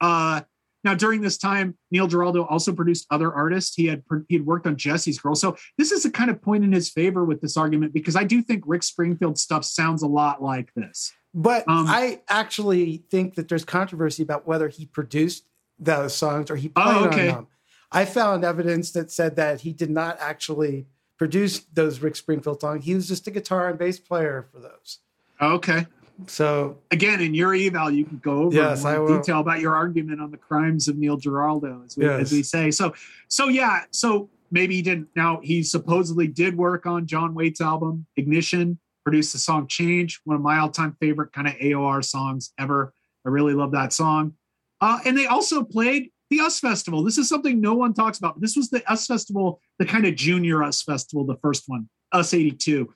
Uh, 0.00 0.40
now, 0.84 0.94
during 0.94 1.20
this 1.20 1.38
time, 1.38 1.76
Neil 1.92 2.08
Giraldo 2.08 2.44
also 2.44 2.72
produced 2.72 3.06
other 3.10 3.32
artists. 3.32 3.76
He 3.76 3.86
had 3.86 4.02
he 4.28 4.36
had 4.36 4.46
worked 4.46 4.66
on 4.66 4.76
Jessie's 4.76 5.18
Girl, 5.20 5.34
so 5.34 5.56
this 5.76 5.92
is 5.92 6.04
a 6.04 6.10
kind 6.10 6.30
of 6.30 6.40
point 6.40 6.64
in 6.64 6.72
his 6.72 6.88
favor 6.88 7.24
with 7.24 7.40
this 7.40 7.56
argument 7.56 7.92
because 7.92 8.16
I 8.16 8.24
do 8.24 8.42
think 8.42 8.64
Rick 8.66 8.82
Springfield 8.82 9.38
stuff 9.38 9.64
sounds 9.64 10.02
a 10.02 10.08
lot 10.08 10.42
like 10.42 10.72
this. 10.74 11.12
But 11.34 11.66
Um, 11.68 11.86
I 11.88 12.20
actually 12.28 13.04
think 13.10 13.34
that 13.36 13.48
there's 13.48 13.64
controversy 13.64 14.22
about 14.22 14.46
whether 14.46 14.68
he 14.68 14.86
produced 14.86 15.44
those 15.78 16.14
songs 16.14 16.50
or 16.50 16.56
he 16.56 16.68
played 16.68 16.86
Oh, 16.86 17.04
okay. 17.06 17.28
on 17.28 17.34
them. 17.34 17.46
I 17.90 18.04
found 18.04 18.44
evidence 18.44 18.90
that 18.92 19.10
said 19.10 19.36
that 19.36 19.62
he 19.62 19.72
did 19.72 19.90
not 19.90 20.16
actually 20.20 20.86
produce 21.18 21.60
those 21.72 22.00
Rick 22.00 22.16
Springfield 22.16 22.60
songs. 22.60 22.84
He 22.84 22.94
was 22.94 23.08
just 23.08 23.26
a 23.26 23.30
guitar 23.30 23.68
and 23.68 23.78
bass 23.78 23.98
player 23.98 24.46
for 24.52 24.60
those. 24.60 24.98
Okay. 25.40 25.86
So 26.26 26.78
Again, 26.90 27.20
in 27.20 27.34
your 27.34 27.54
eval, 27.54 27.90
you 27.90 28.04
can 28.04 28.18
go 28.18 28.42
over 28.44 28.54
Yes, 28.56 28.78
in 28.78 28.84
more 28.84 28.94
I 28.94 28.98
will. 28.98 29.18
detail 29.18 29.40
about 29.40 29.60
your 29.60 29.74
argument 29.74 30.20
on 30.20 30.30
the 30.30 30.36
crimes 30.36 30.86
of 30.88 30.96
Neil 30.96 31.16
Giraldo, 31.16 31.82
as 31.84 31.96
we, 31.96 32.04
Yes. 32.04 32.20
as 32.22 32.32
we 32.32 32.42
say. 32.42 32.70
So, 32.70 32.94
so 33.28 33.48
yeah, 33.48 33.84
so 33.90 34.28
maybe 34.50 34.76
he 34.76 34.82
didn't. 34.82 35.08
Now 35.16 35.40
he 35.42 35.62
supposedly 35.62 36.28
did 36.28 36.56
work 36.56 36.86
on 36.86 37.06
John 37.06 37.34
Waite's 37.34 37.60
album 37.60 38.06
Ignition, 38.16 38.78
produced 39.04 39.32
the 39.32 39.38
song 39.38 39.66
Change, 39.66 40.20
one 40.24 40.36
of 40.36 40.42
my 40.42 40.58
all-time 40.58 40.96
favorite 41.00 41.32
kind 41.32 41.48
of 41.48 41.54
AOR 41.54 42.04
songs 42.04 42.52
ever. 42.58 42.92
I 43.26 43.30
really 43.30 43.54
love 43.54 43.72
that 43.72 43.92
song. 43.92 44.34
Uh, 44.80 44.98
and 45.04 45.16
they 45.16 45.26
also 45.26 45.62
played 45.62 46.10
the 46.30 46.40
US 46.40 46.58
Festival. 46.58 47.04
This 47.04 47.18
is 47.18 47.28
something 47.28 47.60
no 47.60 47.74
one 47.74 47.94
talks 47.94 48.18
about. 48.18 48.40
This 48.40 48.56
was 48.56 48.70
the 48.70 48.82
US 48.88 49.06
Festival, 49.06 49.60
the 49.78 49.86
kind 49.86 50.06
of 50.06 50.14
junior 50.16 50.62
US 50.64 50.82
Festival, 50.82 51.24
the 51.24 51.36
first 51.36 51.64
one, 51.66 51.88
US 52.12 52.34
82 52.34 52.92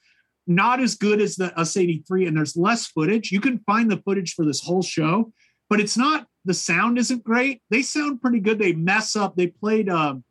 not 0.46 0.80
as 0.80 0.94
good 0.94 1.20
as 1.20 1.36
the 1.36 1.52
US 1.58 1.76
83, 1.76 2.26
and 2.26 2.36
there's 2.36 2.56
less 2.56 2.86
footage. 2.86 3.32
You 3.32 3.40
can 3.40 3.58
find 3.60 3.90
the 3.90 3.98
footage 3.98 4.34
for 4.34 4.44
this 4.44 4.62
whole 4.62 4.82
show, 4.82 5.32
but 5.68 5.80
it's 5.80 5.96
not 5.96 6.26
the 6.44 6.54
sound 6.54 6.98
isn't 6.98 7.24
great. 7.24 7.62
They 7.70 7.82
sound 7.82 8.20
pretty 8.20 8.40
good. 8.40 8.58
They 8.58 8.72
mess 8.72 9.16
up. 9.16 9.34
They 9.36 9.48
played 9.48 9.88
um, 9.88 10.22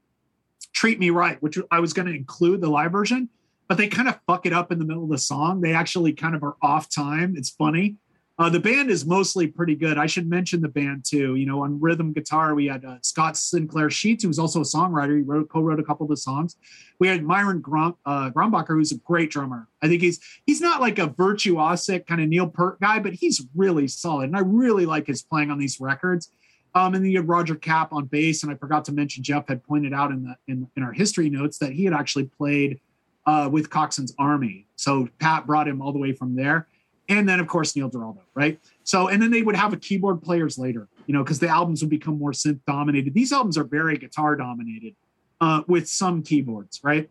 Treat 0.73 0.99
Me 0.99 1.09
Right, 1.09 1.41
which 1.41 1.57
I 1.69 1.79
was 1.79 1.93
going 1.93 2.07
to 2.07 2.13
include 2.13 2.61
the 2.61 2.69
live 2.69 2.93
version, 2.93 3.29
but 3.67 3.77
they 3.77 3.87
kind 3.87 4.07
of 4.07 4.19
fuck 4.27 4.45
it 4.45 4.53
up 4.53 4.71
in 4.71 4.79
the 4.79 4.85
middle 4.85 5.03
of 5.03 5.09
the 5.09 5.17
song. 5.17 5.61
They 5.61 5.73
actually 5.73 6.13
kind 6.13 6.35
of 6.35 6.43
are 6.43 6.55
off 6.61 6.89
time. 6.89 7.35
It's 7.37 7.49
funny. 7.49 7.97
Uh, 8.37 8.49
the 8.49 8.59
band 8.59 8.89
is 8.89 9.05
mostly 9.05 9.47
pretty 9.47 9.75
good. 9.75 9.97
I 9.97 10.07
should 10.07 10.27
mention 10.27 10.61
the 10.61 10.67
band 10.67 11.05
too. 11.05 11.35
You 11.35 11.45
know, 11.45 11.63
on 11.63 11.79
rhythm 11.79 12.11
guitar, 12.11 12.53
we 12.53 12.65
had 12.65 12.83
uh, 12.83 12.97
Scott 13.01 13.37
St. 13.37 13.69
Clair 13.69 13.89
Sheets, 13.89 14.23
who 14.23 14.27
was 14.27 14.39
also 14.39 14.59
a 14.59 14.63
songwriter. 14.63 15.15
He 15.15 15.21
wrote, 15.21 15.47
co-wrote 15.47 15.79
a 15.79 15.83
couple 15.83 16.03
of 16.03 16.09
the 16.09 16.17
songs. 16.17 16.57
We 16.99 17.07
had 17.07 17.23
Myron 17.23 17.61
Grom, 17.61 17.95
uh, 18.05 18.31
Grombacher, 18.31 18.69
who's 18.69 18.91
a 18.91 18.97
great 18.97 19.31
drummer. 19.31 19.69
I 19.81 19.87
think 19.87 20.01
he's 20.01 20.19
he's 20.45 20.59
not 20.59 20.81
like 20.81 20.99
a 20.99 21.07
virtuosic 21.07 22.07
kind 22.07 22.19
of 22.19 22.27
Neil 22.27 22.47
Peart 22.47 22.81
guy, 22.81 22.99
but 22.99 23.13
he's 23.13 23.45
really 23.55 23.87
solid, 23.87 24.25
and 24.25 24.35
I 24.35 24.41
really 24.41 24.85
like 24.85 25.07
his 25.07 25.21
playing 25.21 25.49
on 25.49 25.57
these 25.57 25.79
records. 25.79 26.29
Um, 26.73 26.93
and 26.93 27.05
then 27.05 27.09
you 27.09 27.19
had 27.19 27.29
Roger 27.29 27.55
Capps 27.55 27.93
on 27.93 28.05
bass, 28.07 28.43
and 28.43 28.51
I 28.51 28.55
forgot 28.55 28.83
to 28.85 28.91
mention 28.91 29.23
Jeff 29.23 29.47
had 29.47 29.63
pointed 29.63 29.93
out 29.93 30.11
in 30.11 30.23
the 30.23 30.35
in, 30.51 30.69
in 30.75 30.83
our 30.83 30.91
history 30.91 31.29
notes 31.29 31.57
that 31.59 31.71
he 31.71 31.85
had 31.85 31.93
actually 31.93 32.25
played 32.25 32.81
uh, 33.25 33.49
with 33.51 33.69
Coxon's 33.69 34.13
Army. 34.19 34.67
So 34.75 35.07
Pat 35.19 35.45
brought 35.45 35.67
him 35.67 35.81
all 35.81 35.91
the 35.91 35.99
way 35.99 36.13
from 36.13 36.35
there, 36.35 36.67
and 37.09 37.27
then 37.27 37.39
of 37.39 37.47
course 37.47 37.75
Neil 37.75 37.89
Giraldo, 37.89 38.21
right? 38.33 38.59
So 38.83 39.07
and 39.07 39.21
then 39.21 39.31
they 39.31 39.41
would 39.41 39.55
have 39.55 39.73
a 39.73 39.77
keyboard 39.77 40.21
players 40.21 40.57
later, 40.57 40.87
you 41.07 41.13
know, 41.13 41.23
because 41.23 41.39
the 41.39 41.47
albums 41.47 41.81
would 41.81 41.89
become 41.89 42.17
more 42.17 42.31
synth 42.31 42.59
dominated. 42.67 43.13
These 43.13 43.33
albums 43.33 43.57
are 43.57 43.63
very 43.63 43.97
guitar 43.97 44.35
dominated 44.35 44.95
uh, 45.41 45.61
with 45.67 45.87
some 45.87 46.23
keyboards, 46.23 46.81
right? 46.83 47.09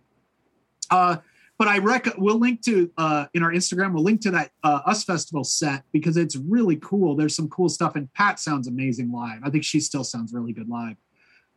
Uh, 0.90 1.16
but 1.58 1.68
I 1.68 1.78
rec 1.78 2.08
we'll 2.18 2.38
link 2.38 2.62
to 2.62 2.90
uh, 2.98 3.26
in 3.32 3.42
our 3.42 3.52
Instagram. 3.52 3.94
We'll 3.94 4.02
link 4.02 4.20
to 4.22 4.30
that 4.32 4.50
uh, 4.64 4.80
Us 4.86 5.04
Festival 5.04 5.44
set 5.44 5.84
because 5.92 6.16
it's 6.16 6.36
really 6.36 6.76
cool. 6.76 7.14
There's 7.14 7.36
some 7.36 7.48
cool 7.48 7.68
stuff, 7.68 7.96
and 7.96 8.12
Pat 8.12 8.40
sounds 8.40 8.66
amazing 8.66 9.12
live. 9.12 9.40
I 9.44 9.50
think 9.50 9.64
she 9.64 9.80
still 9.80 10.04
sounds 10.04 10.32
really 10.32 10.52
good 10.52 10.68
live. 10.68 10.96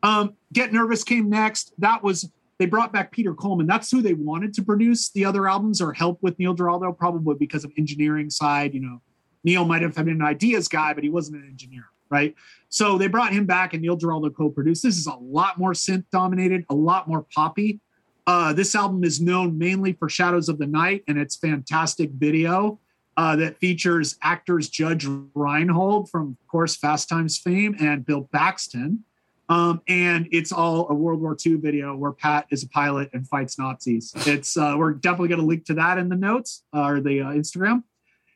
Um, 0.03 0.35
Get 0.53 0.71
Nervous 0.71 1.03
came 1.03 1.29
next. 1.29 1.73
That 1.79 2.03
was 2.03 2.29
they 2.59 2.65
brought 2.65 2.91
back 2.91 3.11
Peter 3.11 3.33
Coleman. 3.33 3.67
That's 3.67 3.91
who 3.91 4.01
they 4.01 4.13
wanted 4.13 4.53
to 4.55 4.63
produce 4.63 5.09
the 5.09 5.25
other 5.25 5.47
albums 5.47 5.81
or 5.81 5.93
help 5.93 6.21
with 6.21 6.37
Neil 6.39 6.53
Giraldo, 6.53 6.91
probably 6.91 7.35
because 7.35 7.63
of 7.63 7.71
engineering 7.77 8.29
side. 8.29 8.73
You 8.73 8.79
know, 8.79 9.01
Neil 9.43 9.65
might 9.65 9.81
have 9.81 9.95
been 9.95 10.09
an 10.09 10.21
ideas 10.21 10.67
guy, 10.67 10.93
but 10.93 11.03
he 11.03 11.09
wasn't 11.09 11.43
an 11.43 11.47
engineer, 11.47 11.85
right? 12.09 12.33
So 12.69 12.97
they 12.97 13.07
brought 13.07 13.31
him 13.31 13.45
back, 13.45 13.73
and 13.73 13.81
Neil 13.81 13.95
Giraldo 13.95 14.29
co-produced. 14.31 14.83
This 14.83 14.97
is 14.97 15.07
a 15.07 15.15
lot 15.15 15.57
more 15.57 15.73
synth 15.73 16.05
dominated, 16.11 16.65
a 16.69 16.75
lot 16.75 17.07
more 17.07 17.25
poppy. 17.33 17.79
Uh, 18.25 18.51
this 18.53 18.75
album 18.75 19.03
is 19.03 19.21
known 19.21 19.57
mainly 19.57 19.93
for 19.93 20.09
Shadows 20.09 20.49
of 20.49 20.57
the 20.57 20.67
Night 20.67 21.03
and 21.07 21.17
its 21.17 21.35
fantastic 21.37 22.11
video 22.11 22.79
uh, 23.15 23.35
that 23.37 23.57
features 23.57 24.17
actors 24.21 24.67
Judge 24.67 25.07
Reinhold 25.33 26.09
from, 26.09 26.37
of 26.41 26.47
course, 26.47 26.75
Fast 26.75 27.07
Times 27.07 27.37
fame 27.37 27.75
and 27.79 28.05
Bill 28.05 28.27
Paxton. 28.33 29.05
Um, 29.49 29.81
and 29.87 30.27
it's 30.31 30.51
all 30.51 30.89
a 30.89 30.93
World 30.93 31.21
War 31.21 31.35
II 31.45 31.55
video 31.55 31.95
where 31.95 32.11
Pat 32.11 32.47
is 32.51 32.63
a 32.63 32.69
pilot 32.69 33.09
and 33.13 33.27
fights 33.27 33.57
Nazis. 33.57 34.11
It's 34.25 34.57
uh, 34.57 34.75
we're 34.77 34.93
definitely 34.93 35.29
going 35.29 35.41
to 35.41 35.47
link 35.47 35.65
to 35.65 35.73
that 35.75 35.97
in 35.97 36.09
the 36.09 36.17
notes 36.17 36.63
uh, 36.75 36.83
or 36.83 36.99
the 36.99 37.21
uh, 37.21 37.27
Instagram. 37.27 37.83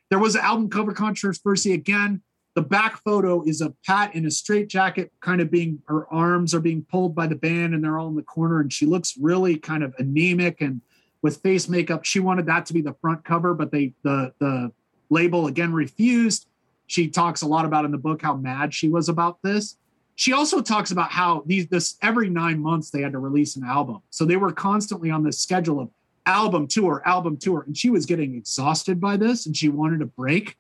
There 0.10 0.20
was 0.20 0.36
an 0.36 0.42
album 0.42 0.70
cover 0.70 0.94
controversy 0.94 1.74
again. 1.74 2.22
The 2.54 2.62
back 2.62 3.02
photo 3.04 3.44
is 3.44 3.62
of 3.62 3.76
Pat 3.86 4.14
in 4.14 4.26
a 4.26 4.32
straight 4.32 4.68
jacket, 4.68 5.12
kind 5.22 5.40
of 5.42 5.50
being 5.50 5.82
her 5.88 6.06
arms 6.14 6.54
are 6.54 6.60
being 6.60 6.86
pulled 6.90 7.16
by 7.16 7.28
the 7.28 7.36
band, 7.36 7.74
and 7.74 7.84
they're 7.84 7.98
all 7.98 8.10
in 8.10 8.16
the 8.16 8.24
corner, 8.24 8.60
and 8.60 8.72
she 8.72 8.86
looks 8.86 9.18
really 9.18 9.58
kind 9.58 9.84
of 9.84 9.94
anemic 10.00 10.60
and 10.62 10.82
with 11.22 11.38
face 11.38 11.70
makeup. 11.70 12.04
She 12.04 12.20
wanted 12.20 12.46
that 12.48 12.66
to 12.68 12.74
be 12.74 12.82
the 12.82 12.96
front 13.02 13.24
cover, 13.24 13.54
but 13.54 13.72
they 13.72 13.94
the 14.04 14.34
the 14.40 14.72
label 15.10 15.48
again 15.48 15.74
refused. 15.74 16.48
She 16.88 17.08
talks 17.08 17.42
a 17.42 17.48
lot 17.48 17.66
about 17.66 17.86
in 17.86 17.92
the 17.92 17.98
book 17.98 18.22
how 18.22 18.36
mad 18.36 18.74
she 18.74 18.90
was 18.90 19.08
about 19.08 19.42
this. 19.44 19.78
She 20.22 20.34
also 20.34 20.62
talks 20.62 20.92
about 20.92 21.12
how 21.12 21.42
these 21.48 21.66
this 21.66 21.98
every 22.04 22.30
nine 22.30 22.60
months 22.60 22.92
they 22.92 23.02
had 23.02 23.14
to 23.14 23.18
release 23.18 23.56
an 23.56 23.64
album, 23.64 24.04
so 24.12 24.24
they 24.24 24.36
were 24.36 24.52
constantly 24.52 25.10
on 25.10 25.24
this 25.24 25.40
schedule 25.40 25.80
of 25.80 25.90
album 26.28 26.68
tour, 26.68 27.02
album 27.08 27.38
tour, 27.38 27.64
and 27.66 27.76
she 27.76 27.90
was 27.90 28.06
getting 28.06 28.36
exhausted 28.36 29.02
by 29.02 29.18
this, 29.18 29.48
and 29.48 29.58
she 29.58 29.68
wanted 29.68 30.00
a 30.00 30.06
break. 30.06 30.58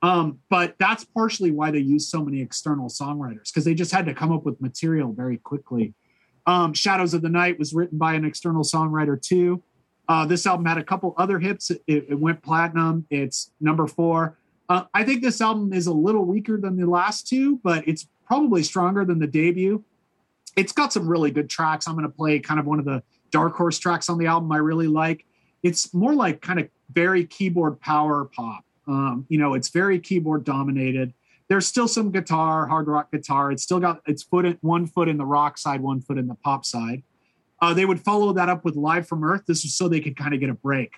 Um, 0.00 0.38
but 0.48 0.76
that's 0.78 1.04
partially 1.04 1.50
why 1.50 1.70
they 1.70 1.78
use 1.78 2.08
so 2.08 2.24
many 2.24 2.40
external 2.40 2.88
songwriters 2.88 3.52
because 3.52 3.66
they 3.66 3.74
just 3.74 3.92
had 3.92 4.06
to 4.06 4.14
come 4.14 4.32
up 4.32 4.46
with 4.46 4.58
material 4.62 5.12
very 5.12 5.36
quickly. 5.36 5.92
Um, 6.46 6.72
Shadows 6.72 7.12
of 7.12 7.20
the 7.20 7.28
Night 7.28 7.58
was 7.58 7.74
written 7.74 7.98
by 7.98 8.14
an 8.14 8.24
external 8.24 8.62
songwriter 8.62 9.20
too. 9.20 9.62
Uh, 10.08 10.24
this 10.24 10.46
album 10.46 10.64
had 10.64 10.78
a 10.78 10.84
couple 10.84 11.14
other 11.18 11.38
hits. 11.38 11.70
It, 11.70 11.82
it 11.86 12.18
went 12.18 12.42
platinum. 12.42 13.04
It's 13.10 13.50
number 13.60 13.86
four. 13.86 14.38
Uh, 14.70 14.84
I 14.94 15.04
think 15.04 15.22
this 15.22 15.42
album 15.42 15.74
is 15.74 15.86
a 15.86 15.92
little 15.92 16.24
weaker 16.24 16.56
than 16.56 16.78
the 16.78 16.86
last 16.86 17.28
two, 17.28 17.60
but 17.62 17.86
it's 17.86 18.06
probably 18.26 18.62
stronger 18.62 19.04
than 19.04 19.18
the 19.18 19.26
debut. 19.26 19.84
It's 20.56 20.72
got 20.72 20.92
some 20.92 21.08
really 21.08 21.30
good 21.30 21.48
tracks. 21.48 21.86
I'm 21.88 21.94
going 21.94 22.06
to 22.06 22.12
play 22.14 22.38
kind 22.38 22.60
of 22.60 22.66
one 22.66 22.78
of 22.78 22.84
the 22.84 23.02
dark 23.30 23.54
horse 23.54 23.78
tracks 23.78 24.08
on 24.08 24.18
the 24.18 24.26
album 24.26 24.52
I 24.52 24.58
really 24.58 24.88
like. 24.88 25.24
it's 25.62 25.94
more 25.94 26.14
like 26.14 26.40
kind 26.40 26.58
of 26.58 26.68
very 26.92 27.24
keyboard 27.24 27.80
power 27.80 28.24
pop. 28.24 28.64
Um, 28.86 29.26
you 29.28 29.38
know, 29.38 29.54
it's 29.54 29.68
very 29.68 29.98
keyboard 29.98 30.44
dominated. 30.44 31.14
There's 31.48 31.66
still 31.66 31.88
some 31.88 32.10
guitar, 32.10 32.66
hard 32.66 32.88
rock 32.88 33.12
guitar. 33.12 33.52
It's 33.52 33.62
still 33.62 33.80
got 33.80 34.00
its 34.06 34.22
foot 34.22 34.44
in, 34.44 34.58
one 34.60 34.86
foot 34.86 35.08
in 35.08 35.18
the 35.18 35.24
rock 35.24 35.58
side, 35.58 35.80
one 35.80 36.00
foot 36.00 36.18
in 36.18 36.26
the 36.26 36.34
pop 36.34 36.64
side. 36.64 37.02
Uh, 37.60 37.72
they 37.72 37.84
would 37.84 38.00
follow 38.00 38.32
that 38.32 38.48
up 38.48 38.64
with 38.64 38.74
Live 38.74 39.06
from 39.06 39.22
Earth. 39.22 39.42
This 39.46 39.62
was 39.62 39.74
so 39.74 39.88
they 39.88 40.00
could 40.00 40.16
kind 40.16 40.34
of 40.34 40.40
get 40.40 40.50
a 40.50 40.54
break, 40.54 40.94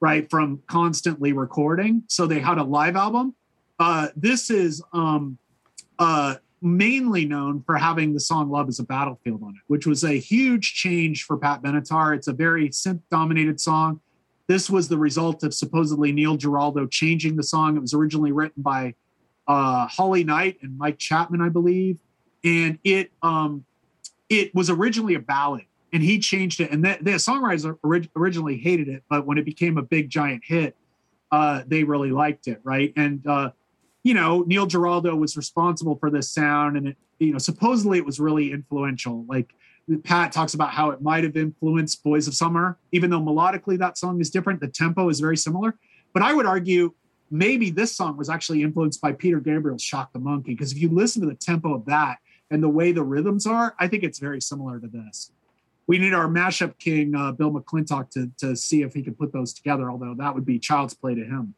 right, 0.00 0.28
from 0.28 0.60
constantly 0.66 1.32
recording. 1.32 2.02
So 2.08 2.26
they 2.26 2.40
had 2.40 2.58
a 2.58 2.64
live 2.64 2.96
album. 2.96 3.34
Uh, 3.78 4.08
this 4.16 4.50
is 4.50 4.82
um, 4.92 5.38
uh, 5.98 6.36
mainly 6.62 7.24
known 7.24 7.62
for 7.62 7.76
having 7.76 8.12
the 8.12 8.20
song 8.20 8.50
Love 8.50 8.68
is 8.68 8.78
a 8.78 8.84
Battlefield 8.84 9.42
on 9.42 9.50
it, 9.50 9.62
which 9.66 9.86
was 9.86 10.04
a 10.04 10.18
huge 10.18 10.74
change 10.74 11.24
for 11.24 11.36
Pat 11.36 11.62
Benatar. 11.62 12.14
It's 12.14 12.28
a 12.28 12.32
very 12.32 12.68
synth 12.68 13.02
dominated 13.10 13.60
song. 13.60 14.00
This 14.46 14.68
was 14.68 14.88
the 14.88 14.98
result 14.98 15.42
of 15.42 15.54
supposedly 15.54 16.12
Neil 16.12 16.36
Giraldo 16.36 16.86
changing 16.86 17.36
the 17.36 17.42
song. 17.42 17.76
It 17.76 17.80
was 17.80 17.94
originally 17.94 18.32
written 18.32 18.62
by 18.62 18.94
uh, 19.46 19.86
Holly 19.86 20.24
Knight 20.24 20.58
and 20.62 20.76
Mike 20.76 20.98
Chapman, 20.98 21.40
I 21.40 21.48
believe, 21.48 21.98
and 22.44 22.78
it 22.84 23.12
um, 23.22 23.64
it 24.28 24.54
was 24.54 24.70
originally 24.70 25.14
a 25.14 25.20
ballad, 25.20 25.64
and 25.92 26.02
he 26.02 26.18
changed 26.18 26.60
it. 26.60 26.70
And 26.70 26.84
the, 26.84 26.98
the 27.00 27.12
songwriters 27.12 27.76
orig- 27.82 28.10
originally 28.16 28.58
hated 28.58 28.88
it, 28.88 29.02
but 29.08 29.26
when 29.26 29.38
it 29.38 29.44
became 29.44 29.78
a 29.78 29.82
big 29.82 30.08
giant 30.10 30.42
hit, 30.44 30.76
uh, 31.32 31.62
they 31.66 31.84
really 31.84 32.10
liked 32.10 32.48
it, 32.48 32.60
right? 32.64 32.92
And 32.96 33.26
uh, 33.26 33.50
you 34.02 34.14
know, 34.14 34.42
Neil 34.46 34.66
Giraldo 34.66 35.14
was 35.14 35.36
responsible 35.36 35.96
for 35.96 36.10
this 36.10 36.30
sound, 36.30 36.76
and 36.76 36.88
it, 36.88 36.96
you 37.18 37.32
know, 37.32 37.38
supposedly 37.38 37.98
it 37.98 38.06
was 38.06 38.18
really 38.18 38.52
influential. 38.52 39.24
Like 39.28 39.54
Pat 40.04 40.32
talks 40.32 40.54
about 40.54 40.70
how 40.70 40.90
it 40.90 41.02
might 41.02 41.24
have 41.24 41.36
influenced 41.36 42.02
Boys 42.02 42.26
of 42.28 42.34
Summer, 42.34 42.78
even 42.92 43.10
though 43.10 43.20
melodically 43.20 43.78
that 43.78 43.98
song 43.98 44.20
is 44.20 44.30
different. 44.30 44.60
The 44.60 44.68
tempo 44.68 45.08
is 45.08 45.20
very 45.20 45.36
similar. 45.36 45.76
But 46.12 46.22
I 46.22 46.32
would 46.32 46.46
argue 46.46 46.94
maybe 47.30 47.70
this 47.70 47.94
song 47.94 48.16
was 48.16 48.28
actually 48.28 48.62
influenced 48.62 49.00
by 49.00 49.12
Peter 49.12 49.38
Gabriel's 49.38 49.82
Shock 49.82 50.12
the 50.12 50.18
Monkey, 50.18 50.54
because 50.54 50.72
if 50.72 50.78
you 50.78 50.88
listen 50.88 51.22
to 51.22 51.28
the 51.28 51.34
tempo 51.34 51.74
of 51.74 51.84
that 51.86 52.18
and 52.50 52.62
the 52.62 52.68
way 52.68 52.92
the 52.92 53.02
rhythms 53.02 53.46
are, 53.46 53.74
I 53.78 53.86
think 53.86 54.02
it's 54.02 54.18
very 54.18 54.40
similar 54.40 54.80
to 54.80 54.88
this. 54.88 55.30
We 55.86 55.98
need 55.98 56.14
our 56.14 56.28
mashup 56.28 56.78
king, 56.78 57.14
uh, 57.14 57.32
Bill 57.32 57.50
McClintock, 57.50 58.10
to, 58.10 58.30
to 58.38 58.56
see 58.56 58.82
if 58.82 58.94
he 58.94 59.02
can 59.02 59.14
put 59.14 59.32
those 59.32 59.52
together, 59.52 59.90
although 59.90 60.14
that 60.14 60.34
would 60.34 60.46
be 60.46 60.58
child's 60.58 60.94
play 60.94 61.14
to 61.14 61.24
him. 61.24 61.54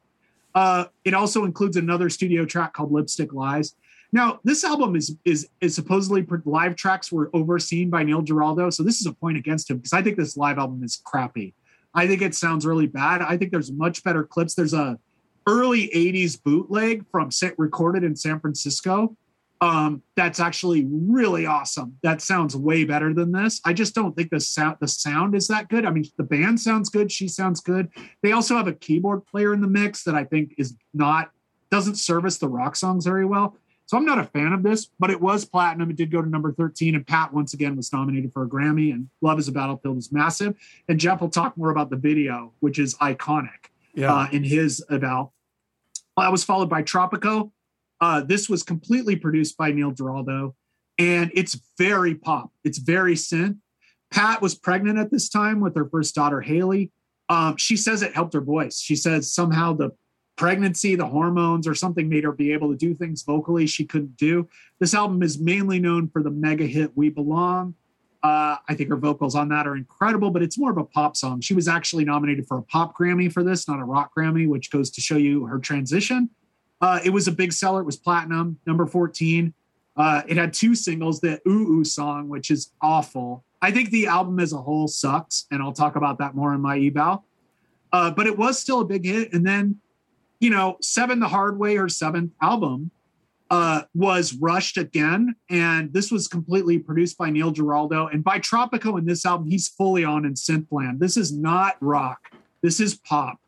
Uh, 0.55 0.85
it 1.05 1.15
also 1.15 1.45
includes 1.45 1.77
another 1.77 2.11
studio 2.11 2.45
track 2.45 2.73
called 2.73 2.93
Lipstick 2.93 3.33
Lies. 3.33 3.75
Now, 4.13 4.41
this 4.45 4.63
album 4.63 4.95
is 4.95 5.17
is 5.25 5.49
is 5.61 5.75
supposedly 5.75 6.27
live 6.45 6.77
tracks 6.77 7.11
were 7.11 7.31
overseen 7.33 7.89
by 7.89 8.03
Neil 8.03 8.21
Giraldo, 8.21 8.69
so 8.69 8.83
this 8.83 9.01
is 9.01 9.07
a 9.07 9.13
point 9.13 9.39
against 9.39 9.71
him 9.71 9.79
because 9.79 9.95
I 9.95 10.03
think 10.03 10.19
this 10.19 10.37
live 10.37 10.59
album 10.59 10.85
is 10.85 11.01
crappy. 11.03 11.55
I 11.95 12.07
think 12.07 12.21
it 12.21 12.35
sounds 12.35 12.67
really 12.67 12.87
bad. 12.87 13.23
I 13.23 13.37
think 13.37 13.51
there's 13.51 13.73
much 13.73 14.03
better 14.03 14.25
clips. 14.25 14.55
There's 14.55 14.75
a 14.75 14.99
early 15.47 15.89
80s 15.89 16.43
bootleg 16.43 17.05
from 17.11 17.31
set 17.31 17.59
recorded 17.59 18.05
in 18.05 18.15
San 18.15 18.39
Francisco. 18.39 19.17
Um, 19.63 20.03
that's 20.17 20.41
actually 20.41 20.89
really 20.91 21.47
awesome. 21.47 21.97
That 22.03 22.21
sounds 22.21 22.57
way 22.57 22.83
better 22.85 23.15
than 23.15 23.31
this. 23.31 23.61
I 23.65 23.73
just 23.73 23.95
don't 23.95 24.15
think 24.17 24.31
the 24.31 24.41
sound 24.41 24.79
the 24.81 24.89
sound 24.89 25.37
is 25.37 25.47
that 25.49 25.69
good. 25.69 25.87
I 25.87 25.91
mean, 25.91 26.05
the 26.17 26.25
band 26.25 26.59
sounds 26.61 26.89
good, 26.89 27.13
she 27.13 27.29
sounds 27.29 27.61
good. 27.61 27.89
They 28.25 28.33
also 28.33 28.57
have 28.57 28.67
a 28.67 28.73
keyboard 28.73 29.25
player 29.25 29.55
in 29.55 29.61
the 29.61 29.69
mix 29.69 30.03
that 30.03 30.17
I 30.17 30.25
think 30.25 30.55
is 30.59 30.75
not 30.93 31.31
doesn't 31.71 31.95
service 31.95 32.39
the 32.39 32.49
rock 32.49 32.75
songs 32.75 33.05
very 33.07 33.25
well. 33.25 33.57
So 33.87 33.97
I'm 33.97 34.05
not 34.05 34.19
a 34.19 34.25
fan 34.25 34.53
of 34.53 34.65
this, 34.65 34.91
but 34.99 35.11
it 35.11 35.21
was 35.21 35.45
platinum. 35.45 35.91
It 35.91 35.97
did 35.97 36.11
go 36.11 36.21
to 36.23 36.29
number 36.29 36.53
13, 36.53 36.95
and 36.97 37.07
Pat 37.07 37.33
once 37.33 37.55
again 37.55 37.77
was 37.77 37.93
nominated 37.93 38.33
for 38.33 38.43
a 38.43 38.49
Grammy. 38.49 38.93
And 38.93 39.11
Love 39.21 39.39
is 39.39 39.47
a 39.49 39.53
Battlefield 39.53 39.99
is 39.99 40.11
massive. 40.11 40.57
And 40.89 40.99
Jeff 40.99 41.21
will 41.21 41.29
talk 41.29 41.57
more 41.57 41.71
about 41.71 41.91
the 41.91 41.97
video, 41.97 42.53
which 42.61 42.79
is 42.81 42.95
iconic 42.97 43.71
Yeah. 43.95 44.13
uh, 44.13 44.29
in 44.33 44.43
his 44.45 44.85
about. 44.89 45.31
That 46.17 46.33
was 46.33 46.43
followed 46.43 46.69
by 46.69 46.83
Tropico. 46.83 47.53
Uh, 48.03 48.21
this 48.21 48.49
was 48.49 48.65
completely 48.65 49.15
produced 49.15 49.57
by 49.57 49.71
Neil 49.71 49.93
Giraldo, 49.93 50.57
and 50.99 51.31
it's 51.35 51.59
very 51.79 52.17
pop. 52.17 52.51
It's 52.65 52.79
very 52.79 53.15
synth. 53.15 53.59
Pat 54.11 54.43
was 54.43 54.57
pregnant 54.57 54.99
at 54.99 55.13
this 55.13 55.29
time 55.29 55.61
with 55.61 55.77
her 55.77 55.89
first 55.89 56.13
daughter, 56.13 56.41
Haley. 56.41 56.91
Um, 57.29 57.57
she 57.57 57.77
says 57.77 58.03
it 58.03 58.13
helped 58.13 58.35
her 58.35 58.41
voice. 58.41 58.81
She 58.81 58.97
says 58.97 59.33
somehow 59.33 59.73
the 59.73 59.93
pregnancy, 60.37 60.97
the 60.97 61.07
hormones, 61.07 61.69
or 61.69 61.77
something 61.77 62.09
made 62.09 62.25
her 62.25 62.33
be 62.33 62.53
able 62.53 62.71
to 62.73 62.77
do 62.77 62.93
things 62.93 63.23
vocally 63.23 63.69
she 63.69 63.85
couldn't 63.85 64.17
do. 64.17 64.49
This 64.81 64.95
album 64.95 65.23
is 65.23 65.39
mainly 65.39 65.79
known 65.79 66.09
for 66.09 66.25
the 66.25 66.31
mega 66.31 66.67
hit 66.67 66.91
We 66.97 67.09
Belong. 67.09 67.77
Uh, 68.25 68.57
I 68.69 68.75
think 68.75 68.89
her 68.89 68.97
vocals 68.97 69.37
on 69.37 69.49
that 69.51 69.67
are 69.69 69.77
incredible, 69.77 70.33
but 70.33 70.43
it's 70.43 70.59
more 70.59 70.73
of 70.73 70.77
a 70.77 70.85
pop 70.85 71.17
song. 71.17 71.41
She 71.41 71.55
was 71.55 71.69
actually 71.69 72.05
nominated 72.05 72.49
for 72.49 72.59
a 72.59 72.63
pop 72.63 72.97
Grammy 72.97 73.33
for 73.33 73.45
this, 73.45 73.69
not 73.69 73.79
a 73.79 73.85
rock 73.85 74.11
Grammy, 74.17 74.49
which 74.49 74.73
goes 74.73 74.91
to 74.91 75.01
show 75.01 75.17
you 75.17 75.47
her 75.47 75.61
transition. 75.61 76.31
Uh, 76.83 76.99
it 77.05 77.11
was 77.11 77.29
a 77.29 77.33
big 77.33 77.53
seller. 77.53 77.81
It 77.81 77.87
was 77.87 77.97
platinum, 77.97 78.59
number 78.67 78.87
14. 78.87 79.55
Uh, 79.97 80.23
it 80.27 80.37
had 80.37 80.53
two 80.53 80.75
singles, 80.75 81.21
the 81.21 81.41
Ooh 81.49 81.79
Ooh 81.79 81.85
song, 81.85 82.29
which 82.29 82.51
is 82.51 82.73
awful. 82.81 83.45
I 83.63 83.71
think 83.71 83.91
the 83.91 84.09
album 84.09 84.41
as 84.41 84.53
a 84.53 84.59
whole 84.59 84.89
sucks, 84.89 85.47
and 85.53 85.63
I'll 85.63 85.73
talk 85.73 85.95
about 85.95 86.19
that 86.19 86.35
more 86.35 86.53
in 86.53 86.61
my 86.61 86.79
eval. 86.79 87.25
Uh, 87.93 88.11
but 88.11 88.27
it 88.27 88.37
was 88.37 88.59
still 88.59 88.81
a 88.81 88.85
big 88.85 89.05
hit. 89.05 89.33
And 89.33 89.47
then, 89.47 89.77
you 90.41 90.51
know, 90.51 90.77
Seven 90.81 91.21
the 91.21 91.29
Hard 91.29 91.59
Way, 91.59 91.77
her 91.77 91.89
seventh 91.89 92.33
album, 92.43 92.91
uh, 93.51 93.83
was 93.95 94.33
rushed 94.35 94.79
again. 94.79 95.37
And 95.51 95.93
this 95.93 96.11
was 96.11 96.27
completely 96.27 96.79
produced 96.79 97.19
by 97.19 97.29
Neil 97.31 97.51
Giraldo. 97.51 98.07
And 98.07 98.25
by 98.25 98.39
Tropico 98.39 98.99
in 98.99 99.05
this 99.05 99.27
album, 99.27 99.49
he's 99.49 99.69
fully 99.69 100.05
on 100.05 100.25
in 100.25 100.35
synth 100.35 100.67
synthland. 100.69 100.99
This 100.99 101.17
is 101.17 101.33
not 101.33 101.77
rock, 101.81 102.33
this 102.63 102.81
is 102.81 102.97
pop. 102.97 103.42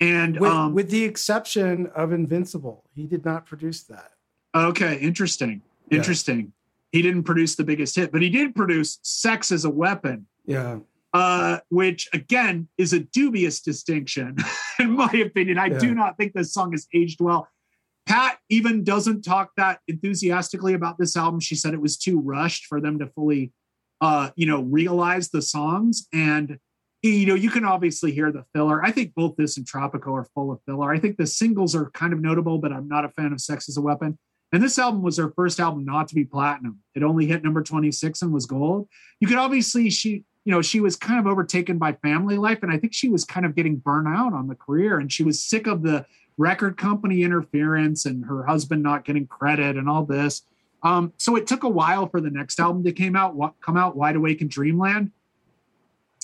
And 0.00 0.38
with, 0.38 0.50
um, 0.50 0.74
with 0.74 0.90
the 0.90 1.04
exception 1.04 1.86
of 1.94 2.12
Invincible, 2.12 2.84
he 2.94 3.06
did 3.06 3.24
not 3.24 3.46
produce 3.46 3.82
that. 3.84 4.10
Okay, 4.54 4.98
interesting. 4.98 5.62
Interesting. 5.90 6.52
He 6.92 7.02
didn't 7.02 7.24
produce 7.24 7.56
the 7.56 7.64
biggest 7.64 7.96
hit, 7.96 8.12
but 8.12 8.22
he 8.22 8.30
did 8.30 8.54
produce 8.54 8.98
Sex 9.02 9.52
as 9.52 9.64
a 9.64 9.70
Weapon, 9.70 10.26
Yeah. 10.46 10.78
uh, 11.12 11.58
which 11.68 12.08
again 12.12 12.68
is 12.78 12.92
a 12.92 13.00
dubious 13.00 13.60
distinction, 13.60 14.36
in 14.78 14.92
my 14.92 15.10
opinion. 15.12 15.58
I 15.58 15.68
do 15.68 15.94
not 15.94 16.16
think 16.16 16.32
this 16.32 16.52
song 16.52 16.72
has 16.72 16.86
aged 16.94 17.20
well. 17.20 17.48
Pat 18.06 18.38
even 18.48 18.84
doesn't 18.84 19.22
talk 19.22 19.50
that 19.56 19.80
enthusiastically 19.88 20.74
about 20.74 20.96
this 20.98 21.16
album. 21.16 21.40
She 21.40 21.54
said 21.56 21.74
it 21.74 21.80
was 21.80 21.96
too 21.96 22.20
rushed 22.20 22.66
for 22.66 22.80
them 22.80 22.98
to 23.00 23.06
fully, 23.08 23.52
uh, 24.00 24.30
you 24.36 24.46
know, 24.46 24.62
realize 24.62 25.30
the 25.30 25.42
songs. 25.42 26.06
And 26.12 26.58
you 27.02 27.26
know, 27.26 27.34
you 27.34 27.50
can 27.50 27.64
obviously 27.64 28.12
hear 28.12 28.32
the 28.32 28.44
filler. 28.54 28.84
I 28.84 28.90
think 28.90 29.14
both 29.14 29.36
this 29.36 29.56
and 29.56 29.66
Tropico 29.66 30.12
are 30.12 30.24
full 30.34 30.50
of 30.50 30.60
filler. 30.66 30.92
I 30.92 30.98
think 30.98 31.16
the 31.16 31.26
singles 31.26 31.74
are 31.74 31.90
kind 31.90 32.12
of 32.12 32.20
notable, 32.20 32.58
but 32.58 32.72
I'm 32.72 32.88
not 32.88 33.04
a 33.04 33.10
fan 33.10 33.32
of 33.32 33.40
Sex 33.40 33.68
as 33.68 33.76
a 33.76 33.80
Weapon. 33.80 34.18
And 34.52 34.62
this 34.62 34.78
album 34.78 35.02
was 35.02 35.18
her 35.18 35.30
first 35.30 35.60
album 35.60 35.84
not 35.84 36.08
to 36.08 36.14
be 36.14 36.24
platinum. 36.24 36.78
It 36.94 37.02
only 37.02 37.26
hit 37.26 37.42
number 37.42 37.62
26 37.62 38.22
and 38.22 38.32
was 38.32 38.46
gold. 38.46 38.88
You 39.20 39.28
could 39.28 39.38
obviously 39.38 39.90
she, 39.90 40.24
you 40.44 40.52
know, 40.52 40.62
she 40.62 40.80
was 40.80 40.96
kind 40.96 41.18
of 41.18 41.26
overtaken 41.26 41.78
by 41.78 41.92
family 41.94 42.38
life, 42.38 42.62
and 42.62 42.72
I 42.72 42.78
think 42.78 42.94
she 42.94 43.08
was 43.08 43.24
kind 43.24 43.44
of 43.44 43.54
getting 43.56 43.76
burnt 43.76 44.08
out 44.08 44.32
on 44.32 44.46
the 44.46 44.54
career, 44.54 44.98
and 44.98 45.12
she 45.12 45.24
was 45.24 45.42
sick 45.42 45.66
of 45.66 45.82
the 45.82 46.06
record 46.38 46.76
company 46.76 47.22
interference 47.22 48.04
and 48.04 48.24
her 48.26 48.44
husband 48.44 48.82
not 48.82 49.04
getting 49.04 49.26
credit 49.26 49.76
and 49.76 49.88
all 49.88 50.04
this. 50.04 50.42
Um, 50.82 51.12
so 51.16 51.34
it 51.34 51.46
took 51.46 51.64
a 51.64 51.68
while 51.68 52.06
for 52.06 52.20
the 52.20 52.30
next 52.30 52.60
album 52.60 52.84
to 52.84 52.92
came 52.92 53.16
out, 53.16 53.34
what 53.34 53.54
come 53.60 53.76
out, 53.76 53.96
Wide 53.96 54.16
Awake 54.16 54.42
in 54.42 54.48
Dreamland. 54.48 55.10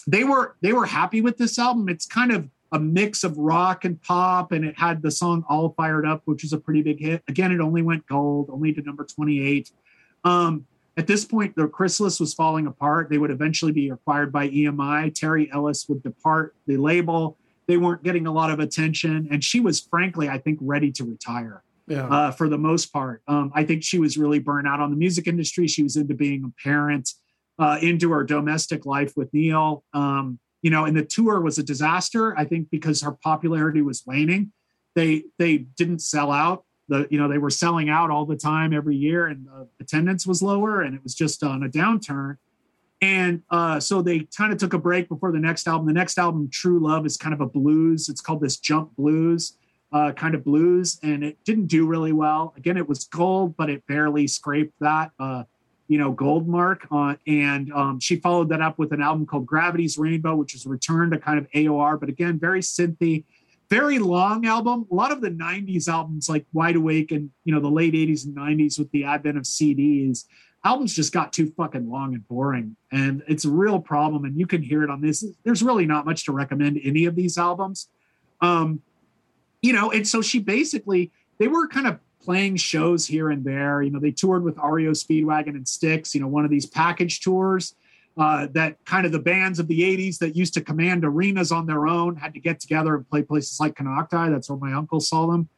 They 0.07 0.25
were 0.25 0.57
they 0.61 0.73
were 0.73 0.87
happy 0.87 1.21
with 1.21 1.37
this 1.39 1.59
album. 1.59 1.89
It's 1.89 2.07
kind 2.07 2.33
of 2.33 2.49
a 2.73 2.79
mix 2.81 3.23
of 3.23 3.37
rock 3.37 3.85
and 3.85 4.01
pop, 4.03 4.53
and 4.53 4.65
it 4.65 4.79
had 4.79 5.03
the 5.03 5.11
song 5.11 5.45
All 5.49 5.75
Fired 5.77 6.07
Up, 6.07 6.23
which 6.25 6.43
was 6.43 6.53
a 6.53 6.59
pretty 6.59 6.83
big 6.83 6.99
hit. 7.01 7.23
Again, 7.29 7.53
it 7.53 7.61
only 7.61 7.83
went 7.83 8.07
gold, 8.07 8.49
only 8.51 8.73
to 8.73 8.81
number 8.83 9.05
28. 9.05 9.71
Um, 10.25 10.67
at 10.97 11.07
this 11.07 11.25
point, 11.25 11.55
the 11.55 11.69
chrysalis 11.69 12.19
was 12.21 12.33
falling 12.35 12.67
apart. 12.67 13.11
They 13.11 13.19
would 13.19 13.31
eventually 13.31 13.73
be 13.73 13.91
acquired 13.91 14.33
by 14.33 14.49
EMI. 14.49 15.15
Terry 15.15 15.51
Ellis 15.53 15.87
would 15.89 16.03
depart 16.03 16.55
the 16.67 16.77
label. 16.79 17.37
They 17.67 17.77
weren't 17.77 18.03
getting 18.03 18.27
a 18.27 18.33
lot 18.33 18.51
of 18.51 18.59
attention, 18.59 19.29
and 19.31 19.43
she 19.45 19.61
was, 19.61 19.81
frankly, 19.81 20.29
I 20.29 20.39
think, 20.39 20.59
ready 20.61 20.91
to 20.93 21.05
retire 21.05 21.63
Yeah. 21.87 22.07
uh, 22.09 22.31
for 22.31 22.49
the 22.49 22.59
most 22.59 22.87
part. 22.93 23.23
Um, 23.29 23.53
I 23.55 23.65
think 23.65 23.83
she 23.85 23.99
was 23.99 24.17
really 24.19 24.39
burnt 24.39 24.67
out 24.67 24.81
on 24.81 24.91
the 24.91 24.97
music 24.97 25.27
industry. 25.27 25.67
She 25.67 25.83
was 25.83 25.97
into 25.97 26.15
being 26.15 26.45
a 26.45 26.63
parent, 26.63 27.13
uh, 27.59 27.79
into 27.81 28.11
her 28.13 28.25
domestic 28.25 28.87
life 28.87 29.13
with 29.17 29.33
Neil. 29.33 29.85
Um, 29.93 30.39
you 30.63 30.71
know, 30.71 30.85
and 30.85 30.97
the 30.97 31.05
tour 31.05 31.41
was 31.41 31.59
a 31.59 31.63
disaster. 31.63 32.37
I 32.39 32.45
think 32.45 32.71
because 32.71 33.03
her 33.03 33.13
popularity 33.13 33.83
was 33.83 34.05
waning, 34.07 34.53
they 34.95 35.25
they 35.39 35.59
didn't 35.59 36.01
sell 36.01 36.31
out. 36.31 36.65
The 36.89 37.07
you 37.11 37.19
know 37.19 37.29
they 37.29 37.39
were 37.39 37.51
selling 37.51 37.89
out 37.89 38.11
all 38.11 38.27
the 38.27 38.37
time 38.37 38.73
every 38.73 38.97
year, 38.97 39.27
and 39.27 39.47
the 39.47 39.69
attendance 39.81 40.27
was 40.27 40.43
lower, 40.43 40.83
and 40.83 40.95
it 40.95 41.03
was 41.03 41.15
just 41.15 41.43
on 41.43 41.63
a 41.63 41.69
downturn. 41.69 42.37
And 43.01 43.43
uh, 43.51 43.81
so 43.81 44.01
they 44.01 44.29
kind 44.37 44.53
of 44.53 44.59
took 44.59 44.75
a 44.75 44.79
break 44.79 45.09
before 45.09 45.33
the 45.33 45.41
next 45.41 45.67
album. 45.67 45.89
The 45.89 45.93
next 45.93 46.19
album, 46.19 46.49
True 46.51 46.79
Love, 46.79 47.05
is 47.05 47.17
kind 47.17 47.35
of 47.35 47.41
a 47.41 47.47
blues. 47.47 48.09
It's 48.09 48.21
called 48.21 48.41
this 48.41 48.59
Jump 48.59 48.95
Blues 48.95 49.57
uh, 49.93 50.13
kind 50.13 50.35
of 50.35 50.45
blues, 50.45 50.99
and 51.03 51.23
it 51.23 51.39
didn't 51.45 51.67
do 51.67 51.87
really 51.87 52.13
well. 52.13 52.55
Again, 52.57 52.77
it 52.77 52.89
was 52.89 53.05
gold, 53.05 53.57
but 53.57 53.69
it 53.69 53.87
barely 53.87 54.27
scraped 54.27 54.75
that. 54.81 55.11
Uh, 55.19 55.45
you 55.93 55.99
know, 55.99 56.11
gold 56.11 56.49
mark. 56.49 56.87
Uh, 56.91 57.17
and 57.27 57.71
um, 57.75 58.01
she 58.01 58.17
followed 58.17 58.49
that 58.49 58.63
up 58.63 58.79
with 58.79 58.93
an 58.93 59.03
album 59.03 59.27
called 59.27 59.45
Gravity's 59.45 59.99
Rainbow, 59.99 60.35
which 60.35 60.55
was 60.55 60.65
a 60.65 60.71
to 60.79 61.19
kind 61.19 61.39
of 61.39 61.47
AOR, 61.51 62.01
but 62.01 62.09
again, 62.09 62.39
very 62.39 62.61
synthy, 62.61 63.25
very 63.69 63.99
long 63.99 64.47
album. 64.47 64.87
A 64.91 64.95
lot 64.95 65.13
of 65.13 65.21
the 65.21 65.29
90s 65.29 65.89
albums 65.89 66.31
like 66.31 66.47
Wide 66.55 66.77
Awake 66.77 67.13
and, 67.13 67.29
you 67.45 67.55
know, 67.55 67.61
the 67.61 67.69
late 67.69 67.93
80s 67.93 68.25
and 68.25 68.35
90s 68.35 68.79
with 68.79 68.91
the 68.93 69.05
advent 69.05 69.37
of 69.37 69.43
CDs, 69.43 70.25
albums 70.65 70.95
just 70.95 71.13
got 71.13 71.31
too 71.31 71.53
fucking 71.59 71.91
long 71.91 72.15
and 72.15 72.27
boring. 72.27 72.75
And 72.91 73.23
it's 73.29 73.45
a 73.45 73.51
real 73.51 73.79
problem. 73.79 74.25
And 74.25 74.39
you 74.39 74.47
can 74.47 74.63
hear 74.63 74.83
it 74.83 74.89
on 74.89 75.03
this. 75.03 75.23
There's 75.45 75.63
really 75.63 75.85
not 75.85 76.07
much 76.07 76.25
to 76.25 76.33
recommend 76.33 76.81
any 76.83 77.05
of 77.05 77.17
these 77.17 77.37
albums. 77.37 77.89
Um, 78.41 78.81
you 79.61 79.75
know, 79.75 79.91
and 79.93 80.09
so 80.09 80.23
she 80.23 80.39
basically, 80.39 81.13
they 81.37 81.49
were 81.49 81.69
kind 81.69 81.87
of 81.87 81.99
playing 82.23 82.57
shows 82.57 83.07
here 83.07 83.31
and 83.31 83.45
there. 83.45 83.83
You 83.83 83.91
know, 83.91 84.01
they 84.01 84.11
toured 84.11 84.45
with 84.45 84.57
REO 84.57 84.93
Speedwagon 84.93 85.49
and 85.49 85.67
Styx, 85.67 86.15
you 86.15 86.21
know, 86.21 86.29
one 86.29 86.45
of 86.45 86.51
these 86.51 86.67
package 86.67 87.21
tours 87.21 87.75
uh, 88.17 88.47
that 88.53 88.85
kind 88.85 89.07
of 89.07 89.13
the 89.13 89.19
bands 89.19 89.59
of 89.59 89.69
the 89.69 89.81
80s 89.81 90.19
that 90.19 90.37
used 90.37 90.55
to 90.55 90.61
command 90.61 91.05
arenas 91.05 91.51
on 91.51 91.67
their 91.67 91.87
own 91.87 92.17
had 92.17 92.35
to 92.35 92.41
get 92.41 92.61
together 92.61 92.95
and 92.95 93.09
play 93.09 93.23
places 93.23 93.59
like 93.59 93.75
Konocti. 93.75 94.31
That's 94.31 94.51
where 94.51 94.59
my 94.59 94.73
uncle 94.73 95.01
saw 95.01 95.27
them. 95.27 95.49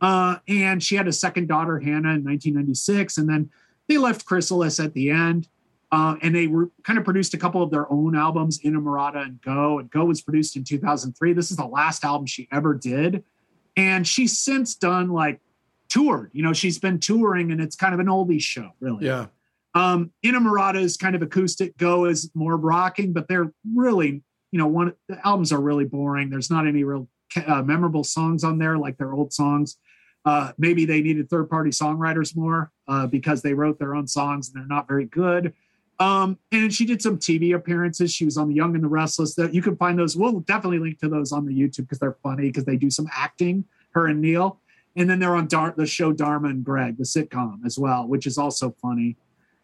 Uh, 0.00 0.36
and 0.48 0.82
she 0.82 0.96
had 0.96 1.06
a 1.06 1.12
second 1.12 1.46
daughter, 1.46 1.78
Hannah, 1.78 2.14
in 2.14 2.24
1996. 2.24 3.18
And 3.18 3.28
then 3.28 3.50
they 3.86 3.98
left 3.98 4.24
Chrysalis 4.24 4.80
at 4.80 4.94
the 4.94 5.10
end. 5.10 5.48
Uh, 5.92 6.16
and 6.22 6.34
they 6.34 6.46
were 6.46 6.70
kind 6.84 6.98
of 6.98 7.04
produced 7.04 7.34
a 7.34 7.38
couple 7.38 7.62
of 7.62 7.70
their 7.70 7.90
own 7.92 8.16
albums, 8.16 8.60
Inamorata 8.60 9.22
and 9.22 9.40
Go. 9.42 9.78
And 9.80 9.90
Go 9.90 10.04
was 10.04 10.20
produced 10.20 10.56
in 10.56 10.64
2003. 10.64 11.32
This 11.32 11.50
is 11.50 11.56
the 11.56 11.66
last 11.66 12.04
album 12.04 12.26
she 12.26 12.48
ever 12.52 12.74
did. 12.74 13.24
And 13.76 14.06
she's 14.06 14.38
since 14.38 14.74
done 14.74 15.10
like 15.10 15.40
toured. 15.90 16.30
You 16.32 16.42
know, 16.42 16.52
she's 16.52 16.78
been 16.78 16.98
touring 16.98 17.52
and 17.52 17.60
it's 17.60 17.76
kind 17.76 17.92
of 17.92 18.00
an 18.00 18.06
oldies 18.06 18.42
show, 18.42 18.70
really. 18.80 19.06
Yeah. 19.06 19.26
Um, 19.74 20.12
Inamorata 20.24 20.80
is 20.80 20.96
kind 20.96 21.14
of 21.14 21.22
acoustic. 21.22 21.76
Go 21.76 22.06
is 22.06 22.30
more 22.34 22.56
rocking, 22.56 23.12
but 23.12 23.28
they're 23.28 23.52
really, 23.74 24.22
you 24.50 24.58
know, 24.58 24.66
one 24.66 24.94
the 25.08 25.24
albums 25.26 25.52
are 25.52 25.60
really 25.60 25.84
boring. 25.84 26.30
There's 26.30 26.50
not 26.50 26.66
any 26.66 26.82
real 26.82 27.08
uh, 27.46 27.62
memorable 27.62 28.04
songs 28.04 28.42
on 28.42 28.58
there 28.58 28.78
like 28.78 28.96
their 28.98 29.12
old 29.12 29.32
songs. 29.32 29.76
Uh, 30.24 30.52
maybe 30.58 30.84
they 30.84 31.00
needed 31.00 31.30
third 31.30 31.48
party 31.48 31.70
songwriters 31.70 32.36
more 32.36 32.70
uh, 32.88 33.06
because 33.06 33.42
they 33.42 33.54
wrote 33.54 33.78
their 33.78 33.94
own 33.94 34.06
songs 34.06 34.48
and 34.48 34.56
they're 34.56 34.68
not 34.68 34.88
very 34.88 35.06
good. 35.06 35.54
Um, 35.98 36.38
and 36.50 36.72
she 36.72 36.86
did 36.86 37.02
some 37.02 37.18
TV 37.18 37.54
appearances. 37.54 38.12
She 38.12 38.24
was 38.24 38.36
on 38.36 38.48
The 38.48 38.54
Young 38.54 38.74
and 38.74 38.82
the 38.82 38.88
Restless. 38.88 39.34
That 39.34 39.54
you 39.54 39.62
can 39.62 39.76
find 39.76 39.98
those. 39.98 40.16
We'll 40.16 40.40
definitely 40.40 40.78
link 40.78 40.98
to 41.00 41.08
those 41.08 41.30
on 41.30 41.46
the 41.46 41.54
YouTube 41.54 41.82
because 41.82 41.98
they're 41.98 42.16
funny 42.22 42.44
because 42.44 42.64
they 42.64 42.76
do 42.76 42.90
some 42.90 43.06
acting. 43.12 43.64
Her 43.90 44.06
and 44.06 44.20
Neil, 44.20 44.60
and 44.96 45.08
then 45.08 45.18
they're 45.18 45.34
on 45.36 45.46
Dar- 45.46 45.74
the 45.76 45.86
show 45.86 46.12
Dharma 46.12 46.48
and 46.48 46.64
Greg, 46.64 46.98
the 46.98 47.04
sitcom 47.04 47.64
as 47.64 47.78
well, 47.78 48.06
which 48.06 48.26
is 48.26 48.36
also 48.38 48.74
funny. 48.82 49.16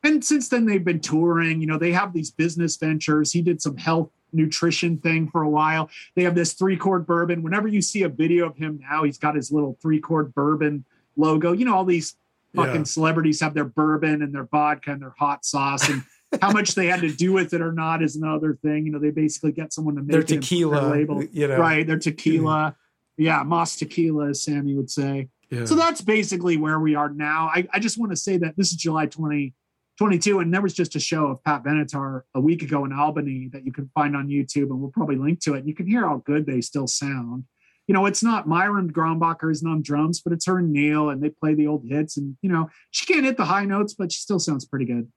And 0.02 0.24
since 0.24 0.48
then, 0.48 0.66
they've 0.66 0.84
been 0.84 1.00
touring. 1.00 1.60
You 1.60 1.66
know, 1.66 1.78
they 1.78 1.92
have 1.92 2.12
these 2.12 2.30
business 2.30 2.76
ventures. 2.76 3.32
He 3.32 3.42
did 3.42 3.60
some 3.60 3.76
health 3.76 4.10
nutrition 4.32 4.98
thing 4.98 5.28
for 5.28 5.42
a 5.42 5.48
while. 5.48 5.90
They 6.14 6.22
have 6.22 6.34
this 6.34 6.52
three 6.52 6.76
chord 6.76 7.06
bourbon. 7.06 7.42
Whenever 7.42 7.66
you 7.66 7.82
see 7.82 8.02
a 8.02 8.08
video 8.08 8.46
of 8.46 8.56
him 8.56 8.78
now, 8.88 9.02
he's 9.04 9.18
got 9.18 9.34
his 9.34 9.50
little 9.50 9.76
three 9.82 9.98
chord 9.98 10.34
bourbon 10.34 10.84
logo. 11.16 11.52
You 11.52 11.64
know, 11.64 11.74
all 11.74 11.84
these 11.84 12.16
fucking 12.54 12.74
Yeah. 12.74 12.84
celebrities 12.84 13.40
have 13.40 13.54
their 13.54 13.64
bourbon 13.64 14.22
and 14.22 14.32
their 14.34 14.44
vodka 14.44 14.92
and 14.92 15.02
their 15.02 15.14
hot 15.18 15.44
sauce. 15.44 15.88
And 15.88 16.02
how 16.40 16.52
much 16.52 16.74
they 16.74 16.86
had 16.86 17.00
to 17.00 17.12
do 17.12 17.32
with 17.32 17.52
it 17.54 17.60
or 17.60 17.72
not 17.72 18.02
is 18.02 18.14
another 18.16 18.58
thing. 18.62 18.86
You 18.86 18.92
know, 18.92 18.98
they 18.98 19.10
basically 19.10 19.52
get 19.52 19.72
someone 19.72 19.96
to 19.96 20.02
make 20.02 20.10
Their 20.12 20.20
it 20.20 20.28
tequila, 20.28 20.88
label. 20.88 21.24
you 21.24 21.48
know. 21.48 21.58
Right. 21.58 21.86
Their 21.86 21.98
tequila. 21.98 22.76
Yeah. 23.16 23.42
Mas 23.44 23.76
tequila, 23.76 24.30
as 24.30 24.42
Sammy 24.42 24.74
would 24.74 24.90
say. 24.90 25.28
Yeah. 25.50 25.64
So 25.64 25.74
that's 25.74 26.00
basically 26.00 26.56
where 26.56 26.80
we 26.80 26.94
are 26.94 27.08
now. 27.08 27.50
I, 27.54 27.66
I 27.72 27.78
just 27.78 27.98
want 27.98 28.12
to 28.12 28.16
say 28.16 28.36
that 28.38 28.56
this 28.56 28.72
is 28.72 28.76
July 28.76 29.06
2022, 29.06 30.40
and 30.40 30.52
there 30.52 30.62
was 30.62 30.74
just 30.74 30.96
a 30.96 31.00
show 31.00 31.26
of 31.26 31.42
Pat 31.44 31.62
Benatar 31.62 32.22
a 32.34 32.40
week 32.40 32.62
ago 32.62 32.84
in 32.84 32.92
Albany 32.92 33.48
that 33.52 33.64
you 33.64 33.72
can 33.72 33.88
find 33.94 34.16
on 34.16 34.28
YouTube, 34.28 34.70
and 34.70 34.80
we'll 34.80 34.90
probably 34.90 35.16
link 35.16 35.40
to 35.42 35.54
it. 35.54 35.58
And 35.58 35.68
you 35.68 35.74
can 35.74 35.86
hear 35.86 36.06
how 36.06 36.22
good 36.26 36.46
they 36.46 36.60
still 36.60 36.88
sound. 36.88 37.44
You 37.86 37.94
know, 37.94 38.06
it's 38.06 38.22
not 38.22 38.48
Myron 38.48 38.92
Grombacher 38.92 39.52
isn't 39.52 39.68
on 39.68 39.82
drums, 39.82 40.20
but 40.20 40.32
it's 40.32 40.46
her 40.46 40.58
and 40.58 40.72
Neil, 40.72 41.10
and 41.10 41.22
they 41.22 41.30
play 41.30 41.54
the 41.54 41.68
old 41.68 41.84
hits. 41.88 42.16
And 42.16 42.36
you 42.42 42.50
know, 42.50 42.68
she 42.90 43.06
can't 43.06 43.24
hit 43.24 43.36
the 43.36 43.44
high 43.44 43.64
notes, 43.64 43.94
but 43.94 44.10
she 44.10 44.20
still 44.20 44.40
sounds 44.40 44.64
pretty 44.64 44.86
good. 44.86 45.08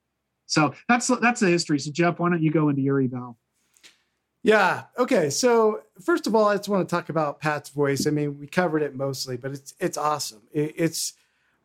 So 0.45 0.73
that's 0.87 1.07
that's 1.07 1.39
the 1.39 1.47
history. 1.47 1.79
So 1.79 1.91
Jeff, 1.91 2.19
why 2.19 2.29
don't 2.29 2.43
you 2.43 2.51
go 2.51 2.69
into 2.69 2.83
your 2.83 3.01
eval? 3.01 3.37
Yeah. 4.43 4.83
Okay. 4.97 5.29
So 5.29 5.81
first 6.01 6.25
of 6.27 6.33
all, 6.35 6.45
I 6.47 6.55
just 6.57 6.69
want 6.69 6.87
to 6.87 6.95
talk 6.95 7.09
about 7.09 7.39
Pat's 7.39 7.69
voice. 7.69 8.07
I 8.07 8.09
mean, 8.11 8.39
we 8.39 8.47
covered 8.47 8.81
it 8.81 8.95
mostly, 8.95 9.35
but 9.37 9.51
it's 9.51 9.73
it's 9.79 9.97
awesome. 9.97 10.41
It, 10.53 10.73
it's 10.77 11.13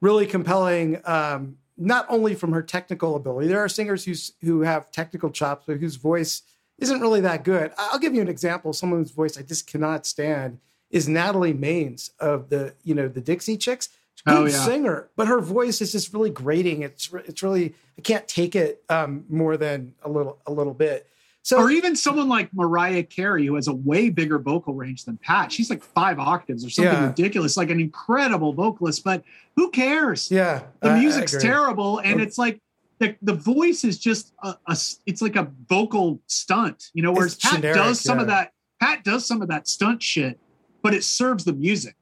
really 0.01 0.27
compelling. 0.27 1.01
Um, 1.05 1.59
not 1.77 2.07
only 2.09 2.35
from 2.35 2.53
her 2.53 2.63
technical 2.63 3.17
ability, 3.17 3.49
there 3.49 3.61
are 3.63 3.69
singers 3.69 4.05
who's 4.05 4.33
who 4.43 4.63
have 4.63 4.91
technical 4.91 5.31
chops, 5.31 5.65
but 5.67 5.79
whose 5.79 5.97
voice 5.97 6.43
isn't 6.79 7.01
really 7.01 7.21
that 7.21 7.45
good. 7.45 7.73
I'll 7.79 7.99
give 8.01 8.15
you 8.15 8.21
an 8.23 8.29
example. 8.29 8.73
Someone 8.73 9.01
whose 9.01 9.13
voice 9.13 9.39
I 9.39 9.43
just 9.43 9.67
cannot 9.69 10.05
stand 10.07 10.59
is 10.91 11.09
Natalie 11.09 11.55
Maines 11.55 12.11
of 12.19 12.49
the 12.51 12.75
you 12.83 12.95
know 12.95 13.07
the 13.09 13.21
Dixie 13.21 13.57
Chicks. 13.57 13.89
Good 14.27 14.37
Oh, 14.39 14.45
yeah. 14.47 14.65
singer, 14.65 15.09
but 15.17 15.27
her 15.29 15.41
voice 15.41 15.81
is 15.83 15.93
just 15.93 16.13
really 16.15 16.31
grating. 16.31 16.83
It's 16.83 17.13
it's 17.27 17.43
really 17.43 17.75
I 17.99 18.01
can't 18.01 18.27
take 18.27 18.57
it 18.57 18.83
um, 18.89 19.25
more 19.29 19.57
than 19.57 19.95
a 20.03 20.09
little 20.09 20.39
a 20.47 20.53
little 20.53 20.75
bit. 20.75 21.09
So 21.45 21.59
or 21.59 21.71
even 21.71 21.95
someone 21.95 22.27
like 22.27 22.49
Mariah 22.55 23.03
Carey, 23.03 23.45
who 23.45 23.55
has 23.57 23.69
a 23.69 23.75
way 23.75 24.09
bigger 24.09 24.39
vocal 24.39 24.73
range 24.73 25.05
than 25.05 25.19
Pat. 25.19 25.53
She's 25.53 25.69
like 25.69 25.83
five 25.83 26.19
octaves 26.19 26.65
or 26.65 26.71
something 26.71 26.95
Yeah. 26.95 27.07
ridiculous, 27.09 27.59
like 27.59 27.69
an 27.69 27.79
incredible 27.79 28.55
vocalist. 28.55 29.05
But 29.05 29.23
who 29.55 29.71
cares? 29.71 30.31
Yeah, 30.31 30.63
the 30.81 30.89
I- 30.89 30.97
I 30.97 30.99
music's 31.01 31.35
agree. 31.35 31.49
terrible, 31.51 31.99
and 31.99 32.19
oh. 32.19 32.23
it's 32.25 32.39
like 32.39 32.61
the, 32.99 33.15
the 33.21 33.35
voice 33.35 33.85
is 33.85 33.99
just 33.99 34.33
a—it's 34.43 35.21
like 35.21 35.37
a 35.37 35.51
vocal 35.69 36.19
stunt, 36.29 36.91
you 36.95 37.03
know. 37.03 37.13
Whereas 37.13 37.35
It's 37.35 37.45
Pat 37.45 37.57
generic, 37.57 37.77
does 37.77 38.01
some 38.01 38.21
of 38.21 38.27
that. 38.29 38.53
Pat 38.81 39.05
does 39.05 39.27
some 39.27 39.43
of 39.43 39.49
that 39.49 39.69
stunt 39.69 40.03
shit, 40.03 40.41
but 40.83 40.95
it 40.95 41.05
serves 41.05 41.45
the 41.45 41.53
music. 41.53 41.95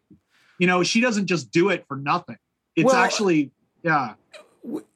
You 0.60 0.68
know, 0.68 0.84
she 0.84 1.00
doesn't 1.00 1.26
just 1.26 1.50
do 1.50 1.70
it 1.70 1.84
for 1.88 1.96
nothing. 1.96 2.36
It's 2.76 2.86
Well, 2.86 2.94
actually, 2.94 3.50
yeah. 3.82 4.14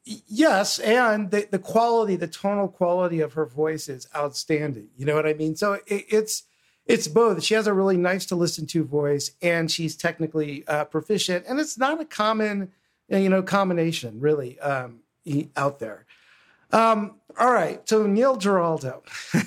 Yes 0.05 0.79
and 0.79 1.31
the, 1.31 1.47
the 1.51 1.59
quality 1.59 2.15
the 2.15 2.27
tonal 2.27 2.67
quality 2.67 3.19
of 3.19 3.33
her 3.33 3.45
voice 3.45 3.89
is 3.89 4.07
outstanding. 4.15 4.87
You 4.97 5.05
know 5.05 5.15
what 5.15 5.27
i 5.27 5.33
mean? 5.33 5.55
So 5.55 5.73
it, 5.73 6.05
it's 6.09 6.43
it's 6.85 7.09
both. 7.09 7.43
She 7.43 7.53
has 7.53 7.67
a 7.67 7.73
really 7.73 7.97
nice 7.97 8.25
to 8.27 8.35
listen 8.35 8.65
to 8.67 8.85
voice 8.85 9.31
and 9.41 9.69
she's 9.69 9.97
technically 9.97 10.65
uh, 10.67 10.85
proficient 10.85 11.45
and 11.47 11.59
it's 11.59 11.77
not 11.77 11.99
a 11.99 12.05
common 12.05 12.71
uh, 13.11 13.17
you 13.17 13.29
know 13.29 13.43
combination 13.43 14.19
really 14.19 14.59
um, 14.59 14.99
out 15.55 15.79
there. 15.79 16.05
Um, 16.71 17.15
all 17.39 17.51
right 17.51 17.87
so 17.87 18.05
neil 18.07 18.37
giraldo. 18.37 19.03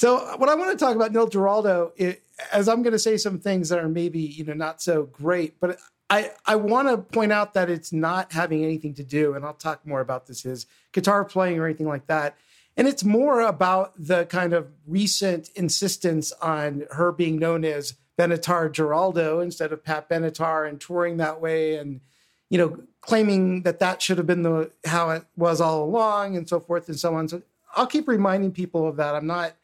So 0.00 0.34
what 0.38 0.48
i 0.48 0.54
want 0.54 0.70
to 0.70 0.82
talk 0.82 0.96
about 0.96 1.12
neil 1.12 1.26
giraldo 1.26 1.92
i 2.00 2.16
as 2.52 2.68
i'm 2.68 2.82
going 2.82 2.94
to 2.94 2.98
say 2.98 3.18
some 3.18 3.38
things 3.38 3.68
that 3.68 3.78
are 3.78 3.88
maybe 3.88 4.20
you 4.20 4.44
know 4.44 4.54
not 4.54 4.80
so 4.80 5.02
great 5.02 5.60
but 5.60 5.78
I, 6.10 6.32
I 6.44 6.56
want 6.56 6.88
to 6.88 6.98
point 6.98 7.32
out 7.32 7.54
that 7.54 7.70
it's 7.70 7.92
not 7.92 8.32
having 8.32 8.64
anything 8.64 8.94
to 8.94 9.04
do, 9.04 9.34
and 9.34 9.44
I'll 9.44 9.54
talk 9.54 9.86
more 9.86 10.00
about 10.00 10.26
this, 10.26 10.42
his 10.42 10.66
guitar 10.92 11.24
playing 11.24 11.60
or 11.60 11.66
anything 11.66 11.86
like 11.86 12.08
that. 12.08 12.36
And 12.76 12.88
it's 12.88 13.04
more 13.04 13.40
about 13.40 13.92
the 13.96 14.26
kind 14.26 14.52
of 14.52 14.72
recent 14.86 15.50
insistence 15.54 16.32
on 16.42 16.84
her 16.90 17.12
being 17.12 17.38
known 17.38 17.64
as 17.64 17.94
Benatar 18.18 18.72
Giraldo 18.72 19.40
instead 19.40 19.72
of 19.72 19.84
Pat 19.84 20.08
Benatar 20.08 20.68
and 20.68 20.80
touring 20.80 21.18
that 21.18 21.40
way 21.40 21.76
and, 21.76 22.00
you 22.48 22.58
know, 22.58 22.78
claiming 23.00 23.62
that 23.62 23.78
that 23.78 24.02
should 24.02 24.18
have 24.18 24.26
been 24.26 24.42
the 24.42 24.70
how 24.84 25.10
it 25.10 25.24
was 25.36 25.60
all 25.60 25.84
along 25.84 26.36
and 26.36 26.48
so 26.48 26.58
forth 26.58 26.88
and 26.88 26.98
so 26.98 27.14
on. 27.14 27.28
So 27.28 27.42
I'll 27.74 27.86
keep 27.86 28.08
reminding 28.08 28.52
people 28.52 28.86
of 28.86 28.96
that. 28.96 29.14
I'm 29.14 29.26
not, 29.26 29.54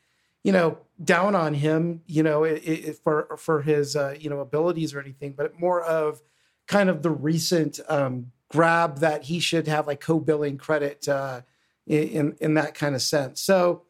you 0.43 0.53
know, 0.53 0.79
down 1.03 1.35
on 1.35 1.55
him, 1.55 2.03
you 2.07 2.23
know, 2.23 2.45
it, 2.45 2.63
it, 2.65 2.99
for 3.03 3.37
for 3.37 3.63
his 3.63 3.97
uh, 3.97 4.15
you 4.19 4.31
know 4.31 4.41
abilities 4.41 4.95
or 4.95 5.01
anything, 5.01 5.33
but 5.33 5.59
more 5.59 5.83
of 5.83 6.23
kind 6.67 6.89
of 6.89 7.03
the 7.03 7.11
recent 7.11 7.81
um, 7.89 8.33
grab 8.49 8.99
that 8.99 9.25
he 9.25 9.41
should 9.41 9.67
have 9.67 9.87
like 9.87 10.01
co-billing 10.01 10.59
credit 10.59 11.09
uh, 11.09 11.41
in 11.87 12.37
in 12.41 12.55
that 12.55 12.75
kind 12.75 12.95
of 12.95 13.03
sense. 13.03 13.41
So 13.41 13.83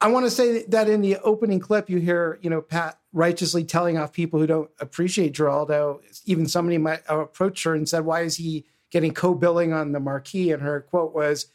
I 0.00 0.08
want 0.08 0.26
to 0.26 0.30
say 0.30 0.64
that 0.68 0.88
in 0.88 1.00
the 1.00 1.16
opening 1.18 1.60
clip, 1.60 1.90
you 1.90 1.98
hear 1.98 2.38
you 2.40 2.50
know 2.50 2.62
Pat 2.62 2.98
righteously 3.12 3.64
telling 3.64 3.98
off 3.98 4.12
people 4.12 4.38
who 4.38 4.46
don't 4.46 4.70
appreciate 4.80 5.32
Giraldo. 5.32 6.00
Even 6.24 6.46
somebody 6.46 6.78
might 6.78 7.02
approach 7.08 7.64
her 7.64 7.74
and 7.74 7.88
said, 7.88 8.04
"Why 8.04 8.22
is 8.22 8.36
he 8.36 8.64
getting 8.90 9.12
co-billing 9.12 9.72
on 9.72 9.92
the 9.92 10.00
marquee?" 10.00 10.52
And 10.52 10.62
her 10.62 10.80
quote 10.80 11.14
was, 11.14 11.46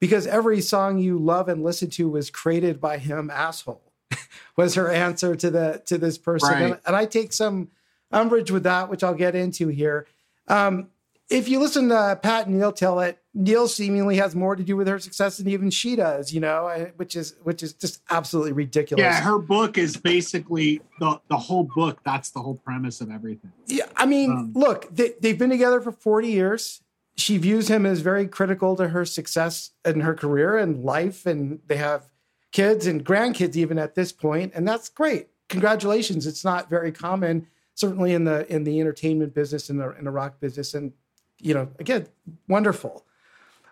"Because 0.00 0.26
every 0.26 0.60
song 0.60 0.98
you 0.98 1.18
love 1.18 1.48
and 1.48 1.62
listen 1.62 1.90
to 1.90 2.08
was 2.08 2.30
created 2.30 2.80
by 2.80 2.98
him, 2.98 3.30
asshole." 3.30 3.82
was 4.56 4.74
her 4.74 4.90
answer 4.90 5.36
to 5.36 5.50
the 5.50 5.82
to 5.86 5.98
this 5.98 6.18
person, 6.18 6.50
Right. 6.50 6.62
and, 6.62 6.80
and 6.86 6.96
I 6.96 7.06
take 7.06 7.32
some 7.32 7.68
umbrage 8.10 8.50
with 8.50 8.64
that, 8.64 8.88
which 8.88 9.02
I'll 9.04 9.14
get 9.14 9.34
into 9.34 9.68
here. 9.68 10.06
Um, 10.48 10.88
if 11.28 11.48
you 11.48 11.60
listen 11.60 11.88
to 11.90 12.18
Pat 12.20 12.48
and 12.48 12.58
Neil 12.58 12.72
tell 12.72 12.98
it, 12.98 13.18
Neil 13.32 13.68
seemingly 13.68 14.16
has 14.16 14.34
more 14.34 14.56
to 14.56 14.64
do 14.64 14.76
with 14.76 14.88
her 14.88 14.98
success 14.98 15.36
than 15.36 15.46
even 15.46 15.70
she 15.70 15.94
does, 15.94 16.32
you 16.32 16.40
know, 16.40 16.90
which 16.96 17.14
is 17.14 17.36
which 17.44 17.62
is 17.62 17.72
just 17.72 18.02
absolutely 18.10 18.50
ridiculous. 18.50 19.04
Yeah, 19.04 19.20
her 19.20 19.38
book 19.38 19.78
is 19.78 19.96
basically 19.96 20.80
the 20.98 21.20
the 21.28 21.36
whole 21.36 21.62
book. 21.62 22.00
That's 22.04 22.30
the 22.30 22.40
whole 22.40 22.56
premise 22.56 23.00
of 23.00 23.12
everything. 23.12 23.52
Yeah, 23.66 23.86
I 23.96 24.06
mean, 24.06 24.30
Um, 24.32 24.52
look, 24.56 24.88
they, 24.92 25.12
they've 25.20 25.38
been 25.38 25.50
together 25.50 25.80
for 25.80 25.92
40 25.92 26.28
years. 26.28 26.80
she 27.16 27.36
views 27.36 27.68
him 27.68 27.86
as 27.86 28.00
very 28.00 28.26
critical 28.26 28.74
to 28.76 28.88
her 28.88 29.04
success 29.04 29.70
in 29.84 30.00
her 30.00 30.14
career 30.14 30.58
and 30.58 30.82
life, 30.84 31.26
and 31.26 31.60
they 31.68 31.76
have 31.76 32.08
kids 32.50 32.88
and 32.88 33.04
grandkids 33.04 33.54
even 33.54 33.78
at 33.78 33.94
this 33.94 34.10
point, 34.10 34.50
and 34.56 34.66
that's 34.66 34.88
great. 34.88 35.28
Congratulations! 35.48 36.26
It's 36.26 36.44
not 36.44 36.68
very 36.68 36.90
common, 36.90 37.46
certainly 37.80 38.12
in 38.12 38.24
the 38.24 38.46
in 38.54 38.64
the 38.64 38.78
entertainment 38.78 39.34
business 39.34 39.70
in 39.70 39.78
the 39.78 39.96
in 39.98 40.04
the 40.04 40.10
rock 40.10 40.38
business, 40.38 40.74
and 40.74 40.92
you 41.38 41.54
know, 41.54 41.68
again, 41.78 42.06
wonderful. 42.46 43.06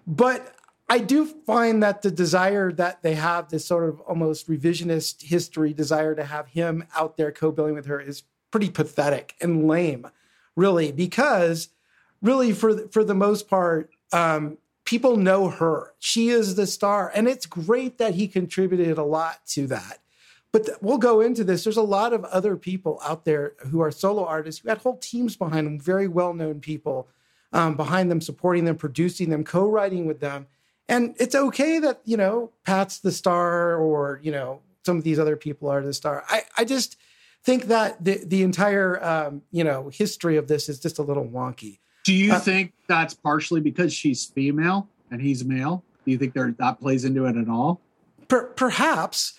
But 0.07 0.55
I 0.89 0.99
do 0.99 1.27
find 1.27 1.83
that 1.83 2.01
the 2.01 2.11
desire 2.11 2.73
that 2.73 3.03
they 3.03 3.15
have, 3.15 3.51
this 3.51 3.67
sort 3.67 3.89
of 3.89 4.01
almost 4.01 4.49
revisionist 4.49 5.23
history 5.23 5.75
desire 5.75 6.15
to 6.15 6.25
have 6.25 6.49
him 6.49 6.85
out 6.97 7.19
there 7.19 7.31
co-billing 7.31 7.75
with 7.75 7.85
her, 7.87 8.01
is 8.01 8.23
pretty 8.51 8.71
pathetic 8.71 9.35
and 9.43 9.69
lame, 9.69 10.09
really, 10.57 10.91
because 10.91 11.69
really 12.23 12.53
for 12.53 12.89
for 12.89 13.05
the 13.05 13.15
most 13.15 13.49
part, 13.49 13.91
um, 14.13 14.57
people 14.85 15.19
know 15.19 15.51
her. 15.51 15.93
She 15.99 16.31
is 16.31 16.55
the 16.55 16.67
star, 16.67 17.13
and 17.15 17.29
it's 17.29 17.45
great 17.45 17.99
that 17.99 18.15
he 18.15 18.27
contributed 18.27 18.97
a 18.97 19.05
lot 19.05 19.47
to 19.49 19.67
that. 19.67 19.99
But 20.53 20.67
th- 20.67 20.79
we'll 20.81 20.99
go 20.99 21.21
into 21.21 21.45
this. 21.45 21.65
There's 21.65 21.77
a 21.77 21.83
lot 21.83 22.13
of 22.13 22.25
other 22.25 22.57
people 22.57 23.01
out 23.05 23.25
there 23.25 23.53
who 23.71 23.81
are 23.81 23.91
solo 23.91 24.25
artists 24.25 24.61
who 24.61 24.69
had 24.69 24.79
whole 24.79 24.97
teams 24.97 25.37
behind 25.37 25.67
them, 25.67 25.79
very 25.79 26.09
well 26.09 26.33
known 26.33 26.61
people 26.61 27.09
um, 27.53 27.77
behind 27.77 28.11
them, 28.11 28.21
supporting 28.21 28.65
them, 28.65 28.77
producing 28.77 29.31
them, 29.31 29.45
co 29.45 29.69
writing 29.69 30.07
with 30.07 30.21
them. 30.21 30.47
And 30.89 31.15
it's 31.19 31.35
okay 31.35 31.79
that, 31.81 32.01
you 32.05 32.17
know, 32.17 32.51
Pat's 32.65 33.01
the 33.01 33.13
star 33.13 33.77
or, 33.77 34.21
you 34.23 34.33
know, 34.33 34.61
some 34.87 34.97
of 34.97 35.05
these 35.05 35.19
other 35.19 35.37
people 35.37 35.69
are 35.69 35.83
the 35.83 35.93
star. 35.93 36.25
I, 36.29 36.43
I 36.57 36.65
just 36.65 36.97
think 37.45 37.65
that 37.65 38.03
the, 38.03 38.23
the 38.25 38.43
entire, 38.43 39.05
um, 39.05 39.43
you 39.51 39.65
know, 39.65 39.91
history 39.93 40.39
of 40.39 40.49
this 40.49 40.71
is 40.71 40.81
just 40.81 40.99
a 40.99 41.03
little 41.03 41.27
wonky. 41.27 41.79
Do 42.05 42.15
you 42.15 42.33
Uh, 42.33 42.41
think 42.41 42.73
that's 42.87 43.13
partially 43.13 43.61
because 43.61 43.93
she's 43.93 44.25
female 44.25 44.89
and 45.11 45.21
he's 45.21 45.45
male? 45.45 45.85
Do 46.07 46.11
you 46.11 46.17
think 46.17 46.33
that 46.33 46.81
plays 46.81 47.05
into 47.05 47.27
it 47.27 47.37
at 47.37 47.51
all? 47.51 47.83
Per- 48.29 48.47
perhaps. 48.57 49.35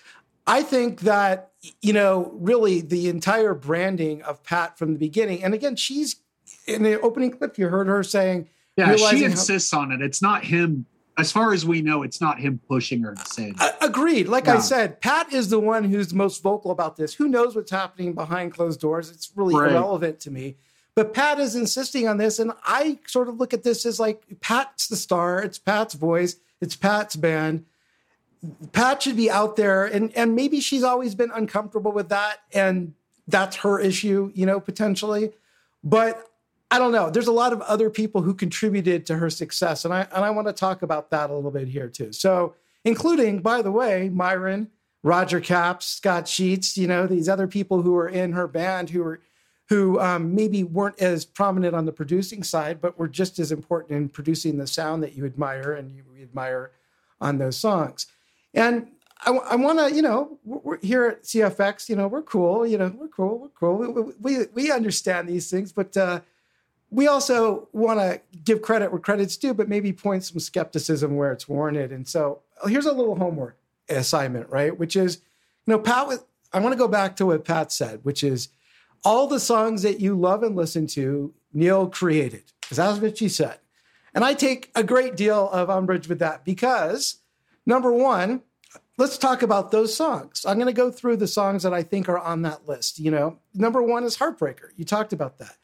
I 0.48 0.64
think 0.64 1.02
that, 1.02 1.52
you 1.82 1.94
know, 1.94 2.32
really 2.36 2.82
the 2.82 3.10
entire 3.10 3.54
branding 3.54 4.22
of 4.24 4.44
Pat 4.44 4.78
from 4.78 4.94
the 4.94 5.00
beginning, 5.00 5.44
and 5.44 5.54
again, 5.54 5.76
she's 5.76 6.18
in 6.66 6.84
the 6.84 7.00
opening 7.02 7.32
clip, 7.32 7.58
you 7.58 7.68
heard 7.68 7.88
her 7.88 8.04
saying, 8.04 8.48
Yeah, 8.76 8.86
she 8.88 8.92
realizing 8.94 9.20
how- 9.24 9.32
insists 9.32 9.74
on 9.74 9.92
it. 9.92 10.02
It's 10.02 10.22
not 10.22 10.46
him. 10.46 10.86
As 11.18 11.34
far 11.34 11.52
as 11.52 11.66
we 11.66 11.82
know, 11.82 12.02
it's 12.04 12.22
not 12.22 12.40
him 12.40 12.62
pushing 12.70 13.02
her 13.04 13.14
to 13.14 13.26
say 13.26 13.52
that. 13.58 13.78
Agreed. 13.82 14.30
Like 14.30 14.48
I 14.48 14.60
said, 14.60 15.02
Pat 15.02 15.34
is 15.34 15.50
the 15.50 15.60
one 15.60 15.84
who's 15.84 16.14
most 16.14 16.42
vocal 16.42 16.72
about 16.72 16.96
this. 16.96 17.14
Who 17.14 17.28
knows 17.28 17.58
what's 17.58 17.72
happening 17.72 18.14
behind 18.14 18.54
closed 18.54 18.80
doors? 18.80 19.12
It's 19.12 19.30
really 19.36 19.54
Right. 19.54 19.72
irrelevant 19.72 20.22
to 20.22 20.32
me. 20.32 20.56
But 20.96 21.14
Pat 21.14 21.38
is 21.40 21.56
insisting 21.58 22.08
on 22.08 22.18
this. 22.18 22.40
And 22.40 22.54
I 22.64 23.00
sort 23.06 23.28
of 23.28 23.38
look 23.38 23.54
at 23.54 23.64
this 23.64 23.86
as 23.86 24.00
like 24.00 24.24
Pat's 24.40 24.88
the 24.88 24.96
star. 24.96 25.42
It's 25.44 25.58
Pat's 25.60 25.94
voice. 25.94 26.38
It's 26.62 26.78
Pat's 26.78 27.18
band. 27.18 27.66
Pat 28.72 29.04
should 29.04 29.18
be 29.18 29.30
out 29.30 29.56
there. 29.56 29.86
And, 29.86 30.16
and 30.16 30.36
maybe 30.36 30.60
she's 30.60 30.84
always 30.84 31.16
been 31.16 31.32
uncomfortable 31.32 31.92
with 31.92 32.10
that. 32.10 32.40
And 32.54 32.94
that's 33.28 33.58
her 33.58 33.80
issue, 33.80 34.32
you 34.34 34.46
know, 34.46 34.60
potentially. 34.60 35.34
But 35.84 36.30
I 36.72 36.78
don't 36.78 36.92
know. 36.92 37.10
There's 37.10 37.28
a 37.28 37.32
lot 37.32 37.54
of 37.54 37.62
other 37.62 37.90
people 37.90 38.22
who 38.22 38.34
contributed 38.34 39.06
to 39.08 39.18
her 39.18 39.30
success, 39.30 39.86
and 39.86 39.94
I 39.94 40.02
and 40.14 40.24
I 40.24 40.30
want 40.30 40.48
to 40.48 40.54
talk 40.54 40.82
about 40.82 41.10
that 41.10 41.30
a 41.30 41.34
little 41.34 41.52
bit 41.52 41.68
here 41.68 41.88
too. 41.88 42.14
So, 42.14 42.56
including, 42.84 43.40
by 43.40 43.62
the 43.64 43.72
way, 43.72 44.10
Myron, 44.10 44.70
Roger 45.02 45.40
Capps, 45.40 45.88
Scott 45.88 46.28
Sheets, 46.28 46.78
you 46.78 46.88
know, 46.88 47.08
these 47.08 47.28
other 47.28 47.48
people 47.48 47.82
who 47.82 47.94
were 47.94 48.10
in 48.10 48.34
her 48.34 48.48
band 48.48 48.92
who 48.92 49.04
were 49.04 49.22
who 49.70 50.00
um, 50.00 50.34
maybe 50.36 50.64
weren't 50.64 51.00
as 51.00 51.26
prominent 51.26 51.76
on 51.76 51.86
the 51.86 51.92
producing 51.92 52.44
side, 52.44 52.82
but 52.82 52.98
were 52.98 53.08
just 53.08 53.40
as 53.40 53.52
important 53.52 53.92
in 53.92 54.10
producing 54.10 54.58
the 54.58 54.68
sound 54.68 55.02
that 55.04 55.14
you 55.14 55.26
admire 55.26 55.74
and 55.74 55.92
you 55.92 56.04
admire 56.22 56.72
on 57.22 57.38
those 57.38 57.58
songs. 57.58 58.08
And 58.54 58.88
I, 59.22 59.32
I 59.32 59.56
want 59.56 59.80
to, 59.80 59.94
you 59.94 60.02
know, 60.02 60.40
we're, 60.44 60.80
here 60.80 61.06
at 61.06 61.24
CFX, 61.24 61.90
you 61.90 61.96
know, 61.96 62.08
we're 62.08 62.22
cool, 62.22 62.66
you 62.66 62.78
know, 62.78 62.94
we're 62.96 63.08
cool, 63.08 63.40
we're 63.40 63.50
cool. 63.50 63.78
We, 63.78 64.38
we, 64.38 64.46
we 64.54 64.72
understand 64.72 65.28
these 65.28 65.50
things, 65.50 65.72
but 65.72 65.96
uh, 65.98 66.22
we 66.90 67.08
also 67.08 67.68
want 67.74 68.00
to 68.00 68.22
give 68.44 68.62
credit 68.62 68.92
where 68.92 69.00
credit's 69.00 69.38
due, 69.38 69.54
but 69.54 69.70
maybe 69.70 69.94
point 69.94 70.24
some 70.24 70.40
skepticism 70.40 71.16
where 71.16 71.32
it's 71.32 71.48
warranted. 71.48 71.92
And 71.92 72.08
so 72.08 72.42
here's 72.68 72.86
a 72.86 72.94
little 72.94 73.16
homework 73.16 73.58
assignment, 73.90 74.50
right? 74.50 74.78
Which 74.78 74.96
is, 74.96 75.18
you 75.66 75.74
know, 75.74 75.80
Pat, 75.80 76.20
I 76.52 76.60
want 76.60 76.74
to 76.74 76.80
go 76.80 76.88
back 76.88 77.16
to 77.18 77.28
what 77.28 77.46
Pat 77.46 77.72
said, 77.72 78.00
which 78.04 78.24
is 78.24 78.50
all 79.04 79.28
the 79.28 79.40
songs 79.40 79.84
that 79.84 80.00
you 80.00 80.16
love 80.16 80.44
and 80.44 80.56
listen 80.56 80.88
to, 80.88 81.34
Neil 81.54 81.88
created, 81.88 82.44
because 82.62 82.78
that's 82.78 83.00
what 83.00 83.18
she 83.18 83.30
said. 83.30 83.60
And 84.14 84.24
I 84.24 84.34
take 84.34 84.72
a 84.76 84.84
great 84.84 85.16
deal 85.16 85.50
of 85.50 85.70
umbrage 85.70 86.08
with 86.08 86.20
that 86.20 86.44
because, 86.44 87.18
number 87.70 87.94
one, 87.94 88.42
let's 88.98 89.18
talk 89.18 89.42
about 89.44 89.72
those 89.72 89.96
songs. 89.96 90.44
I'm 90.46 90.58
going 90.58 90.68
to 90.68 90.74
go 90.74 90.92
through 90.92 91.18
the 91.18 91.28
songs 91.28 91.64
that 91.64 91.74
I 91.74 91.84
think 91.84 92.10
are 92.10 92.20
on 92.20 92.42
that 92.42 92.68
list. 92.68 93.00
You 93.00 93.12
know, 93.12 93.40
number 93.54 93.82
one 93.82 94.04
is 94.04 94.18
Heartbreaker. 94.18 94.70
You 94.76 94.84
talked 94.84 95.14
about 95.14 95.38
that. 95.38 95.56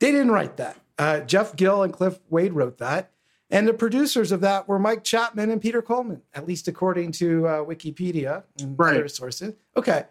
They 0.00 0.10
didn't 0.10 0.32
write 0.32 0.56
that. 0.56 0.76
Uh, 0.98 1.20
Jeff 1.20 1.54
Gill 1.54 1.82
and 1.84 1.92
Cliff 1.92 2.18
Wade 2.28 2.52
wrote 2.54 2.78
that. 2.78 3.10
And 3.50 3.68
the 3.68 3.74
producers 3.74 4.32
of 4.32 4.40
that 4.40 4.66
were 4.66 4.78
Mike 4.78 5.04
Chapman 5.04 5.50
and 5.50 5.60
Peter 5.60 5.82
Coleman, 5.82 6.22
at 6.34 6.48
least 6.48 6.68
according 6.68 7.12
to 7.12 7.46
uh, 7.46 7.64
Wikipedia 7.64 8.44
and 8.58 8.78
Right. 8.78 8.96
other 8.96 9.08
sources. 9.08 9.54
Okay. 9.76 10.06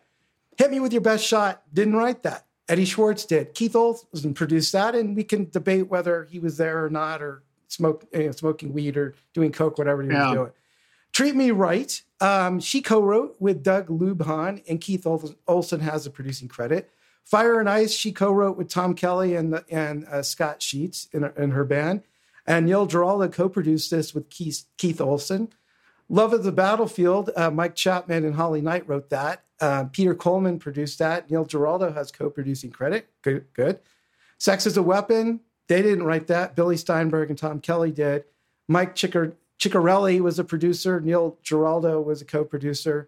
Hit 0.58 0.70
Me 0.70 0.80
With 0.80 0.94
Your 0.94 1.02
Best 1.02 1.26
Shot 1.26 1.64
didn't 1.74 1.96
write 1.96 2.22
that. 2.24 2.46
Eddie 2.70 2.86
Schwartz 2.86 3.26
did. 3.26 3.54
Keith 3.56 3.76
Olsen 3.76 4.34
produced 4.36 4.72
that, 4.74 4.94
and 4.96 5.16
we 5.16 5.24
can 5.24 5.50
debate 5.50 5.90
whether 5.90 6.26
he 6.26 6.38
was 6.40 6.58
there 6.58 6.86
or 6.86 6.90
not, 6.90 7.22
or 7.22 7.42
smoke, 7.68 8.06
you 8.14 8.26
know, 8.28 8.32
smoking 8.32 8.74
weed 8.74 8.96
or 8.96 9.16
doing 9.34 9.52
coke, 9.52 9.78
whatever 9.80 10.04
he 10.04 10.10
Yeah. 10.10 10.28
was 10.28 10.36
doing. 10.36 10.52
Treat 11.14 11.36
Me 11.36 11.52
Right. 11.52 12.02
Um, 12.20 12.60
she 12.60 12.82
co-wrote 12.82 13.36
with 13.40 13.64
Doug 13.64 13.88
Lubahn, 13.88 14.62
and 14.70 14.80
Keith 14.80 15.06
Olsen 15.08 15.80
has 15.80 16.04
the 16.04 16.10
producing 16.12 16.48
credit. 16.48 16.90
Fire 17.24 17.60
and 17.60 17.70
Ice, 17.70 17.92
she 17.94 18.12
co-wrote 18.12 18.58
with 18.58 18.70
Tom 18.70 18.94
Kelly 18.94 19.36
and 19.36 19.64
and 19.70 20.06
uh, 20.06 20.22
Scott 20.22 20.62
Sheets 20.62 21.08
in, 21.12 21.24
her- 21.24 21.34
in 21.38 21.52
her 21.52 21.64
band, 21.66 22.04
and 22.46 22.66
Neil 22.66 22.86
Giraldo 22.86 23.28
co-produced 23.28 23.92
this 23.92 24.14
with 24.14 24.30
Keith, 24.30 24.64
Keith 24.78 25.02
Olsen. 25.02 25.50
Love 26.10 26.34
of 26.34 26.44
the 26.44 26.52
Battlefield, 26.52 27.30
uh, 27.38 27.50
Mike 27.50 27.74
Chapman 27.76 28.26
and 28.26 28.36
Holly 28.36 28.62
Knight 28.62 28.88
wrote 28.88 29.10
that. 29.10 29.44
Uh, 29.62 29.86
Peter 29.86 30.14
Coleman 30.14 30.60
produced 30.60 31.00
that. 31.00 31.32
Neil 31.32 31.46
Giraldo 31.46 31.94
has 31.94 32.12
co-producing 32.12 32.70
credit. 32.72 33.08
Good, 33.22 33.46
good. 33.54 33.80
Sex 34.38 34.66
is 34.66 34.76
a 34.76 34.84
Weapon, 34.84 35.40
they 35.68 35.82
didn't 35.82 36.04
write 36.04 36.28
that. 36.28 36.56
Billy 36.56 36.76
Steinberg 36.76 37.30
and 37.30 37.38
Tom 37.40 37.62
Kelly 37.62 37.92
did. 37.92 38.26
Mike 38.68 38.94
Chicker, 38.96 39.36
Ciccarelli 39.62 40.20
was 40.20 40.40
a 40.40 40.44
producer. 40.44 41.00
Neil 41.00 41.38
Giraldo 41.44 42.02
was 42.02 42.22
a 42.22 42.26
co-producer. 42.26 43.08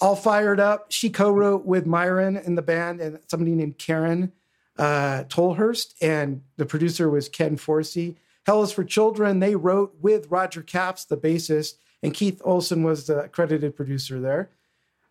All 0.00 0.14
Fired 0.14 0.60
Up, 0.60 0.86
she 0.90 1.10
co-wrote 1.10 1.66
with 1.66 1.84
Myron 1.84 2.36
in 2.36 2.54
the 2.54 2.62
band 2.62 3.00
and 3.00 3.18
somebody 3.26 3.56
named 3.56 3.76
Kerryn 3.76 4.30
uh, 4.78 5.24
Tolhurst, 5.28 5.94
and 6.00 6.42
the 6.56 6.64
producer 6.64 7.10
was 7.10 7.28
Ken 7.28 7.56
Forsey. 7.56 8.14
Hell 8.46 8.62
is 8.62 8.72
for 8.72 8.84
Children, 8.84 9.40
they 9.40 9.56
wrote 9.56 9.94
with 10.00 10.30
Roger 10.30 10.62
Capps, 10.62 11.04
the 11.04 11.16
bassist, 11.16 11.74
and 12.02 12.14
Keith 12.14 12.40
Olsen 12.44 12.82
was 12.84 13.06
the 13.06 13.28
credited 13.28 13.76
producer 13.76 14.20
there. 14.20 14.48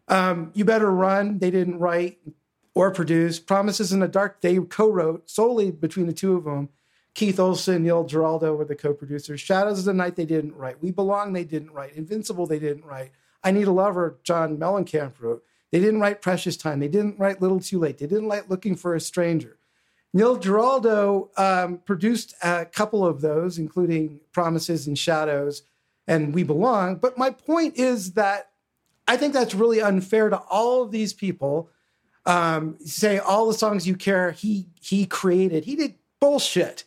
Um, 0.08 0.52
you 0.56 0.66
Better 0.66 0.90
Run, 0.90 1.40
they 1.40 1.52
didn't 1.52 1.78
write 1.78 2.20
or 2.74 2.90
produce. 2.90 3.38
Promises 3.38 3.92
in 3.92 4.00
the 4.00 4.08
Dark, 4.08 4.42
they 4.42 4.58
co-wrote 4.60 5.30
solely 5.30 5.72
between 5.72 6.08
the 6.08 6.14
two 6.14 6.36
of 6.36 6.46
them. 6.46 6.70
Keith 7.20 7.38
Olsen, 7.38 7.84
Neil 7.84 8.06
Giraldo 8.06 8.56
were 8.56 8.64
the 8.64 8.78
co-producers. 8.78 9.42
Shadows 9.42 9.80
of 9.80 9.84
the 9.84 9.94
Night, 9.94 10.16
they 10.16 10.24
didn't 10.24 10.56
write. 10.56 10.82
We 10.82 10.90
Belong, 10.92 11.34
they 11.34 11.44
didn't 11.44 11.74
write. 11.74 11.98
Invincible, 11.98 12.48
they 12.48 12.60
didn't 12.60 12.86
write. 12.86 13.12
I 13.44 13.52
Need 13.52 13.68
a 13.68 13.74
Lover, 13.74 14.20
John 14.24 14.56
Mellencamp 14.56 15.16
wrote. 15.20 15.44
They 15.70 15.82
didn't 15.82 16.00
write 16.00 16.22
Precious 16.22 16.56
Time. 16.56 16.80
They 16.80 16.88
didn't 16.88 17.20
write 17.20 17.42
Little 17.42 17.60
Too 17.60 17.78
Late. 17.78 17.98
They 17.98 18.08
didn't 18.08 18.30
write 18.30 18.50
Looking 18.50 18.78
for 18.78 18.96
a 18.96 19.02
Stranger. 19.02 19.58
Neil 20.14 20.38
Giraldo 20.38 21.30
um, 21.36 21.80
produced 21.80 22.36
a 22.42 22.64
couple 22.64 23.06
of 23.06 23.20
those, 23.20 23.58
including 23.58 24.22
Promises 24.32 24.88
and 24.88 24.98
Shadows 24.98 25.64
and 26.08 26.34
We 26.34 26.44
Belong. 26.44 26.96
But 26.96 27.18
my 27.18 27.32
point 27.32 27.76
is 27.76 28.14
that 28.14 28.52
I 29.10 29.18
think 29.18 29.34
that's 29.34 29.54
really 29.54 29.82
unfair 29.82 30.30
to 30.30 30.38
all 30.38 30.84
of 30.84 30.92
these 30.92 31.12
people. 31.12 31.70
Um, 32.26 32.78
say 32.86 33.18
all 33.18 33.46
the 33.46 33.54
songs 33.54 33.86
you 33.86 33.98
care 33.98 34.32
he 34.32 34.68
he 34.80 35.06
created. 35.06 35.66
He 35.66 35.76
did 35.76 35.96
bullshit, 36.22 36.86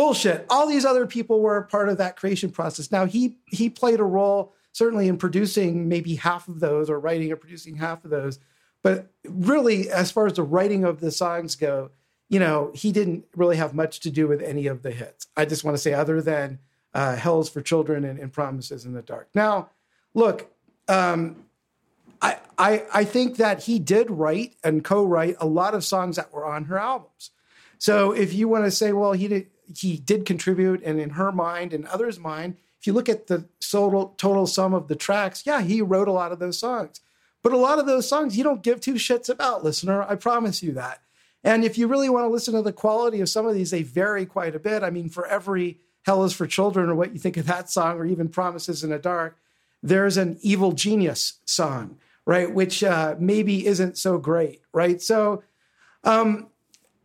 bullshit. 0.00 0.46
All 0.48 0.66
these 0.66 0.86
other 0.86 1.06
people 1.06 1.42
were 1.42 1.60
part 1.62 1.90
of 1.90 1.98
that 1.98 2.16
creation 2.16 2.50
process. 2.50 2.90
Now 2.90 3.04
he 3.04 3.36
he 3.46 3.68
played 3.68 4.00
a 4.00 4.04
role 4.04 4.54
certainly 4.72 5.08
in 5.08 5.18
producing 5.18 5.88
maybe 5.88 6.14
half 6.14 6.48
of 6.48 6.60
those 6.60 6.88
or 6.88 6.98
writing 6.98 7.30
or 7.30 7.36
producing 7.36 7.76
half 7.76 8.02
of 8.04 8.10
those. 8.10 8.38
But 8.82 9.10
really, 9.28 9.90
as 9.90 10.10
far 10.10 10.26
as 10.26 10.34
the 10.34 10.42
writing 10.42 10.84
of 10.84 11.00
the 11.00 11.10
songs 11.10 11.54
go, 11.54 11.90
you 12.30 12.38
know, 12.38 12.70
he 12.74 12.92
didn't 12.92 13.26
really 13.36 13.56
have 13.56 13.74
much 13.74 14.00
to 14.00 14.10
do 14.10 14.26
with 14.26 14.40
any 14.40 14.68
of 14.68 14.82
the 14.82 14.90
hits. 14.90 15.26
I 15.36 15.44
just 15.44 15.64
want 15.64 15.76
to 15.76 15.82
say, 15.82 15.92
other 15.92 16.22
than 16.22 16.60
uh, 16.94 17.16
Hell's 17.16 17.50
for 17.50 17.60
Children 17.60 18.04
and, 18.04 18.18
and 18.18 18.32
Promises 18.32 18.86
in 18.86 18.94
the 18.94 19.02
Dark. 19.02 19.28
Now, 19.34 19.68
look, 20.14 20.50
um, 20.88 21.44
I, 22.22 22.38
I, 22.56 22.84
I 22.94 23.04
think 23.04 23.36
that 23.36 23.64
he 23.64 23.78
did 23.78 24.10
write 24.10 24.54
and 24.64 24.82
co-write 24.82 25.36
a 25.40 25.46
lot 25.46 25.74
of 25.74 25.84
songs 25.84 26.16
that 26.16 26.32
were 26.32 26.46
on 26.46 26.64
her 26.66 26.78
albums. 26.78 27.32
So 27.78 28.12
if 28.12 28.32
you 28.32 28.46
want 28.46 28.64
to 28.64 28.70
say, 28.70 28.92
well, 28.92 29.12
he 29.12 29.28
did, 29.28 29.46
he 29.76 29.96
did 29.96 30.26
contribute, 30.26 30.82
and 30.82 31.00
in 31.00 31.10
her 31.10 31.32
mind 31.32 31.72
and 31.72 31.86
others' 31.86 32.18
mind, 32.18 32.56
if 32.78 32.86
you 32.86 32.92
look 32.92 33.08
at 33.08 33.26
the 33.26 33.44
total 33.60 34.14
total 34.16 34.46
sum 34.46 34.74
of 34.74 34.88
the 34.88 34.96
tracks, 34.96 35.44
yeah, 35.44 35.60
he 35.60 35.82
wrote 35.82 36.08
a 36.08 36.12
lot 36.12 36.32
of 36.32 36.38
those 36.38 36.58
songs. 36.58 37.00
But 37.42 37.52
a 37.52 37.58
lot 37.58 37.78
of 37.78 37.86
those 37.86 38.08
songs 38.08 38.36
you 38.36 38.44
don't 38.44 38.62
give 38.62 38.80
two 38.80 38.94
shits 38.94 39.28
about, 39.28 39.64
listener. 39.64 40.02
I 40.02 40.14
promise 40.14 40.62
you 40.62 40.72
that. 40.72 41.00
And 41.42 41.64
if 41.64 41.78
you 41.78 41.86
really 41.88 42.10
want 42.10 42.24
to 42.24 42.28
listen 42.28 42.54
to 42.54 42.62
the 42.62 42.72
quality 42.72 43.20
of 43.20 43.28
some 43.28 43.46
of 43.46 43.54
these, 43.54 43.70
they 43.70 43.82
vary 43.82 44.26
quite 44.26 44.54
a 44.54 44.58
bit. 44.58 44.82
I 44.82 44.90
mean, 44.90 45.08
for 45.08 45.26
every 45.26 45.78
Hell 46.02 46.24
is 46.24 46.32
for 46.32 46.46
Children 46.46 46.90
or 46.90 46.94
what 46.94 47.12
you 47.12 47.18
think 47.18 47.36
of 47.36 47.46
that 47.46 47.70
song, 47.70 47.98
or 47.98 48.04
even 48.06 48.28
Promises 48.28 48.84
in 48.84 48.90
the 48.90 48.98
Dark, 48.98 49.38
there's 49.82 50.16
an 50.16 50.38
Evil 50.42 50.72
Genius 50.72 51.34
song, 51.44 51.96
right? 52.26 52.52
Which 52.52 52.84
uh, 52.84 53.16
maybe 53.18 53.66
isn't 53.66 53.96
so 53.96 54.18
great, 54.18 54.60
right? 54.72 55.00
So, 55.00 55.42
um, 56.04 56.48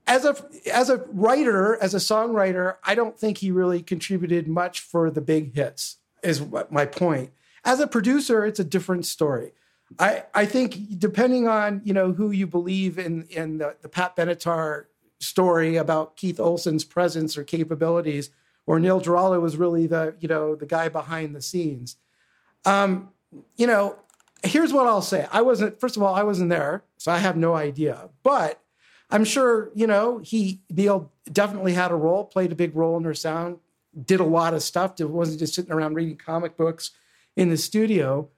as 0.07 0.25
a 0.25 0.35
as 0.71 0.89
a 0.89 0.97
writer, 1.11 1.81
as 1.81 1.93
a 1.93 1.97
songwriter, 1.97 2.75
I 2.83 2.95
don't 2.95 3.17
think 3.17 3.39
he 3.39 3.51
really 3.51 3.81
contributed 3.81 4.47
much 4.47 4.79
for 4.79 5.09
the 5.09 5.21
big 5.21 5.55
hits. 5.55 5.97
Is 6.23 6.41
what 6.41 6.71
my 6.71 6.85
point. 6.85 7.31
As 7.63 7.79
a 7.79 7.87
producer, 7.87 8.45
it's 8.45 8.59
a 8.59 8.63
different 8.63 9.05
story. 9.05 9.53
I, 9.99 10.23
I 10.33 10.45
think 10.45 10.99
depending 10.99 11.47
on 11.47 11.81
you 11.83 11.93
know 11.93 12.11
who 12.11 12.31
you 12.31 12.47
believe 12.47 12.97
in 12.99 13.23
in 13.29 13.59
the, 13.59 13.75
the 13.81 13.89
Pat 13.89 14.15
Benatar 14.15 14.85
story 15.19 15.75
about 15.75 16.17
Keith 16.17 16.39
Olsen's 16.39 16.83
presence 16.83 17.37
or 17.37 17.43
capabilities, 17.43 18.29
or 18.65 18.79
Neil 18.79 18.99
Giraldo 18.99 19.39
was 19.39 19.57
really 19.57 19.87
the 19.87 20.15
you 20.19 20.27
know 20.27 20.55
the 20.55 20.65
guy 20.65 20.89
behind 20.89 21.35
the 21.35 21.41
scenes. 21.41 21.97
Um, 22.65 23.09
you 23.57 23.67
know, 23.67 23.97
here's 24.43 24.73
what 24.73 24.87
I'll 24.87 25.01
say. 25.01 25.27
I 25.31 25.41
wasn't 25.41 25.79
first 25.79 25.97
of 25.97 26.03
all 26.03 26.13
I 26.13 26.23
wasn't 26.23 26.49
there, 26.49 26.83
so 26.97 27.11
I 27.11 27.17
have 27.19 27.37
no 27.37 27.55
idea. 27.55 28.09
But 28.23 28.59
I'm 29.09 29.23
sure 29.23 29.71
you 29.75 29.87
know 29.87 30.19
he 30.19 30.61
Neil 30.69 31.11
definitely 31.31 31.73
had 31.73 31.91
a 31.91 31.95
role, 31.95 32.25
played 32.25 32.51
a 32.51 32.55
big 32.55 32.75
role 32.75 32.97
in 32.97 33.03
her 33.03 33.13
sound, 33.13 33.57
did 34.05 34.19
a 34.19 34.25
lot 34.25 34.53
of 34.53 34.63
stuff. 34.63 34.99
It 34.99 35.09
wasn't 35.09 35.39
just 35.39 35.53
sitting 35.53 35.71
around 35.71 35.95
reading 35.95 36.17
comic 36.17 36.57
books 36.57 36.91
in 37.35 37.49
the 37.49 37.57
studio. 37.57 38.29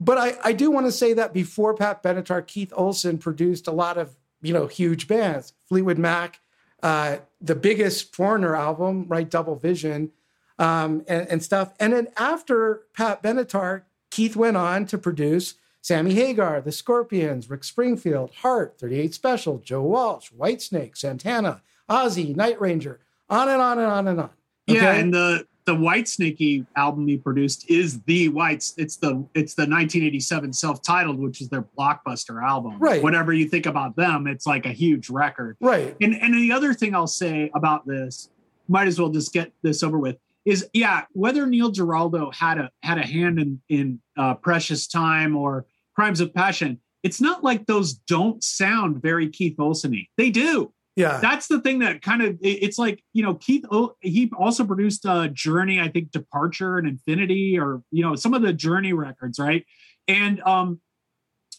But 0.00 0.18
I, 0.18 0.34
I 0.42 0.52
do 0.52 0.70
want 0.70 0.86
to 0.86 0.92
say 0.92 1.12
that 1.14 1.32
before 1.32 1.74
Pat 1.74 2.02
Benatar, 2.02 2.46
Keith 2.46 2.72
Olsen 2.76 3.18
produced 3.18 3.66
a 3.66 3.72
lot 3.72 3.96
of 3.96 4.16
you 4.42 4.52
know 4.52 4.66
huge 4.66 5.08
bands, 5.08 5.52
Fleetwood 5.68 5.98
Mac, 5.98 6.40
uh, 6.82 7.18
the 7.40 7.54
biggest 7.54 8.14
Foreigner 8.14 8.54
album, 8.54 9.06
right, 9.08 9.28
Double 9.28 9.56
Vision, 9.56 10.10
um, 10.58 11.02
and, 11.08 11.26
and 11.28 11.42
stuff. 11.42 11.72
And 11.80 11.92
then 11.92 12.08
after 12.16 12.82
Pat 12.92 13.22
Benatar, 13.22 13.82
Keith 14.10 14.36
went 14.36 14.56
on 14.56 14.86
to 14.86 14.98
produce 14.98 15.54
Sammy 15.84 16.14
Hagar, 16.14 16.62
The 16.62 16.72
Scorpions, 16.72 17.50
Rick 17.50 17.62
Springfield, 17.62 18.30
Heart, 18.36 18.76
38 18.78 19.12
Special, 19.12 19.58
Joe 19.58 19.82
Walsh, 19.82 20.30
Whitesnake, 20.32 20.96
Santana, 20.96 21.60
Ozzy, 21.90 22.34
Night 22.34 22.58
Ranger, 22.58 23.00
on 23.28 23.50
and 23.50 23.60
on 23.60 23.78
and 23.78 23.92
on 23.92 24.08
and 24.08 24.20
on. 24.20 24.30
Yeah, 24.66 24.94
and 24.94 25.12
the 25.12 25.46
the 25.66 25.74
Whitesnake 25.74 26.64
album 26.74 27.06
he 27.06 27.18
produced 27.18 27.70
is 27.70 28.00
the 28.04 28.30
Whites. 28.30 28.72
It's 28.78 28.96
the 28.96 29.26
it's 29.34 29.52
the 29.52 29.64
1987 29.64 30.54
self-titled, 30.54 31.18
which 31.18 31.42
is 31.42 31.50
their 31.50 31.66
blockbuster 31.78 32.42
album. 32.42 32.78
Right. 32.78 33.02
Whatever 33.02 33.34
you 33.34 33.46
think 33.46 33.66
about 33.66 33.94
them, 33.94 34.26
it's 34.26 34.46
like 34.46 34.64
a 34.64 34.72
huge 34.72 35.10
record. 35.10 35.58
Right. 35.60 35.94
And 36.00 36.14
and 36.14 36.32
the 36.32 36.50
other 36.50 36.72
thing 36.72 36.94
I'll 36.94 37.06
say 37.06 37.50
about 37.54 37.86
this, 37.86 38.30
might 38.68 38.88
as 38.88 38.98
well 38.98 39.10
just 39.10 39.34
get 39.34 39.52
this 39.60 39.82
over 39.82 39.98
with, 39.98 40.16
is 40.46 40.66
yeah, 40.72 41.02
whether 41.12 41.46
Neil 41.46 41.70
Giraldo 41.70 42.30
had 42.30 42.56
a 42.56 42.70
had 42.82 42.96
a 42.96 43.06
hand 43.06 43.38
in 43.38 43.60
in 43.68 44.00
uh, 44.16 44.32
Precious 44.32 44.86
Time 44.86 45.36
or 45.36 45.66
Crimes 45.94 46.20
of 46.20 46.34
Passion, 46.34 46.80
it's 47.02 47.20
not 47.20 47.44
like 47.44 47.66
those 47.66 47.94
don't 47.94 48.42
sound 48.42 49.02
very 49.02 49.28
Keith 49.28 49.58
Olsen-y. 49.58 50.08
They 50.16 50.30
do. 50.30 50.72
Yeah. 50.96 51.18
That's 51.20 51.48
the 51.48 51.60
thing 51.60 51.80
that 51.80 52.02
kind 52.02 52.22
of 52.22 52.38
it's 52.40 52.78
like, 52.78 53.02
you 53.12 53.22
know, 53.22 53.34
Keith 53.34 53.64
he 54.00 54.30
also 54.38 54.64
produced 54.64 55.04
uh 55.04 55.28
Journey, 55.28 55.80
I 55.80 55.88
think 55.88 56.12
Departure 56.12 56.78
and 56.78 56.86
Infinity 56.86 57.58
or 57.58 57.82
you 57.90 58.02
know, 58.02 58.14
some 58.14 58.32
of 58.32 58.42
the 58.42 58.52
Journey 58.52 58.92
records, 58.92 59.38
right? 59.38 59.66
And 60.06 60.40
um 60.42 60.80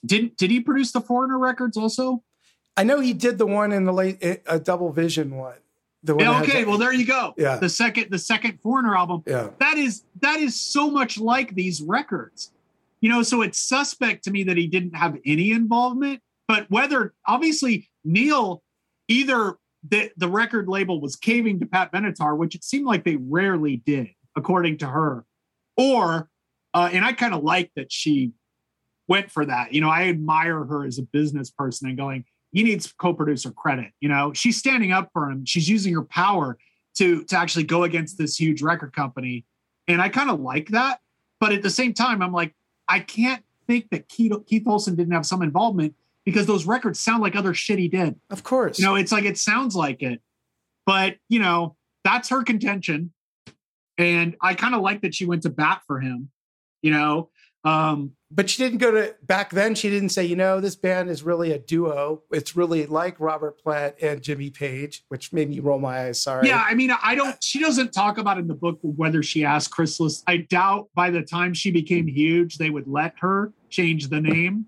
didn't 0.05 0.37
did 0.37 0.51
he 0.51 0.61
produce 0.61 0.91
the 0.93 1.01
Foreigner 1.01 1.37
records 1.37 1.75
also? 1.75 2.23
I 2.77 2.83
know 2.83 2.99
he 2.99 3.13
did 3.13 3.37
the 3.37 3.45
one 3.45 3.71
in 3.71 3.85
the 3.85 3.93
late 3.93 4.23
a 4.47 4.59
double 4.59 4.91
vision 4.91 5.35
one. 5.35 5.57
The 6.03 6.15
one 6.15 6.25
Yeah, 6.25 6.41
okay, 6.41 6.63
well 6.63 6.77
there 6.77 6.93
you 6.93 7.05
go. 7.05 7.33
Yeah. 7.37 7.57
The 7.57 7.69
second 7.69 8.11
the 8.11 8.19
second 8.19 8.61
Foreigner 8.61 8.95
album. 8.95 9.23
Yeah. 9.27 9.49
That 9.59 9.77
is 9.77 10.03
that 10.21 10.39
is 10.39 10.59
so 10.59 10.89
much 10.89 11.17
like 11.17 11.55
these 11.55 11.81
records. 11.81 12.51
You 13.05 13.11
know, 13.11 13.21
so 13.21 13.43
it's 13.43 13.59
suspect 13.59 14.23
to 14.23 14.31
me 14.31 14.41
that 14.45 14.57
he 14.57 14.65
didn't 14.65 14.95
have 14.95 15.15
any 15.23 15.51
involvement, 15.51 16.21
but 16.47 16.65
whether 16.71 17.13
obviously 17.27 17.87
Neil 18.03 18.63
either 19.07 19.57
the, 19.87 20.09
the 20.17 20.27
record 20.27 20.67
label 20.67 20.99
was 20.99 21.15
caving 21.15 21.59
to 21.59 21.67
Pat 21.67 21.91
Benatar, 21.91 22.35
which 22.35 22.55
it 22.55 22.63
seemed 22.63 22.87
like 22.87 23.03
they 23.03 23.17
rarely 23.17 23.75
did, 23.75 24.07
according 24.35 24.79
to 24.79 24.87
her, 24.87 25.23
or 25.77 26.31
uh, 26.73 26.89
and 26.91 27.05
I 27.05 27.13
kind 27.13 27.35
of 27.35 27.43
like 27.43 27.69
that 27.75 27.91
she 27.91 28.31
went 29.07 29.29
for 29.29 29.45
that. 29.45 29.71
You 29.71 29.81
know, 29.81 29.89
I 29.91 30.07
admire 30.07 30.63
her 30.63 30.83
as 30.83 30.97
a 30.97 31.03
business 31.03 31.51
person 31.51 31.87
and 31.87 31.95
going, 31.95 32.25
he 32.53 32.63
needs 32.63 32.91
co-producer 32.91 33.51
credit. 33.51 33.91
You 34.01 34.09
know, 34.09 34.33
she's 34.33 34.57
standing 34.57 34.91
up 34.91 35.11
for 35.13 35.29
him. 35.29 35.45
She's 35.45 35.69
using 35.69 35.93
her 35.93 36.05
power 36.05 36.57
to 36.97 37.23
to 37.25 37.37
actually 37.37 37.65
go 37.65 37.83
against 37.83 38.17
this 38.17 38.35
huge 38.35 38.63
record 38.63 38.93
company, 38.93 39.45
and 39.87 40.01
I 40.01 40.09
kind 40.09 40.31
of 40.31 40.39
like 40.39 40.69
that. 40.69 41.01
But 41.39 41.51
at 41.51 41.61
the 41.61 41.69
same 41.69 41.93
time, 41.93 42.23
I'm 42.23 42.33
like, 42.33 42.55
I 42.87 42.99
can't 42.99 43.43
think 43.67 43.89
that 43.91 44.07
Keith, 44.09 44.33
Keith 44.45 44.63
Olsen 44.67 44.95
didn't 44.95 45.13
have 45.13 45.25
some 45.25 45.41
involvement 45.41 45.95
because 46.23 46.45
those 46.45 46.65
records 46.65 46.99
sound 46.99 47.21
like 47.21 47.35
other 47.35 47.53
shit 47.53 47.79
he 47.79 47.87
did. 47.87 48.19
Of 48.29 48.43
course. 48.43 48.79
You 48.79 48.85
know, 48.85 48.95
it's 48.95 49.11
like 49.11 49.25
it 49.25 49.37
sounds 49.37 49.75
like 49.75 50.01
it. 50.01 50.21
But, 50.85 51.17
you 51.29 51.39
know, 51.39 51.75
that's 52.03 52.29
her 52.29 52.43
contention. 52.43 53.11
And 53.97 54.35
I 54.41 54.53
kind 54.53 54.75
of 54.75 54.81
like 54.81 55.01
that 55.01 55.15
she 55.15 55.25
went 55.25 55.43
to 55.43 55.49
bat 55.49 55.81
for 55.87 55.99
him, 55.99 56.29
you 56.81 56.91
know. 56.91 57.29
Um, 57.65 58.11
but 58.29 58.49
she 58.49 58.61
didn't 58.61 58.77
go 58.77 58.91
to 58.91 59.15
back 59.23 59.49
then. 59.49 59.73
She 59.73 59.89
didn't 59.89 60.09
say, 60.09 60.23
you 60.23 60.35
know, 60.35 60.59
this 60.59 60.75
band 60.75 61.09
is 61.09 61.23
really 61.23 61.51
a 61.51 61.57
duo. 61.57 62.21
It's 62.31 62.55
really 62.55 62.85
like 62.85 63.19
Robert 63.19 63.59
Plant 63.59 63.95
and 64.01 64.21
Jimmy 64.21 64.51
Page, 64.51 65.03
which 65.09 65.33
made 65.33 65.49
me 65.49 65.59
roll 65.59 65.79
my 65.79 66.05
eyes. 66.05 66.21
Sorry. 66.21 66.47
Yeah, 66.47 66.63
I 66.63 66.75
mean, 66.75 66.91
I 67.03 67.15
don't. 67.15 67.35
She 67.43 67.59
doesn't 67.59 67.91
talk 67.91 68.19
about 68.19 68.37
in 68.37 68.47
the 68.47 68.53
book 68.53 68.77
whether 68.81 69.23
she 69.23 69.43
asked 69.43 69.71
Chrysalis. 69.71 70.23
I 70.27 70.37
doubt 70.37 70.89
by 70.93 71.09
the 71.09 71.23
time 71.23 71.55
she 71.55 71.71
became 71.71 72.07
huge, 72.07 72.57
they 72.57 72.69
would 72.69 72.87
let 72.87 73.15
her 73.19 73.51
change 73.69 74.09
the 74.09 74.21
name. 74.21 74.67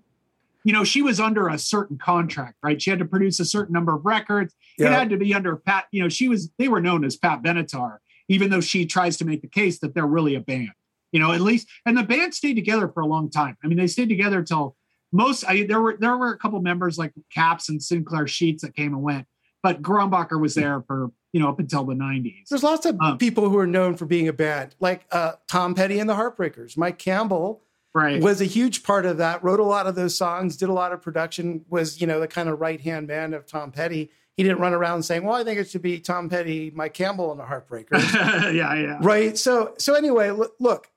You 0.64 0.72
know, 0.72 0.82
she 0.82 1.00
was 1.00 1.20
under 1.20 1.48
a 1.48 1.56
certain 1.56 1.98
contract, 1.98 2.56
right? 2.64 2.82
She 2.82 2.90
had 2.90 2.98
to 2.98 3.04
produce 3.04 3.38
a 3.38 3.44
certain 3.44 3.72
number 3.72 3.94
of 3.94 4.04
records. 4.04 4.54
It 4.76 4.86
had 4.86 5.10
to 5.10 5.16
be 5.16 5.32
under 5.34 5.56
Pat. 5.56 5.86
You 5.92 6.02
know, 6.02 6.08
she 6.08 6.28
was. 6.28 6.50
They 6.58 6.68
were 6.68 6.80
known 6.80 7.04
as 7.04 7.16
Pat 7.16 7.42
Benatar, 7.42 7.98
even 8.28 8.50
though 8.50 8.60
she 8.60 8.86
tries 8.86 9.16
to 9.18 9.24
make 9.24 9.42
the 9.42 9.48
case 9.48 9.78
that 9.80 9.94
they're 9.94 10.06
really 10.06 10.34
a 10.34 10.40
band. 10.40 10.72
You 11.12 11.20
know, 11.20 11.32
at 11.32 11.40
least, 11.40 11.68
and 11.86 11.96
the 11.96 12.02
band 12.02 12.34
stayed 12.34 12.54
together 12.54 12.88
for 12.88 13.00
a 13.00 13.06
long 13.06 13.30
time. 13.30 13.56
I 13.64 13.66
mean, 13.66 13.78
they 13.78 13.86
stayed 13.86 14.08
together 14.08 14.42
till 14.42 14.76
most. 15.12 15.44
I 15.44 15.64
there 15.64 15.80
were 15.80 15.96
there 15.98 16.16
were 16.16 16.32
a 16.32 16.38
couple 16.38 16.60
members 16.60 16.98
like 16.98 17.12
Capps 17.32 17.68
and 17.68 17.82
St. 17.82 18.04
Clair 18.04 18.26
Sheets 18.26 18.62
that 18.62 18.74
came 18.74 18.92
and 18.92 19.02
went, 19.02 19.26
but 19.62 19.82
Grombacher 19.82 20.40
was 20.40 20.54
there 20.54 20.82
for 20.86 21.10
you 21.32 21.40
know 21.40 21.48
up 21.48 21.58
until 21.58 21.84
the 21.84 21.94
'90s. 21.94 22.48
There's 22.48 22.62
lots 22.62 22.86
of 22.86 22.98
people 23.18 23.48
who 23.48 23.58
are 23.58 23.66
known 23.66 23.96
for 23.96 24.06
being 24.06 24.28
a 24.28 24.32
band, 24.32 24.74
like 24.80 25.06
uh, 25.10 25.32
Tom 25.48 25.74
Petty 25.74 25.98
and 25.98 26.08
the 26.08 26.14
Heartbreakers. 26.14 26.76
Mike 26.76 26.98
Campbell 26.98 27.62
right. 27.94 28.20
was 28.22 28.40
a 28.40 28.46
huge 28.46 28.82
part 28.82 29.06
of 29.06 29.18
that. 29.18 29.42
Wrote 29.42 29.60
a 29.60 29.64
lot 29.64 29.86
of 29.86 29.94
those 29.94 30.16
songs, 30.16 30.56
did 30.56 30.68
a 30.68 30.72
lot 30.72 30.92
of 30.92 31.02
production. 31.02 31.64
Was 31.68 32.00
you 32.00 32.06
know 32.06 32.20
the 32.20 32.28
kind 32.28 32.48
of 32.48 32.60
right 32.60 32.80
hand 32.80 33.06
man 33.06 33.34
of 33.34 33.46
Tom 33.46 33.72
Petty. 33.72 34.10
He 34.36 34.44
didn't 34.44 34.60
run 34.60 34.72
around 34.72 35.02
saying, 35.02 35.24
"Well, 35.24 35.34
I 35.34 35.42
think 35.42 35.58
it 35.58 35.68
should 35.68 35.82
be 35.82 35.98
Tom 35.98 36.28
Petty, 36.28 36.70
Mike 36.74 36.94
Campbell, 36.94 37.30
and 37.32 37.40
the 37.40 37.44
Heartbreakers." 37.44 38.12
yeah, 38.54 38.74
yeah. 38.74 38.98
right 39.02 39.36
so 39.36 39.74
so 39.78 39.94
anyway 39.94 40.30
look 40.60 40.88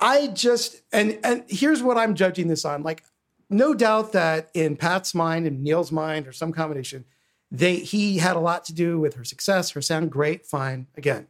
i 0.00 0.26
just 0.28 0.82
and 0.92 1.18
and 1.24 1.44
here's 1.48 1.82
what 1.82 1.98
i'm 1.98 2.14
judging 2.14 2.48
this 2.48 2.64
on. 2.64 2.82
Like 2.82 3.04
no 3.50 3.74
doubt 3.74 4.12
that 4.12 4.50
in 4.54 4.76
pat's 4.76 5.14
mind 5.14 5.46
and 5.46 5.62
neil's 5.62 5.90
mind 5.90 6.26
or 6.26 6.32
some 6.32 6.52
combination 6.52 7.04
they 7.50 7.76
he 7.76 8.18
had 8.18 8.36
a 8.36 8.40
lot 8.40 8.64
to 8.66 8.74
do 8.74 8.98
with 9.00 9.14
her 9.14 9.24
success. 9.24 9.70
Her 9.70 9.82
sound 9.82 10.10
great 10.10 10.46
fine 10.46 10.86
again. 10.96 11.28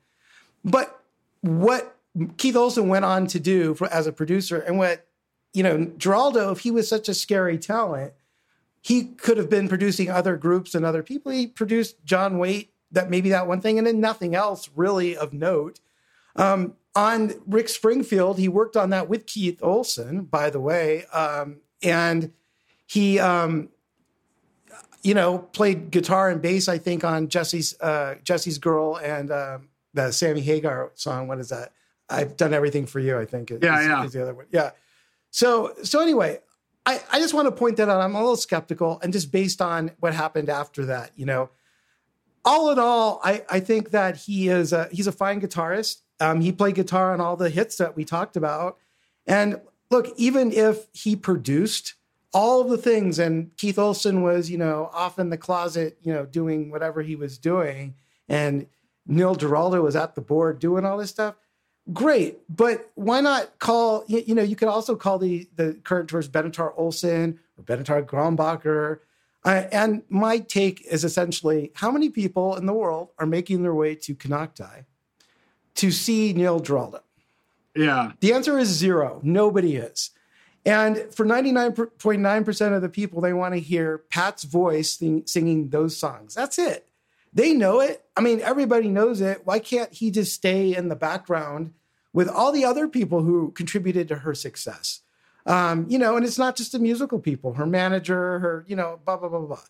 But 0.64 1.00
what 1.40 1.96
keith 2.36 2.56
olsen 2.56 2.88
went 2.88 3.04
on 3.04 3.26
to 3.28 3.38
do 3.38 3.74
for, 3.74 3.86
as 3.92 4.06
a 4.06 4.12
producer 4.12 4.58
and 4.58 4.78
what 4.78 5.06
you 5.54 5.62
know 5.62 5.84
giraldo 5.96 6.50
if 6.50 6.60
he 6.60 6.70
was 6.70 6.88
such 6.88 7.08
a 7.08 7.14
scary 7.14 7.58
talent 7.58 8.12
he 8.80 9.04
could 9.04 9.36
have 9.36 9.50
been 9.50 9.68
producing 9.68 10.10
other 10.10 10.36
groups 10.36 10.74
and 10.74 10.84
other 10.84 11.02
people. 11.02 11.30
He 11.30 11.46
produced 11.46 12.04
john 12.04 12.38
waite 12.38 12.72
that 12.90 13.10
maybe 13.10 13.30
that 13.30 13.46
one 13.46 13.60
thing 13.60 13.78
and 13.78 13.86
then 13.86 14.00
nothing 14.00 14.34
else 14.34 14.70
really 14.74 15.16
of 15.16 15.32
note. 15.32 15.80
Um, 16.36 16.74
on 16.98 17.34
Rick 17.46 17.68
Springfield, 17.68 18.38
he 18.38 18.48
worked 18.48 18.76
on 18.76 18.90
that 18.90 19.08
with 19.08 19.26
Keith 19.26 19.60
Olsen, 19.62 20.22
by 20.22 20.50
the 20.50 20.58
way, 20.60 21.04
um, 21.06 21.60
and 21.82 22.32
he, 22.86 23.18
um, 23.20 23.68
you 25.02 25.14
know, 25.14 25.38
played 25.38 25.90
guitar 25.90 26.28
and 26.28 26.42
bass. 26.42 26.68
I 26.68 26.78
think 26.78 27.04
on 27.04 27.28
Jessie's 27.28 27.78
uh, 27.80 28.16
Jessie's 28.24 28.58
Girl 28.58 28.96
and 28.98 29.30
um, 29.30 29.68
the 29.94 30.10
Sammy 30.10 30.40
Hagar 30.40 30.90
song. 30.94 31.28
What 31.28 31.38
is 31.38 31.50
that? 31.50 31.72
I've 32.10 32.36
done 32.36 32.52
everything 32.52 32.86
for 32.86 32.98
you. 33.00 33.18
I 33.18 33.24
think. 33.24 33.50
is- 33.50 33.60
Yeah, 33.62 33.80
yeah. 33.80 34.04
is 34.04 34.12
the 34.12 34.22
other 34.22 34.34
one. 34.34 34.46
Yeah. 34.50 34.70
So 35.30 35.74
so 35.84 36.00
anyway, 36.00 36.40
I, 36.84 37.00
I 37.12 37.20
just 37.20 37.32
want 37.34 37.46
to 37.46 37.52
point 37.52 37.76
that 37.76 37.88
out. 37.88 38.00
I'm 38.00 38.14
a 38.14 38.18
little 38.20 38.36
skeptical, 38.36 38.98
and 39.02 39.12
just 39.12 39.30
based 39.30 39.60
on 39.62 39.92
what 40.00 40.14
happened 40.14 40.48
after 40.48 40.86
that, 40.86 41.12
you 41.16 41.26
know, 41.26 41.50
all 42.44 42.70
in 42.72 42.78
all, 42.78 43.20
I, 43.22 43.44
I 43.50 43.60
think 43.60 43.90
that 43.90 44.16
he 44.16 44.48
is 44.48 44.72
a, 44.72 44.88
he's 44.90 45.06
a 45.06 45.12
fine 45.12 45.40
guitarist. 45.40 46.00
Um, 46.20 46.40
he 46.40 46.52
played 46.52 46.74
guitar 46.74 47.12
on 47.12 47.20
all 47.20 47.36
the 47.36 47.50
hits 47.50 47.76
that 47.76 47.96
we 47.96 48.04
talked 48.04 48.36
about. 48.36 48.78
And 49.26 49.60
look, 49.90 50.12
even 50.16 50.52
if 50.52 50.86
he 50.92 51.16
produced 51.16 51.94
all 52.32 52.64
the 52.64 52.78
things 52.78 53.18
and 53.18 53.56
Keith 53.56 53.78
Olsen 53.78 54.22
was, 54.22 54.50
you 54.50 54.58
know, 54.58 54.90
off 54.92 55.18
in 55.18 55.30
the 55.30 55.36
closet, 55.36 55.98
you 56.02 56.12
know, 56.12 56.26
doing 56.26 56.70
whatever 56.70 57.02
he 57.02 57.16
was 57.16 57.38
doing, 57.38 57.94
and 58.28 58.66
Neil 59.06 59.34
Giraldo 59.34 59.82
was 59.82 59.96
at 59.96 60.14
the 60.14 60.20
board 60.20 60.58
doing 60.58 60.84
all 60.84 60.98
this 60.98 61.10
stuff, 61.10 61.36
great. 61.92 62.38
But 62.54 62.90
why 62.94 63.20
not 63.20 63.58
call, 63.58 64.04
you, 64.06 64.34
know, 64.34 64.42
you 64.42 64.56
could 64.56 64.68
also 64.68 64.94
call 64.94 65.18
the, 65.18 65.48
the 65.56 65.74
current 65.84 66.10
tours 66.10 66.28
Benatar 66.28 66.72
Olsen 66.76 67.40
or 67.56 67.64
Benatar 67.64 68.04
Grombacher. 68.04 69.00
Uh, 69.44 69.64
and 69.72 70.02
my 70.10 70.38
take 70.38 70.84
is 70.84 71.04
essentially 71.04 71.72
how 71.74 71.90
many 71.90 72.10
people 72.10 72.56
in 72.56 72.66
the 72.66 72.74
world 72.74 73.10
are 73.18 73.26
making 73.26 73.62
their 73.62 73.74
way 73.74 73.94
to 73.94 74.14
Konocti 74.14 74.84
to 75.78 75.90
see 75.90 76.32
Neil 76.32 76.60
Giraldo? 76.60 77.00
Yeah. 77.74 78.12
The 78.20 78.32
answer 78.32 78.58
is 78.58 78.68
zero. 78.68 79.20
Nobody 79.22 79.76
is. 79.76 80.10
And 80.66 81.06
for 81.14 81.24
99.9% 81.24 82.76
of 82.76 82.82
the 82.82 82.88
people, 82.88 83.20
they 83.20 83.32
want 83.32 83.54
to 83.54 83.60
hear 83.60 83.98
Pat's 84.10 84.44
voice 84.44 84.98
sing, 84.98 85.22
singing 85.26 85.70
those 85.70 85.96
songs. 85.96 86.34
That's 86.34 86.58
it. 86.58 86.86
They 87.32 87.52
know 87.52 87.80
it. 87.80 88.04
I 88.16 88.20
mean, 88.20 88.40
everybody 88.40 88.88
knows 88.88 89.20
it. 89.20 89.42
Why 89.44 89.60
can't 89.60 89.92
he 89.92 90.10
just 90.10 90.34
stay 90.34 90.74
in 90.74 90.88
the 90.88 90.96
background 90.96 91.72
with 92.12 92.28
all 92.28 92.52
the 92.52 92.64
other 92.64 92.88
people 92.88 93.22
who 93.22 93.52
contributed 93.52 94.08
to 94.08 94.16
her 94.16 94.34
success? 94.34 95.00
Um, 95.46 95.86
you 95.88 95.98
know, 95.98 96.16
and 96.16 96.26
it's 96.26 96.38
not 96.38 96.56
just 96.56 96.72
the 96.72 96.78
musical 96.78 97.20
people, 97.20 97.54
her 97.54 97.66
manager, 97.66 98.38
her, 98.40 98.64
you 98.66 98.76
know, 98.76 98.98
blah, 99.04 99.16
blah, 99.16 99.28
blah, 99.28 99.40
blah. 99.40 99.60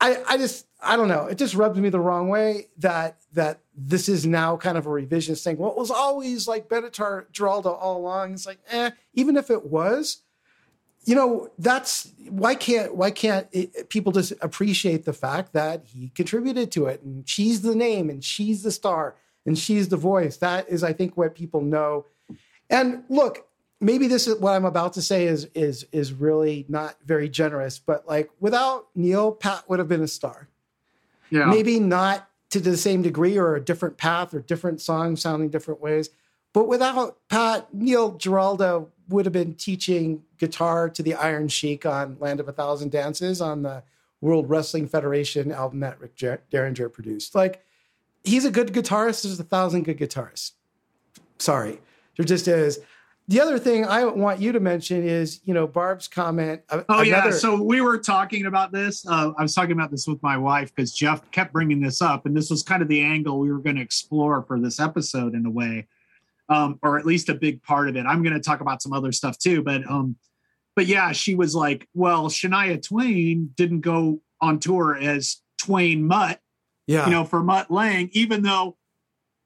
I, 0.00 0.22
I 0.28 0.36
just, 0.36 0.66
I 0.82 0.96
don't 0.96 1.08
know. 1.08 1.26
It 1.26 1.38
just 1.38 1.54
rubs 1.54 1.78
me 1.78 1.88
the 1.88 2.00
wrong 2.00 2.28
way 2.28 2.68
that 2.78 3.18
that 3.32 3.60
this 3.80 4.08
is 4.08 4.26
now 4.26 4.56
kind 4.56 4.76
of 4.76 4.86
a 4.86 4.90
revisionist 4.90 5.44
thing. 5.44 5.56
Well, 5.56 5.70
it 5.70 5.76
was 5.76 5.90
always 5.90 6.48
like 6.48 6.68
Benatar 6.68 7.30
Giraldo 7.30 7.70
all 7.70 7.98
along. 7.98 8.32
It's 8.32 8.46
like, 8.46 8.58
eh, 8.70 8.90
even 9.14 9.36
if 9.36 9.50
it 9.50 9.66
was, 9.66 10.22
you 11.04 11.14
know, 11.14 11.48
that's 11.58 12.12
why 12.28 12.56
can't 12.56 12.96
why 12.96 13.12
can't 13.12 13.46
it, 13.52 13.88
people 13.88 14.10
just 14.10 14.32
appreciate 14.40 15.04
the 15.04 15.12
fact 15.12 15.52
that 15.52 15.84
he 15.86 16.10
contributed 16.14 16.72
to 16.72 16.86
it 16.86 17.02
and 17.02 17.26
she's 17.28 17.62
the 17.62 17.74
name 17.74 18.10
and 18.10 18.24
she's 18.24 18.62
the 18.62 18.72
star 18.72 19.14
and 19.46 19.56
she's 19.56 19.88
the 19.88 19.96
voice. 19.96 20.36
That 20.38 20.68
is, 20.68 20.82
I 20.82 20.92
think, 20.92 21.16
what 21.16 21.36
people 21.36 21.60
know. 21.60 22.04
And 22.68 23.04
look, 23.08 23.46
maybe 23.80 24.08
this 24.08 24.26
is 24.26 24.38
what 24.40 24.54
I'm 24.54 24.64
about 24.64 24.94
to 24.94 25.02
say 25.02 25.26
is 25.26 25.44
is 25.54 25.86
is 25.92 26.12
really 26.12 26.66
not 26.68 26.96
very 27.06 27.28
generous, 27.28 27.78
but 27.78 28.08
like 28.08 28.28
without 28.40 28.88
Neil, 28.96 29.30
Pat 29.30 29.68
would 29.68 29.78
have 29.78 29.88
been 29.88 30.02
a 30.02 30.08
star. 30.08 30.48
Yeah. 31.30 31.44
Maybe 31.44 31.78
not 31.78 32.28
to 32.50 32.60
the 32.60 32.76
same 32.76 33.02
degree 33.02 33.36
or 33.36 33.54
a 33.54 33.64
different 33.64 33.96
path 33.96 34.32
or 34.32 34.40
different 34.40 34.80
songs 34.80 35.20
sounding 35.20 35.48
different 35.48 35.80
ways. 35.80 36.10
But 36.52 36.66
without 36.66 37.18
Pat, 37.28 37.72
Neil 37.74 38.16
Giraldo 38.16 38.88
would 39.08 39.26
have 39.26 39.32
been 39.32 39.54
teaching 39.54 40.22
guitar 40.38 40.88
to 40.90 41.02
the 41.02 41.14
Iron 41.14 41.48
Sheik 41.48 41.84
on 41.84 42.16
Land 42.20 42.40
of 42.40 42.48
a 42.48 42.52
Thousand 42.52 42.90
Dances 42.90 43.40
on 43.40 43.62
the 43.62 43.82
World 44.20 44.48
Wrestling 44.48 44.88
Federation 44.88 45.52
album 45.52 45.80
that 45.80 46.00
Rick 46.00 46.16
Derringer 46.50 46.88
produced. 46.88 47.34
Like, 47.34 47.64
he's 48.24 48.44
a 48.44 48.50
good 48.50 48.72
guitarist. 48.72 49.22
There's 49.22 49.38
a 49.38 49.44
thousand 49.44 49.84
good 49.84 49.98
guitarists. 49.98 50.52
Sorry. 51.38 51.80
There 52.16 52.26
just 52.26 52.48
is. 52.48 52.80
The 53.28 53.42
other 53.42 53.58
thing 53.58 53.84
I 53.84 54.06
want 54.06 54.40
you 54.40 54.52
to 54.52 54.60
mention 54.60 55.06
is, 55.06 55.40
you 55.44 55.52
know, 55.52 55.66
Barb's 55.66 56.08
comment. 56.08 56.62
Oh 56.70 56.82
another... 56.88 57.04
yeah, 57.04 57.30
so 57.30 57.62
we 57.62 57.82
were 57.82 57.98
talking 57.98 58.46
about 58.46 58.72
this. 58.72 59.06
Uh, 59.06 59.32
I 59.36 59.42
was 59.42 59.54
talking 59.54 59.72
about 59.72 59.90
this 59.90 60.06
with 60.06 60.22
my 60.22 60.38
wife 60.38 60.74
because 60.74 60.94
Jeff 60.94 61.30
kept 61.30 61.52
bringing 61.52 61.78
this 61.78 62.00
up, 62.00 62.24
and 62.24 62.34
this 62.34 62.48
was 62.48 62.62
kind 62.62 62.80
of 62.80 62.88
the 62.88 63.02
angle 63.02 63.38
we 63.38 63.52
were 63.52 63.58
going 63.58 63.76
to 63.76 63.82
explore 63.82 64.42
for 64.44 64.58
this 64.58 64.80
episode 64.80 65.34
in 65.34 65.44
a 65.44 65.50
way, 65.50 65.86
um, 66.48 66.78
or 66.82 66.98
at 66.98 67.04
least 67.04 67.28
a 67.28 67.34
big 67.34 67.62
part 67.62 67.90
of 67.90 67.96
it. 67.96 68.06
I'm 68.06 68.22
going 68.22 68.32
to 68.32 68.40
talk 68.40 68.62
about 68.62 68.80
some 68.80 68.94
other 68.94 69.12
stuff 69.12 69.38
too, 69.38 69.62
but 69.62 69.88
um, 69.90 70.16
but 70.74 70.86
yeah, 70.86 71.12
she 71.12 71.34
was 71.34 71.54
like, 71.54 71.86
"Well, 71.92 72.30
Shania 72.30 72.82
Twain 72.82 73.50
didn't 73.56 73.82
go 73.82 74.22
on 74.40 74.58
tour 74.58 74.96
as 74.96 75.42
Twain 75.58 76.06
Mutt, 76.06 76.40
yeah, 76.86 77.04
you 77.04 77.12
know, 77.12 77.26
for 77.26 77.42
Mutt 77.42 77.70
Lange, 77.70 78.08
even 78.12 78.40
though 78.40 78.78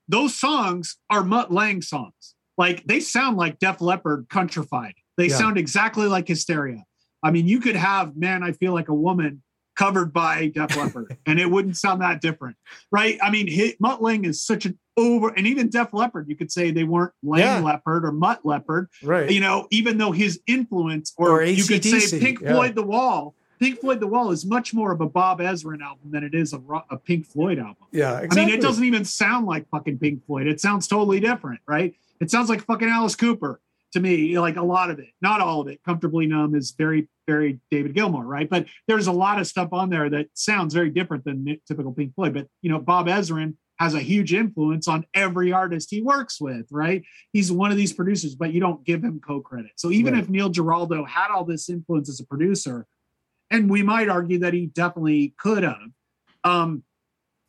those 0.06 0.38
songs 0.38 0.98
are 1.10 1.24
Mutt 1.24 1.52
Lange 1.52 1.82
songs." 1.82 2.36
Like 2.62 2.84
they 2.84 3.00
sound 3.00 3.36
like 3.36 3.58
Def 3.58 3.80
Leppard 3.80 4.28
countrified. 4.30 4.94
They 5.16 5.26
yeah. 5.26 5.36
sound 5.36 5.58
exactly 5.58 6.06
like 6.06 6.28
Hysteria. 6.28 6.84
I 7.20 7.32
mean, 7.32 7.48
you 7.48 7.58
could 7.58 7.74
have 7.74 8.16
"Man, 8.16 8.44
I 8.44 8.52
Feel 8.52 8.72
Like 8.72 8.88
a 8.88 8.94
Woman" 8.94 9.42
covered 9.74 10.12
by 10.12 10.46
Def 10.54 10.76
Leppard, 10.76 11.16
and 11.26 11.40
it 11.40 11.50
wouldn't 11.50 11.76
sound 11.76 12.02
that 12.02 12.20
different, 12.20 12.56
right? 12.92 13.18
I 13.20 13.30
mean, 13.30 13.48
hit, 13.48 13.80
Mutt 13.80 14.00
Lange 14.00 14.24
is 14.24 14.44
such 14.44 14.64
an 14.64 14.78
over, 14.96 15.30
and 15.30 15.44
even 15.48 15.70
Def 15.70 15.92
Leppard, 15.92 16.28
you 16.28 16.36
could 16.36 16.52
say 16.52 16.70
they 16.70 16.84
weren't 16.84 17.12
Lange 17.24 17.40
yeah. 17.40 17.58
Leppard 17.58 18.04
or 18.04 18.12
Mutt 18.12 18.46
Leppard, 18.46 18.88
right? 19.02 19.28
You 19.28 19.40
know, 19.40 19.66
even 19.72 19.98
though 19.98 20.12
his 20.12 20.40
influence, 20.46 21.12
or, 21.16 21.30
or 21.30 21.42
you 21.42 21.64
could 21.64 21.82
say 21.82 22.20
Pink 22.20 22.42
yeah. 22.42 22.52
Floyd 22.52 22.76
The 22.76 22.84
Wall. 22.84 23.34
Pink 23.58 23.80
Floyd 23.80 23.98
The 23.98 24.08
Wall 24.08 24.30
is 24.30 24.44
much 24.44 24.72
more 24.72 24.92
of 24.92 25.00
a 25.00 25.08
Bob 25.08 25.40
Ezrin 25.40 25.82
album 25.82 26.12
than 26.12 26.22
it 26.22 26.34
is 26.34 26.52
a, 26.52 26.60
a 26.90 26.96
Pink 26.96 27.26
Floyd 27.26 27.58
album. 27.58 27.86
Yeah, 27.90 28.18
exactly. 28.18 28.40
I 28.40 28.46
mean, 28.46 28.54
it 28.54 28.60
doesn't 28.60 28.84
even 28.84 29.04
sound 29.04 29.46
like 29.46 29.68
fucking 29.70 29.98
Pink 29.98 30.24
Floyd. 30.26 30.46
It 30.46 30.60
sounds 30.60 30.86
totally 30.86 31.18
different, 31.18 31.60
right? 31.66 31.94
It 32.22 32.30
sounds 32.30 32.48
like 32.48 32.64
fucking 32.64 32.88
Alice 32.88 33.16
Cooper 33.16 33.60
to 33.92 34.00
me, 34.00 34.38
like 34.38 34.56
a 34.56 34.62
lot 34.62 34.90
of 34.90 34.98
it, 34.98 35.10
not 35.20 35.40
all 35.40 35.60
of 35.60 35.68
it. 35.68 35.80
Comfortably 35.84 36.26
Numb 36.26 36.54
is 36.54 36.72
very, 36.76 37.08
very 37.26 37.60
David 37.70 37.94
Gilmour, 37.94 38.24
right? 38.24 38.48
But 38.48 38.66
there's 38.88 39.06
a 39.06 39.12
lot 39.12 39.38
of 39.38 39.46
stuff 39.46 39.68
on 39.72 39.90
there 39.90 40.08
that 40.08 40.28
sounds 40.34 40.72
very 40.72 40.90
different 40.90 41.24
than 41.24 41.58
typical 41.68 41.92
Pink 41.92 42.14
Floyd. 42.14 42.34
But 42.34 42.46
you 42.62 42.70
know, 42.70 42.78
Bob 42.78 43.06
Ezrin 43.06 43.54
has 43.78 43.94
a 43.94 44.00
huge 44.00 44.32
influence 44.32 44.86
on 44.86 45.04
every 45.14 45.52
artist 45.52 45.90
he 45.90 46.00
works 46.00 46.40
with, 46.40 46.66
right? 46.70 47.02
He's 47.32 47.50
one 47.50 47.70
of 47.70 47.76
these 47.76 47.92
producers, 47.92 48.34
but 48.34 48.52
you 48.52 48.60
don't 48.60 48.84
give 48.84 49.02
him 49.02 49.20
co-credit. 49.20 49.72
So 49.76 49.90
even 49.90 50.14
right. 50.14 50.22
if 50.22 50.28
Neil 50.28 50.48
Giraldo 50.48 51.04
had 51.04 51.30
all 51.30 51.44
this 51.44 51.68
influence 51.68 52.08
as 52.08 52.20
a 52.20 52.26
producer, 52.26 52.86
and 53.50 53.68
we 53.68 53.82
might 53.82 54.08
argue 54.08 54.38
that 54.38 54.54
he 54.54 54.66
definitely 54.66 55.34
could 55.36 55.64
have, 55.64 55.90
um, 56.44 56.84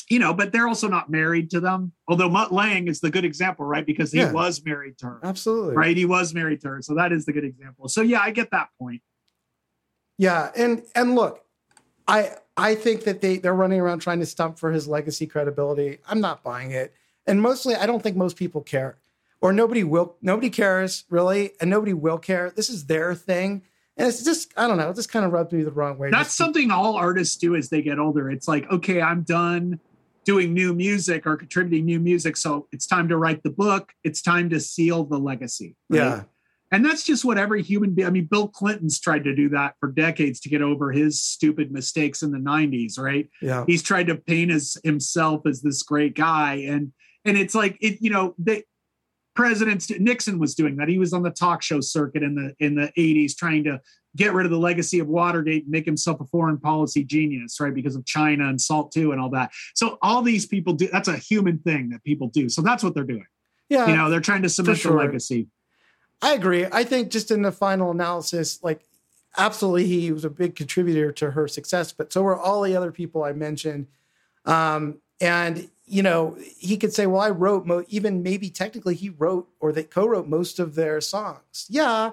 you 0.09 0.19
know, 0.19 0.33
but 0.33 0.51
they're 0.51 0.67
also 0.67 0.87
not 0.87 1.09
married 1.09 1.49
to 1.51 1.59
them. 1.59 1.91
Although 2.07 2.29
Mutt 2.29 2.51
Lange 2.51 2.87
is 2.87 2.99
the 2.99 3.09
good 3.09 3.25
example, 3.25 3.65
right? 3.65 3.85
Because 3.85 4.11
he 4.11 4.19
yeah. 4.19 4.31
was 4.31 4.63
married 4.65 4.97
to 4.99 5.05
her. 5.07 5.19
Absolutely. 5.23 5.75
Right. 5.75 5.95
He 5.95 6.05
was 6.05 6.33
married 6.33 6.61
to 6.61 6.69
her. 6.69 6.81
So 6.81 6.95
that 6.95 7.11
is 7.11 7.25
the 7.25 7.33
good 7.33 7.45
example. 7.45 7.87
So 7.87 8.01
yeah, 8.01 8.19
I 8.19 8.31
get 8.31 8.51
that 8.51 8.69
point. 8.79 9.01
Yeah. 10.17 10.51
And 10.55 10.83
and 10.95 11.15
look, 11.15 11.43
I 12.07 12.31
I 12.57 12.75
think 12.75 13.03
that 13.05 13.21
they 13.21 13.37
they're 13.37 13.53
running 13.53 13.79
around 13.79 13.99
trying 13.99 14.19
to 14.19 14.25
stump 14.25 14.59
for 14.59 14.71
his 14.71 14.87
legacy 14.87 15.25
credibility. 15.25 15.99
I'm 16.07 16.21
not 16.21 16.43
buying 16.43 16.71
it. 16.71 16.93
And 17.25 17.41
mostly 17.41 17.75
I 17.75 17.85
don't 17.85 18.03
think 18.03 18.17
most 18.17 18.35
people 18.35 18.61
care. 18.61 18.97
Or 19.41 19.51
nobody 19.51 19.83
will 19.83 20.15
nobody 20.21 20.49
cares 20.49 21.03
really, 21.09 21.51
and 21.59 21.69
nobody 21.69 21.93
will 21.93 22.17
care. 22.17 22.51
This 22.51 22.69
is 22.69 22.85
their 22.85 23.13
thing. 23.13 23.63
And 23.97 24.07
it's 24.07 24.23
just, 24.23 24.51
I 24.57 24.67
don't 24.67 24.77
know, 24.77 24.89
it 24.89 24.95
just 24.95 25.11
kind 25.11 25.23
of 25.23 25.31
rubbed 25.31 25.53
me 25.53 25.61
the 25.61 25.71
wrong 25.71 25.99
way. 25.99 26.09
That's 26.09 26.33
something 26.33 26.71
all 26.71 26.95
artists 26.95 27.35
do 27.35 27.55
as 27.55 27.69
they 27.69 27.83
get 27.83 27.99
older. 27.99 28.31
It's 28.31 28.47
like, 28.47 28.69
okay, 28.71 29.01
I'm 29.01 29.21
done 29.21 29.79
doing 30.23 30.53
new 30.53 30.73
music 30.73 31.25
or 31.27 31.37
contributing 31.37 31.85
new 31.85 31.99
music. 31.99 32.37
So 32.37 32.67
it's 32.71 32.87
time 32.87 33.07
to 33.09 33.17
write 33.17 33.43
the 33.43 33.49
book. 33.49 33.91
It's 34.03 34.21
time 34.21 34.49
to 34.49 34.59
seal 34.59 35.03
the 35.03 35.17
legacy. 35.17 35.75
Right? 35.89 35.99
Yeah. 35.99 36.23
And 36.71 36.83
that's 36.83 37.03
just 37.03 37.23
what 37.23 37.37
every 37.37 37.61
human 37.61 37.93
being, 37.93 38.07
I 38.07 38.11
mean, 38.11 38.25
Bill 38.25 38.47
Clinton's 38.47 38.99
tried 38.99 39.25
to 39.25 39.35
do 39.35 39.49
that 39.49 39.75
for 39.79 39.91
decades 39.91 40.39
to 40.39 40.49
get 40.49 40.63
over 40.63 40.91
his 40.91 41.21
stupid 41.21 41.71
mistakes 41.71 42.23
in 42.23 42.31
the 42.31 42.39
90s, 42.39 42.97
right? 42.97 43.29
Yeah. 43.43 43.63
He's 43.67 43.83
tried 43.83 44.07
to 44.07 44.15
paint 44.15 44.49
as 44.49 44.75
himself 44.83 45.45
as 45.45 45.61
this 45.61 45.83
great 45.83 46.15
guy. 46.15 46.55
And 46.67 46.91
and 47.25 47.37
it's 47.37 47.53
like 47.53 47.77
it, 47.79 48.01
you 48.01 48.09
know, 48.09 48.33
they 48.39 48.63
presidents 49.35 49.89
Nixon 49.91 50.39
was 50.39 50.55
doing 50.55 50.77
that. 50.77 50.89
He 50.89 50.97
was 50.97 51.13
on 51.13 51.21
the 51.21 51.29
talk 51.29 51.61
show 51.61 51.79
circuit 51.79 52.23
in 52.23 52.33
the 52.35 52.55
in 52.59 52.73
the 52.73 52.91
80s 52.97 53.35
trying 53.37 53.63
to 53.65 53.79
get 54.15 54.33
rid 54.33 54.45
of 54.45 54.51
the 54.51 54.57
legacy 54.57 54.99
of 54.99 55.07
Watergate 55.07 55.63
and 55.63 55.71
make 55.71 55.85
himself 55.85 56.21
a 56.21 56.25
foreign 56.25 56.57
policy 56.57 57.03
genius, 57.03 57.59
right? 57.59 57.73
Because 57.73 57.95
of 57.95 58.05
China 58.05 58.47
and 58.47 58.59
SALT 58.59 58.95
II 58.95 59.11
and 59.11 59.19
all 59.19 59.29
that. 59.29 59.51
So 59.73 59.97
all 60.01 60.21
these 60.21 60.45
people 60.45 60.73
do 60.73 60.87
that's 60.91 61.07
a 61.07 61.17
human 61.17 61.59
thing 61.59 61.89
that 61.89 62.03
people 62.03 62.27
do. 62.27 62.49
So 62.49 62.61
that's 62.61 62.83
what 62.83 62.93
they're 62.93 63.03
doing. 63.03 63.25
Yeah. 63.69 63.87
You 63.87 63.95
know, 63.95 64.09
they're 64.09 64.19
trying 64.19 64.43
to 64.43 64.49
cement 64.49 64.79
sure. 64.79 64.91
the 64.91 64.97
legacy. 64.97 65.47
I 66.21 66.33
agree. 66.33 66.65
I 66.71 66.83
think 66.83 67.11
just 67.11 67.31
in 67.31 67.41
the 67.41 67.51
final 67.51 67.91
analysis, 67.91 68.61
like 68.63 68.81
absolutely 69.37 69.87
he 69.87 70.11
was 70.11 70.23
a 70.23 70.29
big 70.29 70.55
contributor 70.55 71.11
to 71.11 71.31
her 71.31 71.47
success, 71.47 71.91
but 71.91 72.13
so 72.13 72.21
were 72.21 72.39
all 72.39 72.61
the 72.61 72.75
other 72.75 72.91
people 72.91 73.23
I 73.23 73.33
mentioned. 73.33 73.87
Um, 74.45 74.99
and 75.19 75.69
you 75.85 76.01
know, 76.01 76.37
he 76.57 76.77
could 76.77 76.93
say, 76.93 77.07
"Well, 77.07 77.21
I 77.21 77.29
wrote 77.29 77.65
mo- 77.65 77.85
even 77.89 78.23
maybe 78.23 78.49
technically 78.49 78.95
he 78.95 79.09
wrote 79.09 79.49
or 79.59 79.71
they 79.71 79.83
co-wrote 79.83 80.27
most 80.27 80.59
of 80.59 80.75
their 80.75 81.01
songs." 81.01 81.67
Yeah, 81.69 82.11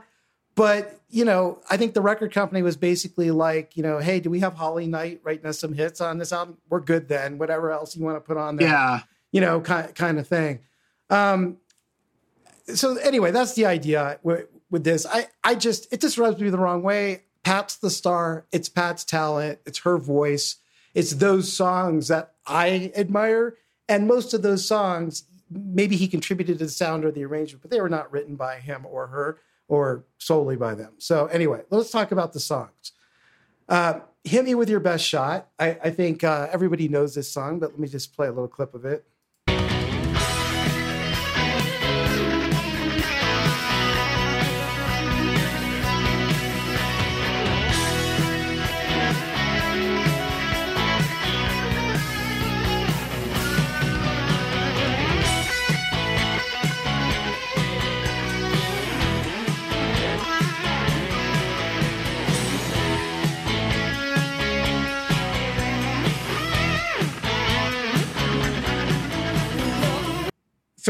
but 0.61 1.01
you 1.09 1.25
know, 1.25 1.59
I 1.71 1.79
think 1.79 1.95
the 1.95 2.03
record 2.03 2.35
company 2.35 2.61
was 2.61 2.77
basically 2.77 3.31
like, 3.31 3.79
you 3.79 3.83
know, 3.83 3.97
hey, 3.97 4.21
do 4.21 4.29
we 4.29 4.41
have 4.41 4.53
Holly 4.53 4.87
Knight 4.87 5.23
writing 5.25 5.47
us 5.47 5.59
some 5.59 5.73
hits 5.73 6.03
on 6.03 6.19
this 6.19 6.35
album? 6.35 6.59
We're 6.69 6.81
good 6.81 7.09
then. 7.09 7.39
Whatever 7.39 7.73
else 7.73 7.97
you 7.97 8.05
want 8.05 8.17
to 8.17 8.21
put 8.21 8.37
on 8.37 8.57
there, 8.57 8.69
yeah, 8.69 9.01
you 9.33 9.41
know, 9.41 9.63
kind 9.63 9.95
kind 9.95 10.19
of 10.19 10.29
thing. 10.29 10.59
Um, 11.09 11.57
so 12.67 12.97
anyway, 12.99 13.31
that's 13.31 13.55
the 13.55 13.65
idea 13.65 14.21
with, 14.23 14.49
with 14.71 14.85
this. 14.85 15.07
I 15.07 15.29
I 15.43 15.55
just 15.55 15.91
it 15.95 16.03
just 16.03 16.19
rubs 16.19 16.39
me 16.39 16.51
the 16.51 16.59
wrong 16.59 16.83
way. 16.83 17.23
Pat's 17.43 17.77
the 17.77 17.89
star. 17.89 18.45
It's 18.53 18.69
Pat's 18.69 19.03
talent. 19.03 19.61
It's 19.65 19.79
her 19.79 19.97
voice. 19.97 20.57
it's 20.95 21.13
those 21.13 21.51
songs 21.51 22.09
that 22.09 22.35
I 22.47 22.93
admire. 22.95 23.57
And 23.89 24.07
most 24.07 24.35
of 24.35 24.43
those 24.43 24.69
songs, 24.69 25.25
maybe 25.51 25.97
he 25.97 26.07
contributed 26.07 26.59
to 26.59 26.67
the 26.67 26.71
sound 26.71 27.07
or 27.07 27.11
the 27.11 27.25
arrangement, 27.25 27.63
but 27.63 27.71
they 27.71 27.81
were 27.81 27.89
not 27.89 28.13
written 28.13 28.37
by 28.37 28.57
him 28.57 28.85
or 28.85 29.07
her 29.07 29.39
or 29.71 30.05
solely 30.19 30.57
by 30.57 30.75
them. 30.75 30.93
So, 30.99 31.27
anyway, 31.27 31.63
let's 31.71 31.91
talk 31.91 32.11
about 32.11 32.33
the 32.33 32.41
songs. 32.41 32.93
Uh, 33.69 34.01
Hit 34.25 34.45
Me 34.45 34.55
With 34.57 34.69
Your 34.69 34.81
Best 34.81 35.05
Shot. 35.05 35.49
I, 35.59 35.79
I 35.85 35.91
think 35.91 36.25
uh, 36.25 36.49
everybody 36.53 36.89
knows 36.89 37.15
this 37.15 37.33
song, 37.33 37.61
but 37.61 37.71
let 37.71 37.79
me 37.79 37.87
just 37.87 38.15
play 38.15 38.27
a 38.27 38.33
little 38.33 38.49
clip 38.49 38.75
of 38.75 38.85
it. 38.85 39.07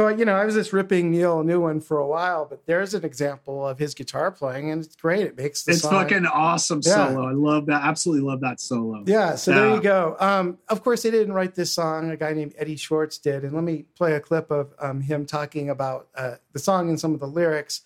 So 0.01 0.09
you 0.09 0.25
know, 0.25 0.35
I 0.35 0.45
was 0.45 0.55
just 0.55 0.73
ripping 0.73 1.11
Neil 1.11 1.41
a 1.41 1.45
new 1.45 1.61
one 1.61 1.81
for 1.81 1.99
a 1.99 2.07
while, 2.07 2.47
but 2.47 2.65
there's 2.67 2.95
an 2.95 3.05
example 3.05 3.67
of 3.67 3.79
his 3.79 3.95
guitar 3.95 4.31
playing, 4.31 4.71
and 4.71 4.83
it's 4.85 4.97
great. 4.97 5.27
It 5.27 5.37
makes 5.37 5.63
the 5.65 5.73
it's 5.73 5.83
song. 5.83 5.93
fucking 5.93 6.27
awesome 6.27 6.81
Yeah. 6.85 7.09
solo. 7.09 7.29
I 7.29 7.33
love 7.33 7.67
that. 7.67 7.83
Absolutely 7.83 8.27
love 8.27 8.41
that 8.41 8.61
solo. 8.61 9.05
Yeah, 9.07 9.35
so 9.35 9.53
there 9.53 9.75
you 9.75 9.81
go. 9.83 10.17
Um, 10.19 10.59
of 10.69 10.83
course, 10.83 11.03
they 11.03 11.11
didn't 11.11 11.35
write 11.35 11.55
this 11.55 11.73
song. 11.73 12.11
A 12.11 12.17
guy 12.17 12.33
named 12.33 12.55
Eddie 12.57 12.77
Schwartz 12.77 13.19
did, 13.19 13.45
and 13.45 13.53
let 13.53 13.65
me 13.65 13.85
play 13.97 14.15
a 14.15 14.21
clip 14.21 14.51
of 14.51 14.73
um, 14.79 15.01
him 15.03 15.27
talking 15.27 15.69
about 15.69 16.09
uh, 16.15 16.37
the 16.53 16.59
song 16.59 16.89
and 16.89 16.99
some 16.99 17.13
of 17.15 17.21
the 17.21 17.29
lyrics. 17.29 17.83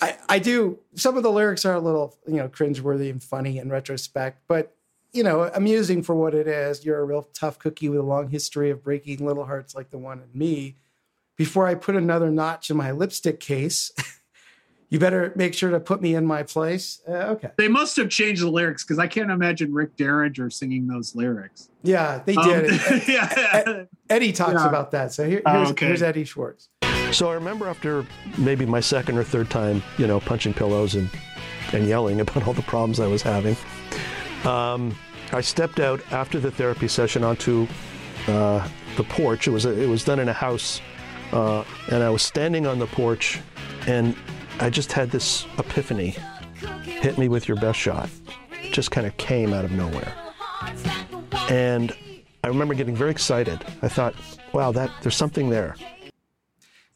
I, 0.00 0.16
I 0.28 0.38
do. 0.38 0.78
Some 0.94 1.16
of 1.16 1.22
the 1.22 1.32
lyrics 1.32 1.64
are 1.64 1.74
a 1.74 1.80
little, 1.80 2.16
you 2.26 2.36
know, 2.36 2.48
cringeworthy 2.48 3.10
and 3.10 3.22
funny 3.22 3.58
in 3.58 3.70
retrospect, 3.70 4.42
but 4.46 4.74
you 5.12 5.22
know, 5.22 5.44
amusing 5.54 6.02
for 6.02 6.14
what 6.14 6.34
it 6.34 6.46
is. 6.46 6.84
You're 6.84 7.00
a 7.00 7.04
real 7.04 7.26
tough 7.32 7.58
cookie 7.58 7.88
with 7.88 7.98
a 7.98 8.02
long 8.02 8.28
history 8.28 8.68
of 8.70 8.84
breaking 8.84 9.24
little 9.24 9.46
hearts 9.46 9.74
like 9.74 9.88
the 9.90 9.96
one 9.98 10.20
in 10.20 10.38
me. 10.38 10.76
Before 11.38 11.66
I 11.68 11.74
put 11.76 11.94
another 11.96 12.30
notch 12.30 12.68
in 12.68 12.76
my 12.76 12.90
lipstick 12.90 13.38
case, 13.38 13.92
you 14.90 14.98
better 14.98 15.32
make 15.36 15.54
sure 15.54 15.70
to 15.70 15.78
put 15.78 16.02
me 16.02 16.16
in 16.16 16.26
my 16.26 16.42
place. 16.42 17.00
Uh, 17.08 17.12
okay. 17.36 17.50
They 17.56 17.68
must 17.68 17.96
have 17.96 18.10
changed 18.10 18.42
the 18.42 18.50
lyrics 18.50 18.82
because 18.84 18.98
I 18.98 19.06
can't 19.06 19.30
imagine 19.30 19.72
Rick 19.72 19.96
Derringer 19.96 20.50
singing 20.50 20.88
those 20.88 21.14
lyrics. 21.14 21.68
Yeah, 21.84 22.20
they 22.26 22.34
Um, 22.34 22.44
did. 22.48 22.80
yeah. 23.08 23.84
Eddie 24.10 24.32
talks 24.32 24.54
Yeah. 24.54 24.68
about 24.68 24.90
that. 24.90 25.12
So 25.12 25.28
here, 25.28 25.40
Oh, 25.46 25.52
here's, 25.58 25.70
okay. 25.70 25.86
here's 25.86 26.02
Eddie 26.02 26.24
Schwartz. 26.24 26.70
So 27.12 27.30
I 27.30 27.34
remember 27.34 27.68
after 27.68 28.04
maybe 28.36 28.66
my 28.66 28.80
second 28.80 29.16
or 29.16 29.22
third 29.24 29.48
time, 29.48 29.80
you 29.96 30.08
know, 30.08 30.18
punching 30.18 30.54
pillows 30.54 30.96
and, 30.96 31.08
and 31.72 31.86
yelling 31.86 32.20
about 32.24 32.48
all 32.48 32.52
the 32.52 32.62
problems 32.62 32.98
I 32.98 33.06
was 33.06 33.22
having, 33.22 33.56
um, 34.44 34.92
I 35.32 35.40
stepped 35.40 35.78
out 35.78 36.00
after 36.10 36.40
the 36.40 36.50
therapy 36.50 36.88
session 36.88 37.22
onto 37.22 37.68
uh, 38.26 38.66
the 38.96 39.04
porch. 39.04 39.46
It 39.46 39.52
was 39.52 39.66
a, 39.66 39.80
it 39.80 39.86
was 39.88 40.02
done 40.04 40.18
in 40.18 40.28
a 40.28 40.32
house, 40.32 40.80
uh, 41.32 41.64
and 41.90 42.02
I 42.02 42.10
was 42.10 42.22
standing 42.22 42.66
on 42.66 42.78
the 42.78 42.86
porch, 42.86 43.40
and 43.86 44.14
I 44.60 44.70
just 44.70 44.92
had 44.92 45.10
this 45.10 45.46
epiphany: 45.58 46.16
hit 46.82 47.18
me 47.18 47.28
with 47.28 47.48
your 47.48 47.56
best 47.56 47.78
shot. 47.78 48.10
Just 48.72 48.90
kind 48.90 49.06
of 49.06 49.16
came 49.16 49.52
out 49.52 49.64
of 49.64 49.72
nowhere, 49.72 50.12
and 51.48 51.94
I 52.44 52.48
remember 52.48 52.74
getting 52.74 52.96
very 52.96 53.10
excited. 53.10 53.64
I 53.82 53.88
thought, 53.88 54.14
wow, 54.52 54.72
that 54.72 54.90
there's 55.02 55.16
something 55.16 55.50
there. 55.50 55.76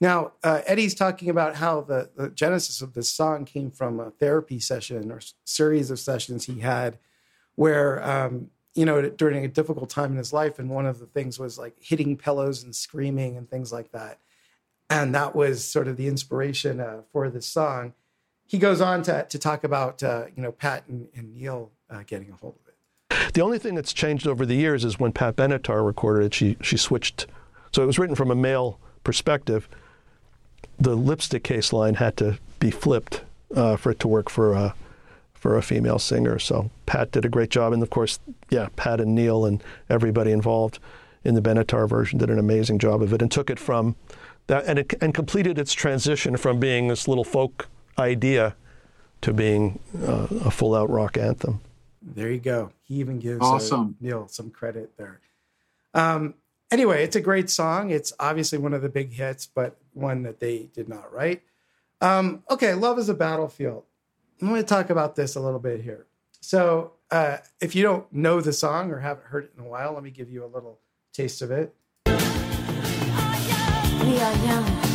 Now, 0.01 0.33
uh, 0.43 0.63
Eddie's 0.67 0.95
talking 0.95 1.31
about 1.31 1.55
how 1.57 1.83
the, 1.83 2.11
the 2.17 2.31
genesis 2.31 2.83
of 2.83 2.95
this 2.95 3.09
song 3.09 3.45
came 3.45 3.71
from 3.71 4.01
a 4.01 4.11
therapy 4.11 4.59
session 4.59 5.13
or 5.13 5.21
series 5.45 5.91
of 5.93 6.01
sessions 6.01 6.47
he 6.47 6.59
had 6.61 6.99
where, 7.55 8.03
um, 8.03 8.51
you 8.75 8.85
know, 8.85 9.09
during 9.09 9.45
a 9.45 9.49
difficult 9.49 9.91
time 9.91 10.13
in 10.13 10.19
his 10.19 10.33
life. 10.33 10.59
And 10.59 10.71
one 10.71 10.87
of 10.87 10.99
the 10.99 11.07
things 11.07 11.39
was 11.39 11.59
like 11.59 11.77
hitting 11.81 12.17
pillows 12.17 12.63
and 12.63 12.75
screaming 12.75 13.37
and 13.37 13.49
things 13.49 13.73
like 13.73 13.93
that. 13.93 14.19
And 14.89 15.15
that 15.15 15.35
was 15.35 15.65
sort 15.65 15.89
of 15.89 15.97
the 15.97 16.09
inspiration 16.09 16.81
uh, 16.81 17.03
for 17.13 17.29
this 17.31 17.47
song. 17.47 17.95
He 18.47 18.59
goes 18.59 18.81
on 18.81 19.03
to, 19.05 19.25
to 19.29 19.39
talk 19.39 19.65
about, 19.65 20.03
uh, 20.03 20.27
you 20.35 20.43
know, 20.43 20.53
Pat 20.53 20.85
and, 20.89 21.09
and 21.15 21.35
Neil 21.35 21.71
uh, 21.89 22.03
getting 22.07 22.31
a 22.31 22.37
hold 22.37 22.57
of 22.57 22.69
it. 22.69 23.35
The 23.35 23.41
only 23.41 23.59
thing 23.59 23.75
that's 23.75 23.93
changed 23.93 24.27
over 24.27 24.45
the 24.45 24.55
years 24.55 24.85
is 24.85 24.99
when 24.99 25.13
Pat 25.13 25.37
Benatar 25.37 25.85
recorded 25.85 26.27
it, 26.27 26.35
she 26.35 26.57
she 26.61 26.77
switched. 26.77 27.27
So 27.73 27.83
it 27.83 27.87
was 27.87 27.99
written 27.99 28.17
from 28.17 28.31
a 28.31 28.35
male 28.35 28.79
perspective. 29.05 29.69
The 30.79 30.95
lipstick 30.95 31.45
case 31.45 31.73
line 31.73 31.95
had 31.95 32.17
to 32.19 32.39
be 32.59 32.71
flipped 32.71 33.23
uh, 33.55 33.77
for 33.77 33.93
it 33.93 34.01
to 34.01 34.09
work 34.09 34.29
for 34.29 34.53
a 34.53 34.75
for 35.43 35.57
a 35.57 35.63
female 35.63 35.99
singer. 35.99 36.39
So 36.39 36.71
Pat 36.87 37.11
did 37.11 37.25
a 37.25 37.29
great 37.29 37.51
job, 37.51 37.73
and 37.73 37.83
of 37.83 37.91
course, 37.91 38.21
yeah, 38.49 38.69
Pat 38.77 39.01
and 39.01 39.13
Neil 39.13 39.45
and 39.45 39.61
everybody 39.91 40.31
involved 40.31 40.79
in 41.25 41.35
the 41.35 41.43
Benatar 41.43 41.89
version 41.89 42.17
did 42.17 42.31
an 42.31 42.39
amazing 42.39 42.79
job 42.79 43.03
of 43.03 43.13
it, 43.13 43.21
and 43.21 43.29
took 43.29 43.51
it 43.51 43.59
from 43.59 43.97
that 44.47 44.65
and 44.67 44.79
it, 44.79 44.95
and 45.01 45.13
completed 45.13 45.59
its 45.59 45.73
transition 45.73 46.37
from 46.37 46.61
being 46.61 46.87
this 46.87 47.09
little 47.09 47.25
folk 47.25 47.69
idea 47.99 48.55
to 49.21 49.33
being 49.33 49.81
uh, 50.07 50.29
a 50.45 50.51
full 50.53 50.77
out 50.77 50.89
rock 50.89 51.19
anthem. 51.19 51.61
There 52.01 52.31
you 52.31 52.39
go. 52.39 52.71
He 52.85 52.95
even 53.01 53.19
gives 53.19 53.45
uh, 53.45 53.87
Neil 54.01 54.29
some 54.29 54.51
credit 54.51 54.97
there. 54.97 55.19
Um, 55.93 56.35
anyway, 56.71 57.03
it's 57.03 57.17
a 57.17 57.21
great 57.21 57.51
song. 57.51 57.91
It's 57.91 58.13
obviously 58.21 58.59
one 58.59 58.75
of 58.75 58.83
the 58.83 58.89
big 58.89 59.13
hits, 59.13 59.47
but 59.47 59.77
one 59.93 60.23
that 60.23 60.39
they 60.39 60.69
did 60.73 60.89
not 60.89 61.13
write. 61.13 61.43
Um, 62.01 62.45
okay, 62.49 62.75
Love 62.75 63.01
is 63.01 63.09
a 63.09 63.15
Battlefield. 63.15 63.83
I'm 64.43 64.49
going 64.49 64.61
to 64.61 64.67
talk 64.67 64.91
about 64.91 65.15
this 65.15 65.37
a 65.37 65.41
little 65.41 65.61
bit 65.61 65.83
here. 65.83 66.07
So, 66.41 66.95
uh, 67.13 67.37
if 67.61 67.77
you 67.77 67.85
don't 67.85 68.13
know 68.13 68.41
the 68.41 68.53
song 68.53 68.91
or 68.91 68.99
haven't 68.99 69.27
heard 69.27 69.45
it 69.45 69.53
in 69.57 69.65
a 69.65 69.69
while, 69.69 69.93
let 69.93 70.03
me 70.03 70.11
give 70.11 70.33
you 70.33 70.45
a 70.45 70.51
little 70.51 70.81
taste 71.13 71.43
of 71.43 71.53
it. 71.53 71.73
We 72.07 72.13
are 74.19 74.35
young, 74.45 74.92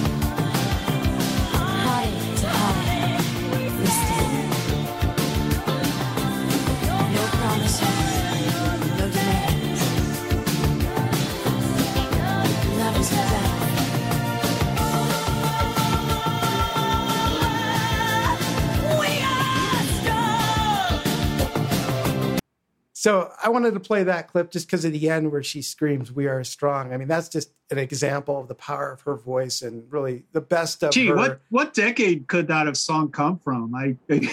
So 23.07 23.31
I 23.41 23.47
wanted 23.47 23.73
to 23.73 23.79
play 23.79 24.03
that 24.03 24.27
clip 24.27 24.51
just 24.51 24.67
because 24.67 24.83
at 24.83 24.91
the 24.91 25.09
end 25.09 25.31
where 25.31 25.41
she 25.41 25.61
screams, 25.61 26.11
"We 26.11 26.27
are 26.27 26.43
strong." 26.43 26.91
I 26.91 26.97
mean, 26.97 27.07
that's 27.07 27.29
just 27.29 27.53
an 27.71 27.77
example 27.77 28.37
of 28.37 28.49
the 28.49 28.55
power 28.55 28.91
of 28.91 28.99
her 29.03 29.15
voice 29.15 29.61
and 29.61 29.89
really 29.89 30.25
the 30.33 30.41
best 30.41 30.83
of 30.83 30.91
Gee, 30.91 31.07
her. 31.07 31.15
what 31.15 31.39
what 31.49 31.73
decade 31.73 32.27
could 32.27 32.49
that 32.49 32.65
have 32.65 32.75
song 32.75 33.09
come 33.09 33.39
from? 33.39 33.73
I 33.73 33.95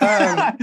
Um, 0.00 0.56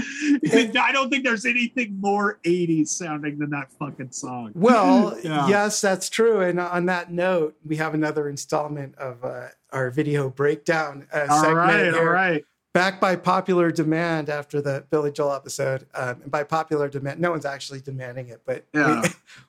I 0.46 0.90
don't 0.92 1.10
think 1.10 1.24
there's 1.24 1.44
anything 1.44 2.00
more 2.00 2.38
80s 2.44 2.88
sounding 2.88 3.38
than 3.38 3.50
that 3.50 3.72
fucking 3.78 4.12
song. 4.12 4.52
Well, 4.54 5.18
Yeah. 5.24 5.48
yes, 5.48 5.80
that's 5.80 6.08
true. 6.08 6.40
And 6.40 6.58
on 6.60 6.86
that 6.86 7.12
note, 7.12 7.56
we 7.64 7.76
have 7.76 7.94
another 7.94 8.28
installment 8.28 8.94
of 8.94 9.24
uh, 9.24 9.48
our 9.72 9.90
video 9.90 10.30
breakdown 10.30 11.06
uh, 11.12 11.26
All 11.28 11.40
segment 11.42 11.56
right, 11.58 11.88
all 11.88 12.00
here. 12.00 12.12
right. 12.12 12.44
Back 12.76 13.00
by 13.00 13.16
popular 13.16 13.70
demand 13.70 14.28
after 14.28 14.60
the 14.60 14.84
Billy 14.90 15.10
Joel 15.10 15.32
episode. 15.32 15.86
Um, 15.94 16.20
and 16.20 16.30
by 16.30 16.44
popular 16.44 16.90
demand, 16.90 17.18
no 17.18 17.30
one's 17.30 17.46
actually 17.46 17.80
demanding 17.80 18.28
it, 18.28 18.42
but 18.44 18.66
Yeah. 18.74 19.00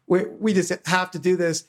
we, 0.07 0.19
we, 0.23 0.29
we 0.39 0.53
just 0.53 0.71
have 0.87 1.11
to 1.11 1.19
do 1.19 1.35
this. 1.35 1.65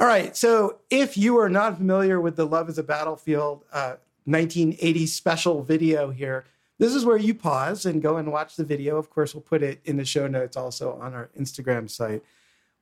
All 0.00 0.06
right. 0.08 0.36
So 0.36 0.80
if 0.90 1.16
you 1.16 1.38
are 1.38 1.48
not 1.48 1.76
familiar 1.76 2.20
with 2.20 2.34
the 2.34 2.44
Love 2.44 2.68
is 2.68 2.76
a 2.76 2.82
Battlefield 2.82 3.64
uh, 3.72 3.98
1980 4.24 5.06
special 5.06 5.62
video 5.62 6.10
here, 6.10 6.44
this 6.78 6.92
is 6.92 7.04
where 7.04 7.16
you 7.16 7.36
pause 7.36 7.86
and 7.86 8.02
go 8.02 8.16
and 8.16 8.32
watch 8.32 8.56
the 8.56 8.64
video. 8.64 8.96
Of 8.96 9.08
course, 9.08 9.32
we'll 9.32 9.42
put 9.42 9.62
it 9.62 9.80
in 9.84 9.98
the 9.98 10.04
show 10.04 10.26
notes 10.26 10.56
also 10.56 10.94
on 10.94 11.14
our 11.14 11.30
Instagram 11.38 11.88
site. 11.88 12.24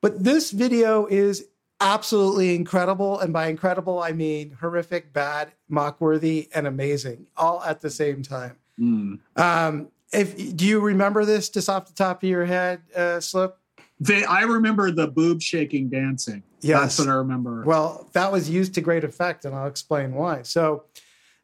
But 0.01 0.25
this 0.25 0.51
video 0.51 1.05
is 1.05 1.49
absolutely 1.81 2.55
incredible. 2.55 3.21
And 3.21 3.33
by 3.33 3.49
incredible, 3.49 4.03
I 4.03 4.13
mean 4.13 4.57
horrific, 4.61 5.13
bad, 5.13 5.53
mockworthy, 5.71 6.49
and 6.55 6.67
amazing 6.67 7.27
all 7.37 7.63
at 7.63 7.81
the 7.81 7.91
same 7.91 8.23
time. 8.23 8.57
Hmm. 8.79 9.15
Um, 9.37 9.89
if 10.13 10.57
do 10.57 10.67
you 10.67 10.81
remember 10.81 11.25
this 11.25 11.49
just 11.49 11.69
off 11.69 11.87
the 11.87 11.95
top 11.95 12.23
of 12.23 12.29
your 12.29 12.45
head, 12.45 12.83
uh, 12.95 13.21
Slip? 13.21 13.57
They, 14.01 14.25
I 14.25 14.43
remember 14.43 14.91
the 14.91 15.07
boob 15.07 15.41
shaking 15.41 15.89
dancing. 15.89 16.43
Yes. 16.61 16.81
That's 16.81 16.99
what 17.01 17.09
I 17.09 17.17
remember. 17.17 17.63
Well, 17.65 18.09
that 18.13 18.33
was 18.33 18.49
used 18.49 18.75
to 18.75 18.81
great 18.81 19.05
effect, 19.05 19.45
and 19.45 19.55
I'll 19.55 19.67
explain 19.67 20.15
why. 20.15 20.43
So, 20.43 20.85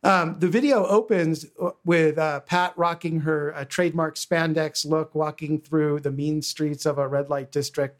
um, 0.02 0.36
the 0.38 0.48
video 0.48 0.86
opens 0.86 1.44
with 1.84 2.16
uh, 2.16 2.40
Pat 2.40 2.72
rocking 2.76 3.20
her 3.20 3.54
uh, 3.54 3.66
trademark 3.66 4.16
spandex 4.16 4.86
look, 4.86 5.14
walking 5.14 5.60
through 5.60 6.00
the 6.00 6.10
mean 6.10 6.40
streets 6.40 6.86
of 6.86 6.96
a 6.96 7.06
red 7.06 7.28
light 7.28 7.52
district. 7.52 7.99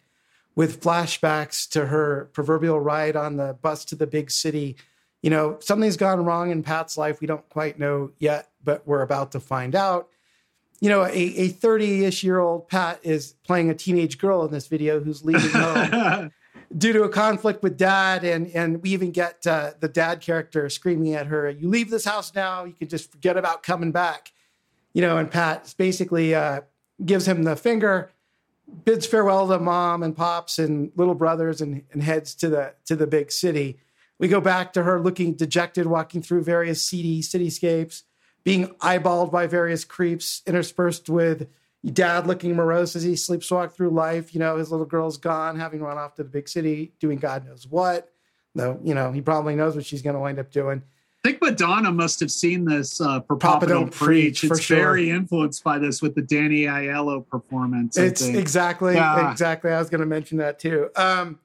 With 0.61 0.83
flashbacks 0.83 1.67
to 1.67 1.87
her 1.87 2.29
proverbial 2.35 2.79
ride 2.79 3.17
on 3.17 3.39
the 3.39 3.57
bus 3.63 3.83
to 3.83 3.95
the 3.95 4.07
big 4.07 4.31
city. 4.31 4.77
You 5.23 5.31
know, 5.31 5.57
something's 5.61 5.97
gone 5.97 6.23
wrong 6.23 6.51
in 6.51 6.63
Pat's 6.63 6.99
life. 6.99 7.23
We 7.23 7.27
don't 7.27 7.49
quite 7.49 7.79
know 7.79 8.11
yet, 8.19 8.51
but 8.63 8.87
we're 8.87 9.01
about 9.01 9.33
to 9.33 9.41
find 9.41 9.75
out. 9.75 10.11
You 10.79 10.91
know, 10.91 11.07
a 11.07 11.49
30 11.49 12.05
ish 12.05 12.23
year 12.23 12.41
old 12.41 12.69
Pat 12.69 13.01
is 13.03 13.37
playing 13.43 13.71
a 13.71 13.75
teenage 13.75 14.19
girl 14.19 14.45
in 14.45 14.53
this 14.53 14.67
video 14.67 15.01
who's 15.01 15.25
leaving 15.25 15.49
home 15.49 16.31
due 16.77 16.93
to 16.93 17.05
a 17.05 17.09
conflict 17.09 17.63
with 17.63 17.79
dad. 17.79 18.23
And, 18.23 18.49
and 18.49 18.83
we 18.83 18.91
even 18.91 19.13
get 19.13 19.47
uh, 19.47 19.71
the 19.81 19.89
dad 19.89 20.21
character 20.21 20.69
screaming 20.69 21.15
at 21.15 21.29
her, 21.29 21.49
You 21.49 21.71
leave 21.71 21.89
this 21.89 22.05
house 22.05 22.35
now, 22.35 22.65
you 22.65 22.75
can 22.75 22.89
just 22.89 23.11
forget 23.11 23.39
about 23.39 23.63
coming 23.63 23.93
back. 23.93 24.33
You 24.93 25.01
know, 25.01 25.17
and 25.17 25.31
Pat 25.31 25.75
basically 25.79 26.35
uh, 26.35 26.61
gives 27.03 27.27
him 27.27 27.45
the 27.45 27.57
finger 27.57 28.11
bids 28.85 29.07
farewell 29.07 29.49
to 29.49 29.59
mom 29.59 30.03
and 30.03 30.17
pops 30.17 30.59
and 30.59 30.93
little 30.97 31.15
brothers 31.15 31.61
and, 31.61 31.83
and 31.93 32.03
heads 32.03 32.35
to 32.37 32.49
the 32.49 32.75
to 32.87 32.97
the 32.97 33.07
big 33.07 33.33
city. 33.33 33.79
We 34.19 34.29
go 34.29 34.41
back 34.41 34.73
to 34.75 34.83
her 34.83 35.01
looking 35.01 35.35
dejected, 35.35 35.87
walking 35.87 36.23
through 36.23 36.45
various 36.45 36.85
seedy 36.85 37.23
cityscapes, 37.23 38.03
being 38.45 38.69
eyeballed 38.81 39.33
by 39.33 39.47
various 39.47 39.85
creeps, 39.85 40.43
interspersed 40.47 41.09
with 41.09 41.49
dad 41.85 42.27
looking 42.27 42.55
morose 42.55 42.95
as 42.95 43.03
he 43.03 43.13
sleepwalk 43.13 43.73
through 43.73 43.91
life. 43.91 44.35
You 44.35 44.41
know, 44.41 44.57
his 44.57 44.71
little 44.71 44.87
girl's 44.87 45.17
gone, 45.17 45.59
having 45.59 45.81
run 45.81 45.97
off 45.99 46.15
to 46.17 46.23
the 46.23 46.29
big 46.29 46.49
city, 46.49 46.93
doing 47.01 47.19
God 47.19 47.47
knows 47.47 47.67
what. 47.67 48.13
Though, 48.55 48.79
you 48.83 48.95
know, 48.95 49.13
he 49.13 49.23
probably 49.23 49.55
knows 49.55 49.77
what 49.77 49.87
she's 49.87 50.03
going 50.03 50.15
to 50.15 50.21
wind 50.21 50.39
up 50.39 50.51
doing. 50.51 50.83
I 51.23 51.29
think 51.29 51.43
Madonna 51.43 51.93
must 51.93 52.19
have 52.21 52.31
seen 52.31 52.65
this 52.65 52.99
uh, 52.99 53.21
for 53.21 53.37
Papa, 53.37 53.61
Papa 53.61 53.67
Don't, 53.67 53.81
Don't 53.81 53.93
Preach. 53.93 54.41
Preach. 54.41 54.51
It's 54.53 54.61
sure. 54.63 54.77
very 54.79 55.11
influenced 55.11 55.63
by 55.63 55.79
this 55.79 56.01
with 56.01 56.15
the 56.15 56.23
Danny 56.23 56.63
Aiello 56.63 57.27
performance. 57.27 57.99
It's 57.99 58.23
exactly, 58.23 58.95
yeah. 58.95 59.31
exactly. 59.31 59.71
I 59.71 59.79
was 59.79 59.91
going 59.91 60.01
to 60.01 60.07
mention 60.07 60.39
that 60.39 60.59
too. 60.59 60.89
Um, 60.97 61.39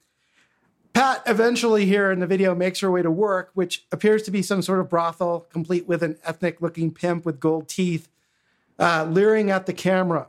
Pat 0.94 1.24
eventually 1.26 1.86
here 1.86 2.10
in 2.10 2.22
the 2.22 2.28
video 2.28 2.56
makes 2.56 2.80
her 2.80 2.90
way 2.90 3.02
to 3.02 3.12
work, 3.12 3.52
which 3.54 3.86
appears 3.92 4.24
to 4.24 4.32
be 4.32 4.42
some 4.42 4.62
sort 4.62 4.80
of 4.80 4.90
brothel, 4.90 5.42
complete 5.52 5.86
with 5.90 6.02
an 6.04 6.18
ethnic 6.24 6.62
looking 6.62 6.90
pimp 6.90 7.26
with 7.26 7.42
gold 7.42 7.68
teeth, 7.68 8.08
uh, 8.80 9.06
leering 9.10 9.52
at 9.52 9.66
the 9.66 9.74
camera. 9.74 10.28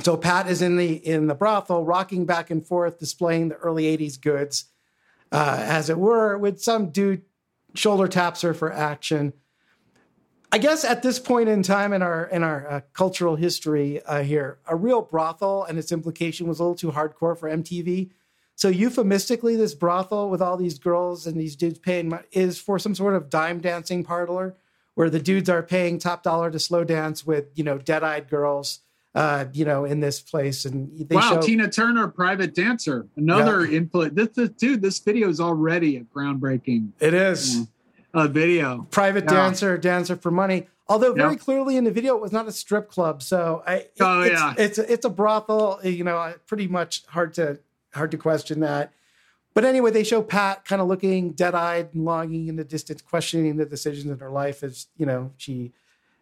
So 0.00 0.16
Pat 0.16 0.48
is 0.48 0.60
in 0.60 0.76
the 0.76 0.94
in 0.94 1.28
the 1.28 1.36
brothel, 1.36 1.84
rocking 1.84 2.26
back 2.26 2.50
and 2.50 2.66
forth, 2.66 2.98
displaying 2.98 3.50
the 3.50 3.56
early 3.56 3.84
'80s 3.96 4.20
goods, 4.20 4.64
uh, 5.30 5.62
as 5.64 5.88
it 5.88 5.98
were, 5.98 6.36
with 6.36 6.60
some 6.60 6.90
dude 6.90 7.22
shoulder 7.74 8.08
taps 8.08 8.42
her 8.42 8.54
for 8.54 8.72
action. 8.72 9.32
I 10.52 10.58
guess 10.58 10.84
at 10.84 11.02
this 11.02 11.20
point 11.20 11.48
in 11.48 11.62
time 11.62 11.92
in 11.92 12.02
our 12.02 12.24
in 12.24 12.42
our 12.42 12.68
uh, 12.68 12.80
cultural 12.92 13.36
history 13.36 14.02
uh, 14.02 14.22
here, 14.22 14.58
a 14.66 14.74
real 14.74 15.02
brothel 15.02 15.64
and 15.64 15.78
its 15.78 15.92
implication 15.92 16.48
was 16.48 16.58
a 16.58 16.62
little 16.64 16.74
too 16.74 16.90
hardcore 16.90 17.38
for 17.38 17.48
MTV. 17.48 18.10
So 18.56 18.68
euphemistically, 18.68 19.56
this 19.56 19.74
brothel 19.74 20.28
with 20.28 20.42
all 20.42 20.56
these 20.56 20.78
girls 20.78 21.26
and 21.26 21.40
these 21.40 21.56
dudes 21.56 21.78
paying 21.78 22.18
is 22.32 22.58
for 22.58 22.78
some 22.78 22.94
sort 22.94 23.14
of 23.14 23.30
dime 23.30 23.60
dancing 23.60 24.04
parlor 24.04 24.56
where 24.94 25.08
the 25.08 25.20
dudes 25.20 25.48
are 25.48 25.62
paying 25.62 25.98
top 25.98 26.22
dollar 26.22 26.50
to 26.50 26.58
slow 26.58 26.84
dance 26.84 27.24
with 27.24 27.46
you 27.54 27.64
know 27.64 27.78
dead 27.78 28.02
eyed 28.02 28.28
girls. 28.28 28.80
Uh, 29.12 29.46
you 29.52 29.64
know, 29.64 29.84
in 29.84 29.98
this 29.98 30.20
place, 30.20 30.64
and 30.64 30.88
wow, 31.10 31.20
show- 31.20 31.40
Tina 31.40 31.68
Turner, 31.68 32.06
private 32.06 32.54
dancer, 32.54 33.08
another 33.16 33.66
yeah. 33.66 33.78
input. 33.78 34.14
This, 34.14 34.28
this, 34.28 34.50
dude, 34.50 34.82
this 34.82 35.00
video 35.00 35.28
is 35.28 35.40
already 35.40 35.96
a 35.96 36.02
groundbreaking. 36.02 36.92
It 37.00 37.12
is 37.12 37.66
a 38.14 38.28
video. 38.28 38.86
Private 38.92 39.24
yeah. 39.24 39.32
dancer, 39.32 39.76
dancer 39.78 40.14
for 40.14 40.30
money. 40.30 40.68
Although 40.88 41.12
very 41.14 41.32
yep. 41.32 41.40
clearly 41.40 41.76
in 41.76 41.82
the 41.82 41.90
video 41.90 42.14
it 42.14 42.22
was 42.22 42.30
not 42.30 42.46
a 42.46 42.52
strip 42.52 42.88
club, 42.88 43.20
so 43.20 43.64
I. 43.66 43.74
It, 43.74 43.92
oh 43.98 44.22
it's, 44.22 44.40
yeah, 44.40 44.54
it's 44.56 44.78
it's 44.78 45.04
a 45.04 45.10
brothel. 45.10 45.80
You 45.82 46.04
know, 46.04 46.34
pretty 46.46 46.68
much 46.68 47.04
hard 47.06 47.34
to 47.34 47.58
hard 47.92 48.12
to 48.12 48.16
question 48.16 48.60
that. 48.60 48.92
But 49.54 49.64
anyway, 49.64 49.90
they 49.90 50.04
show 50.04 50.22
Pat 50.22 50.64
kind 50.64 50.80
of 50.80 50.88
looking 50.88 51.32
dead 51.32 51.54
eyed 51.54 51.90
and 51.94 52.04
longing 52.04 52.46
in 52.46 52.56
the 52.56 52.64
distance, 52.64 53.02
questioning 53.02 53.56
the 53.56 53.66
decisions 53.66 54.06
in 54.06 54.18
her 54.18 54.30
life 54.30 54.62
as, 54.62 54.86
you 54.96 55.04
know, 55.04 55.32
she 55.36 55.72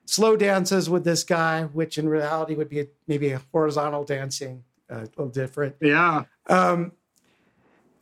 slow 0.08 0.36
dances 0.36 0.88
with 0.88 1.04
this 1.04 1.24
guy, 1.24 1.64
which 1.64 1.98
in 1.98 2.08
reality 2.08 2.54
would 2.54 2.68
be 2.68 2.86
maybe 3.06 3.30
a 3.30 3.42
horizontal 3.52 4.04
dancing, 4.04 4.64
uh, 4.90 4.96
a 4.96 5.00
little 5.00 5.28
different. 5.28 5.76
Yeah. 5.80 6.24
Um, 6.46 6.92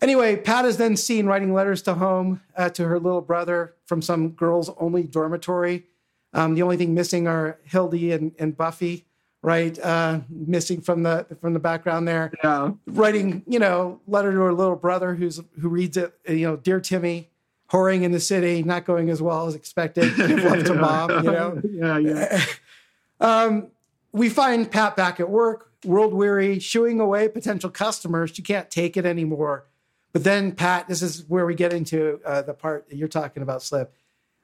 anyway, 0.01 0.37
Pat 0.37 0.65
is 0.65 0.77
then 0.77 0.97
seen 0.97 1.27
writing 1.27 1.53
letters 1.53 1.83
to 1.83 1.95
home 1.95 2.43
uh, 2.57 2.69
to 2.71 2.85
her 2.85 3.01
little 3.01 3.23
brother 3.23 3.75
from 3.87 4.03
some 4.03 4.31
girls 4.31 4.71
only 4.79 5.03
dormitory. 5.03 5.85
Um, 6.33 6.55
the 6.55 6.63
only 6.63 6.77
thing 6.77 6.95
missing 6.95 7.27
are 7.27 7.59
Hildy 7.65 8.13
and, 8.13 8.33
and 8.39 8.57
Buffy 8.57 9.07
right? 9.43 9.79
Uh, 9.79 10.21
missing 10.29 10.81
from 10.81 11.05
the 11.05 11.25
from 11.41 11.53
the 11.53 11.61
background 11.61 12.09
there. 12.09 12.33
Yeah. 12.43 12.73
Writing, 12.87 13.45
you 13.47 13.61
know, 13.61 14.01
letter 14.09 14.33
to 14.33 14.41
her 14.41 14.53
little 14.53 14.75
brother 14.75 15.15
who's 15.15 15.41
who 15.61 15.69
reads 15.69 15.97
it. 15.97 16.13
You 16.29 16.49
know, 16.49 16.57
dear 16.57 16.81
Timmy, 16.81 17.31
whoring 17.71 18.03
in 18.03 18.13
the 18.13 18.21
city, 18.21 18.63
not 18.63 18.85
going 18.85 19.11
as 19.11 19.21
well 19.21 19.47
as 19.47 19.55
expected. 19.55 20.15
Give 20.17 20.45
love 20.45 20.65
to 20.65 20.75
mom. 20.75 21.11
You 21.11 21.33
know. 21.33 21.63
yeah, 21.71 21.99
yeah. 21.99 22.45
um, 23.21 23.69
we 24.13 24.29
find 24.29 24.71
Pat 24.71 24.97
back 24.97 25.21
at 25.21 25.29
work, 25.29 25.73
world 25.85 26.15
weary, 26.15 26.59
shooing 26.59 27.01
away 27.01 27.29
potential 27.29 27.71
customers. 27.71 28.31
She 28.31 28.43
can't 28.43 28.71
take 28.71 28.97
it 28.97 29.05
anymore. 29.05 29.67
But 30.13 30.25
then 30.25 30.53
Pat, 30.53 30.89
this 30.89 31.03
is 31.03 31.29
where 31.29 31.45
we 31.45 31.55
get 31.55 31.73
into 31.73 32.21
uh, 32.25 32.43
the 32.43 32.55
part 32.55 32.89
that 32.89 32.97
you're 32.97 33.09
talking 33.09 33.43
about, 33.43 33.63
Slip. 33.63 33.93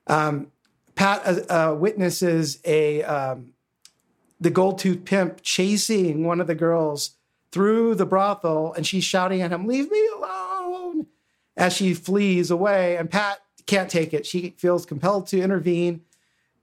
Um, 0.06 0.48
Pat 0.94 1.22
uh, 1.24 1.70
uh, 1.70 1.74
witnesses 1.74 2.58
a 2.64 3.02
um, 3.04 3.54
the 4.40 4.50
gold 4.50 4.78
tooth 4.78 5.04
pimp 5.04 5.38
chasing 5.42 6.24
one 6.24 6.40
of 6.40 6.46
the 6.46 6.54
girls 6.54 7.12
through 7.52 7.94
the 7.94 8.04
brothel 8.04 8.72
and 8.74 8.86
she's 8.86 9.04
shouting 9.04 9.40
at 9.40 9.52
him, 9.52 9.66
Leave 9.66 9.90
me 9.90 10.08
alone, 10.16 10.51
as 11.56 11.72
she 11.72 11.94
flees 11.94 12.50
away. 12.50 12.96
And 12.96 13.10
Pat 13.10 13.40
can't 13.66 13.90
take 13.90 14.12
it. 14.12 14.26
She 14.26 14.54
feels 14.58 14.86
compelled 14.86 15.26
to 15.28 15.40
intervene, 15.40 16.02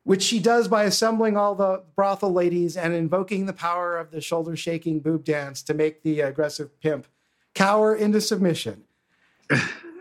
which 0.04 0.22
she 0.22 0.40
does 0.40 0.68
by 0.68 0.84
assembling 0.84 1.38
all 1.38 1.56
the 1.56 1.84
brothel 1.96 2.32
ladies 2.32 2.76
and 2.76 2.94
invoking 2.94 3.46
the 3.46 3.54
power 3.54 3.98
of 3.98 4.12
the 4.12 4.22
shoulder 4.22 4.56
shaking 4.56 5.00
boob 5.00 5.24
dance 5.24 5.62
to 5.64 5.74
make 5.74 6.04
the 6.04 6.22
aggressive 6.22 6.80
pimp 6.82 7.08
cower 7.54 7.96
into 7.96 8.22
submission 8.22 8.84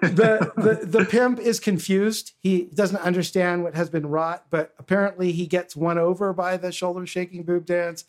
the, 0.00 0.52
the 0.56 0.86
the 0.86 1.04
pimp 1.04 1.38
is 1.40 1.58
confused. 1.60 2.32
He 2.38 2.64
doesn't 2.74 3.00
understand 3.00 3.64
what 3.64 3.74
has 3.74 3.90
been 3.90 4.06
wrought, 4.06 4.44
but 4.50 4.74
apparently 4.78 5.32
he 5.32 5.46
gets 5.46 5.74
won 5.74 5.98
over 5.98 6.32
by 6.32 6.56
the 6.56 6.72
shoulder 6.72 7.06
shaking 7.06 7.42
boob 7.42 7.66
dance 7.66 8.04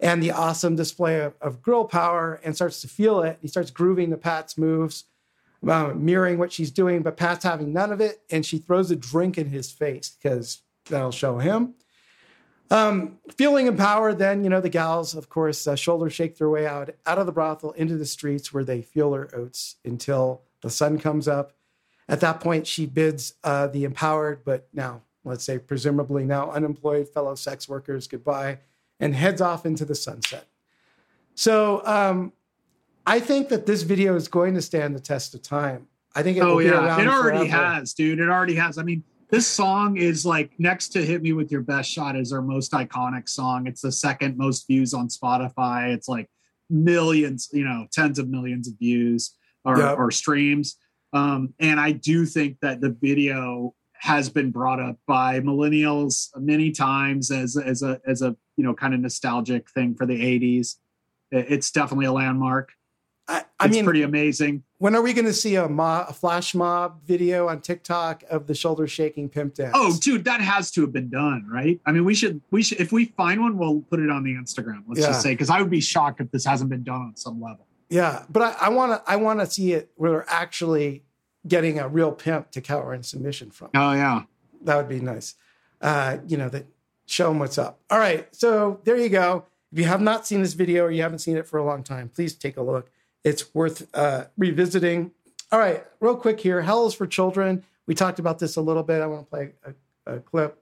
and 0.00 0.22
the 0.22 0.30
awesome 0.30 0.76
display 0.76 1.20
of, 1.20 1.34
of 1.40 1.62
grill 1.62 1.84
power 1.84 2.40
and 2.44 2.54
starts 2.54 2.80
to 2.82 2.88
feel 2.88 3.20
it. 3.22 3.38
He 3.40 3.48
starts 3.48 3.70
grooving 3.70 4.10
the 4.10 4.16
Pat's 4.16 4.58
moves, 4.58 5.04
uh, 5.68 5.92
mirroring 5.94 6.38
what 6.38 6.52
she's 6.52 6.70
doing, 6.70 7.02
but 7.02 7.16
Pat's 7.16 7.44
having 7.44 7.72
none 7.72 7.92
of 7.92 8.00
it. 8.00 8.22
And 8.30 8.44
she 8.44 8.58
throws 8.58 8.90
a 8.90 8.96
drink 8.96 9.38
in 9.38 9.48
his 9.48 9.70
face 9.70 10.10
because 10.10 10.62
that'll 10.86 11.10
show 11.10 11.38
him. 11.38 11.74
Um, 12.70 13.18
feeling 13.36 13.66
empowered, 13.66 14.18
then, 14.18 14.42
you 14.42 14.50
know, 14.50 14.60
the 14.60 14.68
gals, 14.68 15.14
of 15.14 15.28
course, 15.28 15.66
uh, 15.66 15.76
shoulder 15.76 16.08
shake 16.10 16.38
their 16.38 16.48
way 16.48 16.66
out, 16.66 16.90
out 17.06 17.18
of 17.18 17.26
the 17.26 17.32
brothel 17.32 17.72
into 17.72 17.96
the 17.96 18.06
streets 18.06 18.52
where 18.52 18.64
they 18.64 18.82
feel 18.82 19.10
their 19.10 19.34
oats 19.36 19.76
until 19.84 20.42
the 20.62 20.70
sun 20.70 20.98
comes 20.98 21.28
up. 21.28 21.52
At 22.08 22.20
that 22.20 22.40
point, 22.40 22.66
she 22.66 22.86
bids 22.86 23.34
uh, 23.44 23.66
the 23.68 23.84
empowered, 23.84 24.44
but 24.44 24.68
now, 24.72 25.02
let's 25.24 25.44
say, 25.44 25.58
presumably 25.58 26.24
now 26.24 26.50
unemployed 26.50 27.08
fellow 27.08 27.34
sex 27.34 27.68
workers 27.68 28.06
goodbye 28.06 28.58
and 28.98 29.14
heads 29.14 29.40
off 29.40 29.66
into 29.66 29.84
the 29.84 29.94
sunset. 29.94 30.46
So 31.34 31.84
um, 31.84 32.32
I 33.06 33.20
think 33.20 33.48
that 33.50 33.66
this 33.66 33.82
video 33.82 34.16
is 34.16 34.28
going 34.28 34.54
to 34.54 34.62
stand 34.62 34.94
the 34.94 35.00
test 35.00 35.34
of 35.34 35.42
time. 35.42 35.86
I 36.14 36.22
think 36.22 36.38
it 36.38 36.42
oh, 36.42 36.58
yeah. 36.58 37.00
It 37.00 37.08
already 37.08 37.48
forever. 37.50 37.64
has, 37.64 37.92
dude. 37.92 38.20
It 38.20 38.28
already 38.28 38.54
has. 38.54 38.78
I 38.78 38.82
mean, 38.82 39.02
this 39.30 39.46
song 39.46 39.96
is 39.96 40.24
like 40.24 40.52
next 40.58 40.90
to 40.90 41.04
Hit 41.04 41.22
Me 41.22 41.32
With 41.32 41.50
Your 41.50 41.62
Best 41.62 41.90
Shot 41.90 42.16
is 42.16 42.32
our 42.32 42.42
most 42.42 42.72
iconic 42.72 43.28
song. 43.28 43.66
It's 43.66 43.82
the 43.82 43.92
second 43.92 44.36
most 44.36 44.66
views 44.66 44.94
on 44.94 45.08
Spotify. 45.08 45.92
It's 45.92 46.08
like 46.08 46.30
millions, 46.70 47.48
you 47.52 47.64
know, 47.64 47.86
tens 47.92 48.18
of 48.18 48.28
millions 48.28 48.68
of 48.68 48.78
views 48.78 49.34
or, 49.64 49.78
yep. 49.78 49.98
or 49.98 50.10
streams. 50.10 50.76
Um, 51.12 51.54
and 51.58 51.80
I 51.80 51.92
do 51.92 52.26
think 52.26 52.58
that 52.60 52.80
the 52.80 52.90
video 52.90 53.74
has 53.94 54.28
been 54.28 54.50
brought 54.50 54.80
up 54.80 54.98
by 55.06 55.40
millennials 55.40 56.28
many 56.36 56.70
times 56.70 57.30
as 57.30 57.56
as 57.56 57.82
a 57.82 57.98
as 58.06 58.20
a 58.20 58.36
you 58.56 58.64
know 58.64 58.74
kind 58.74 58.92
of 58.92 59.00
nostalgic 59.00 59.70
thing 59.70 59.94
for 59.94 60.04
the 60.04 60.20
80s. 60.20 60.76
It's 61.30 61.70
definitely 61.70 62.06
a 62.06 62.12
landmark. 62.12 62.72
I, 63.26 63.44
I 63.58 63.66
it's 63.66 63.74
mean, 63.74 63.84
pretty 63.84 64.02
amazing. 64.02 64.64
When 64.78 64.94
are 64.94 65.00
we 65.00 65.14
going 65.14 65.24
to 65.24 65.32
see 65.32 65.54
a, 65.56 65.68
mob, 65.68 66.06
a, 66.10 66.12
flash 66.12 66.54
mob 66.54 67.00
video 67.06 67.48
on 67.48 67.62
TikTok 67.62 68.22
of 68.28 68.46
the 68.46 68.54
shoulder 68.54 68.86
shaking 68.86 69.30
pimp 69.30 69.54
dance? 69.54 69.72
Oh, 69.74 69.96
dude, 69.98 70.24
that 70.24 70.42
has 70.42 70.70
to 70.72 70.82
have 70.82 70.92
been 70.92 71.08
done, 71.08 71.46
right? 71.50 71.80
I 71.86 71.92
mean, 71.92 72.04
we 72.04 72.14
should 72.14 72.42
we 72.50 72.62
should 72.62 72.80
if 72.80 72.92
we 72.92 73.06
find 73.06 73.40
one, 73.40 73.56
we'll 73.56 73.80
put 73.80 74.00
it 74.00 74.10
on 74.10 74.24
the 74.24 74.34
Instagram. 74.34 74.84
Let's 74.86 75.00
yeah. 75.00 75.06
just 75.06 75.22
say 75.22 75.32
because 75.32 75.48
I 75.48 75.60
would 75.60 75.70
be 75.70 75.80
shocked 75.80 76.20
if 76.20 76.30
this 76.30 76.44
hasn't 76.44 76.68
been 76.68 76.84
done 76.84 77.00
on 77.00 77.16
some 77.16 77.40
level. 77.40 77.66
Yeah, 77.88 78.24
but 78.28 78.56
I 78.60 78.68
want 78.68 78.92
to 78.92 79.10
I 79.10 79.16
want 79.16 79.40
to 79.40 79.46
see 79.46 79.72
it 79.72 79.90
where 79.96 80.10
they're 80.10 80.26
actually 80.28 81.04
getting 81.46 81.78
a 81.78 81.88
real 81.88 82.12
pimp 82.12 82.50
to 82.52 82.60
cower 82.60 82.92
in 82.92 83.02
submission 83.02 83.50
from. 83.50 83.70
Oh 83.74 83.92
yeah, 83.92 84.22
that 84.62 84.76
would 84.76 84.88
be 84.88 85.00
nice. 85.00 85.34
Uh, 85.80 86.18
you 86.26 86.36
know 86.36 86.50
that 86.50 86.66
show 87.06 87.28
them 87.28 87.38
what's 87.38 87.56
up. 87.56 87.80
All 87.90 87.98
right, 87.98 88.34
so 88.34 88.80
there 88.84 88.96
you 88.96 89.08
go. 89.08 89.46
If 89.72 89.78
you 89.78 89.84
have 89.86 90.00
not 90.02 90.26
seen 90.26 90.42
this 90.42 90.52
video 90.52 90.84
or 90.84 90.90
you 90.90 91.02
haven't 91.02 91.18
seen 91.20 91.36
it 91.36 91.46
for 91.46 91.58
a 91.58 91.64
long 91.64 91.82
time, 91.82 92.08
please 92.08 92.34
take 92.34 92.56
a 92.56 92.62
look 92.62 92.90
it's 93.24 93.54
worth 93.54 93.88
uh, 93.94 94.26
revisiting. 94.36 95.12
All 95.50 95.58
right, 95.58 95.84
real 96.00 96.16
quick 96.16 96.40
here. 96.40 96.62
Hell 96.62 96.86
is 96.86 96.94
for 96.94 97.06
Children. 97.06 97.64
We 97.86 97.94
talked 97.94 98.18
about 98.18 98.38
this 98.38 98.56
a 98.56 98.60
little 98.60 98.82
bit. 98.82 99.02
I 99.02 99.06
want 99.06 99.26
to 99.26 99.30
play 99.30 99.52
a, 100.06 100.14
a 100.16 100.20
clip. 100.20 100.60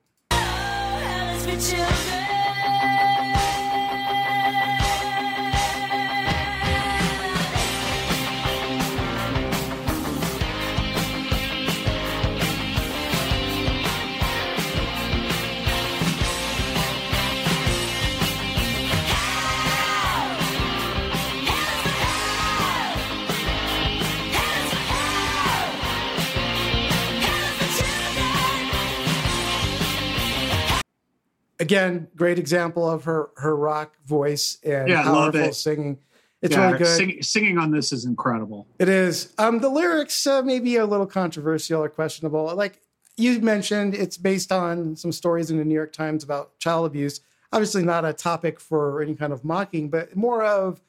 Again, 31.63 32.09
great 32.17 32.41
example 32.41 32.91
of 32.91 33.05
her 33.05 33.31
her 33.37 33.55
rock 33.55 33.97
voice 34.05 34.59
and 34.65 34.89
Yeah, 34.89 35.05
powerful 35.05 35.41
it. 35.41 35.55
singing. 35.55 35.99
It's 36.43 36.57
Yeah, 36.57 36.67
really 36.67 36.79
good. 36.79 36.97
Sing, 36.97 37.23
singing 37.23 37.57
on 37.57 37.71
this 37.71 37.93
is 37.93 38.05
incredible. 38.05 38.67
It 38.81 38.89
is. 38.89 39.33
Um, 39.39 39.61
the 39.61 39.69
lyrics 39.69 40.27
uh, 40.27 40.43
may 40.43 40.59
be 40.59 40.75
a 40.77 40.85
little 40.85 41.07
controversial 41.07 41.85
or 41.85 41.89
questionable. 41.89 42.53
Like 42.57 42.81
you 43.17 43.41
mentioned, 43.41 43.95
it's 43.95 44.17
based 44.17 44.51
on 44.51 44.97
some 44.97 45.13
stories 45.13 45.53
in 45.53 45.59
the 45.59 45.65
New 45.65 45.75
York 45.75 45.93
Times 45.93 46.25
about 46.25 46.59
child 46.59 46.85
abuse. 46.87 47.21
Obviously, 47.53 47.85
not 47.85 48.05
a 48.05 48.13
topic 48.13 48.59
for 48.59 49.01
any 49.01 49.15
kind 49.15 49.33
of 49.33 49.45
mocking, 49.45 49.89
but 49.89 50.17
more 50.17 50.43
of 50.43 50.81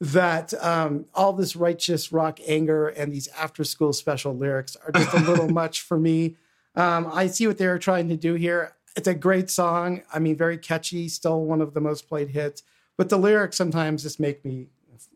that 0.00 0.52
um, 0.62 1.04
all 1.14 1.32
this 1.32 1.54
righteous 1.54 2.10
rock 2.10 2.40
anger 2.46 2.88
and 2.88 3.12
these 3.12 3.28
after 3.28 3.62
school 3.62 3.92
special 3.92 4.36
lyrics 4.36 4.76
are 4.84 4.90
just 4.90 5.14
a 5.14 5.20
little 5.20 5.48
much 5.62 5.82
for 5.82 5.98
me. 5.98 6.34
Um, 6.74 7.08
I 7.12 7.28
see 7.28 7.46
what 7.46 7.58
they're 7.58 7.78
trying 7.78 8.08
to 8.08 8.16
do 8.16 8.34
here. 8.34 8.72
It's 8.96 9.08
a 9.08 9.14
great 9.14 9.50
song. 9.50 10.02
I 10.12 10.18
mean, 10.18 10.36
very 10.36 10.58
catchy, 10.58 11.08
still 11.08 11.44
one 11.44 11.60
of 11.60 11.74
the 11.74 11.80
most 11.80 12.08
played 12.08 12.30
hits. 12.30 12.62
But 12.96 13.10
the 13.10 13.18
lyrics 13.18 13.56
sometimes 13.56 14.02
just 14.02 14.18
make 14.18 14.44
me 14.44 14.68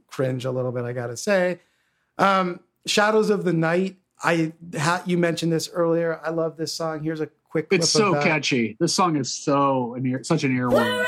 cringe 0.06 0.44
a 0.44 0.50
little 0.50 0.72
bit, 0.72 0.84
I 0.84 0.92
gotta 0.92 1.16
say. 1.16 1.60
Um, 2.18 2.60
Shadows 2.86 3.30
of 3.30 3.44
the 3.44 3.52
Night. 3.52 3.96
I 4.22 4.52
ha- 4.76 5.02
you 5.06 5.16
mentioned 5.16 5.52
this 5.52 5.70
earlier. 5.72 6.20
I 6.22 6.30
love 6.30 6.58
this 6.58 6.74
song. 6.74 7.02
Here's 7.02 7.22
a 7.22 7.28
quick. 7.48 7.68
It's 7.70 7.88
so 7.88 8.12
catchy. 8.22 8.76
This 8.78 8.94
song 8.94 9.16
is 9.16 9.32
so 9.32 9.94
an 9.94 10.04
ear, 10.04 10.22
such 10.22 10.44
an 10.44 10.54
earworm. 10.54 11.06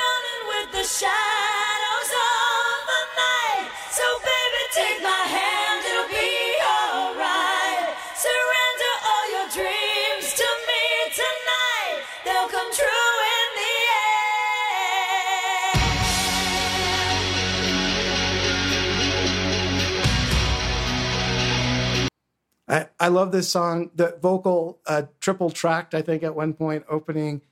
I, 23.03 23.09
love 23.09 23.33
this 23.33 23.49
song. 23.49 23.91
The 23.95 24.17
vocal 24.21 24.79
uh, 24.87 25.03
triple 25.21 25.51
tracked, 25.51 25.95
I 25.95 26.03
think, 26.03 26.23
at 26.23 26.35
one 26.35 26.55
point, 26.55 26.85
opening 26.89 27.43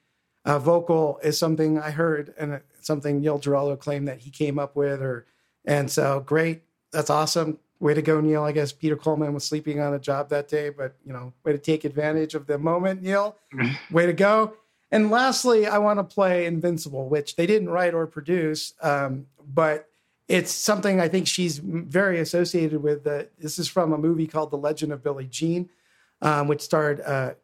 uh, 0.45 0.59
vocal 0.59 1.19
is 1.23 1.39
something 1.39 1.79
I 1.79 1.91
heard 1.91 2.35
and 2.39 2.55
it's 2.55 2.87
something 2.87 3.21
Neil 3.21 3.39
Giraldo 3.39 3.77
claimed 3.77 4.09
that 4.09 4.21
he 4.21 4.31
came 4.31 4.59
up 4.59 4.77
with. 4.77 5.03
Or 5.03 5.27
and 5.65 5.91
so 5.91 6.21
great, 6.21 6.63
that's 6.93 7.11
awesome. 7.11 7.59
Way 7.79 7.95
to 7.95 8.03
go, 8.03 8.21
Neil. 8.21 8.43
I 8.43 8.53
guess 8.53 8.73
Peter 8.73 8.97
Coleman 8.97 9.35
was 9.35 9.45
sleeping 9.45 9.81
on 9.81 9.95
a 9.95 9.99
job 9.99 10.29
that 10.31 10.49
day, 10.49 10.71
but 10.71 10.95
you 11.05 11.13
know, 11.13 11.33
way 11.45 11.53
to 11.53 11.59
take 11.59 11.85
advantage 11.85 12.35
of 12.35 12.47
the 12.47 12.59
moment, 12.59 13.03
Neil. 13.03 13.37
way 13.91 14.07
to 14.07 14.13
go. 14.13 14.55
And 14.91 15.11
lastly, 15.11 15.67
I 15.67 15.79
want 15.79 15.99
to 15.99 16.05
play 16.05 16.47
Invincible, 16.47 17.09
which 17.09 17.37
they 17.37 17.47
didn't 17.47 17.71
write 17.71 17.95
or 17.95 18.07
produce, 18.07 18.75
um, 18.83 19.27
but 19.47 19.90
it's 20.31 20.53
something 20.53 21.01
I 21.01 21.09
think 21.09 21.27
she's 21.27 21.59
very 21.59 22.21
associated 22.21 22.83
with. 22.83 23.07
Uh, 23.07 23.25
this 23.39 23.59
is 23.59 23.67
from 23.69 23.93
a 23.93 23.99
movie 23.99 24.27
called 24.27 24.51
The 24.53 24.57
Legend 24.59 24.93
of 24.93 25.03
Billie 25.03 25.27
Jean, 25.27 25.69
um, 26.23 26.47
which 26.49 26.61
starred 26.63 27.01
uh, 27.01 27.35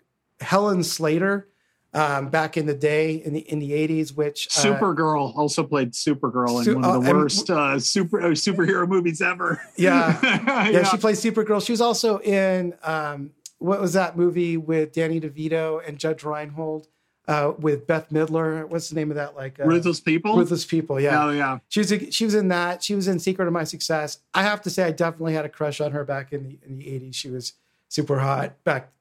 Helen 0.40 0.84
Slater 0.84 1.48
um, 1.92 2.28
back 2.28 2.56
in 2.56 2.66
the 2.66 2.74
day 2.74 3.14
in 3.16 3.32
the 3.32 3.40
in 3.40 3.58
the 3.58 3.72
eighties. 3.72 4.12
Which 4.12 4.46
uh, 4.56 4.60
Supergirl 4.62 5.36
also 5.36 5.64
played 5.64 5.92
Supergirl 5.92 6.58
in 6.58 6.64
Su- 6.64 6.74
one 6.76 6.84
of 6.84 7.02
the 7.04 7.10
and- 7.10 7.18
worst 7.18 7.50
uh, 7.50 7.78
super 7.80 8.20
uh, 8.20 8.26
superhero 8.30 8.86
movies 8.86 9.20
ever. 9.20 9.60
Yeah. 9.76 10.18
yeah, 10.22 10.68
Yeah. 10.68 10.82
she 10.84 10.96
plays 10.96 11.20
Supergirl. 11.22 11.64
She 11.64 11.72
was 11.72 11.80
also 11.80 12.20
in 12.20 12.74
um, 12.84 13.32
what 13.58 13.80
was 13.80 13.94
that 13.94 14.16
movie 14.16 14.56
with 14.56 14.92
Danny 14.92 15.20
DeVito 15.20 15.80
and 15.86 15.98
Judge 15.98 16.22
Reinhold 16.22 16.86
uh, 17.28 17.52
with 17.58 17.86
Bette 17.86 18.14
Midler? 18.14 18.68
What's 18.68 18.88
the 18.88 18.94
name 18.94 19.10
of 19.10 19.16
that? 19.16 19.36
Like 19.36 19.58
uh, 19.60 19.64
Ruthless 19.64 20.00
People? 20.00 20.36
Ruthless 20.36 20.64
People. 20.64 21.00
Yeah. 21.00 21.24
Oh, 21.24 21.30
yeah. 21.30 21.58
She 21.68 21.80
was 21.80 21.92
she 22.10 22.24
was 22.24 22.34
in 22.34 22.48
that. 22.48 22.82
She 22.82 22.94
was 22.94 23.08
in 23.08 23.18
Secret 23.18 23.46
of 23.46 23.52
My 23.52 23.64
Success. 23.64 24.18
I 24.34 24.42
have 24.42 24.62
to 24.62 24.70
say, 24.70 24.84
I 24.84 24.92
definitely 24.92 25.34
had 25.34 25.44
a 25.44 25.48
crush 25.48 25.80
on 25.80 25.92
her 25.92 26.04
back 26.04 26.32
in 26.32 26.44
the 26.44 26.58
in 26.66 26.78
the 26.78 26.88
eighties. 26.88 27.16
She 27.16 27.30
was 27.30 27.54
super 27.88 28.18
hot 28.18 28.62
back. 28.64 28.92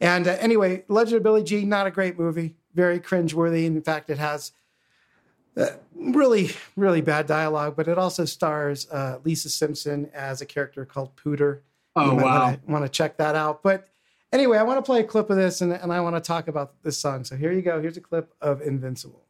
And 0.00 0.26
uh, 0.26 0.36
anyway, 0.40 0.84
Legend 0.88 1.18
of 1.18 1.22
Billie 1.22 1.44
Jean, 1.44 1.68
not 1.68 1.86
a 1.86 1.90
great 1.90 2.18
movie. 2.18 2.56
Very 2.74 3.00
cringeworthy. 3.00 3.66
In 3.66 3.82
fact, 3.82 4.10
it 4.10 4.18
has 4.18 4.52
uh, 5.56 5.70
really, 5.94 6.50
really 6.76 7.00
bad 7.00 7.26
dialogue, 7.26 7.76
but 7.76 7.88
it 7.88 7.98
also 7.98 8.24
stars 8.24 8.88
uh, 8.90 9.18
Lisa 9.24 9.48
Simpson 9.48 10.10
as 10.14 10.40
a 10.40 10.46
character 10.46 10.84
called 10.84 11.14
Pooter. 11.16 11.60
Oh, 11.96 12.12
you 12.12 12.24
wow. 12.24 12.56
Want 12.66 12.84
to 12.84 12.88
check 12.88 13.16
that 13.18 13.34
out. 13.34 13.62
But 13.62 13.88
anyway, 14.32 14.58
I 14.58 14.62
want 14.62 14.78
to 14.78 14.82
play 14.82 15.00
a 15.00 15.04
clip 15.04 15.30
of 15.30 15.36
this 15.36 15.60
and, 15.60 15.72
and 15.72 15.92
I 15.92 16.00
want 16.00 16.16
to 16.16 16.20
talk 16.20 16.48
about 16.48 16.82
this 16.82 16.98
song. 16.98 17.24
So 17.24 17.36
here 17.36 17.52
you 17.52 17.62
go. 17.62 17.80
Here's 17.80 17.96
a 17.96 18.00
clip 18.00 18.34
of 18.40 18.60
Invincible. 18.62 19.24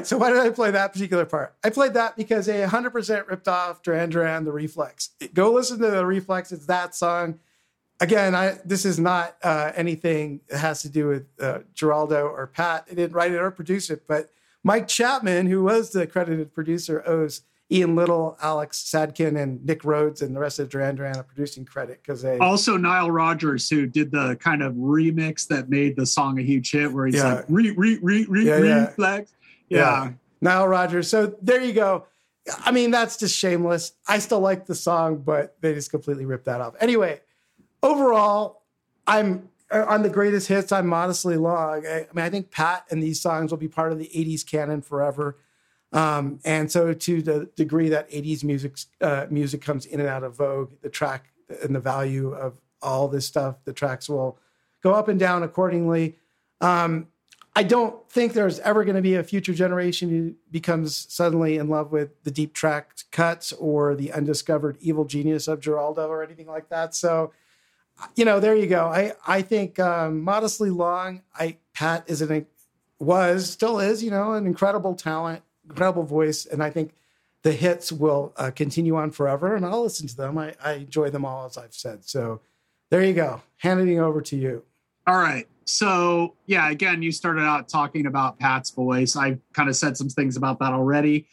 Right, 0.00 0.06
so 0.06 0.16
why 0.16 0.30
did 0.30 0.38
I 0.38 0.48
play 0.48 0.70
that 0.70 0.94
particular 0.94 1.26
part? 1.26 1.54
I 1.62 1.68
played 1.68 1.92
that 1.92 2.16
because 2.16 2.46
they 2.46 2.62
100% 2.62 3.28
ripped 3.28 3.48
off 3.48 3.82
Duran 3.82 4.08
Duran, 4.08 4.44
The 4.46 4.52
Reflex. 4.52 5.10
Go 5.34 5.52
listen 5.52 5.78
to 5.80 5.90
The 5.90 6.06
Reflex. 6.06 6.52
It's 6.52 6.64
that 6.66 6.94
song. 6.94 7.38
Again, 8.00 8.34
I, 8.34 8.56
this 8.64 8.86
is 8.86 8.98
not 8.98 9.36
uh, 9.42 9.72
anything 9.74 10.40
that 10.48 10.56
has 10.58 10.80
to 10.82 10.88
do 10.88 11.06
with 11.08 11.26
uh, 11.38 11.58
Giraldo 11.74 12.26
or 12.26 12.46
Pat. 12.46 12.86
They 12.86 12.94
didn't 12.94 13.12
write 13.14 13.32
it 13.32 13.36
or 13.36 13.50
produce 13.50 13.90
it, 13.90 14.06
but 14.06 14.30
Mike 14.64 14.88
Chapman, 14.88 15.46
who 15.48 15.62
was 15.62 15.90
the 15.90 16.06
credited 16.06 16.54
producer, 16.54 17.02
owes 17.06 17.42
Ian 17.70 17.94
Little, 17.94 18.38
Alex 18.40 18.82
Sadkin, 18.82 19.38
and 19.38 19.64
Nick 19.66 19.84
Rhodes 19.84 20.22
and 20.22 20.34
the 20.34 20.40
rest 20.40 20.58
of 20.58 20.70
Duran 20.70 20.96
Duran 20.96 21.18
a 21.18 21.22
producing 21.22 21.66
credit 21.66 22.00
because 22.02 22.22
they 22.22 22.38
Also, 22.38 22.78
Nile 22.78 23.10
Rodgers, 23.10 23.68
who 23.68 23.86
did 23.86 24.10
the 24.10 24.34
kind 24.40 24.62
of 24.62 24.72
remix 24.74 25.46
that 25.48 25.68
made 25.68 25.94
the 25.96 26.06
song 26.06 26.38
a 26.38 26.42
huge 26.42 26.70
hit, 26.72 26.90
where 26.90 27.04
he's 27.06 27.16
Yeah. 27.16 27.34
like 27.34 27.44
re 27.50 27.70
re 27.72 27.98
re 28.00 28.24
re 28.24 28.46
Yeah, 28.46 28.86
reflex. 28.86 29.32
Yeah. 29.70 30.12
Nile 30.40 30.68
Rodgers. 30.68 31.08
So 31.08 31.34
there 31.40 31.62
you 31.62 31.72
go. 31.72 32.06
I 32.64 32.72
mean, 32.72 32.90
that's 32.90 33.16
just 33.16 33.36
shameless. 33.36 33.92
I 34.08 34.18
still 34.18 34.40
like 34.40 34.66
the 34.66 34.74
song, 34.74 35.18
but 35.18 35.56
they 35.60 35.74
just 35.74 35.90
completely 35.90 36.24
ripped 36.24 36.46
that 36.46 36.60
off. 36.60 36.74
Anyway, 36.80 37.20
overall, 37.82 38.62
I'm 39.06 39.48
on 39.70 40.02
the 40.02 40.08
greatest 40.08 40.48
hits. 40.48 40.72
I'm 40.72 40.86
modestly 40.86 41.36
long. 41.36 41.86
I, 41.86 42.00
I 42.00 42.06
mean, 42.12 42.24
I 42.24 42.30
think 42.30 42.50
Pat 42.50 42.86
and 42.90 43.02
these 43.02 43.20
songs 43.20 43.50
will 43.50 43.58
be 43.58 43.68
part 43.68 43.92
of 43.92 43.98
the 43.98 44.10
80s 44.14 44.44
canon 44.44 44.82
forever. 44.82 45.36
Um, 45.92 46.38
and 46.44 46.70
so, 46.70 46.92
to 46.94 47.22
the 47.22 47.50
degree 47.56 47.88
that 47.88 48.10
80s 48.10 48.44
music 48.44 48.78
uh, 49.00 49.26
music 49.28 49.60
comes 49.60 49.86
in 49.86 49.98
and 50.00 50.08
out 50.08 50.22
of 50.22 50.36
vogue, 50.36 50.72
the 50.82 50.88
track 50.88 51.32
and 51.62 51.74
the 51.74 51.80
value 51.80 52.32
of 52.32 52.60
all 52.80 53.08
this 53.08 53.26
stuff, 53.26 53.56
the 53.64 53.72
tracks 53.72 54.08
will 54.08 54.38
go 54.82 54.94
up 54.94 55.08
and 55.08 55.18
down 55.18 55.42
accordingly. 55.42 56.16
Um, 56.60 57.08
I 57.60 57.62
don't 57.62 58.08
think 58.08 58.32
there's 58.32 58.58
ever 58.60 58.84
going 58.84 58.96
to 58.96 59.02
be 59.02 59.16
a 59.16 59.22
future 59.22 59.52
generation 59.52 60.08
who 60.08 60.34
becomes 60.50 60.96
suddenly 61.12 61.58
in 61.58 61.68
love 61.68 61.92
with 61.92 62.24
the 62.24 62.30
deep 62.30 62.54
track 62.54 62.96
cuts 63.12 63.52
or 63.52 63.94
the 63.94 64.14
undiscovered 64.14 64.78
evil 64.80 65.04
genius 65.04 65.46
of 65.46 65.60
Giraldo 65.60 66.08
or 66.08 66.24
anything 66.24 66.46
like 66.46 66.70
that. 66.70 66.94
So, 66.94 67.32
you 68.16 68.24
know, 68.24 68.40
there 68.40 68.56
you 68.56 68.66
go. 68.66 68.86
I 68.86 69.12
I 69.26 69.42
think 69.42 69.78
um, 69.78 70.22
modestly 70.22 70.70
long. 70.70 71.20
I 71.38 71.58
Pat 71.74 72.04
is 72.06 72.22
an 72.22 72.46
was, 72.98 73.50
still 73.50 73.78
is, 73.78 74.02
you 74.02 74.10
know, 74.10 74.32
an 74.32 74.46
incredible 74.46 74.94
talent, 74.94 75.42
incredible 75.68 76.04
voice. 76.04 76.46
And 76.46 76.62
I 76.62 76.70
think 76.70 76.94
the 77.42 77.52
hits 77.52 77.92
will 77.92 78.32
uh, 78.38 78.52
continue 78.52 78.96
on 78.96 79.10
forever. 79.10 79.54
And 79.54 79.66
I'll 79.66 79.82
listen 79.82 80.06
to 80.06 80.16
them. 80.16 80.38
I, 80.38 80.54
I 80.64 80.72
enjoy 80.76 81.10
them 81.10 81.26
all, 81.26 81.44
as 81.44 81.58
I've 81.58 81.74
said. 81.74 82.06
So 82.06 82.40
there 82.88 83.04
you 83.04 83.12
go. 83.12 83.42
Handing 83.58 84.00
over 84.00 84.22
to 84.22 84.36
you. 84.36 84.64
All 85.06 85.18
right. 85.18 85.46
So, 85.70 86.36
yeah, 86.46 86.70
again, 86.70 87.02
you 87.02 87.12
started 87.12 87.42
out 87.42 87.68
talking 87.68 88.06
about 88.06 88.38
Pat's 88.38 88.70
voice. 88.70 89.16
I 89.16 89.38
kind 89.54 89.68
of 89.68 89.76
said 89.76 89.96
some 89.96 90.08
things 90.08 90.36
about 90.36 90.58
that 90.60 90.72
already. 90.72 91.26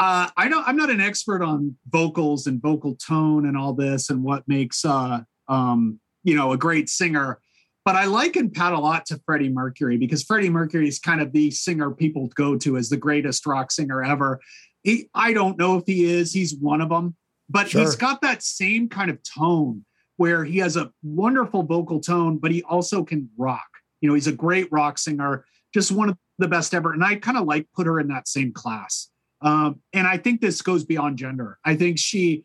Uh, 0.00 0.28
I 0.36 0.48
don't. 0.48 0.66
I'm 0.66 0.76
not 0.76 0.90
an 0.90 1.00
expert 1.00 1.42
on 1.42 1.76
vocals 1.88 2.46
and 2.46 2.60
vocal 2.60 2.96
tone 2.96 3.46
and 3.46 3.56
all 3.56 3.72
this 3.72 4.10
and 4.10 4.24
what 4.24 4.46
makes, 4.48 4.84
uh, 4.84 5.20
um, 5.48 6.00
you 6.24 6.34
know, 6.34 6.52
a 6.52 6.56
great 6.56 6.88
singer. 6.88 7.38
But 7.84 7.96
I 7.96 8.06
liken 8.06 8.50
Pat 8.50 8.72
a 8.72 8.78
lot 8.78 9.06
to 9.06 9.20
Freddie 9.26 9.50
Mercury 9.50 9.96
because 9.98 10.22
Freddie 10.22 10.50
Mercury 10.50 10.88
is 10.88 10.98
kind 10.98 11.20
of 11.20 11.32
the 11.32 11.50
singer 11.50 11.90
people 11.90 12.28
go 12.34 12.56
to 12.58 12.76
as 12.76 12.88
the 12.88 12.96
greatest 12.96 13.46
rock 13.46 13.70
singer 13.70 14.02
ever. 14.02 14.40
He, 14.82 15.08
I 15.14 15.32
don't 15.32 15.58
know 15.58 15.76
if 15.76 15.84
he 15.86 16.04
is. 16.04 16.32
He's 16.32 16.56
one 16.56 16.80
of 16.80 16.88
them, 16.88 17.14
but 17.48 17.68
Sure. 17.68 17.82
he's 17.82 17.94
got 17.94 18.20
that 18.22 18.42
same 18.42 18.88
kind 18.88 19.10
of 19.10 19.18
tone 19.22 19.84
where 20.16 20.44
he 20.44 20.58
has 20.58 20.76
a 20.76 20.90
wonderful 21.02 21.62
vocal 21.62 22.00
tone, 22.00 22.38
but 22.38 22.50
he 22.50 22.62
also 22.64 23.04
can 23.04 23.28
rock. 23.36 23.66
You 24.04 24.08
know, 24.08 24.14
he's 24.14 24.26
a 24.26 24.32
great 24.32 24.70
rock 24.70 24.98
singer, 24.98 25.46
just 25.72 25.90
one 25.90 26.10
of 26.10 26.18
the 26.38 26.46
best 26.46 26.74
ever. 26.74 26.92
And 26.92 27.02
I 27.02 27.14
kind 27.14 27.38
of 27.38 27.46
like 27.46 27.66
put 27.74 27.86
her 27.86 27.98
in 27.98 28.08
that 28.08 28.28
same 28.28 28.52
class. 28.52 29.08
Um, 29.40 29.80
and 29.94 30.06
I 30.06 30.18
think 30.18 30.42
this 30.42 30.60
goes 30.60 30.84
beyond 30.84 31.16
gender. 31.16 31.58
I 31.64 31.74
think 31.74 31.98
she 31.98 32.44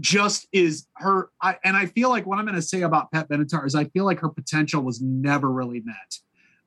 just 0.00 0.46
is 0.52 0.86
her. 0.96 1.30
I, 1.40 1.56
and 1.64 1.78
I 1.78 1.86
feel 1.86 2.10
like 2.10 2.26
what 2.26 2.38
I'm 2.38 2.44
going 2.44 2.56
to 2.56 2.60
say 2.60 2.82
about 2.82 3.10
Pat 3.10 3.30
Benatar 3.30 3.64
is 3.64 3.74
I 3.74 3.84
feel 3.84 4.04
like 4.04 4.20
her 4.20 4.28
potential 4.28 4.82
was 4.82 5.00
never 5.00 5.50
really 5.50 5.80
met. 5.80 6.18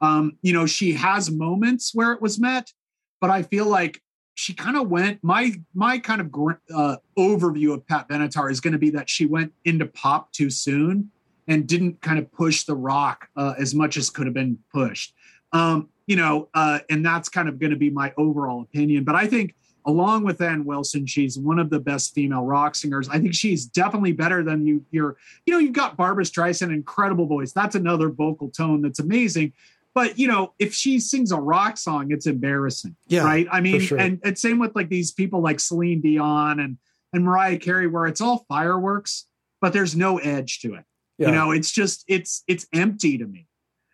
Um, 0.02 0.40
you 0.42 0.54
know, 0.54 0.66
she 0.66 0.94
has 0.94 1.30
moments 1.30 1.92
where 1.94 2.12
it 2.12 2.20
was 2.20 2.40
met, 2.40 2.74
but 3.22 3.30
I 3.30 3.44
feel 3.44 3.68
like 3.68 4.02
she 4.34 4.56
kind 4.56 4.76
of 4.76 4.90
went. 4.90 5.24
My 5.24 5.52
my 5.76 6.00
kind 6.00 6.20
of 6.20 6.34
uh, 6.74 6.98
overview 7.16 7.76
of 7.76 7.86
Pat 7.86 8.10
Benatar 8.10 8.50
is 8.50 8.60
going 8.60 8.74
to 8.74 8.80
be 8.80 8.90
that 8.90 9.08
she 9.08 9.28
went 9.28 9.54
into 9.66 9.86
pop 9.86 10.32
too 10.32 10.50
soon 10.50 11.12
and 11.48 11.68
didn't 11.68 12.02
kind 12.02 12.20
of 12.20 12.32
push 12.32 12.64
the 12.64 12.76
rock 12.76 13.28
uh, 13.36 13.54
as 13.58 13.76
much 13.76 13.98
as 13.98 14.10
could 14.10 14.26
have 14.26 14.34
been 14.34 14.58
pushed. 14.74 15.14
Um, 15.52 15.90
you 16.08 16.16
know, 16.16 16.50
uh, 16.54 16.80
and 16.90 17.06
that's 17.06 17.30
kind 17.30 17.50
of 17.50 17.60
going 17.60 17.72
to 17.72 17.78
be 17.78 17.90
my 17.90 18.14
overall 18.18 18.62
opinion. 18.62 19.04
But 19.04 19.16
I 19.16 19.28
think, 19.28 19.56
along 19.86 20.24
with 20.24 20.42
Ann 20.42 20.66
Wilson, 20.66 21.06
she's 21.06 21.38
one 21.38 21.60
of 21.60 21.70
the 21.70 21.80
best 21.80 22.14
female 22.14 22.44
rock 22.44 22.76
singers. 22.76 23.08
I 23.10 23.20
think 23.20 23.34
she's 23.34 23.66
definitely 23.66 24.12
better 24.12 24.44
than 24.44 24.66
you. 24.66 24.86
You're, 24.92 25.18
you 25.46 25.54
know, 25.54 25.60
you've 25.60 25.74
got 25.74 25.98
Barbra 25.98 26.24
Streisand, 26.24 26.74
incredible 26.74 27.26
voice. 27.26 27.54
That's 27.54 27.76
another 27.76 28.10
vocal 28.10 28.50
tone 28.50 28.82
that's 28.82 29.00
amazing. 29.00 29.54
But 29.94 30.20
you 30.20 30.28
know, 30.28 30.54
if 30.60 30.74
she 30.74 31.00
sings 31.00 31.32
a 31.32 31.38
rock 31.40 31.78
song, 31.78 32.12
it's 32.12 32.28
embarrassing, 32.28 32.98
Yeah, 33.08 33.24
right? 33.24 33.48
I 33.50 33.62
mean, 33.62 33.80
sure. 33.80 33.98
and 33.98 34.20
and 34.24 34.38
same 34.38 34.60
with 34.60 34.76
like 34.76 34.90
these 34.90 35.12
people 35.12 35.40
like 35.42 35.60
Celine 35.60 36.02
Dion 36.02 36.60
and 36.60 36.78
and 37.14 37.24
Mariah 37.24 37.58
Carey, 37.58 37.88
where 37.88 38.06
it's 38.06 38.20
all 38.20 38.46
fireworks, 38.50 39.26
but 39.62 39.72
there's 39.72 39.96
no 39.96 40.18
edge 40.18 40.60
to 40.60 40.74
it. 40.76 40.84
Yeah. 41.18 41.28
You 41.28 41.34
know, 41.34 41.52
it's 41.52 41.72
just 41.72 42.04
it's 42.08 42.44
it's 42.48 42.68
empty 42.74 43.18
to 43.18 43.26
me. 43.26 43.48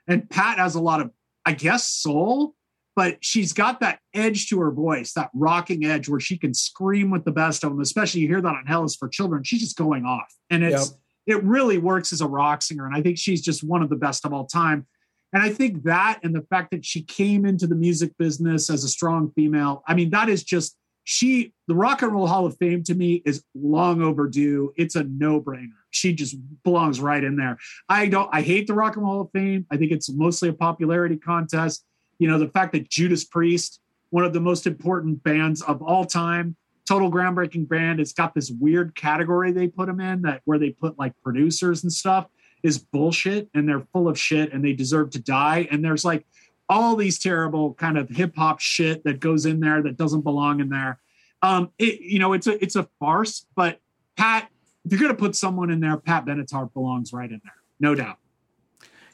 And 0.07 0.29
Pat 0.29 0.57
has 0.57 0.75
a 0.75 0.81
lot 0.81 1.01
of, 1.01 1.11
I 1.45 1.53
guess, 1.53 1.87
soul, 1.87 2.55
but 2.95 3.23
she's 3.23 3.53
got 3.53 3.79
that 3.79 3.99
edge 4.13 4.47
to 4.49 4.59
her 4.59 4.71
voice, 4.71 5.13
that 5.13 5.29
rocking 5.33 5.85
edge 5.85 6.09
where 6.09 6.19
she 6.19 6.37
can 6.37 6.53
scream 6.53 7.11
with 7.11 7.23
the 7.23 7.31
best 7.31 7.63
of 7.63 7.71
them. 7.71 7.79
Especially 7.79 8.21
you 8.21 8.27
hear 8.27 8.41
that 8.41 8.47
on 8.47 8.65
Hell 8.65 8.83
is 8.83 8.95
for 8.95 9.07
Children. 9.07 9.43
She's 9.43 9.61
just 9.61 9.77
going 9.77 10.05
off, 10.05 10.33
and 10.49 10.63
it's 10.63 10.95
it 11.27 11.43
really 11.43 11.77
works 11.77 12.11
as 12.11 12.21
a 12.21 12.27
rock 12.27 12.61
singer. 12.61 12.85
And 12.85 12.95
I 12.95 13.01
think 13.01 13.17
she's 13.17 13.41
just 13.41 13.63
one 13.63 13.83
of 13.83 13.89
the 13.89 13.95
best 13.95 14.25
of 14.25 14.33
all 14.33 14.45
time. 14.45 14.87
And 15.33 15.41
I 15.41 15.49
think 15.49 15.83
that 15.83 16.19
and 16.23 16.35
the 16.35 16.45
fact 16.49 16.71
that 16.71 16.83
she 16.83 17.03
came 17.03 17.45
into 17.45 17.67
the 17.67 17.75
music 17.75 18.17
business 18.17 18.69
as 18.69 18.83
a 18.83 18.89
strong 18.89 19.31
female, 19.35 19.83
I 19.87 19.93
mean, 19.93 20.09
that 20.09 20.27
is 20.27 20.43
just 20.43 20.75
she 21.03 21.53
the 21.67 21.75
Rock 21.75 22.01
and 22.01 22.11
Roll 22.11 22.27
Hall 22.27 22.45
of 22.45 22.57
Fame 22.57 22.83
to 22.83 22.95
me 22.95 23.21
is 23.25 23.43
long 23.55 24.01
overdue. 24.01 24.73
It's 24.75 24.95
a 24.95 25.03
no-brainer. 25.03 25.69
She 25.89 26.13
just 26.13 26.35
belongs 26.63 26.99
right 26.99 27.23
in 27.23 27.35
there. 27.35 27.57
I 27.89 28.07
don't 28.07 28.29
I 28.31 28.41
hate 28.41 28.67
the 28.67 28.73
Rock 28.73 28.95
and 28.95 29.03
Roll 29.03 29.13
Hall 29.13 29.21
of 29.21 29.31
Fame. 29.31 29.65
I 29.71 29.77
think 29.77 29.91
it's 29.91 30.09
mostly 30.09 30.49
a 30.49 30.53
popularity 30.53 31.17
contest. 31.17 31.85
You 32.19 32.27
know, 32.27 32.37
the 32.37 32.49
fact 32.49 32.73
that 32.73 32.89
Judas 32.89 33.25
Priest, 33.25 33.81
one 34.09 34.23
of 34.23 34.33
the 34.33 34.39
most 34.39 34.67
important 34.67 35.23
bands 35.23 35.61
of 35.63 35.81
all 35.81 36.05
time, 36.05 36.55
total 36.87 37.11
groundbreaking 37.11 37.67
band, 37.67 37.99
it's 37.99 38.13
got 38.13 38.35
this 38.35 38.51
weird 38.51 38.95
category 38.95 39.51
they 39.51 39.67
put 39.67 39.87
them 39.87 39.99
in 39.99 40.21
that 40.23 40.41
where 40.45 40.59
they 40.59 40.69
put 40.69 40.99
like 40.99 41.13
producers 41.23 41.83
and 41.83 41.91
stuff 41.91 42.27
is 42.63 42.77
bullshit 42.77 43.49
and 43.53 43.67
they're 43.67 43.87
full 43.91 44.07
of 44.07 44.19
shit 44.19 44.53
and 44.53 44.63
they 44.63 44.73
deserve 44.73 45.09
to 45.11 45.19
die. 45.19 45.67
And 45.71 45.83
there's 45.83 46.05
like 46.05 46.25
all 46.71 46.95
these 46.95 47.19
terrible 47.19 47.73
kind 47.73 47.97
of 47.97 48.09
hip 48.09 48.35
hop 48.35 48.61
shit 48.61 49.03
that 49.03 49.19
goes 49.19 49.45
in 49.45 49.59
there 49.59 49.83
that 49.83 49.97
doesn't 49.97 50.21
belong 50.21 50.61
in 50.61 50.69
there. 50.69 50.99
Um, 51.41 51.71
it, 51.77 51.99
you 51.99 52.17
know, 52.17 52.33
it's 52.33 52.47
a 52.47 52.63
it's 52.63 52.75
a 52.75 52.87
farce. 52.99 53.45
But 53.55 53.79
Pat, 54.15 54.49
if 54.85 54.91
you're 54.91 55.01
gonna 55.01 55.13
put 55.13 55.35
someone 55.35 55.69
in 55.69 55.81
there, 55.81 55.97
Pat 55.97 56.25
Benatar 56.25 56.71
belongs 56.73 57.11
right 57.11 57.29
in 57.29 57.41
there, 57.43 57.53
no 57.79 57.93
doubt. 57.93 58.17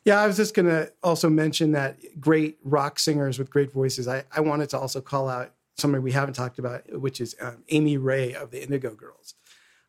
Yeah, 0.05 0.21
I 0.21 0.27
was 0.27 0.37
just 0.37 0.53
going 0.53 0.67
to 0.67 0.89
also 1.03 1.29
mention 1.29 1.73
that 1.73 1.97
great 2.17 2.59
rock 2.63 2.97
singers 2.97 3.37
with 3.37 3.49
great 3.49 3.73
voices. 3.73 4.07
I, 4.07 4.23
I 4.31 4.39
wanted 4.39 4.69
to 4.69 4.79
also 4.79 5.01
call 5.01 5.27
out 5.27 5.51
somebody 5.75 6.01
we 6.01 6.13
haven't 6.13 6.33
talked 6.33 6.59
about, 6.59 6.89
which 6.97 7.19
is 7.19 7.35
um, 7.41 7.57
Amy 7.71 7.97
Ray 7.97 8.33
of 8.33 8.49
the 8.51 8.63
Indigo 8.63 8.95
Girls. 8.95 9.33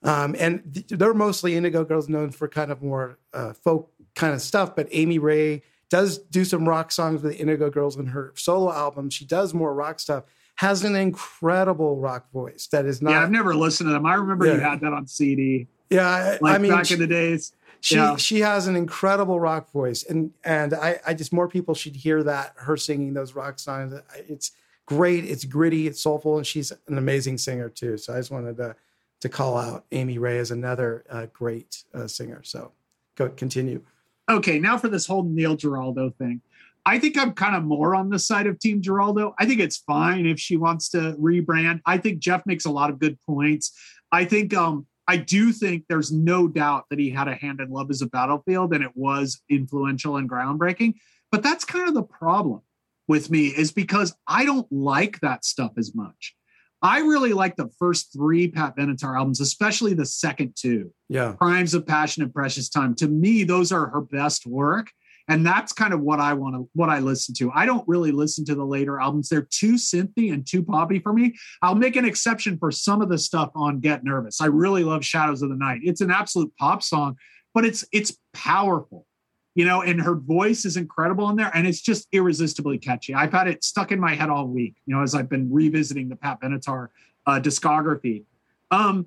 Um, 0.02 0.34
and 0.36 0.74
th- 0.74 0.86
they're 0.88 1.14
mostly 1.14 1.54
Indigo 1.54 1.84
Girls 1.84 2.08
known 2.08 2.32
for 2.32 2.48
kind 2.48 2.72
of 2.72 2.82
more 2.82 3.20
uh, 3.32 3.52
folk 3.52 3.92
kind 4.16 4.34
of 4.34 4.40
stuff, 4.40 4.74
but 4.74 4.88
Amy 4.90 5.20
Ray 5.20 5.62
does 5.90 6.18
do 6.18 6.44
some 6.44 6.68
rock 6.68 6.92
songs 6.92 7.22
with 7.22 7.32
the 7.32 7.38
Indigo 7.38 7.70
Girls 7.70 7.96
in 7.96 8.06
her 8.06 8.32
solo 8.36 8.72
album. 8.72 9.10
She 9.10 9.24
does 9.24 9.54
more 9.54 9.72
rock 9.74 10.00
stuff, 10.00 10.24
has 10.56 10.84
an 10.84 10.94
incredible 10.96 11.96
rock 11.96 12.30
voice 12.32 12.66
that 12.72 12.84
is 12.86 13.00
not. 13.02 13.10
yeah, 13.12 13.22
I've 13.22 13.30
never 13.30 13.54
listened 13.54 13.88
to 13.88 13.92
them. 13.92 14.06
I 14.06 14.14
remember 14.14 14.46
you 14.46 14.60
had 14.60 14.80
that 14.80 14.92
on 14.92 15.06
CD. 15.06 15.66
Yeah, 15.90 16.06
I, 16.08 16.38
like 16.40 16.54
I 16.54 16.58
mean, 16.58 16.70
back 16.72 16.86
she- 16.86 16.94
in 16.94 17.00
the 17.00 17.06
days. 17.06 17.52
she 17.80 17.94
Yeah. 17.94 18.16
she 18.16 18.40
has 18.40 18.66
an 18.66 18.76
incredible 18.76 19.40
rock 19.40 19.70
voice, 19.72 20.02
and 20.02 20.32
and 20.44 20.74
I 20.74 21.00
I 21.06 21.14
just 21.14 21.32
more 21.32 21.48
people 21.48 21.74
should 21.74 21.96
hear 21.96 22.22
that 22.24 22.54
her 22.56 22.76
singing 22.76 23.14
those 23.14 23.34
rock 23.34 23.58
songs. 23.58 23.94
It's 24.28 24.50
great. 24.84 25.24
It's 25.24 25.44
gritty. 25.44 25.86
It's 25.86 26.00
soulful, 26.00 26.36
and 26.36 26.46
she's 26.46 26.72
an 26.88 26.98
amazing 26.98 27.38
singer 27.38 27.68
too. 27.70 27.96
So 27.96 28.12
I 28.14 28.18
just 28.18 28.30
wanted 28.30 28.56
to 28.58 28.76
to 29.20 29.28
call 29.28 29.56
out 29.56 29.84
Amy 29.92 30.18
Ray 30.18 30.38
as 30.38 30.50
another 30.50 31.04
uh, 31.08 31.26
great 31.32 31.82
uh, 31.94 32.06
singer. 32.06 32.40
So 32.44 32.72
go 33.16 33.28
continue. 33.30 33.82
Okay, 34.28 34.58
now 34.58 34.78
for 34.78 34.88
this 34.88 35.06
whole 35.06 35.24
Neil 35.24 35.56
Giraldo 35.56 36.10
thing. 36.10 36.40
I 36.86 36.98
think 36.98 37.18
I'm 37.18 37.32
kind 37.32 37.54
of 37.54 37.64
more 37.64 37.94
on 37.94 38.08
the 38.08 38.18
side 38.18 38.46
of 38.46 38.58
Team 38.58 38.80
Giraldo. 38.80 39.34
I 39.38 39.44
think 39.44 39.60
it's 39.60 39.76
fine 39.76 40.26
if 40.26 40.40
she 40.40 40.56
wants 40.56 40.88
to 40.90 41.16
rebrand. 41.20 41.80
I 41.84 41.98
think 41.98 42.18
Jeff 42.18 42.46
makes 42.46 42.64
a 42.64 42.70
lot 42.70 42.88
of 42.88 42.98
good 42.98 43.18
points. 43.26 43.72
I 44.10 44.24
think 44.24 44.54
um 44.54 44.86
I 45.06 45.16
do 45.16 45.52
think 45.52 45.84
there's 45.88 46.12
no 46.12 46.48
doubt 46.48 46.84
that 46.90 46.98
he 46.98 47.10
had 47.10 47.28
a 47.28 47.34
hand 47.34 47.60
in 47.60 47.70
Love 47.70 47.90
is 47.90 48.02
a 48.02 48.06
Battlefield 48.06 48.74
and 48.74 48.84
it 48.84 48.92
was 48.94 49.40
influential 49.48 50.16
and 50.16 50.28
groundbreaking. 50.28 50.94
But 51.32 51.42
that's 51.42 51.64
kind 51.64 51.88
of 51.88 51.94
the 51.94 52.02
problem 52.02 52.60
with 53.06 53.30
me 53.30 53.48
is 53.48 53.72
because 53.72 54.14
I 54.26 54.44
don't 54.44 54.70
like 54.70 55.20
that 55.20 55.44
stuff 55.44 55.72
as 55.78 55.94
much. 55.94 56.36
I 56.80 57.00
really 57.00 57.32
like 57.32 57.56
the 57.56 57.68
first 57.78 58.12
three 58.12 58.48
Pat 58.48 58.76
Benatar 58.76 59.16
albums, 59.16 59.40
especially 59.40 59.94
the 59.94 60.06
second 60.06 60.54
two. 60.56 60.92
Yeah. 61.08 61.32
Crimes 61.32 61.74
of 61.74 61.86
Passion 61.86 62.22
and 62.22 62.32
Precious 62.32 62.68
Time. 62.68 62.94
To 62.96 63.08
me, 63.08 63.44
those 63.44 63.72
are 63.72 63.88
her 63.88 64.00
best 64.00 64.46
work. 64.46 64.90
And 65.30 65.44
that's 65.44 65.74
kind 65.74 65.92
of 65.92 66.00
what 66.00 66.20
I 66.20 66.32
want 66.32 66.54
to, 66.54 66.70
what 66.72 66.88
I 66.88 67.00
listen 67.00 67.34
to. 67.34 67.52
I 67.52 67.66
don't 67.66 67.86
really 67.86 68.12
listen 68.12 68.46
to 68.46 68.54
the 68.54 68.64
later 68.64 68.98
albums. 68.98 69.28
They're 69.28 69.46
too 69.50 69.74
synthy 69.74 70.32
and 70.32 70.46
too 70.46 70.62
poppy 70.62 71.00
for 71.00 71.12
me. 71.12 71.36
I'll 71.60 71.74
make 71.74 71.96
an 71.96 72.06
exception 72.06 72.56
for 72.58 72.70
some 72.70 73.02
of 73.02 73.10
the 73.10 73.18
stuff 73.18 73.50
on 73.54 73.80
Get 73.80 74.04
Nervous. 74.04 74.40
I 74.40 74.46
really 74.46 74.84
love 74.84 75.04
Shadows 75.04 75.42
of 75.42 75.50
the 75.50 75.56
Night. 75.56 75.80
It's 75.84 76.00
an 76.00 76.10
absolute 76.10 76.50
pop 76.56 76.82
song, 76.82 77.16
but 77.52 77.66
it's 77.66 77.84
it's 77.92 78.16
powerful, 78.32 79.06
you 79.54 79.64
know. 79.64 79.82
And 79.82 80.00
her 80.00 80.14
voice 80.14 80.64
is 80.64 80.76
incredible 80.76 81.28
in 81.30 81.36
there, 81.36 81.50
and 81.54 81.66
it's 81.66 81.80
just 81.80 82.08
irresistibly 82.12 82.78
catchy. 82.78 83.14
I've 83.14 83.32
had 83.32 83.48
it 83.48 83.64
stuck 83.64 83.92
in 83.92 84.00
my 84.00 84.14
head 84.14 84.30
all 84.30 84.46
week, 84.46 84.76
you 84.86 84.94
know, 84.94 85.02
as 85.02 85.14
I've 85.14 85.28
been 85.28 85.52
revisiting 85.52 86.08
the 86.08 86.16
Pat 86.16 86.40
Benatar 86.40 86.88
uh, 87.26 87.40
discography. 87.40 88.24
Um, 88.70 89.06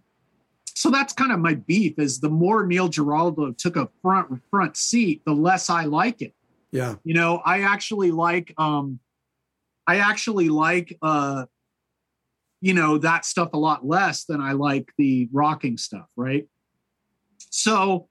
so 0.76 0.90
that's 0.90 1.14
kind 1.14 1.32
of 1.32 1.40
my 1.40 1.56
beef 1.56 2.00
is 2.00 2.20
the 2.20 2.30
more 2.30 2.66
Neil 2.66 2.88
Giraldo 2.88 3.52
took 3.52 3.76
a 3.76 3.90
front 4.02 4.42
front 4.50 4.78
seat, 4.78 5.22
the 5.26 5.34
less 5.34 5.70
I 5.70 5.84
like 5.84 6.22
it. 6.22 6.34
Yeah. 6.72 6.96
You 7.04 7.14
know, 7.14 7.42
I 7.46 7.62
actually 7.62 8.12
like 8.12 8.54
um 8.58 9.00
I 9.86 9.98
actually 9.98 10.50
like 10.50 10.98
uh 11.02 11.46
you 12.62 12.74
know 12.74 12.98
that 13.00 13.26
stuff 13.26 13.50
a 13.54 13.58
lot 13.58 13.86
less 13.86 14.24
than 14.26 14.42
I 14.42 14.54
like 14.54 14.92
the 14.98 15.28
rocking 15.32 15.78
stuff, 15.78 16.08
right? 16.16 16.48
So 17.50 18.08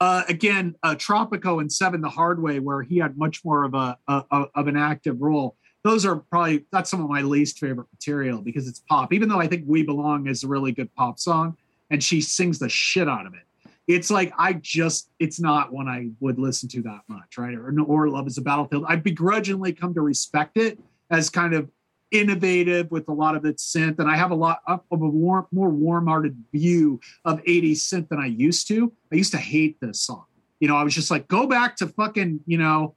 uh 0.00 0.22
again, 0.28 0.74
uh 0.82 0.94
Tropico 0.94 1.60
and 1.60 1.70
Seven 1.70 2.00
the 2.00 2.08
Hard 2.08 2.42
Way, 2.42 2.58
where 2.58 2.82
he 2.82 2.98
had 2.98 3.16
much 3.16 3.44
more 3.44 3.64
of 3.64 3.74
a, 3.74 3.96
a, 4.08 4.24
a 4.30 4.44
of 4.54 4.66
an 4.66 4.76
active 4.76 5.20
role. 5.20 5.56
Those 5.84 6.04
are 6.04 6.16
probably 6.16 6.66
that's 6.72 6.90
some 6.90 7.02
of 7.02 7.08
my 7.08 7.22
least 7.22 7.58
favorite 7.58 7.86
material 7.92 8.42
because 8.42 8.68
it's 8.68 8.80
pop. 8.88 9.12
Even 9.12 9.28
though 9.28 9.40
I 9.40 9.46
think 9.46 9.64
We 9.66 9.82
Belong 9.82 10.26
is 10.26 10.44
a 10.44 10.48
really 10.48 10.72
good 10.72 10.94
pop 10.94 11.18
song 11.18 11.56
and 11.90 12.02
she 12.02 12.20
sings 12.20 12.58
the 12.58 12.68
shit 12.68 13.08
out 13.08 13.26
of 13.26 13.34
it. 13.34 13.40
it's 13.86 14.10
like 14.10 14.32
I 14.38 14.54
just 14.54 15.10
it's 15.18 15.40
not 15.40 15.72
one 15.72 15.88
I 15.88 16.10
would 16.20 16.38
listen 16.38 16.68
to 16.70 16.82
that 16.82 17.00
much, 17.08 17.38
right? 17.38 17.54
Or 17.54 17.74
or 17.82 18.08
Love 18.08 18.26
is 18.26 18.38
a 18.38 18.42
Battlefield. 18.42 18.84
I 18.88 18.96
begrudgingly 18.96 19.72
come 19.72 19.94
to 19.94 20.00
respect 20.00 20.56
it 20.56 20.78
as 21.10 21.28
kind 21.30 21.54
of 21.54 21.68
innovative 22.10 22.90
with 22.90 23.08
a 23.08 23.12
lot 23.12 23.36
of 23.36 23.44
its 23.44 23.72
synth, 23.72 23.98
and 23.98 24.10
I 24.10 24.16
have 24.16 24.30
a 24.30 24.34
lot 24.34 24.60
of 24.66 24.82
a 24.90 24.96
warm, 24.96 25.46
more 25.52 25.68
warm-hearted 25.68 26.36
view 26.52 27.00
of 27.24 27.42
80s 27.44 27.78
synth 27.78 28.08
than 28.08 28.18
I 28.18 28.26
used 28.26 28.68
to. 28.68 28.92
I 29.12 29.16
used 29.16 29.32
to 29.32 29.38
hate 29.38 29.78
this 29.80 30.00
song. 30.00 30.24
You 30.58 30.68
know, 30.68 30.76
I 30.76 30.82
was 30.82 30.94
just 30.94 31.10
like, 31.10 31.28
go 31.28 31.46
back 31.46 31.76
to 31.76 31.86
fucking, 31.86 32.40
you 32.46 32.58
know, 32.58 32.94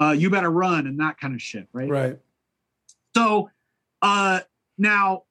uh, 0.00 0.12
you 0.12 0.30
better 0.30 0.50
run 0.50 0.86
and 0.86 0.98
that 1.00 1.18
kind 1.18 1.34
of 1.34 1.42
shit, 1.42 1.68
right? 1.72 1.88
Right. 1.88 2.18
So 3.14 3.50
uh 4.02 4.40
now 4.78 5.24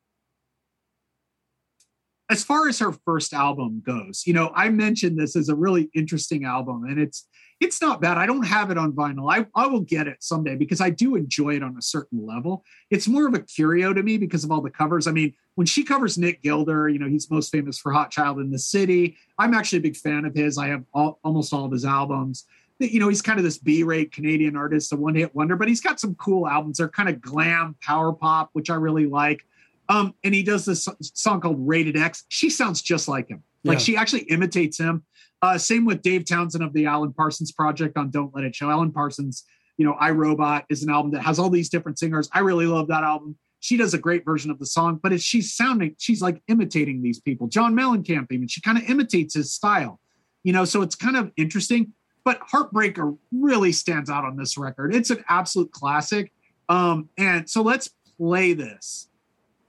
as 2.30 2.44
far 2.44 2.68
as 2.70 2.80
her 2.80 2.92
first 3.06 3.34
album 3.34 3.82
goes, 3.86 4.24
you 4.26 4.34
know, 4.34 4.52
I 4.56 4.70
mentioned 4.70 5.20
this 5.20 5.36
as 5.36 5.50
a 5.50 5.56
really 5.56 5.90
interesting 5.96 6.46
album 6.46 6.84
and 6.86 7.00
it's 7.00 7.28
it's 7.60 7.82
not 7.82 8.00
bad. 8.00 8.18
I 8.18 8.26
don't 8.26 8.46
have 8.46 8.72
it 8.72 8.78
on 8.78 8.94
vinyl. 8.94 9.30
I, 9.30 9.46
I 9.54 9.68
will 9.68 9.82
get 9.82 10.08
it 10.08 10.24
someday 10.24 10.56
because 10.56 10.80
I 10.80 10.90
do 10.90 11.16
enjoy 11.16 11.56
it 11.56 11.64
on 11.64 11.76
a 11.78 11.82
certain 11.82 12.26
level. 12.26 12.64
It's 12.90 13.06
more 13.06 13.28
of 13.28 13.34
a 13.34 13.40
curio 13.40 13.92
to 13.92 14.02
me 14.02 14.18
because 14.18 14.46
of 14.46 14.52
all 14.52 14.62
the 14.62 14.70
covers. 14.70 15.08
I 15.08 15.12
mean, 15.12 15.34
when 15.56 15.68
she 15.68 15.84
covers 15.84 16.18
Nick 16.18 16.42
Gilder, 16.42 16.88
you 16.88 17.00
know, 17.00 17.10
he's 17.10 17.30
most 17.30 17.52
famous 17.52 17.78
for 17.78 17.92
Hot 17.92 18.12
Child 18.12 18.40
in 18.40 18.50
the 18.50 18.60
City. 18.60 19.18
I'm 19.38 19.54
actually 19.54 19.80
a 19.80 19.82
big 19.82 19.98
fan 19.98 20.24
of 20.24 20.34
his. 20.34 20.58
I 20.58 20.68
have 20.68 20.86
all, 20.94 21.20
almost 21.22 21.52
all 21.52 21.66
of 21.66 21.72
his 21.74 21.84
albums. 21.84 22.46
You 22.80 23.02
know, 23.02 23.10
he's 23.10 23.22
kind 23.22 23.40
of 23.40 23.44
this 23.44 23.58
B-rate 23.58 24.14
Canadian 24.14 24.56
artist, 24.56 24.94
a 24.94 24.96
one-hit 24.96 25.36
wonder, 25.36 25.58
but 25.58 25.68
he's 25.68 25.82
got 25.82 26.00
some 26.00 26.16
cool 26.16 26.48
albums. 26.48 26.78
They're 26.78 26.88
kind 26.88 27.10
of 27.10 27.20
glam 27.20 27.76
power 27.82 28.14
pop, 28.14 28.52
which 28.54 28.70
I 28.70 28.76
really 28.76 29.06
like. 29.06 29.42
Um, 29.90 30.14
and 30.24 30.34
he 30.34 30.44
does 30.44 30.66
this 30.66 30.88
song 31.02 31.42
called 31.42 31.58
Rated 31.60 31.98
X. 31.98 32.24
She 32.30 32.50
sounds 32.50 32.82
just 32.82 33.08
like 33.08 33.28
him. 33.28 33.44
Like 33.64 33.80
Yeah. 33.80 33.84
she 33.84 33.98
actually 33.98 34.22
imitates 34.24 34.78
him. 34.78 35.04
Uh, 35.42 35.58
same 35.58 35.86
with 35.86 36.02
Dave 36.02 36.26
Townsend 36.26 36.64
of 36.64 36.74
the 36.74 36.86
Alan 36.86 37.12
Parsons 37.14 37.52
Project 37.52 37.98
on 37.98 38.12
Don't 38.12 38.34
Let 38.36 38.44
It 38.44 38.56
Show. 38.56 38.70
Alan 38.70 38.92
Parsons, 38.92 39.46
you 39.78 39.86
know, 39.86 39.94
I 39.94 40.12
Robot 40.12 40.66
is 40.70 40.84
an 40.84 40.90
album 40.90 41.12
that 41.12 41.22
has 41.24 41.40
all 41.40 41.50
these 41.50 41.70
different 41.70 41.98
singers. 41.98 42.30
I 42.34 42.40
really 42.40 42.66
love 42.68 42.88
that 42.90 43.04
album. 43.04 43.38
She 43.62 43.76
does 43.76 43.94
a 43.94 43.98
great 43.98 44.24
version 44.24 44.52
of 44.52 44.60
the 44.60 44.66
song, 44.66 45.00
but 45.02 45.12
it's 45.12 45.24
she's 45.24 45.54
sounding, 45.54 45.96
she's 45.98 46.22
like 46.22 46.42
imitating 46.48 47.02
these 47.02 47.20
people. 47.20 47.48
John 47.48 47.76
Mellencamp, 47.76 48.32
even 48.32 48.48
she 48.48 48.62
kind 48.62 48.78
of 48.78 48.84
imitates 48.90 49.34
his 49.34 49.52
style, 49.52 50.00
you 50.44 50.54
know. 50.54 50.66
So 50.66 50.82
it's 50.82 50.96
kind 50.96 51.18
of 51.18 51.32
interesting. 51.36 51.94
But 52.24 52.42
Heartbreaker 52.42 53.18
really 53.32 53.72
stands 53.72 54.10
out 54.10 54.24
on 54.24 54.38
this 54.38 54.58
record. 54.58 54.94
It's 54.94 55.10
an 55.10 55.24
absolute 55.30 55.72
classic. 55.72 56.32
Um, 56.68 57.10
and 57.18 57.50
so 57.50 57.62
let's 57.62 57.90
play 58.18 58.54
this. 58.54 59.09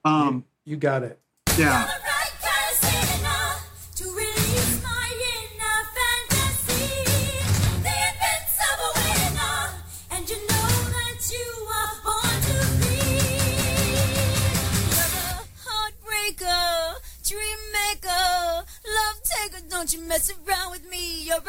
Um, 0.04 0.44
You 0.64 0.76
got 0.76 1.02
it. 1.02 1.18
yeah. 1.58 1.88
To 3.96 4.04
release 4.06 4.82
my 4.82 5.08
inner 5.36 5.80
fantasy, 5.96 7.04
the 7.84 7.94
invincible 8.08 8.92
winner, 8.96 9.60
and 10.12 10.30
you 10.30 10.36
know 10.36 10.68
that 10.96 11.20
you 11.28 11.48
are 11.78 11.94
born 12.04 12.36
to 12.48 12.56
be. 12.80 12.96
You're 14.96 15.16
a 15.20 15.44
heartbreaker, 15.68 16.96
dream 17.28 17.60
maker, 17.72 18.64
love 18.96 19.18
taker. 19.22 19.60
Don't 19.68 19.92
you 19.92 20.00
mess 20.08 20.30
around 20.30 20.70
with 20.70 20.88
me. 20.88 21.24
You're 21.24 21.36
a 21.36 21.40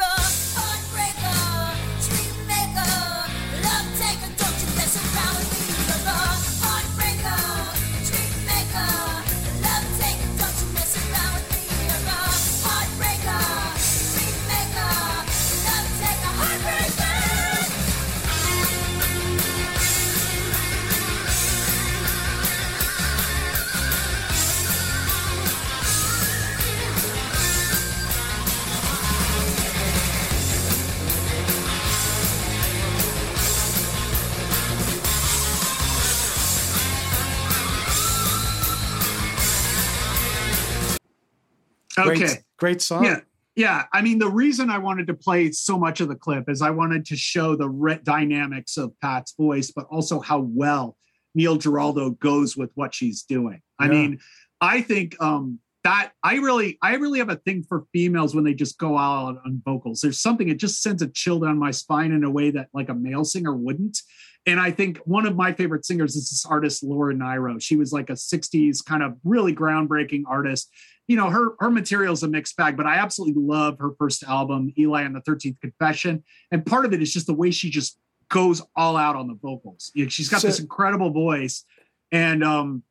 Okay. 41.98 42.18
Great, 42.18 42.38
great 42.58 42.82
song. 42.82 43.04
Yeah. 43.04 43.20
Yeah. 43.54 43.84
I 43.92 44.00
mean, 44.00 44.18
the 44.18 44.30
reason 44.30 44.70
I 44.70 44.78
wanted 44.78 45.06
to 45.08 45.14
play 45.14 45.52
so 45.52 45.78
much 45.78 46.00
of 46.00 46.08
the 46.08 46.14
clip 46.14 46.48
is 46.48 46.62
I 46.62 46.70
wanted 46.70 47.04
to 47.06 47.16
show 47.16 47.54
the 47.54 47.68
re- 47.68 48.00
dynamics 48.02 48.78
of 48.78 48.98
Pat's 49.00 49.34
voice, 49.38 49.70
but 49.70 49.86
also 49.90 50.20
how 50.20 50.40
well 50.40 50.96
Neil 51.34 51.56
Giraldo 51.56 52.10
goes 52.10 52.56
with 52.56 52.70
what 52.74 52.94
she's 52.94 53.22
doing. 53.22 53.60
I 53.78 53.86
Yeah. 53.86 53.90
mean, 53.90 54.20
I 54.60 54.80
think 54.80 55.20
um, 55.20 55.58
that 55.84 56.12
I 56.22 56.36
really, 56.36 56.78
I 56.80 56.94
really 56.94 57.18
have 57.18 57.28
a 57.28 57.36
thing 57.36 57.62
for 57.62 57.84
females 57.92 58.34
when 58.34 58.44
they 58.44 58.54
just 58.54 58.78
go 58.78 58.96
out 58.96 59.38
on 59.44 59.60
vocals. 59.64 60.00
There's 60.00 60.20
something, 60.20 60.48
it 60.48 60.58
just 60.58 60.80
sends 60.82 61.02
a 61.02 61.08
chill 61.08 61.40
down 61.40 61.58
my 61.58 61.72
spine 61.72 62.12
in 62.12 62.24
a 62.24 62.30
way 62.30 62.50
that 62.52 62.68
like 62.72 62.88
a 62.88 62.94
male 62.94 63.24
singer 63.24 63.54
wouldn't. 63.54 63.98
And 64.46 64.58
I 64.58 64.70
think 64.70 64.98
one 64.98 65.26
of 65.26 65.36
my 65.36 65.52
favorite 65.52 65.84
singers 65.84 66.16
is 66.16 66.30
this 66.30 66.46
artist, 66.46 66.82
Laura 66.82 67.14
Nyro. 67.14 67.58
She 67.58 67.76
was 67.76 67.92
like 67.92 68.10
a 68.10 68.14
60s 68.14 68.84
kind 68.84 69.02
of 69.02 69.16
really 69.24 69.54
groundbreaking 69.54 70.22
artist. 70.26 70.70
You 71.08 71.16
know, 71.16 71.30
her 71.30 71.50
her 71.60 71.70
material 71.70 72.12
is 72.14 72.22
a 72.22 72.28
mixed 72.28 72.56
bag, 72.56 72.76
but 72.76 72.86
I 72.86 72.96
absolutely 72.96 73.42
love 73.42 73.78
her 73.80 73.90
first 73.98 74.22
album, 74.22 74.72
Eli 74.78 75.02
and 75.02 75.14
the 75.14 75.20
13th 75.20 75.60
Confession. 75.60 76.22
And 76.50 76.64
part 76.64 76.84
of 76.84 76.92
it 76.92 77.02
is 77.02 77.12
just 77.12 77.26
the 77.26 77.34
way 77.34 77.50
she 77.50 77.70
just 77.70 77.98
goes 78.28 78.62
all 78.76 78.96
out 78.96 79.16
on 79.16 79.26
the 79.26 79.34
vocals. 79.34 79.90
You 79.94 80.04
know, 80.04 80.08
she's 80.08 80.28
got 80.28 80.40
So- 80.40 80.46
this 80.48 80.60
incredible 80.60 81.10
voice. 81.10 81.64
And 82.12 82.42
um 82.44 82.82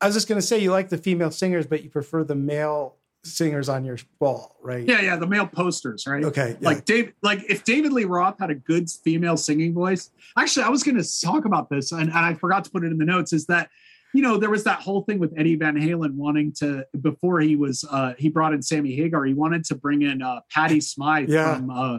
I 0.00 0.06
was 0.06 0.14
just 0.14 0.28
going 0.28 0.40
to 0.40 0.46
say 0.46 0.58
you 0.60 0.70
like 0.70 0.90
the 0.90 0.98
female 0.98 1.30
singers, 1.30 1.66
but 1.66 1.82
you 1.82 1.90
prefer 1.90 2.22
the 2.24 2.34
male 2.34 2.96
singers 3.24 3.68
on 3.68 3.84
your 3.84 3.96
wall, 4.20 4.56
right? 4.62 4.86
yeah, 4.86 5.00
yeah, 5.00 5.16
the 5.16 5.26
male 5.26 5.46
posters, 5.46 6.06
right? 6.06 6.22
Okay. 6.24 6.56
yeah. 6.60 6.68
Like 6.68 6.84
Dave, 6.84 7.12
like 7.22 7.42
if 7.48 7.64
David 7.64 7.92
Lee 7.92 8.04
Roth 8.04 8.38
had 8.38 8.50
a 8.50 8.54
good 8.54 8.90
female 8.90 9.36
singing 9.36 9.72
voice, 9.74 10.10
actually, 10.36 10.64
I 10.64 10.68
was 10.68 10.82
going 10.82 11.00
to 11.02 11.20
talk 11.20 11.44
about 11.46 11.70
this, 11.70 11.90
and, 11.92 12.02
and 12.02 12.12
I 12.12 12.34
forgot 12.34 12.64
to 12.64 12.70
put 12.70 12.84
it 12.84 12.92
in 12.92 12.98
the 12.98 13.04
notes. 13.04 13.32
Is 13.32 13.46
that 13.46 13.70
you 14.14 14.22
know 14.22 14.36
there 14.36 14.50
was 14.50 14.64
that 14.64 14.80
whole 14.80 15.02
thing 15.02 15.18
with 15.18 15.32
Eddie 15.36 15.56
Van 15.56 15.74
Halen 15.76 16.14
wanting 16.14 16.52
to 16.58 16.84
before 17.00 17.40
he 17.40 17.56
was 17.56 17.84
uh, 17.90 18.14
he 18.18 18.28
brought 18.28 18.52
in 18.52 18.62
Sammy 18.62 18.94
Hagar, 18.94 19.24
he 19.24 19.34
wanted 19.34 19.64
to 19.66 19.74
bring 19.74 20.02
in 20.02 20.22
uh, 20.22 20.40
Patty 20.50 20.80
Smyth 20.80 21.28
Yeah. 21.28 21.56
from 21.56 21.70
uh, 21.70 21.98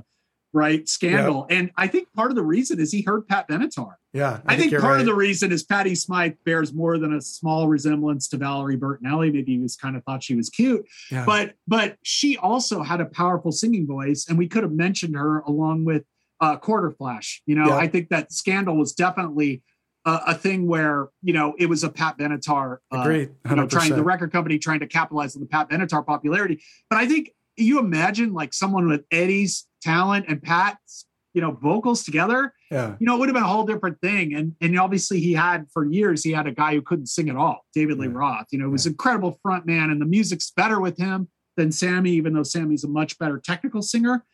right 0.56 0.88
Scandal, 0.88 1.48
and 1.50 1.72
I 1.78 1.88
think 1.88 2.14
part 2.14 2.30
of 2.30 2.36
the 2.36 2.44
reason 2.44 2.80
is 2.80 2.92
he 2.92 3.02
heard 3.02 3.28
Pat 3.28 3.48
Benatar. 3.48 3.94
yeah. 4.14 4.40
I, 4.46 4.56
think, 4.56 4.72
you're 4.72 4.82
part 4.82 4.94
right. 4.94 5.00
of 5.00 5.08
the 5.08 5.16
reason 5.16 5.52
is 5.52 5.64
Patty 5.64 5.96
Smyth 5.96 6.36
bears 6.46 6.72
more 6.72 7.00
than 7.00 7.14
a 7.14 7.22
small 7.22 7.68
resemblance 7.68 8.28
to 8.28 8.38
Valerie 8.38 8.78
Bertinelli. 8.78 9.34
Maybe 9.34 9.54
he 9.54 9.58
was 9.60 9.76
kind 9.76 9.96
of 9.96 10.04
thought 10.04 10.22
she 10.22 10.36
was 10.36 10.50
cute, 10.52 10.86
Yeah. 11.12 11.26
but 11.26 11.56
but 11.68 11.98
she 12.04 12.38
also 12.38 12.84
had 12.84 13.02
a 13.02 13.06
powerful 13.06 13.52
singing 13.52 13.88
voice, 13.88 14.28
and 14.30 14.38
we 14.38 14.48
could 14.48 14.62
have 14.62 14.74
mentioned 14.74 15.16
her 15.16 15.40
along 15.40 15.86
with 15.86 16.04
uh, 16.40 16.58
Quarterflash. 16.58 17.40
You 17.48 17.56
know, 17.56 17.70
Yeah. 17.70 17.78
I 17.78 17.88
think 17.88 18.10
that 18.10 18.32
Scandal 18.32 18.78
was 18.78 18.94
definitely 18.94 19.64
a, 20.06 20.20
a 20.28 20.36
thing 20.36 20.68
where 20.68 21.10
you 21.22 21.34
know 21.34 21.54
it 21.58 21.68
was 21.68 21.84
a 21.84 21.90
Pat 21.90 22.18
Benatar, 22.18 22.78
uh, 22.94 23.02
Agreed. 23.02 23.32
you 23.50 23.56
know, 23.56 23.68
trying 23.68 23.96
the 23.96 24.04
record 24.04 24.32
company 24.32 24.60
trying 24.60 24.80
to 24.80 24.88
capitalize 24.88 25.36
on 25.36 25.42
the 25.42 25.48
Pat 25.48 25.70
Benatar 25.70 26.06
popularity. 26.06 26.62
But 26.90 27.00
I 27.00 27.08
think 27.08 27.32
you 27.56 27.80
imagine 27.80 28.34
like 28.34 28.54
someone 28.54 28.88
with 28.88 29.06
Eddie's 29.12 29.68
talent 29.82 30.26
and 30.28 30.42
Pat's 30.42 31.06
you 31.34 31.42
know 31.42 31.52
vocals 31.52 32.04
together 32.04 32.54
yeah. 32.74 32.96
you 33.00 33.06
know, 33.06 33.16
it 33.16 33.20
would 33.20 33.30
have 33.30 33.36
been 33.36 33.44
a 33.44 33.48
whole 33.48 33.66
different 33.66 34.02
thing. 34.02 34.34
And 34.34 34.56
and 34.60 34.78
obviously 34.80 35.20
he 35.20 35.34
had 35.34 35.68
for 35.72 35.86
years 35.86 36.24
he 36.24 36.32
had 36.32 36.48
a 36.48 36.52
guy 36.52 36.74
who 36.74 36.82
couldn't 36.82 37.06
sing 37.06 37.30
at 37.30 37.36
all, 37.36 37.66
David 37.74 38.00
Lee 38.00 38.08
Yeah. 38.08 38.14
Roth. 38.16 38.48
You 38.52 38.60
know, 38.60 38.66
he 38.66 38.72
was 38.72 38.88
incredible 38.88 39.40
front 39.44 39.66
man, 39.66 39.92
and 39.92 40.02
the 40.02 40.06
music's 40.06 40.52
better 40.52 40.80
with 40.80 40.98
him 40.98 41.30
than 41.56 41.72
Sammy, 41.72 42.12
even 42.12 42.34
though 42.34 42.44
Sammy's 42.44 42.84
a 42.84 42.88
much 42.88 43.20
better 43.20 43.38
technical 43.38 43.84
singer. 43.84 44.26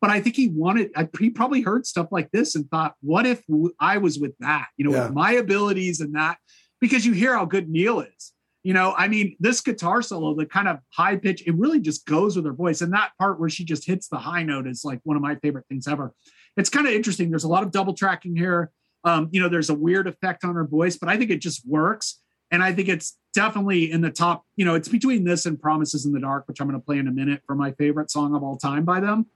But 0.00 0.10
I 0.10 0.20
think 0.20 0.36
he 0.36 0.48
wanted, 0.48 0.90
I, 0.94 1.08
he 1.18 1.30
probably 1.30 1.60
heard 1.60 1.86
stuff 1.86 2.08
like 2.12 2.30
this 2.30 2.54
and 2.54 2.70
thought, 2.70 2.94
what 3.00 3.26
if 3.26 3.42
I 3.80 3.98
was 3.98 4.18
with 4.18 4.36
that, 4.38 4.68
you 4.76 4.84
know, 4.84 4.92
Yeah. 4.92 5.06
with 5.06 5.14
my 5.14 5.32
abilities 5.32 6.00
and 6.00 6.14
that, 6.14 6.38
because 6.80 7.04
you 7.04 7.12
hear 7.12 7.34
how 7.34 7.44
good 7.44 7.68
Neil 7.68 8.00
is. 8.00 8.32
You 8.62 8.74
know, 8.74 8.92
I 8.96 9.08
mean, 9.08 9.36
this 9.40 9.60
guitar 9.60 10.02
solo, 10.02 10.34
the 10.34 10.44
kind 10.44 10.68
of 10.68 10.78
high 10.92 11.16
pitch, 11.16 11.42
it 11.46 11.54
really 11.56 11.80
just 11.80 12.06
goes 12.06 12.36
with 12.36 12.44
her 12.44 12.52
voice. 12.52 12.80
And 12.80 12.92
that 12.92 13.12
part 13.18 13.40
where 13.40 13.48
she 13.48 13.64
just 13.64 13.86
hits 13.86 14.08
the 14.08 14.18
high 14.18 14.42
note 14.42 14.66
is 14.66 14.84
like 14.84 15.00
one 15.04 15.16
of 15.16 15.22
my 15.22 15.36
favorite 15.36 15.64
things 15.68 15.88
ever. 15.88 16.12
It's 16.56 16.68
kind 16.68 16.86
of 16.86 16.92
interesting. 16.92 17.30
There's 17.30 17.44
a 17.44 17.48
lot 17.48 17.62
of 17.62 17.70
double 17.70 17.94
tracking 17.94 18.36
here. 18.36 18.70
Um, 19.04 19.28
you 19.32 19.40
know, 19.40 19.48
there's 19.48 19.70
a 19.70 19.74
weird 19.74 20.06
effect 20.06 20.44
on 20.44 20.54
her 20.56 20.66
voice, 20.66 20.96
but 20.96 21.08
I 21.08 21.16
think 21.16 21.30
it 21.30 21.40
just 21.40 21.66
works. 21.66 22.20
And 22.50 22.62
I 22.62 22.72
think 22.72 22.88
it's 22.88 23.16
definitely 23.34 23.90
in 23.90 24.00
the 24.00 24.10
top, 24.10 24.44
you 24.56 24.64
know, 24.64 24.74
it's 24.74 24.88
between 24.88 25.24
this 25.24 25.46
and 25.46 25.58
Promises 25.60 26.04
in 26.04 26.12
the 26.12 26.20
Dark, 26.20 26.46
which 26.48 26.60
I'm 26.60 26.68
going 26.68 26.78
to 26.80 26.84
play 26.84 26.98
in 26.98 27.06
a 27.06 27.12
minute 27.12 27.42
for 27.46 27.54
my 27.54 27.72
favorite 27.72 28.10
song 28.10 28.34
of 28.34 28.42
all 28.42 28.56
time 28.56 28.84
by 28.84 29.00
them. 29.00 29.26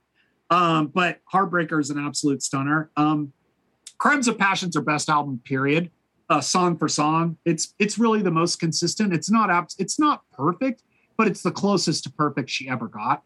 Um, 0.53 0.87
but 0.87 1.19
Heartbreaker 1.33 1.79
is 1.81 1.89
an 1.89 1.97
absolute 1.97 2.43
stunner. 2.43 2.91
Um, 2.95 3.33
Crimes 3.97 4.27
of 4.27 4.37
Passion's 4.37 4.75
their 4.75 4.83
best 4.83 5.09
album, 5.09 5.41
period. 5.43 5.89
Uh, 6.29 6.39
song 6.39 6.77
for 6.77 6.87
song, 6.87 7.37
it's 7.43 7.73
it's 7.79 7.99
really 7.99 8.21
the 8.21 8.31
most 8.31 8.59
consistent. 8.59 9.13
It's 9.13 9.29
not 9.29 9.49
abs- 9.49 9.75
it's 9.77 9.99
not 9.99 10.23
perfect, 10.31 10.81
but 11.17 11.27
it's 11.27 11.41
the 11.41 11.51
closest 11.51 12.05
to 12.05 12.11
perfect 12.11 12.49
she 12.49 12.69
ever 12.69 12.87
got. 12.87 13.23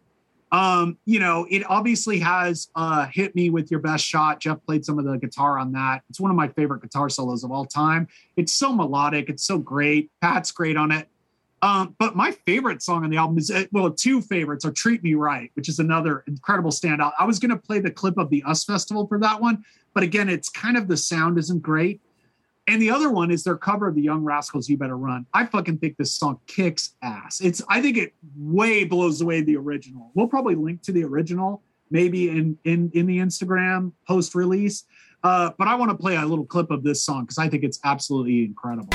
Um, 0.51 0.97
you 1.05 1.19
know, 1.19 1.45
it 1.49 1.63
obviously 1.69 2.19
has 2.19 2.69
uh 2.75 3.05
hit 3.05 3.35
me 3.35 3.49
with 3.49 3.69
your 3.69 3.81
best 3.81 4.03
shot. 4.03 4.39
Jeff 4.39 4.57
played 4.65 4.83
some 4.83 4.97
of 4.97 5.05
the 5.05 5.17
guitar 5.17 5.59
on 5.59 5.73
that. 5.73 6.01
It's 6.09 6.19
one 6.19 6.31
of 6.31 6.37
my 6.37 6.47
favorite 6.49 6.81
guitar 6.81 7.07
solos 7.07 7.43
of 7.43 7.51
all 7.51 7.65
time. 7.65 8.07
It's 8.35 8.51
so 8.51 8.73
melodic, 8.73 9.29
it's 9.29 9.43
so 9.43 9.57
great. 9.59 10.09
Pat's 10.21 10.51
great 10.51 10.75
on 10.75 10.91
it. 10.91 11.07
Um, 11.61 11.95
but 11.97 12.15
my 12.15 12.31
favorite 12.31 12.83
song 12.83 13.03
on 13.03 13.09
the 13.09 13.17
album 13.17 13.37
is 13.37 13.49
uh, 13.49 13.65
well, 13.71 13.89
two 13.89 14.21
favorites 14.21 14.63
are 14.65 14.71
Treat 14.71 15.03
Me 15.03 15.15
Right, 15.15 15.49
which 15.55 15.69
is 15.69 15.79
another 15.79 16.23
incredible 16.27 16.71
standout. 16.71 17.13
I 17.19 17.25
was 17.25 17.39
gonna 17.39 17.57
play 17.57 17.79
the 17.79 17.91
clip 17.91 18.17
of 18.17 18.29
the 18.29 18.43
US 18.45 18.63
Festival 18.63 19.07
for 19.07 19.19
that 19.19 19.41
one, 19.41 19.63
but 19.93 20.03
again, 20.03 20.29
it's 20.29 20.49
kind 20.49 20.77
of 20.77 20.87
the 20.87 20.97
sound 20.97 21.37
isn't 21.39 21.61
great. 21.61 22.01
And 22.69 22.81
the 22.81 22.91
other 22.91 23.09
one 23.09 23.31
is 23.31 23.43
their 23.43 23.55
cover 23.55 23.87
of 23.87 23.95
the 23.95 24.01
Young 24.01 24.23
Rascals 24.23 24.69
"You 24.69 24.77
Better 24.77 24.97
Run." 24.97 25.25
I 25.33 25.45
fucking 25.45 25.79
think 25.79 25.97
this 25.97 26.11
song 26.11 26.39
kicks 26.47 26.95
ass. 27.01 27.41
It's 27.41 27.61
I 27.69 27.81
think 27.81 27.97
it 27.97 28.13
way 28.37 28.83
blows 28.83 29.21
away 29.21 29.41
the 29.41 29.55
original. 29.55 30.11
We'll 30.13 30.27
probably 30.27 30.55
link 30.55 30.83
to 30.83 30.91
the 30.91 31.03
original 31.05 31.63
maybe 31.89 32.29
in 32.29 32.57
in 32.65 32.91
in 32.93 33.05
the 33.05 33.17
Instagram 33.17 33.93
post 34.07 34.35
release. 34.35 34.83
Uh, 35.23 35.51
but 35.57 35.67
I 35.67 35.75
want 35.75 35.91
to 35.91 35.97
play 35.97 36.15
a 36.15 36.25
little 36.25 36.45
clip 36.45 36.69
of 36.71 36.83
this 36.83 37.03
song 37.03 37.23
because 37.23 37.37
I 37.37 37.49
think 37.49 37.63
it's 37.63 37.79
absolutely 37.83 38.45
incredible. 38.45 38.89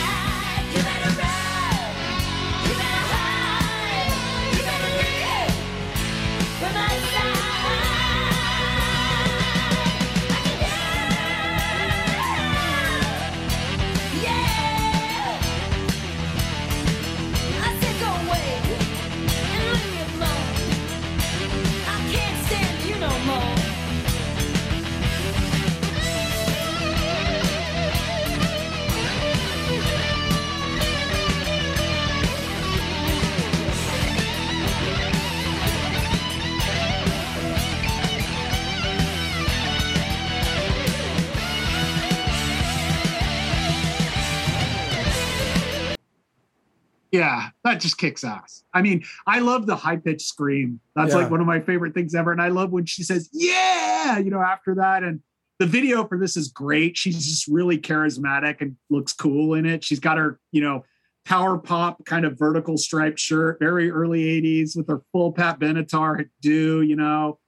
That 47.73 47.81
just 47.81 47.97
kicks 47.97 48.23
ass. 48.23 48.65
I 48.75 48.83
mean, 48.83 49.03
I 49.27 49.39
love 49.39 49.67
the 49.67 49.77
high 49.77 49.97
pitched 49.97 50.27
scream. 50.29 50.81
That's 50.95 51.13
Yeah. 51.13 51.21
like 51.21 51.31
one 51.31 51.41
of 51.41 51.47
my 51.47 51.61
favorite 51.61 51.95
things 51.95 52.15
ever. 52.15 52.33
And 52.33 52.41
I 52.41 52.49
love 52.49 52.71
when 52.71 52.85
she 52.85 53.03
says, 53.03 53.31
Yeah, 53.33 54.19
you 54.19 54.31
know, 54.31 54.41
after 54.41 54.75
that. 54.75 55.03
And 55.03 55.21
the 55.59 55.67
video 55.67 56.07
for 56.07 56.19
this 56.19 56.37
is 56.37 56.49
great. 56.49 56.97
She's 56.99 57.27
just 57.27 57.47
really 57.49 57.79
charismatic 57.79 58.61
and 58.61 58.77
looks 58.91 59.13
cool 59.13 59.55
in 59.55 59.65
it. 59.65 59.85
She's 59.85 60.01
got 60.01 60.19
her, 60.19 60.39
you 60.51 60.61
know, 60.61 60.85
power 61.25 61.57
pop 61.57 62.05
kind 62.05 62.25
of 62.27 62.39
vertical 62.39 62.77
striped 62.77 63.19
shirt, 63.19 63.59
very 63.59 63.91
early 63.91 64.25
80s 64.25 64.77
with 64.77 64.89
her 64.89 65.03
full 65.13 65.33
Pat 65.33 65.59
Benatar 65.59 66.29
do, 66.41 66.83
you 66.83 66.97
know, 66.97 67.39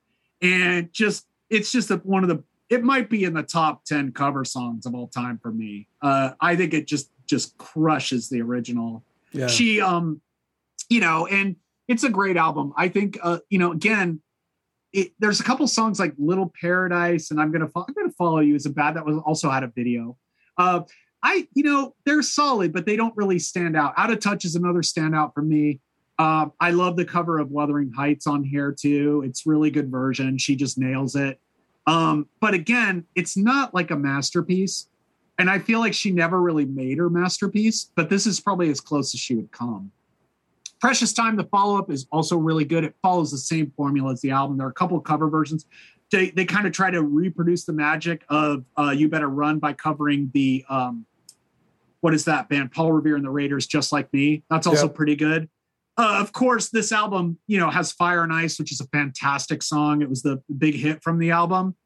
and 0.40 0.90
just 0.92 1.26
it's 1.50 1.70
just 1.70 1.90
a, 1.90 1.96
one 1.98 2.22
of 2.22 2.28
the 2.28 2.42
it 2.70 2.82
might 2.82 3.10
be 3.10 3.24
in 3.24 3.34
the 3.34 3.42
top 3.42 3.84
10 3.84 4.12
cover 4.12 4.44
songs 4.44 4.86
of 4.86 4.94
all 4.94 5.08
time 5.08 5.38
for 5.42 5.52
me. 5.52 5.86
Uh, 6.00 6.30
I 6.40 6.56
think 6.56 6.72
it 6.72 6.86
just 6.86 7.10
just 7.26 7.56
crushes 7.58 8.28
the 8.30 8.40
original 8.40 9.04
Yeah. 9.34 9.48
she 9.48 9.80
um 9.80 10.20
you 10.88 11.00
know 11.00 11.26
and 11.26 11.56
it's 11.88 12.04
a 12.04 12.08
great 12.10 12.36
album. 12.36 12.72
I 12.76 12.88
think 12.88 13.18
uh 13.22 13.38
you 13.50 13.58
know 13.58 13.72
again 13.72 14.20
it, 14.92 15.12
there's 15.18 15.40
a 15.40 15.42
couple 15.42 15.66
songs 15.66 15.98
like 15.98 16.14
little 16.18 16.52
paradise 16.60 17.32
and 17.32 17.40
i'm 17.40 17.50
gonna 17.50 17.66
fo- 17.68 17.84
i'm 17.86 17.94
gonna 17.94 18.12
follow 18.12 18.38
you 18.38 18.54
is 18.54 18.64
a 18.64 18.70
bad 18.70 18.94
that 18.94 19.04
was 19.04 19.18
also 19.26 19.50
had 19.50 19.64
a 19.64 19.68
video. 19.74 20.16
Uh 20.56 20.82
i 21.22 21.46
you 21.54 21.64
know 21.64 21.94
they're 22.04 22.22
solid 22.22 22.72
but 22.72 22.86
they 22.86 22.96
don't 22.96 23.14
really 23.16 23.38
stand 23.38 23.76
out. 23.76 23.92
Out 23.96 24.10
of 24.10 24.20
touch 24.20 24.44
is 24.44 24.54
another 24.54 24.82
standout 24.82 25.34
for 25.34 25.42
me. 25.42 25.80
Um 26.18 26.52
i 26.60 26.70
love 26.70 26.96
the 26.96 27.04
cover 27.04 27.38
of 27.38 27.50
wuthering 27.50 27.90
heights 27.92 28.26
on 28.26 28.44
here 28.44 28.72
too. 28.72 29.22
It's 29.26 29.46
really 29.46 29.70
good 29.70 29.90
version. 29.90 30.38
She 30.38 30.54
just 30.54 30.78
nails 30.78 31.16
it. 31.16 31.40
Um 31.86 32.28
but 32.40 32.54
again 32.54 33.04
it's 33.16 33.36
not 33.36 33.74
like 33.74 33.90
a 33.90 33.96
masterpiece 33.96 34.86
and 35.38 35.50
I 35.50 35.58
feel 35.58 35.80
like 35.80 35.94
she 35.94 36.10
never 36.10 36.40
really 36.40 36.64
made 36.64 36.98
her 36.98 37.10
masterpiece, 37.10 37.90
but 37.94 38.08
this 38.08 38.26
is 38.26 38.40
probably 38.40 38.70
as 38.70 38.80
close 38.80 39.14
as 39.14 39.20
she 39.20 39.34
would 39.34 39.50
come. 39.50 39.90
Precious 40.80 41.12
Time, 41.12 41.36
the 41.36 41.44
follow 41.44 41.78
up, 41.78 41.90
is 41.90 42.06
also 42.12 42.36
really 42.36 42.64
good. 42.64 42.84
It 42.84 42.94
follows 43.00 43.30
the 43.30 43.38
same 43.38 43.72
formula 43.76 44.12
as 44.12 44.20
the 44.20 44.30
album. 44.30 44.58
There 44.58 44.66
are 44.66 44.70
a 44.70 44.74
couple 44.74 44.96
of 44.98 45.04
cover 45.04 45.28
versions. 45.28 45.66
They, 46.10 46.30
they 46.30 46.44
kind 46.44 46.66
of 46.66 46.72
try 46.72 46.90
to 46.90 47.02
reproduce 47.02 47.64
the 47.64 47.72
magic 47.72 48.24
of 48.28 48.64
uh, 48.78 48.90
You 48.90 49.08
Better 49.08 49.28
Run 49.28 49.58
by 49.58 49.72
covering 49.72 50.30
the, 50.34 50.64
um, 50.68 51.06
what 52.00 52.12
is 52.12 52.26
that 52.26 52.48
band? 52.48 52.70
Paul 52.70 52.92
Revere 52.92 53.16
and 53.16 53.24
the 53.24 53.30
Raiders, 53.30 53.66
Just 53.66 53.92
Like 53.92 54.12
Me. 54.12 54.42
That's 54.50 54.66
also 54.66 54.86
Yep. 54.86 54.94
pretty 54.94 55.16
good. 55.16 55.48
Uh, 55.96 56.18
of 56.20 56.32
course, 56.32 56.68
this 56.68 56.92
album, 56.92 57.38
you 57.46 57.58
know, 57.58 57.70
has 57.70 57.92
Fire 57.92 58.22
and 58.22 58.32
Ice, 58.32 58.58
which 58.58 58.70
is 58.72 58.80
a 58.80 58.86
fantastic 58.88 59.62
song. 59.62 60.02
It 60.02 60.10
was 60.10 60.22
the 60.22 60.42
big 60.58 60.74
hit 60.74 61.02
from 61.02 61.18
the 61.18 61.30
album. 61.30 61.76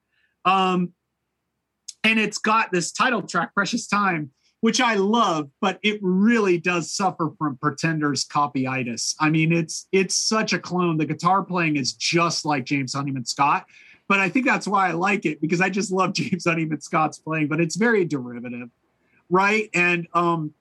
Um, 0.45 0.93
and 2.05 2.19
it's 2.19 2.39
got 2.39 2.73
this 2.73 2.93
title 2.93 3.23
track 3.23 3.55
precious 3.55 3.87
time 3.87 4.31
which 4.61 4.81
i 4.81 4.95
love 4.95 5.49
but 5.61 5.79
it 5.83 5.99
really 6.03 6.59
does 6.59 6.91
suffer 6.93 7.31
from 7.39 7.57
pretenders 7.57 8.25
copyitis. 8.25 9.15
I 9.21 9.31
mean 9.31 9.53
it's 9.53 9.87
it's 9.93 10.17
such 10.17 10.53
a 10.53 10.59
clone. 10.59 10.97
The 10.97 11.07
guitar 11.07 11.43
playing 11.43 11.77
is 11.77 11.93
just 11.93 12.45
like 12.45 12.65
james 12.65 12.95
honeyman 12.95 13.25
scott 13.25 13.67
but 14.09 14.21
i 14.21 14.29
think 14.29 14.47
that's 14.47 14.67
why 14.67 14.89
i 14.89 14.93
like 14.93 15.27
it 15.27 15.41
because 15.41 15.61
i 15.61 15.69
just 15.69 15.93
love 15.93 16.13
james 16.21 16.45
honeyman 16.45 16.81
scott's 16.81 17.19
playing 17.19 17.49
but 17.49 17.61
it's 17.61 17.77
very 17.77 18.05
derivative 18.05 18.71
right? 19.31 19.69
And 19.75 20.07
um 20.15 20.53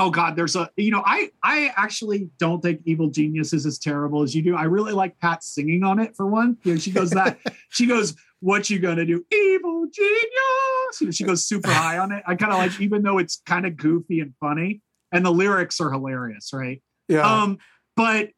oh 0.00 0.10
god 0.10 0.36
there's 0.36 0.54
a 0.54 0.70
you 0.76 0.92
know 0.92 1.02
i 1.04 1.28
i 1.42 1.72
actually 1.76 2.30
don't 2.38 2.62
think 2.62 2.80
evil 2.84 3.08
genius 3.08 3.52
is 3.52 3.66
as 3.66 3.78
terrible 3.78 4.22
as 4.22 4.34
you 4.34 4.42
do. 4.42 4.56
I 4.56 4.64
really 4.64 4.92
like 4.92 5.18
pat 5.18 5.42
singing 5.42 5.82
on 5.82 5.98
it 5.98 6.16
for 6.16 6.26
one. 6.26 6.56
You 6.62 6.74
know 6.74 6.78
she 6.78 6.90
goes 6.90 7.10
that 7.10 7.38
she 7.70 7.86
goes 7.86 8.14
what 8.40 8.70
you 8.70 8.78
gonna 8.78 9.04
do 9.04 9.24
evil 9.32 9.86
genius 9.92 11.00
you 11.00 11.06
know, 11.06 11.10
she 11.10 11.24
goes 11.24 11.44
super 11.46 11.70
high 11.70 11.98
on 11.98 12.12
it 12.12 12.22
i 12.26 12.34
kind 12.34 12.52
of 12.52 12.58
like 12.58 12.80
even 12.80 13.02
though 13.02 13.18
it's 13.18 13.42
kind 13.46 13.66
of 13.66 13.76
goofy 13.76 14.20
and 14.20 14.32
funny 14.40 14.80
and 15.12 15.24
the 15.24 15.30
lyrics 15.30 15.80
are 15.80 15.90
hilarious 15.90 16.50
right 16.52 16.82
Yeah. 17.08 17.22
um 17.42 17.58
but 17.96 18.30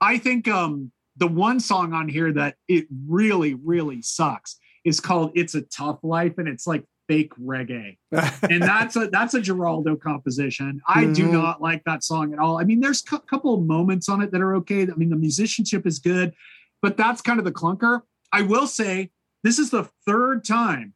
i 0.00 0.18
think 0.18 0.46
um 0.48 0.92
the 1.16 1.26
one 1.26 1.60
song 1.60 1.92
on 1.94 2.08
here 2.08 2.32
that 2.32 2.56
it 2.68 2.86
really 3.08 3.54
really 3.54 4.02
sucks 4.02 4.56
is 4.84 5.00
called 5.00 5.32
it's 5.34 5.54
a 5.54 5.62
tough 5.62 5.98
life 6.02 6.34
and 6.38 6.48
it's 6.48 6.66
like 6.66 6.84
fake 7.08 7.32
reggae 7.36 7.96
and 8.50 8.62
that's 8.62 8.96
a 8.96 9.06
that's 9.08 9.32
a 9.34 9.40
Giraldo 9.40 9.94
composition. 9.94 10.80
I 10.88 11.04
do 11.06 11.28
Mhm. 11.28 11.32
not 11.34 11.62
like 11.62 11.84
that 11.84 12.02
song 12.02 12.32
at 12.32 12.40
all. 12.40 12.58
I 12.58 12.64
mean, 12.64 12.80
there's 12.80 13.04
a 13.12 13.18
couple 13.20 13.54
of 13.54 13.62
moments 13.64 14.08
on 14.08 14.22
it 14.22 14.32
that 14.32 14.40
are 14.40 14.56
okay. 14.56 14.82
I 14.82 14.94
mean, 14.96 15.10
the 15.10 15.16
musicianship 15.16 15.86
is 15.86 16.00
good, 16.00 16.34
but 16.82 16.96
that's 16.96 17.22
kind 17.22 17.38
of 17.38 17.44
the 17.44 17.52
clunker. 17.52 18.00
I 18.32 18.42
will 18.42 18.66
say 18.66 19.10
this 19.42 19.58
is 19.58 19.70
the 19.70 19.88
third 20.06 20.44
time 20.44 20.94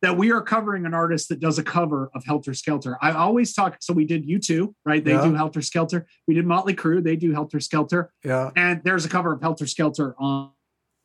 that 0.00 0.16
we 0.16 0.30
are 0.30 0.40
covering 0.42 0.86
an 0.86 0.94
artist 0.94 1.28
that 1.28 1.40
does 1.40 1.58
a 1.58 1.62
cover 1.62 2.08
of 2.14 2.24
Helter 2.24 2.54
Skelter. 2.54 2.96
I 3.02 3.10
always 3.12 3.52
talk. 3.52 3.78
So 3.80 3.92
we 3.92 4.04
did 4.04 4.24
U2, 4.28 4.72
right? 4.84 5.04
They 5.04 5.12
Yeah. 5.12 5.24
do 5.24 5.34
Helter 5.34 5.60
Skelter. 5.60 6.06
We 6.28 6.34
did 6.34 6.46
Motley 6.46 6.74
Crue. 6.74 7.02
They 7.02 7.16
do 7.16 7.32
Helter 7.32 7.58
Skelter. 7.58 8.12
yeah. 8.24 8.50
And 8.54 8.80
there's 8.84 9.04
a 9.04 9.08
cover 9.08 9.32
of 9.32 9.40
Helter 9.40 9.66
Skelter 9.66 10.14
on 10.18 10.50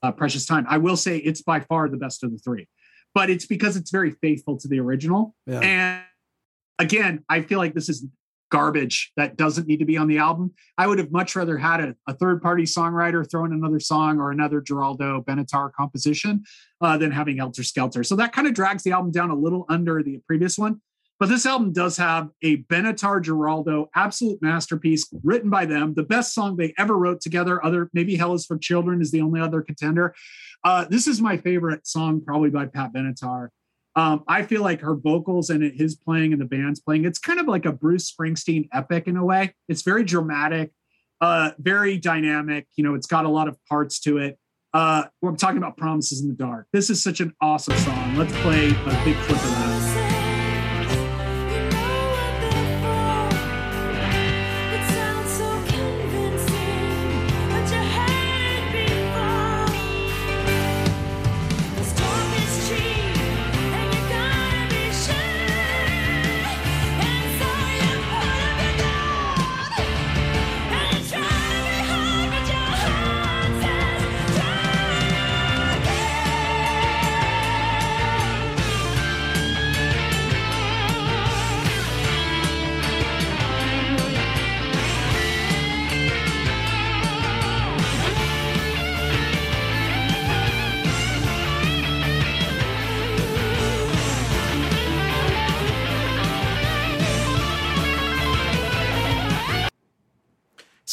uh, 0.04 0.12
Precious 0.12 0.45
Time. 0.45 0.66
I 0.70 0.78
will 0.78 0.98
say 0.98 1.18
it's 1.18 1.41
by 1.41 1.62
far 1.62 1.90
the 1.90 1.98
best 1.98 2.24
of 2.24 2.32
the 2.32 2.38
three, 2.38 2.68
but 3.16 3.30
it's 3.32 3.45
because 3.48 3.78
it's 3.78 3.90
very 3.90 4.12
faithful 4.12 4.58
to 4.60 4.68
the 4.68 4.80
original. 4.80 5.34
Yeah. 5.48 5.60
And 5.62 6.04
again, 6.78 7.24
I 7.30 7.41
feel 7.41 7.58
like 7.58 7.74
this 7.74 7.90
is 7.90 8.06
garbage 8.54 9.12
that 9.18 9.36
doesn't 9.36 9.68
need 9.68 9.80
to 9.80 9.86
be 9.86 9.98
on 9.98 10.08
the 10.08 10.20
album. 10.20 10.54
I 10.78 10.86
would 10.86 11.00
have 11.00 11.12
much 11.12 11.36
rather 11.36 11.58
had 11.58 11.82
a, 11.82 11.96
a 12.08 12.14
third 12.14 12.40
party 12.40 12.66
songwriter 12.66 13.28
throw 13.30 13.46
in 13.46 13.52
another 13.52 13.80
song 13.80 14.20
or 14.20 14.30
another 14.30 14.62
Giraldo 14.62 15.24
Benatar 15.28 15.74
composition 15.74 16.44
uh, 16.80 16.96
than 16.96 17.10
having 17.12 17.38
Helter 17.38 17.64
Skelter. 17.64 18.04
So 18.04 18.16
that 18.18 18.32
kind 18.32 18.48
of 18.48 18.54
drags 18.54 18.84
the 18.84 18.92
album 18.92 19.12
down 19.12 19.32
a 19.32 19.36
little 19.36 19.66
under 19.70 20.04
the 20.04 20.20
previous 20.28 20.56
one. 20.56 20.82
But 21.20 21.30
this 21.30 21.48
album 21.48 21.74
does 21.74 21.98
have 21.98 22.30
a 22.44 22.58
Benatar 22.64 23.24
Giraldo 23.24 23.90
absolute 23.96 24.40
masterpiece 24.44 25.12
written 25.24 25.50
by 25.50 25.66
them, 25.66 25.96
the 25.96 26.04
best 26.04 26.36
song 26.36 26.56
they 26.56 26.76
ever 26.78 26.96
wrote 26.96 27.22
together. 27.22 27.64
Other 27.66 27.90
maybe 27.92 28.16
Hell 28.16 28.36
is 28.36 28.46
for 28.46 28.58
Children 28.60 29.02
is 29.02 29.10
the 29.10 29.22
only 29.22 29.42
other 29.42 29.64
contender. 29.64 30.14
Uh, 30.64 30.86
this 30.86 31.08
is 31.08 31.20
my 31.20 31.38
favorite 31.38 31.88
song, 31.88 32.22
probably 32.22 32.52
by 32.52 32.68
Pat 32.68 32.94
Benatar. 32.94 33.50
Um, 33.95 34.24
I 34.28 34.44
feel 34.44 34.61
like 34.61 34.82
her 34.82 34.95
vocals 34.95 35.49
and 35.49 35.64
his 35.64 35.95
playing 35.95 36.34
and 36.34 36.41
the 36.41 36.45
band's 36.45 36.80
playing, 36.80 37.06
it's 37.06 37.20
kind 37.20 37.40
of 37.40 37.48
like 37.48 37.65
a 37.65 37.72
Bruce 37.72 38.11
Springsteen 38.11 38.68
epic 38.74 39.07
in 39.07 39.18
a 39.18 39.24
way. 39.26 39.53
It's 39.68 39.84
very 39.84 40.03
dramatic, 40.03 40.72
uh, 41.22 41.52
very 41.60 41.98
dynamic. 41.98 42.68
You 42.76 42.84
know, 42.84 42.95
it's 42.95 43.07
got 43.07 43.26
a 43.26 43.30
lot 43.30 43.48
of 43.48 43.57
parts 43.70 43.99
to 44.02 44.18
it. 44.18 44.40
Uh, 44.74 45.03
I'm 45.24 45.38
talking 45.38 45.57
about 45.57 45.78
Promises 45.78 46.22
in 46.22 46.28
the 46.28 46.34
Dark. 46.34 46.68
This 46.74 46.90
is 46.90 47.03
such 47.03 47.20
an 47.20 47.34
awesome 47.40 47.78
song. 47.78 48.15
Let's 48.15 48.34
play 48.41 48.70
a 48.70 49.02
big 49.06 49.15
clip 49.18 49.38
of 49.38 49.52
that. 49.52 49.93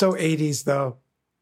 So 0.00 0.14
80s 0.14 0.64
though. 0.64 0.96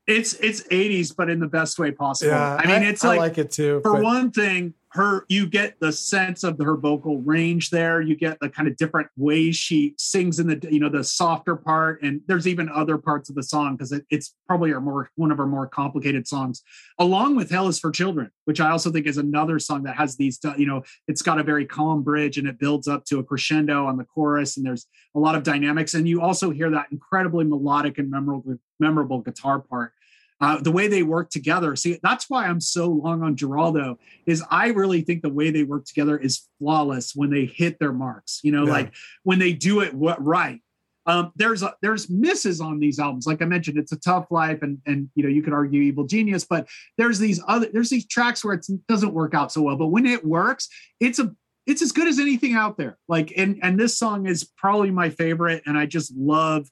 It's 0.09 0.35
it's 0.35 0.63
80s, 0.65 1.15
but 1.15 1.31
in 1.31 1.39
the 1.39 1.47
best 1.47 1.79
way 1.79 1.93
possible. 1.93 2.33
Yeah, 2.33 2.57
I 2.57 2.67
mean, 2.67 2.83
it's 2.83 3.05
I 3.05 3.09
like, 3.11 3.19
like 3.21 3.39
it 3.39 3.53
too, 3.53 3.81
For 3.85 3.93
but- 3.93 4.03
one 4.03 4.31
thing, 4.33 4.75
her 4.99 5.25
you 5.29 5.47
get 5.47 5.79
the 5.79 5.93
sense 5.93 6.43
of 6.43 6.59
her 6.59 6.77
vocal 6.77 7.21
range 7.23 7.71
there. 7.71 8.01
You 8.01 8.17
get 8.17 8.41
the 8.41 8.49
kind 8.49 8.67
of 8.67 8.77
different 8.77 9.09
ways 9.17 9.55
she 9.55 9.95
sings 9.97 10.41
in 10.41 10.49
the 10.49 10.69
you 10.71 10.81
know 10.81 10.89
the 10.89 11.05
softer 11.05 11.55
part, 11.55 12.03
and 12.03 12.21
there's 12.27 12.49
even 12.49 12.69
other 12.69 12.99
parts 12.99 13.31
of 13.31 13.37
the 13.37 13.45
song 13.45 13.77
because 13.77 13.93
it, 13.93 14.05
it's 14.11 14.35
probably 14.49 14.73
our 14.73 14.81
more 14.81 15.11
one 15.15 15.31
of 15.31 15.39
her 15.39 15.47
more 15.47 15.69
complicated 15.69 16.27
songs, 16.27 16.63
along 16.99 17.37
with 17.37 17.49
"Hell 17.49 17.69
Is 17.69 17.79
for 17.79 17.93
Children," 17.93 18.31
which 18.45 18.61
I 18.61 18.71
also 18.71 18.91
think 18.91 19.07
is 19.07 19.19
another 19.19 19.61
song 19.61 19.85
that 19.85 19.95
has 19.97 20.17
these 20.17 20.41
you 20.57 20.67
know 20.67 20.83
it's 21.07 21.23
got 21.23 21.39
a 21.39 21.45
very 21.45 21.65
calm 21.65 22.03
bridge 22.03 22.37
and 22.37 22.49
it 22.49 22.59
builds 22.59 22.89
up 22.89 23.05
to 23.07 23.21
a 23.21 23.25
crescendo 23.25 23.87
on 23.87 23.99
the 23.99 24.05
chorus, 24.05 24.57
and 24.57 24.67
there's 24.67 24.87
a 25.15 25.21
lot 25.21 25.37
of 25.37 25.45
dynamics, 25.45 25.95
and 25.95 26.09
you 26.09 26.21
also 26.21 26.51
hear 26.51 26.71
that 26.71 26.87
incredibly 26.91 27.45
melodic 27.45 27.99
and 27.99 28.11
memorable 28.11 28.57
memorable 28.81 29.21
guitar 29.21 29.61
part 29.61 29.93
uh, 30.41 30.61
the 30.61 30.71
way 30.71 30.87
they 30.89 31.03
work 31.03 31.31
together. 31.31 31.75
See, 31.77 31.99
that's 32.03 32.31
why 32.31 32.47
I'm 32.47 32.61
so 32.61 32.89
long 32.89 33.23
on 33.23 33.37
Giraldo. 33.37 33.99
Is 34.27 34.43
I 34.51 34.69
really 34.69 35.03
think 35.03 35.23
the 35.23 35.29
way 35.29 35.51
they 35.51 35.65
work 35.65 35.85
together 35.85 36.17
is 36.17 36.47
flawless 36.59 37.13
when 37.15 37.31
they 37.31 37.47
hit 37.47 37.79
their 37.79 37.93
marks. 37.93 38.41
You 38.43 38.53
know, 38.53 38.67
Yeah. 38.67 38.73
like 38.73 38.95
when 39.25 39.39
they 39.39 39.53
do 39.53 39.81
it 39.81 39.95
what 39.95 40.25
right. 40.25 40.61
Um, 41.07 41.33
there's 41.37 41.63
a, 41.63 41.75
there's 41.81 42.11
misses 42.11 42.61
on 42.61 42.79
these 42.79 42.99
albums. 42.99 43.27
Like 43.27 43.41
I 43.41 43.47
mentioned, 43.47 43.79
it's 43.79 43.93
a 43.93 43.99
tough 43.99 44.27
life, 44.31 44.61
and 44.61 44.79
and 44.85 45.09
you 45.15 45.23
know 45.23 45.31
you 45.31 45.43
could 45.43 45.55
argue 45.55 45.81
Evil 45.81 46.05
Genius, 46.05 46.45
but 46.45 46.69
there's 46.99 47.19
these 47.19 47.41
other 47.49 47.69
there's 47.73 47.89
these 47.89 48.07
tracks 48.07 48.45
where 48.45 48.55
it 48.55 48.67
doesn't 48.89 49.15
work 49.15 49.33
out 49.35 49.51
so 49.51 49.63
well. 49.63 49.77
But 49.77 49.87
when 49.87 50.05
it 50.05 50.23
works, 50.25 50.69
it's 51.01 51.19
a 51.19 51.35
it's 51.67 51.81
as 51.81 51.93
good 51.93 52.09
as 52.09 52.19
anything 52.19 52.55
out 52.55 52.77
there. 52.77 52.99
Like 53.09 53.33
and 53.39 53.59
and 53.63 53.81
this 53.81 53.99
song 53.99 54.27
is 54.27 54.45
probably 54.59 54.91
my 54.91 55.09
favorite, 55.09 55.63
and 55.65 55.79
I 55.79 55.87
just 55.87 56.15
love 56.15 56.69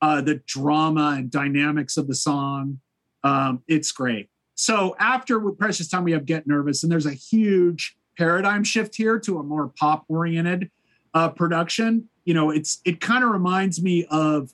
uh, 0.00 0.20
the 0.20 0.40
drama 0.46 1.14
and 1.18 1.28
dynamics 1.28 1.96
of 1.96 2.06
the 2.06 2.14
song. 2.14 2.78
Um, 3.24 3.62
it's 3.68 3.92
great. 3.92 4.28
So 4.54 4.94
after 4.98 5.40
Precious 5.52 5.88
Time, 5.88 6.04
we 6.04 6.12
have 6.12 6.26
Get 6.26 6.46
Nervous, 6.46 6.82
and 6.82 6.92
there's 6.92 7.06
a 7.06 7.12
huge 7.12 7.96
paradigm 8.18 8.62
shift 8.62 8.94
here 8.94 9.18
to 9.20 9.38
a 9.38 9.42
more 9.42 9.68
pop 9.68 10.04
oriented 10.08 10.70
uh, 11.14 11.30
production. 11.30 12.08
You 12.24 12.34
know, 12.34 12.50
it's 12.50 12.80
it 12.84 13.00
kind 13.00 13.24
of 13.24 13.30
reminds 13.30 13.82
me 13.82 14.06
of 14.10 14.52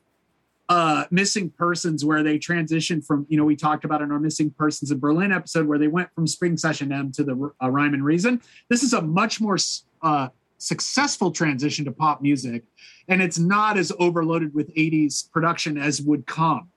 uh 0.69 1.05
missing 1.11 1.51
persons 1.51 2.05
where 2.05 2.23
they 2.23 2.39
transitioned 2.39 3.05
from 3.05 3.25
you 3.29 3.37
know 3.37 3.45
we 3.45 3.55
talked 3.55 3.85
about 3.85 4.03
in 4.03 4.11
our 4.11 4.19
missing 4.19 4.51
persons 4.51 4.91
in 4.91 4.99
berlin 4.99 5.31
episode 5.31 5.67
where 5.67 5.79
they 5.79 5.87
went 5.87 6.13
from 6.13 6.27
spring 6.27 6.57
session 6.57 6.91
m 6.91 7.13
to 7.13 7.23
the 7.23 7.53
uh, 7.63 7.71
rhyme 7.71 7.95
and 7.95 8.05
reason 8.05 8.41
this 8.69 8.83
is 8.83 8.93
a 8.93 9.01
much 9.01 9.41
more 9.41 9.57
uh 10.03 10.29
successful 10.59 11.31
transition 11.31 11.85
to 11.85 11.93
pop 11.93 12.21
music 12.21 12.65
and 13.07 13.23
it's 13.23 13.39
not 13.39 13.79
as 13.79 13.93
overloaded 14.01 14.53
with 14.55 14.75
80s 14.75 15.31
production 15.31 15.79
as 15.79 16.03
would 16.03 16.27
come 16.27 16.69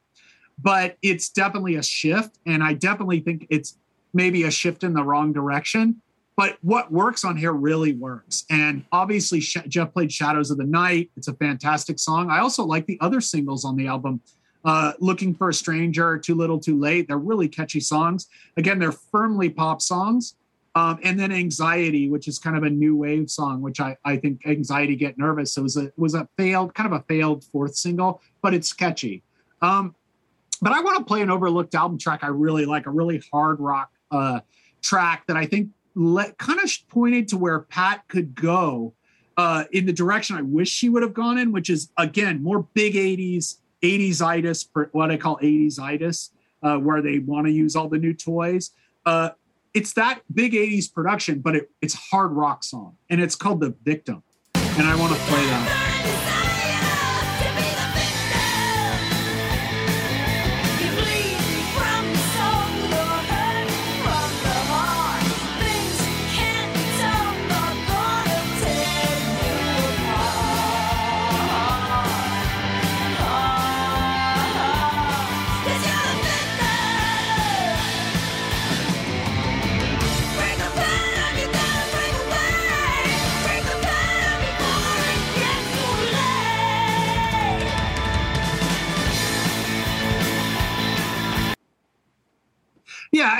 but 0.62 0.98
it's 1.02 1.30
definitely 1.30 1.76
a 1.76 1.84
shift 1.84 2.38
and 2.46 2.64
i 2.64 2.74
definitely 2.74 3.20
think 3.20 3.48
it's 3.50 3.78
maybe 4.14 4.44
a 4.44 4.52
shift 4.52 4.84
in 4.84 4.94
the 4.94 5.04
wrong 5.04 5.34
direction. 5.34 6.02
But 6.36 6.58
what 6.62 6.92
works 6.92 7.26
on 7.26 7.36
here 7.36 7.52
really 7.52 7.94
works. 7.94 8.46
And 8.50 8.86
obviously 8.92 9.42
Sh- 9.42 9.58
jeff 9.68 9.94
played 9.94 10.12
shadows 10.12 10.52
of 10.52 10.58
the 10.58 10.64
night. 10.64 11.12
It's 11.18 11.28
a 11.28 11.34
fantastic 11.34 12.00
song. 12.00 12.30
I 12.30 12.40
also 12.40 12.64
like 12.64 12.86
the 12.86 12.98
other 13.02 13.20
singles 13.20 13.66
on 13.66 13.76
the 13.76 13.88
album 13.88 14.22
uh, 14.64 14.94
looking 15.00 15.34
for 15.34 15.50
a 15.50 15.54
stranger 15.54 16.18
too 16.18 16.36
little 16.36 16.60
too 16.60 16.80
late. 16.80 17.08
They're 17.08 17.18
really 17.18 17.48
catchy 17.48 17.80
songs. 17.80 18.28
Again 18.58 18.80
they're 18.80 18.92
firmly 18.92 19.50
pop 19.50 19.82
songs 19.82 20.36
um, 20.76 21.00
and 21.04 21.20
then 21.20 21.32
anxiety 21.32 22.10
which 22.10 22.28
is 22.28 22.40
kind 22.40 22.56
of 22.56 22.64
a 22.64 22.70
new 22.70 22.96
wave 22.96 23.30
song 23.30 23.60
which 23.60 23.80
i, 23.80 23.98
I 24.06 24.18
think 24.18 24.46
anxiety 24.46 24.96
get 24.96 25.18
nervous 25.18 25.54
so 25.54 25.62
it 25.62 25.64
was 25.64 25.78
a 25.78 25.92
was 25.98 26.14
a 26.14 26.28
failed 26.38 26.76
kind 26.76 26.94
of 26.94 27.00
a 27.00 27.04
failed 27.06 27.44
fourth 27.46 27.76
single 27.76 28.22
but 28.42 28.54
it's 28.54 28.72
catchy. 28.72 29.24
Um, 29.62 29.96
but 30.62 30.74
I 30.74 30.82
want 30.82 30.98
to 30.98 31.04
play 31.04 31.22
an 31.22 31.30
overlooked 31.30 31.76
album 31.76 31.98
track 31.98 32.24
I 32.24 32.28
really 32.28 32.66
like, 32.66 32.86
a 32.86 32.92
really 32.92 33.22
hard 33.32 33.60
rock 33.60 33.92
uh, 34.12 34.42
track 34.82 35.28
that 35.28 35.38
I 35.38 35.46
think 35.46 35.70
let, 35.96 36.38
kind 36.38 36.60
of 36.60 36.72
pointed 36.90 37.28
to 37.30 37.38
where 37.38 37.60
Pat 37.60 38.08
could 38.08 38.36
go 38.36 38.94
uh, 39.38 39.64
in 39.72 39.86
the 39.86 39.94
direction 39.94 40.36
I 40.36 40.42
wish 40.42 40.70
she 40.70 40.90
would 40.90 41.02
have 41.02 41.14
gone 41.14 41.38
in, 41.38 41.52
which 41.52 41.70
is 41.70 41.92
again 41.98 42.44
more 42.44 42.68
big 42.74 42.96
80s, 42.96 43.58
80s 43.82 44.22
itis, 44.22 44.70
what 44.92 45.12
I 45.12 45.18
call 45.18 45.38
80s 45.38 45.80
itis, 45.80 46.32
uh, 46.62 46.78
where 46.78 47.02
they 47.02 47.20
want 47.20 47.48
to 47.48 47.52
use 47.52 47.76
all 47.76 47.88
the 47.88 47.98
new 47.98 48.14
toys. 48.14 48.72
Uh, 49.06 49.30
it's 49.74 49.94
that 49.94 50.22
big 50.34 50.54
80s 50.54 50.92
production, 50.92 51.40
but 51.40 51.56
it, 51.56 51.72
it's 51.82 51.94
hard 51.94 52.32
rock 52.32 52.64
song, 52.64 52.98
and 53.10 53.22
it's 53.22 53.36
called 53.36 53.62
The 53.62 53.76
Victim. 53.84 54.24
And 54.56 54.88
I 54.88 54.96
want 54.96 55.14
to 55.14 55.20
play 55.20 55.46
that. 55.46 55.89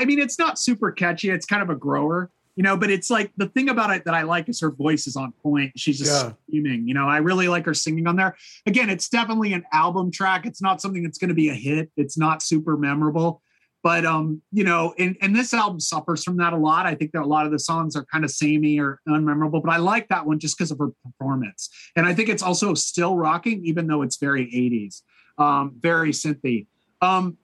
I 0.00 0.04
mean 0.04 0.18
it's 0.18 0.38
not 0.38 0.58
super 0.58 0.90
catchy. 0.90 1.30
It's 1.30 1.46
kind 1.46 1.62
of 1.62 1.70
a 1.70 1.74
grower 1.76 2.30
you 2.56 2.64
know 2.64 2.76
but 2.76 2.90
it's 2.90 3.10
like 3.10 3.30
the 3.36 3.46
thing 3.48 3.68
about 3.68 3.90
it 3.90 4.04
that 4.06 4.14
i 4.14 4.22
like 4.22 4.48
is 4.48 4.60
her 4.60 4.72
voice 4.72 5.06
is 5.06 5.14
on 5.16 5.32
point. 5.42 5.72
She's 5.76 5.98
just 5.98 6.10
Yeah. 6.24 6.32
screaming 6.48 6.88
you 6.88 6.94
know 6.94 7.06
i 7.06 7.18
really 7.18 7.48
like 7.48 7.64
her 7.66 7.74
singing 7.74 8.06
on 8.06 8.16
there. 8.16 8.34
Again 8.66 8.90
it's 8.90 9.08
definitely 9.08 9.52
an 9.52 9.64
album 9.72 10.10
track. 10.10 10.46
It's 10.46 10.60
not 10.60 10.80
something 10.80 11.02
that's 11.04 11.18
going 11.18 11.28
to 11.28 11.34
be 11.34 11.48
a 11.50 11.54
hit. 11.54 11.90
It's 11.96 12.16
not 12.18 12.42
super 12.42 12.76
memorable 12.76 13.40
but 13.82 14.04
um 14.04 14.42
you 14.52 14.64
know 14.64 14.92
and, 14.98 15.16
and 15.22 15.34
this 15.34 15.54
album 15.54 15.80
suffers 15.80 16.22
from 16.24 16.36
that 16.38 16.52
a 16.52 16.56
lot. 16.56 16.86
I 16.86 16.94
think 16.94 17.12
that 17.12 17.22
a 17.22 17.26
lot 17.36 17.46
of 17.46 17.52
the 17.52 17.58
songs 17.58 17.94
are 17.96 18.04
kind 18.12 18.24
of 18.24 18.30
samey 18.30 18.78
or 18.80 19.00
unmemorable 19.08 19.62
but 19.62 19.70
i 19.72 19.78
like 19.78 20.08
that 20.08 20.26
one 20.26 20.38
just 20.38 20.58
because 20.58 20.70
of 20.72 20.78
her 20.78 20.88
performance. 21.04 21.70
And 21.96 22.04
i 22.06 22.12
think 22.14 22.28
it's 22.28 22.42
also 22.42 22.74
still 22.74 23.16
rocking 23.16 23.64
even 23.64 23.86
though 23.86 24.02
it's 24.02 24.16
very 24.16 24.44
80s 24.46 25.02
um 25.38 25.64
very 25.80 26.10
synthy. 26.10 26.66
Um 27.00 27.38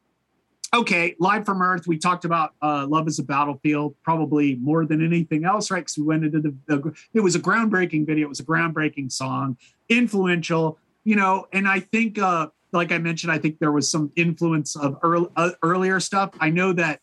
okay, 0.75 1.15
live 1.19 1.45
from 1.45 1.63
Earth. 1.63 1.87
We 1.87 1.99
talked 1.99 2.25
about 2.25 2.55
uh, 2.63 2.87
Love 2.89 3.09
is 3.09 3.19
a 3.19 3.23
Battlefield 3.23 3.95
probably 4.03 4.57
more 4.57 4.85
than 4.85 5.05
anything 5.05 5.45
else, 5.45 5.71
right? 5.71 5.81
Because 5.81 5.99
we 5.99 6.05
went 6.05 6.25
into 6.25 6.41
the, 6.41 6.55
the, 6.67 6.95
it 7.15 7.21
was 7.21 7.35
a 7.35 7.41
groundbreaking 7.41 8.07
video. 8.07 8.27
It 8.27 8.29
was 8.29 8.41
a 8.41 8.45
groundbreaking 8.45 9.13
song, 9.13 9.57
influential, 9.89 10.79
you 11.05 11.17
know. 11.17 11.47
And 11.53 11.69
I 11.69 11.81
think, 11.81 12.19
uh, 12.19 12.49
like 12.73 12.93
I 12.93 12.99
mentioned, 12.99 13.33
I 13.33 13.39
think 13.39 13.59
there 13.59 13.73
was 13.73 13.91
some 13.91 14.11
influence 14.17 14.77
of 14.77 14.99
early, 15.03 15.29
uh, 15.37 15.51
earlier 15.63 16.01
stuff. 16.01 16.31
I 16.41 16.51
know 16.51 16.73
that 16.73 17.01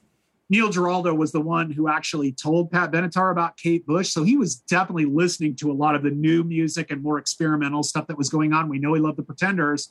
Neil 0.49 0.69
Giraldo 0.69 1.14
was 1.14 1.31
the 1.31 1.41
one 1.41 1.72
who 1.72 1.88
actually 1.88 2.31
told 2.31 2.69
Pat 2.69 2.91
Benatar 2.91 3.31
about 3.31 3.57
Kate 3.57 3.85
Bush, 3.85 4.10
so 4.10 4.23
he 4.23 4.35
was 4.38 4.56
definitely 4.56 5.06
listening 5.06 5.56
to 5.56 5.72
a 5.72 5.73
lot 5.73 5.95
of 5.95 6.03
the 6.03 6.11
new 6.11 6.44
music 6.44 6.91
and 6.91 7.02
more 7.02 7.18
experimental 7.18 7.81
stuff 7.81 8.07
that 8.07 8.18
was 8.18 8.30
going 8.30 8.53
on. 8.53 8.69
We 8.69 8.77
know 8.77 8.94
he 8.94 8.99
loved 8.99 9.18
the 9.18 9.23
Pretenders 9.23 9.90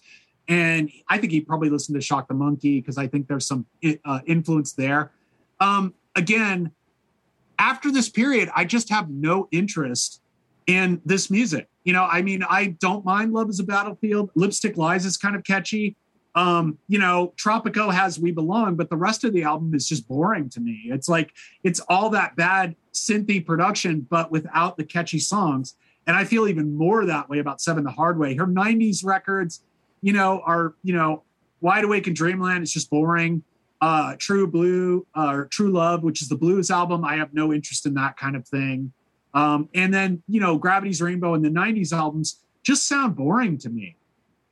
and 0.49 0.91
I 1.09 1.19
think 1.19 1.33
he 1.33 1.41
probably 1.41 1.71
listened 1.71 1.95
to 1.95 2.01
Shock 2.01 2.29
the 2.29 2.35
Monkey 2.35 2.81
because 2.81 2.99
I 2.99 3.07
think 3.07 3.29
there's 3.29 3.47
some 3.47 3.67
uh, 4.05 4.21
influence 4.27 4.73
there. 4.73 5.13
Um, 5.61 5.95
again, 6.17 6.73
after 7.59 7.93
this 7.93 8.09
period, 8.09 8.51
I 8.55 8.65
just 8.65 8.89
have 8.91 9.09
no 9.09 9.49
interest 9.53 10.21
in 10.67 11.01
this 11.05 11.31
music. 11.31 11.69
You 11.85 11.93
know, 11.93 12.05
I 12.05 12.23
mean, 12.23 12.43
I 12.49 12.77
don't 12.81 13.05
mind 13.05 13.33
Love 13.33 13.51
is 13.51 13.61
a 13.61 13.65
Battlefield. 13.65 14.31
Lipstick 14.35 14.77
Lies 14.77 15.05
is 15.05 15.17
kind 15.17 15.37
of 15.37 15.45
catchy. 15.45 15.97
Um, 16.35 16.79
you 16.89 16.99
know, 16.99 17.35
Tropico 17.37 17.93
has 17.93 18.19
We 18.19 18.33
Belong, 18.33 18.75
but 18.75 18.89
the 18.89 18.97
rest 18.97 19.25
of 19.25 19.33
the 19.33 19.43
album 19.43 19.75
is 19.75 19.87
just 19.87 20.09
boring 20.09 20.49
to 20.51 20.61
me. 20.61 20.85
It's 20.87 21.09
like 21.09 21.33
it's 21.63 21.81
all 21.89 22.11
that 22.11 22.37
bad 22.37 22.75
synthy 22.93 23.45
production, 23.45 24.07
but 24.09 24.31
without 24.31 24.77
the 24.77 24.85
catchy 24.85 25.19
songs. 25.19 25.75
And 26.07 26.17
I 26.17 26.25
feel 26.25 26.49
even 26.49 26.77
more 26.77 27.05
that 27.05 27.29
way 27.29 27.39
about 27.39 27.61
Seven 27.61 27.85
the 27.85 27.91
Hard 27.91 28.19
Way. 28.19 28.35
Her 28.35 28.47
90s 28.47 29.05
records, 29.05 29.63
you 30.03 30.13
know, 30.13 30.43
are, 30.45 30.75
you 30.83 30.93
know, 30.93 31.23
Wide 31.61 31.85
Awake 31.85 32.07
in 32.09 32.15
Dreamland 32.15 32.63
is 32.65 32.73
just 32.73 32.91
boring. 32.91 33.43
Uh, 33.81 34.15
True 34.19 34.47
Blue 34.47 35.07
uh, 35.17 35.31
or 35.31 35.47
True 35.47 35.73
Love, 35.73 36.03
which 36.03 36.23
is 36.23 36.29
the 36.29 36.37
blues 36.37 36.71
album, 36.71 37.05
I 37.05 37.17
have 37.17 37.33
no 37.35 37.53
interest 37.53 37.87
in 37.87 37.95
that 37.95 38.17
kind 38.17 38.37
of 38.37 38.47
thing. 38.47 38.93
Um, 39.35 39.69
and 39.75 39.93
then, 39.93 40.23
you 40.29 40.41
know, 40.41 40.57
Gravity's 40.59 41.01
Rainbow 41.01 41.35
and 41.35 41.45
the 41.45 41.49
90s 41.49 41.93
albums 41.93 42.43
just 42.63 42.87
sound 42.87 43.17
boring 43.17 43.59
to 43.59 43.71
me. 43.71 43.97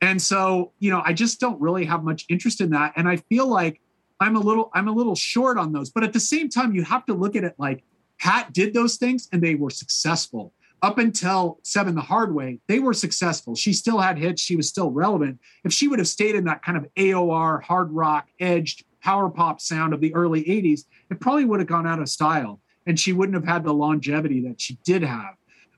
And 0.01 0.21
so, 0.21 0.71
you 0.79 0.89
know, 0.89 1.01
I 1.05 1.13
just 1.13 1.39
don't 1.39 1.61
really 1.61 1.85
have 1.85 2.03
much 2.03 2.25
interest 2.27 2.59
in 2.59 2.71
that. 2.71 2.93
And 2.95 3.07
I 3.07 3.17
feel 3.17 3.47
like 3.47 3.79
I'm 4.19 4.35
a 4.35 4.39
little, 4.39 4.69
I'm 4.73 4.87
a 4.87 4.91
little 4.91 5.15
short 5.15 5.57
on 5.57 5.71
those. 5.71 5.91
But 5.91 6.03
at 6.03 6.13
the 6.13 6.19
same 6.19 6.49
time, 6.49 6.73
you 6.73 6.83
have 6.83 7.05
to 7.05 7.13
look 7.13 7.35
at 7.35 7.43
it 7.43 7.53
like 7.57 7.83
Pat 8.19 8.51
did 8.51 8.73
those 8.73 8.97
things 8.97 9.29
and 9.31 9.41
they 9.41 9.55
were 9.55 9.69
successful. 9.69 10.53
Up 10.81 10.97
until 10.97 11.59
Seven 11.63 11.95
the 11.95 12.01
Hard 12.01 12.33
Way, 12.33 12.59
they 12.67 12.79
were 12.79 12.93
successful. 12.93 13.55
She 13.55 13.73
still 13.73 13.99
had 13.99 14.17
hits. 14.17 14.41
She 14.41 14.55
was 14.55 14.67
still 14.67 14.89
relevant. 14.89 15.39
If 15.63 15.73
she 15.73 15.87
would 15.87 15.99
have 15.99 16.07
stayed 16.07 16.35
in 16.35 16.45
that 16.45 16.63
kind 16.63 16.77
of 16.77 16.87
AOR, 16.95 17.61
hard 17.61 17.91
rock, 17.91 18.27
edged 18.39 18.83
power 19.01 19.29
pop 19.29 19.61
sound 19.61 19.93
of 19.93 20.01
the 20.01 20.13
early 20.15 20.43
80s, 20.43 20.81
it 21.09 21.19
probably 21.19 21.45
would 21.45 21.59
have 21.59 21.67
gone 21.67 21.87
out 21.87 21.99
of 21.99 22.09
style 22.09 22.59
and 22.85 22.99
she 22.99 23.13
wouldn't 23.13 23.35
have 23.35 23.45
had 23.45 23.63
the 23.63 23.73
longevity 23.73 24.41
that 24.41 24.59
she 24.59 24.77
did 24.83 25.03
have. 25.03 25.35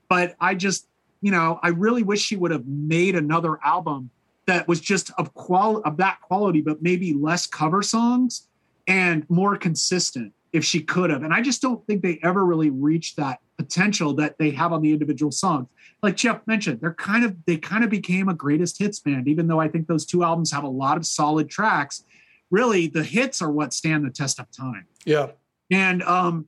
But 0.07 0.35
I 0.39 0.55
just, 0.55 0.87
you 1.21 1.31
know, 1.31 1.59
I 1.61 1.69
really 1.69 2.03
wish 2.03 2.21
she 2.21 2.35
would 2.35 2.51
have 2.51 2.65
made 2.65 3.15
another 3.15 3.59
album 3.63 4.09
that 4.45 4.67
was 4.67 4.79
just 4.79 5.11
of 5.17 5.33
qual 5.33 5.77
of 5.79 5.97
that 5.97 6.19
quality, 6.21 6.61
but 6.61 6.81
maybe 6.81 7.13
less 7.13 7.45
cover 7.45 7.81
songs 7.81 8.47
and 8.87 9.29
more 9.29 9.57
consistent 9.57 10.33
if 10.51 10.63
she 10.63 10.81
could 10.81 11.09
have. 11.09 11.23
And 11.23 11.33
I 11.33 11.41
just 11.41 11.61
don't 11.61 11.85
think 11.87 12.01
they 12.01 12.19
ever 12.23 12.45
really 12.45 12.69
reached 12.69 13.17
that 13.17 13.39
potential 13.63 14.13
that 14.15 14.37
they 14.37 14.51
have 14.51 14.73
on 14.73 14.81
the 14.81 14.91
individual 14.91 15.31
songs. 15.31 15.67
Like 16.01 16.17
Jeff 16.17 16.41
mentioned, 16.45 16.81
they're 16.81 16.93
kind 16.93 17.23
of 17.23 17.35
they 17.45 17.57
kind 17.57 17.83
of 17.83 17.89
became 17.89 18.27
a 18.27 18.33
greatest 18.33 18.77
hits 18.77 18.99
band, 18.99 19.27
even 19.27 19.47
though 19.47 19.59
I 19.59 19.67
think 19.69 19.87
those 19.87 20.05
two 20.05 20.23
albums 20.23 20.51
have 20.51 20.63
a 20.63 20.69
lot 20.69 20.97
of 20.97 21.05
solid 21.05 21.49
tracks. 21.49 22.03
Really, 22.51 22.87
the 22.87 23.03
hits 23.03 23.41
are 23.41 23.51
what 23.51 23.73
stand 23.73 24.05
the 24.05 24.09
test 24.09 24.39
of 24.39 24.51
time. 24.51 24.85
Yeah. 25.05 25.31
And 25.71 26.03
um, 26.03 26.47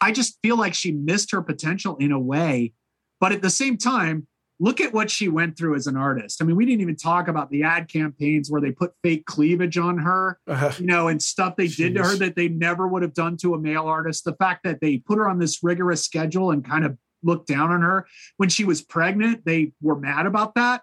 I 0.00 0.12
just 0.12 0.38
feel 0.42 0.56
like 0.56 0.74
she 0.74 0.92
missed 0.92 1.32
her 1.32 1.42
potential 1.42 1.96
in 1.96 2.12
a 2.12 2.18
way. 2.18 2.72
But 3.20 3.32
at 3.32 3.42
the 3.42 3.50
same 3.50 3.78
time, 3.78 4.26
look 4.60 4.80
at 4.80 4.92
what 4.92 5.10
she 5.10 5.28
went 5.28 5.56
through 5.56 5.74
as 5.74 5.86
an 5.86 5.96
artist. 5.96 6.40
I 6.40 6.44
mean, 6.44 6.56
we 6.56 6.64
didn't 6.64 6.80
even 6.80 6.96
talk 6.96 7.28
about 7.28 7.50
the 7.50 7.64
ad 7.64 7.88
campaigns 7.88 8.50
where 8.50 8.60
they 8.60 8.70
put 8.70 8.92
fake 9.02 9.26
cleavage 9.26 9.78
on 9.78 9.98
her, 9.98 10.38
uh-huh. 10.46 10.72
you 10.78 10.86
know, 10.86 11.08
and 11.08 11.20
stuff 11.20 11.56
they 11.56 11.66
did 11.66 11.94
to 11.96 12.02
her 12.02 12.16
that 12.16 12.36
they 12.36 12.48
never 12.48 12.86
would 12.86 13.02
have 13.02 13.14
done 13.14 13.36
to 13.38 13.54
a 13.54 13.58
male 13.58 13.86
artist. 13.86 14.24
The 14.24 14.36
fact 14.36 14.62
that 14.64 14.80
they 14.80 14.98
put 14.98 15.18
her 15.18 15.28
on 15.28 15.38
this 15.38 15.62
rigorous 15.62 16.04
schedule 16.04 16.52
and 16.52 16.64
kind 16.64 16.84
of 16.84 16.96
looked 17.22 17.48
down 17.48 17.70
on 17.70 17.82
her 17.82 18.06
when 18.36 18.48
she 18.48 18.64
was 18.64 18.82
pregnant, 18.82 19.44
they 19.44 19.72
were 19.80 19.98
mad 19.98 20.26
about 20.26 20.54
that. 20.54 20.82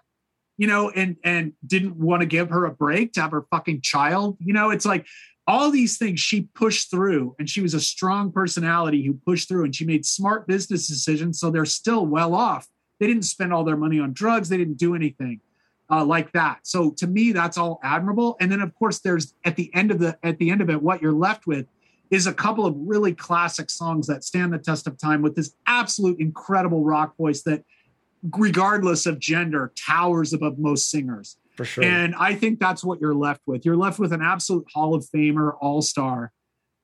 You 0.58 0.66
know, 0.66 0.90
and 0.90 1.16
and 1.24 1.54
didn't 1.66 1.96
want 1.96 2.20
to 2.20 2.26
give 2.26 2.50
her 2.50 2.66
a 2.66 2.70
break 2.70 3.14
to 3.14 3.22
have 3.22 3.30
her 3.30 3.46
fucking 3.50 3.80
child. 3.80 4.36
You 4.38 4.52
know, 4.52 4.70
it's 4.70 4.84
like 4.84 5.06
all 5.46 5.70
these 5.70 5.98
things 5.98 6.20
she 6.20 6.42
pushed 6.54 6.90
through 6.90 7.34
and 7.38 7.48
she 7.48 7.62
was 7.62 7.74
a 7.74 7.80
strong 7.80 8.30
personality 8.30 9.04
who 9.04 9.14
pushed 9.14 9.48
through 9.48 9.64
and 9.64 9.74
she 9.74 9.84
made 9.84 10.06
smart 10.06 10.46
business 10.46 10.86
decisions 10.86 11.40
so 11.40 11.50
they're 11.50 11.64
still 11.64 12.06
well 12.06 12.34
off 12.34 12.68
they 13.00 13.06
didn't 13.06 13.24
spend 13.24 13.52
all 13.52 13.64
their 13.64 13.76
money 13.76 13.98
on 13.98 14.12
drugs 14.12 14.48
they 14.48 14.56
didn't 14.56 14.78
do 14.78 14.94
anything 14.94 15.40
uh, 15.90 16.04
like 16.04 16.32
that 16.32 16.58
so 16.62 16.90
to 16.90 17.06
me 17.06 17.32
that's 17.32 17.58
all 17.58 17.80
admirable 17.82 18.36
and 18.40 18.50
then 18.50 18.60
of 18.60 18.74
course 18.74 19.00
there's 19.00 19.34
at 19.44 19.56
the 19.56 19.70
end 19.74 19.90
of 19.90 19.98
the 19.98 20.16
at 20.22 20.38
the 20.38 20.50
end 20.50 20.60
of 20.60 20.70
it 20.70 20.80
what 20.82 21.02
you're 21.02 21.12
left 21.12 21.46
with 21.46 21.66
is 22.10 22.26
a 22.26 22.32
couple 22.34 22.66
of 22.66 22.74
really 22.76 23.14
classic 23.14 23.70
songs 23.70 24.06
that 24.06 24.22
stand 24.22 24.52
the 24.52 24.58
test 24.58 24.86
of 24.86 24.98
time 24.98 25.22
with 25.22 25.34
this 25.34 25.54
absolute 25.66 26.20
incredible 26.20 26.84
rock 26.84 27.16
voice 27.16 27.42
that 27.42 27.64
regardless 28.36 29.06
of 29.06 29.18
gender 29.18 29.72
towers 29.76 30.32
above 30.32 30.58
most 30.58 30.90
singers 30.90 31.36
For 31.56 31.64
sure. 31.64 31.82
and 31.82 32.14
I 32.14 32.34
think 32.34 32.60
that's 32.60 32.84
what 32.84 33.00
you're 33.00 33.14
left 33.14 33.40
with. 33.46 33.64
You're 33.64 33.76
left 33.76 33.98
with 33.98 34.12
an 34.12 34.22
absolute 34.22 34.66
Hall 34.72 34.94
of 34.94 35.04
Famer, 35.04 35.56
all 35.60 35.82
star. 35.82 36.32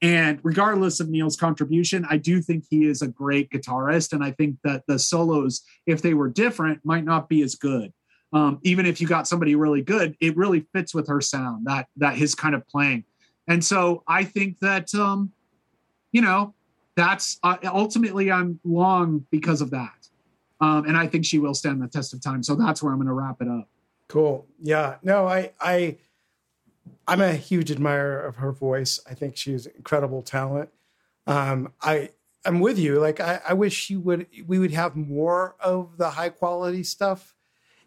And 0.01 0.39
regardless 0.43 1.01
of 1.01 1.09
Neil's 1.09 1.37
contribution, 1.37 2.07
I 2.09 2.19
do 2.19 2.41
think 2.41 2.65
he 2.71 2.85
is 2.85 3.03
a 3.03 3.09
great 3.09 3.51
guitarist. 3.51 4.13
And 4.13 4.23
I 4.23 4.31
think 4.31 4.57
that 4.63 4.85
the 4.87 4.99
solos, 4.99 5.63
if 5.87 6.03
they 6.03 6.15
were 6.15 6.29
different, 6.29 6.85
might 6.85 7.05
not 7.05 7.29
be 7.29 7.43
as 7.43 7.57
good. 7.57 7.93
Um, 8.33 8.61
even 8.63 8.87
if 8.87 9.01
you 9.01 9.09
got 9.09 9.27
somebody 9.27 9.55
really 9.55 9.83
good, 9.83 10.15
it 10.21 10.37
really 10.37 10.67
fits 10.73 10.95
with 10.95 11.09
her 11.09 11.21
sound, 11.21 11.67
that 11.67 11.87
that 11.97 12.15
his 12.17 12.35
kind 12.35 12.55
of 12.55 12.67
playing. 12.69 13.05
And 13.49 13.65
so 13.65 14.05
I 14.07 14.25
think 14.25 14.59
that 14.61 14.95
um, 14.95 15.33
you 16.13 16.23
know, 16.23 16.55
that's 16.95 17.39
uh, 17.43 17.57
ultimately 17.65 18.31
I'm 18.31 18.61
long 18.65 19.27
because 19.31 19.61
of 19.61 19.71
that. 19.71 20.09
Um, 20.61 20.87
and 20.87 20.97
I 20.97 21.07
think 21.07 21.25
she 21.25 21.39
will 21.39 21.55
stand 21.55 21.81
the 21.81 21.89
test 21.89 22.13
of 22.13 22.21
time. 22.21 22.43
So 22.43 22.55
that's 22.55 22.83
where 22.83 22.93
I'm 22.93 22.99
going 22.99 23.07
to 23.07 23.13
wrap 23.13 23.41
it 23.41 23.49
up. 23.49 23.69
Cool. 24.09 24.47
Yeah. 24.61 24.97
No, 25.03 25.27
I 25.27 25.53
I 25.61 25.97
I'm 27.07 27.21
a 27.21 27.35
huge 27.35 27.71
admirer 27.71 28.21
of 28.21 28.37
her 28.37 28.53
voice. 28.53 29.01
I 29.09 29.15
think 29.15 29.37
she's 29.37 29.67
incredible 29.67 30.23
talent. 30.23 30.71
Um, 31.27 31.73
I 31.83 32.11
I'm 32.45 32.61
with 32.61 32.79
you. 32.79 32.99
Like 32.99 33.21
I, 33.21 33.41
I 33.49 33.53
wish 33.55 33.75
she 33.75 33.97
would 33.97 34.27
we 34.47 34.59
would 34.59 34.73
have 34.73 34.97
more 34.97 35.57
of 35.61 35.97
the 35.99 36.11
high 36.11 36.31
quality 36.31 36.83
stuff, 36.83 37.35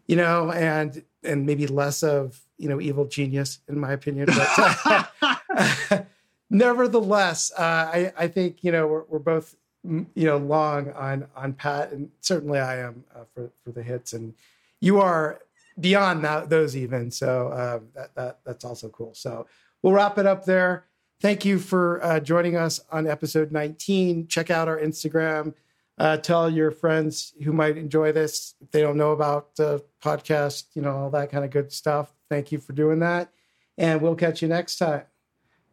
you 0.08 0.16
know, 0.16 0.52
and 0.52 1.04
and 1.24 1.46
maybe 1.46 1.68
less 1.68 2.04
of 2.04 2.42
you 2.58 2.70
know 2.70 2.80
evil 2.80 3.06
genius 3.06 3.60
in 3.68 3.80
my 3.80 3.92
opinion. 3.92 4.28
But 4.28 6.08
nevertheless, 6.50 7.52
uh, 7.58 7.62
I 7.94 8.14
I 8.18 8.28
think 8.28 8.64
you 8.64 8.72
know 8.72 8.88
we're, 8.88 9.04
we're 9.10 9.20
both 9.20 9.56
mm, 9.86 10.06
you 10.14 10.26
know 10.26 10.38
long 10.38 10.92
on 10.92 11.28
on 11.36 11.54
Pat, 11.54 11.92
and 11.92 12.12
certainly 12.20 12.60
I 12.60 12.80
am 12.80 13.04
uh, 13.16 13.24
for 13.34 13.52
for 13.64 13.72
the 13.72 13.84
hits, 13.84 14.14
and 14.14 14.34
you 14.80 15.00
are 15.00 15.40
beyond 15.82 16.24
that, 16.24 16.50
those 16.50 16.78
even. 16.78 17.12
So 17.12 17.52
um, 17.52 17.90
that, 17.96 18.16
that 18.16 18.40
that's 18.46 18.64
also 18.66 18.90
cool. 18.90 19.14
So 19.14 19.48
we'll 19.82 19.94
wrap 19.94 20.18
it 20.18 20.26
up 20.26 20.46
there. 20.46 20.86
Thank 21.20 21.46
you 21.46 21.60
for 21.60 22.04
uh, 22.04 22.20
joining 22.20 22.56
us 22.56 22.80
on 22.92 23.08
episode 23.08 23.52
19. 23.52 24.28
Check 24.28 24.50
out 24.50 24.68
our 24.68 24.80
Instagram. 24.80 25.54
Uh, 25.98 26.18
tell 26.18 26.50
your 26.50 26.72
friends 26.72 27.34
who 27.44 27.54
might 27.54 27.78
enjoy 27.78 28.12
this 28.12 28.56
if 28.60 28.72
they 28.72 28.82
don't 28.82 28.98
know 28.98 29.12
about 29.12 29.56
the 29.56 29.84
podcast, 30.04 30.66
you 30.74 30.82
know, 30.82 30.96
all 30.96 31.10
that 31.12 31.30
kind 31.32 31.46
of 31.46 31.52
good 31.52 31.72
stuff. 31.72 32.12
Thank 32.28 32.52
you 32.52 32.58
for 32.58 32.74
doing 32.74 33.00
that. 33.00 33.32
And 33.78 34.02
we'll 34.02 34.16
catch 34.16 34.42
you 34.42 34.48
next 34.48 34.78
time. 34.78 35.04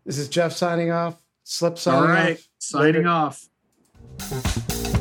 This 0.04 0.18
is 0.18 0.28
Jeff 0.28 0.52
signing 0.52 0.90
off. 0.90 1.22
Slip 1.44 1.78
signing 1.78 2.00
All 2.02 2.08
right, 2.08 2.36
off. 2.36 2.48
signing 2.58 3.04
Later. 3.04 3.08
off. 3.08 4.97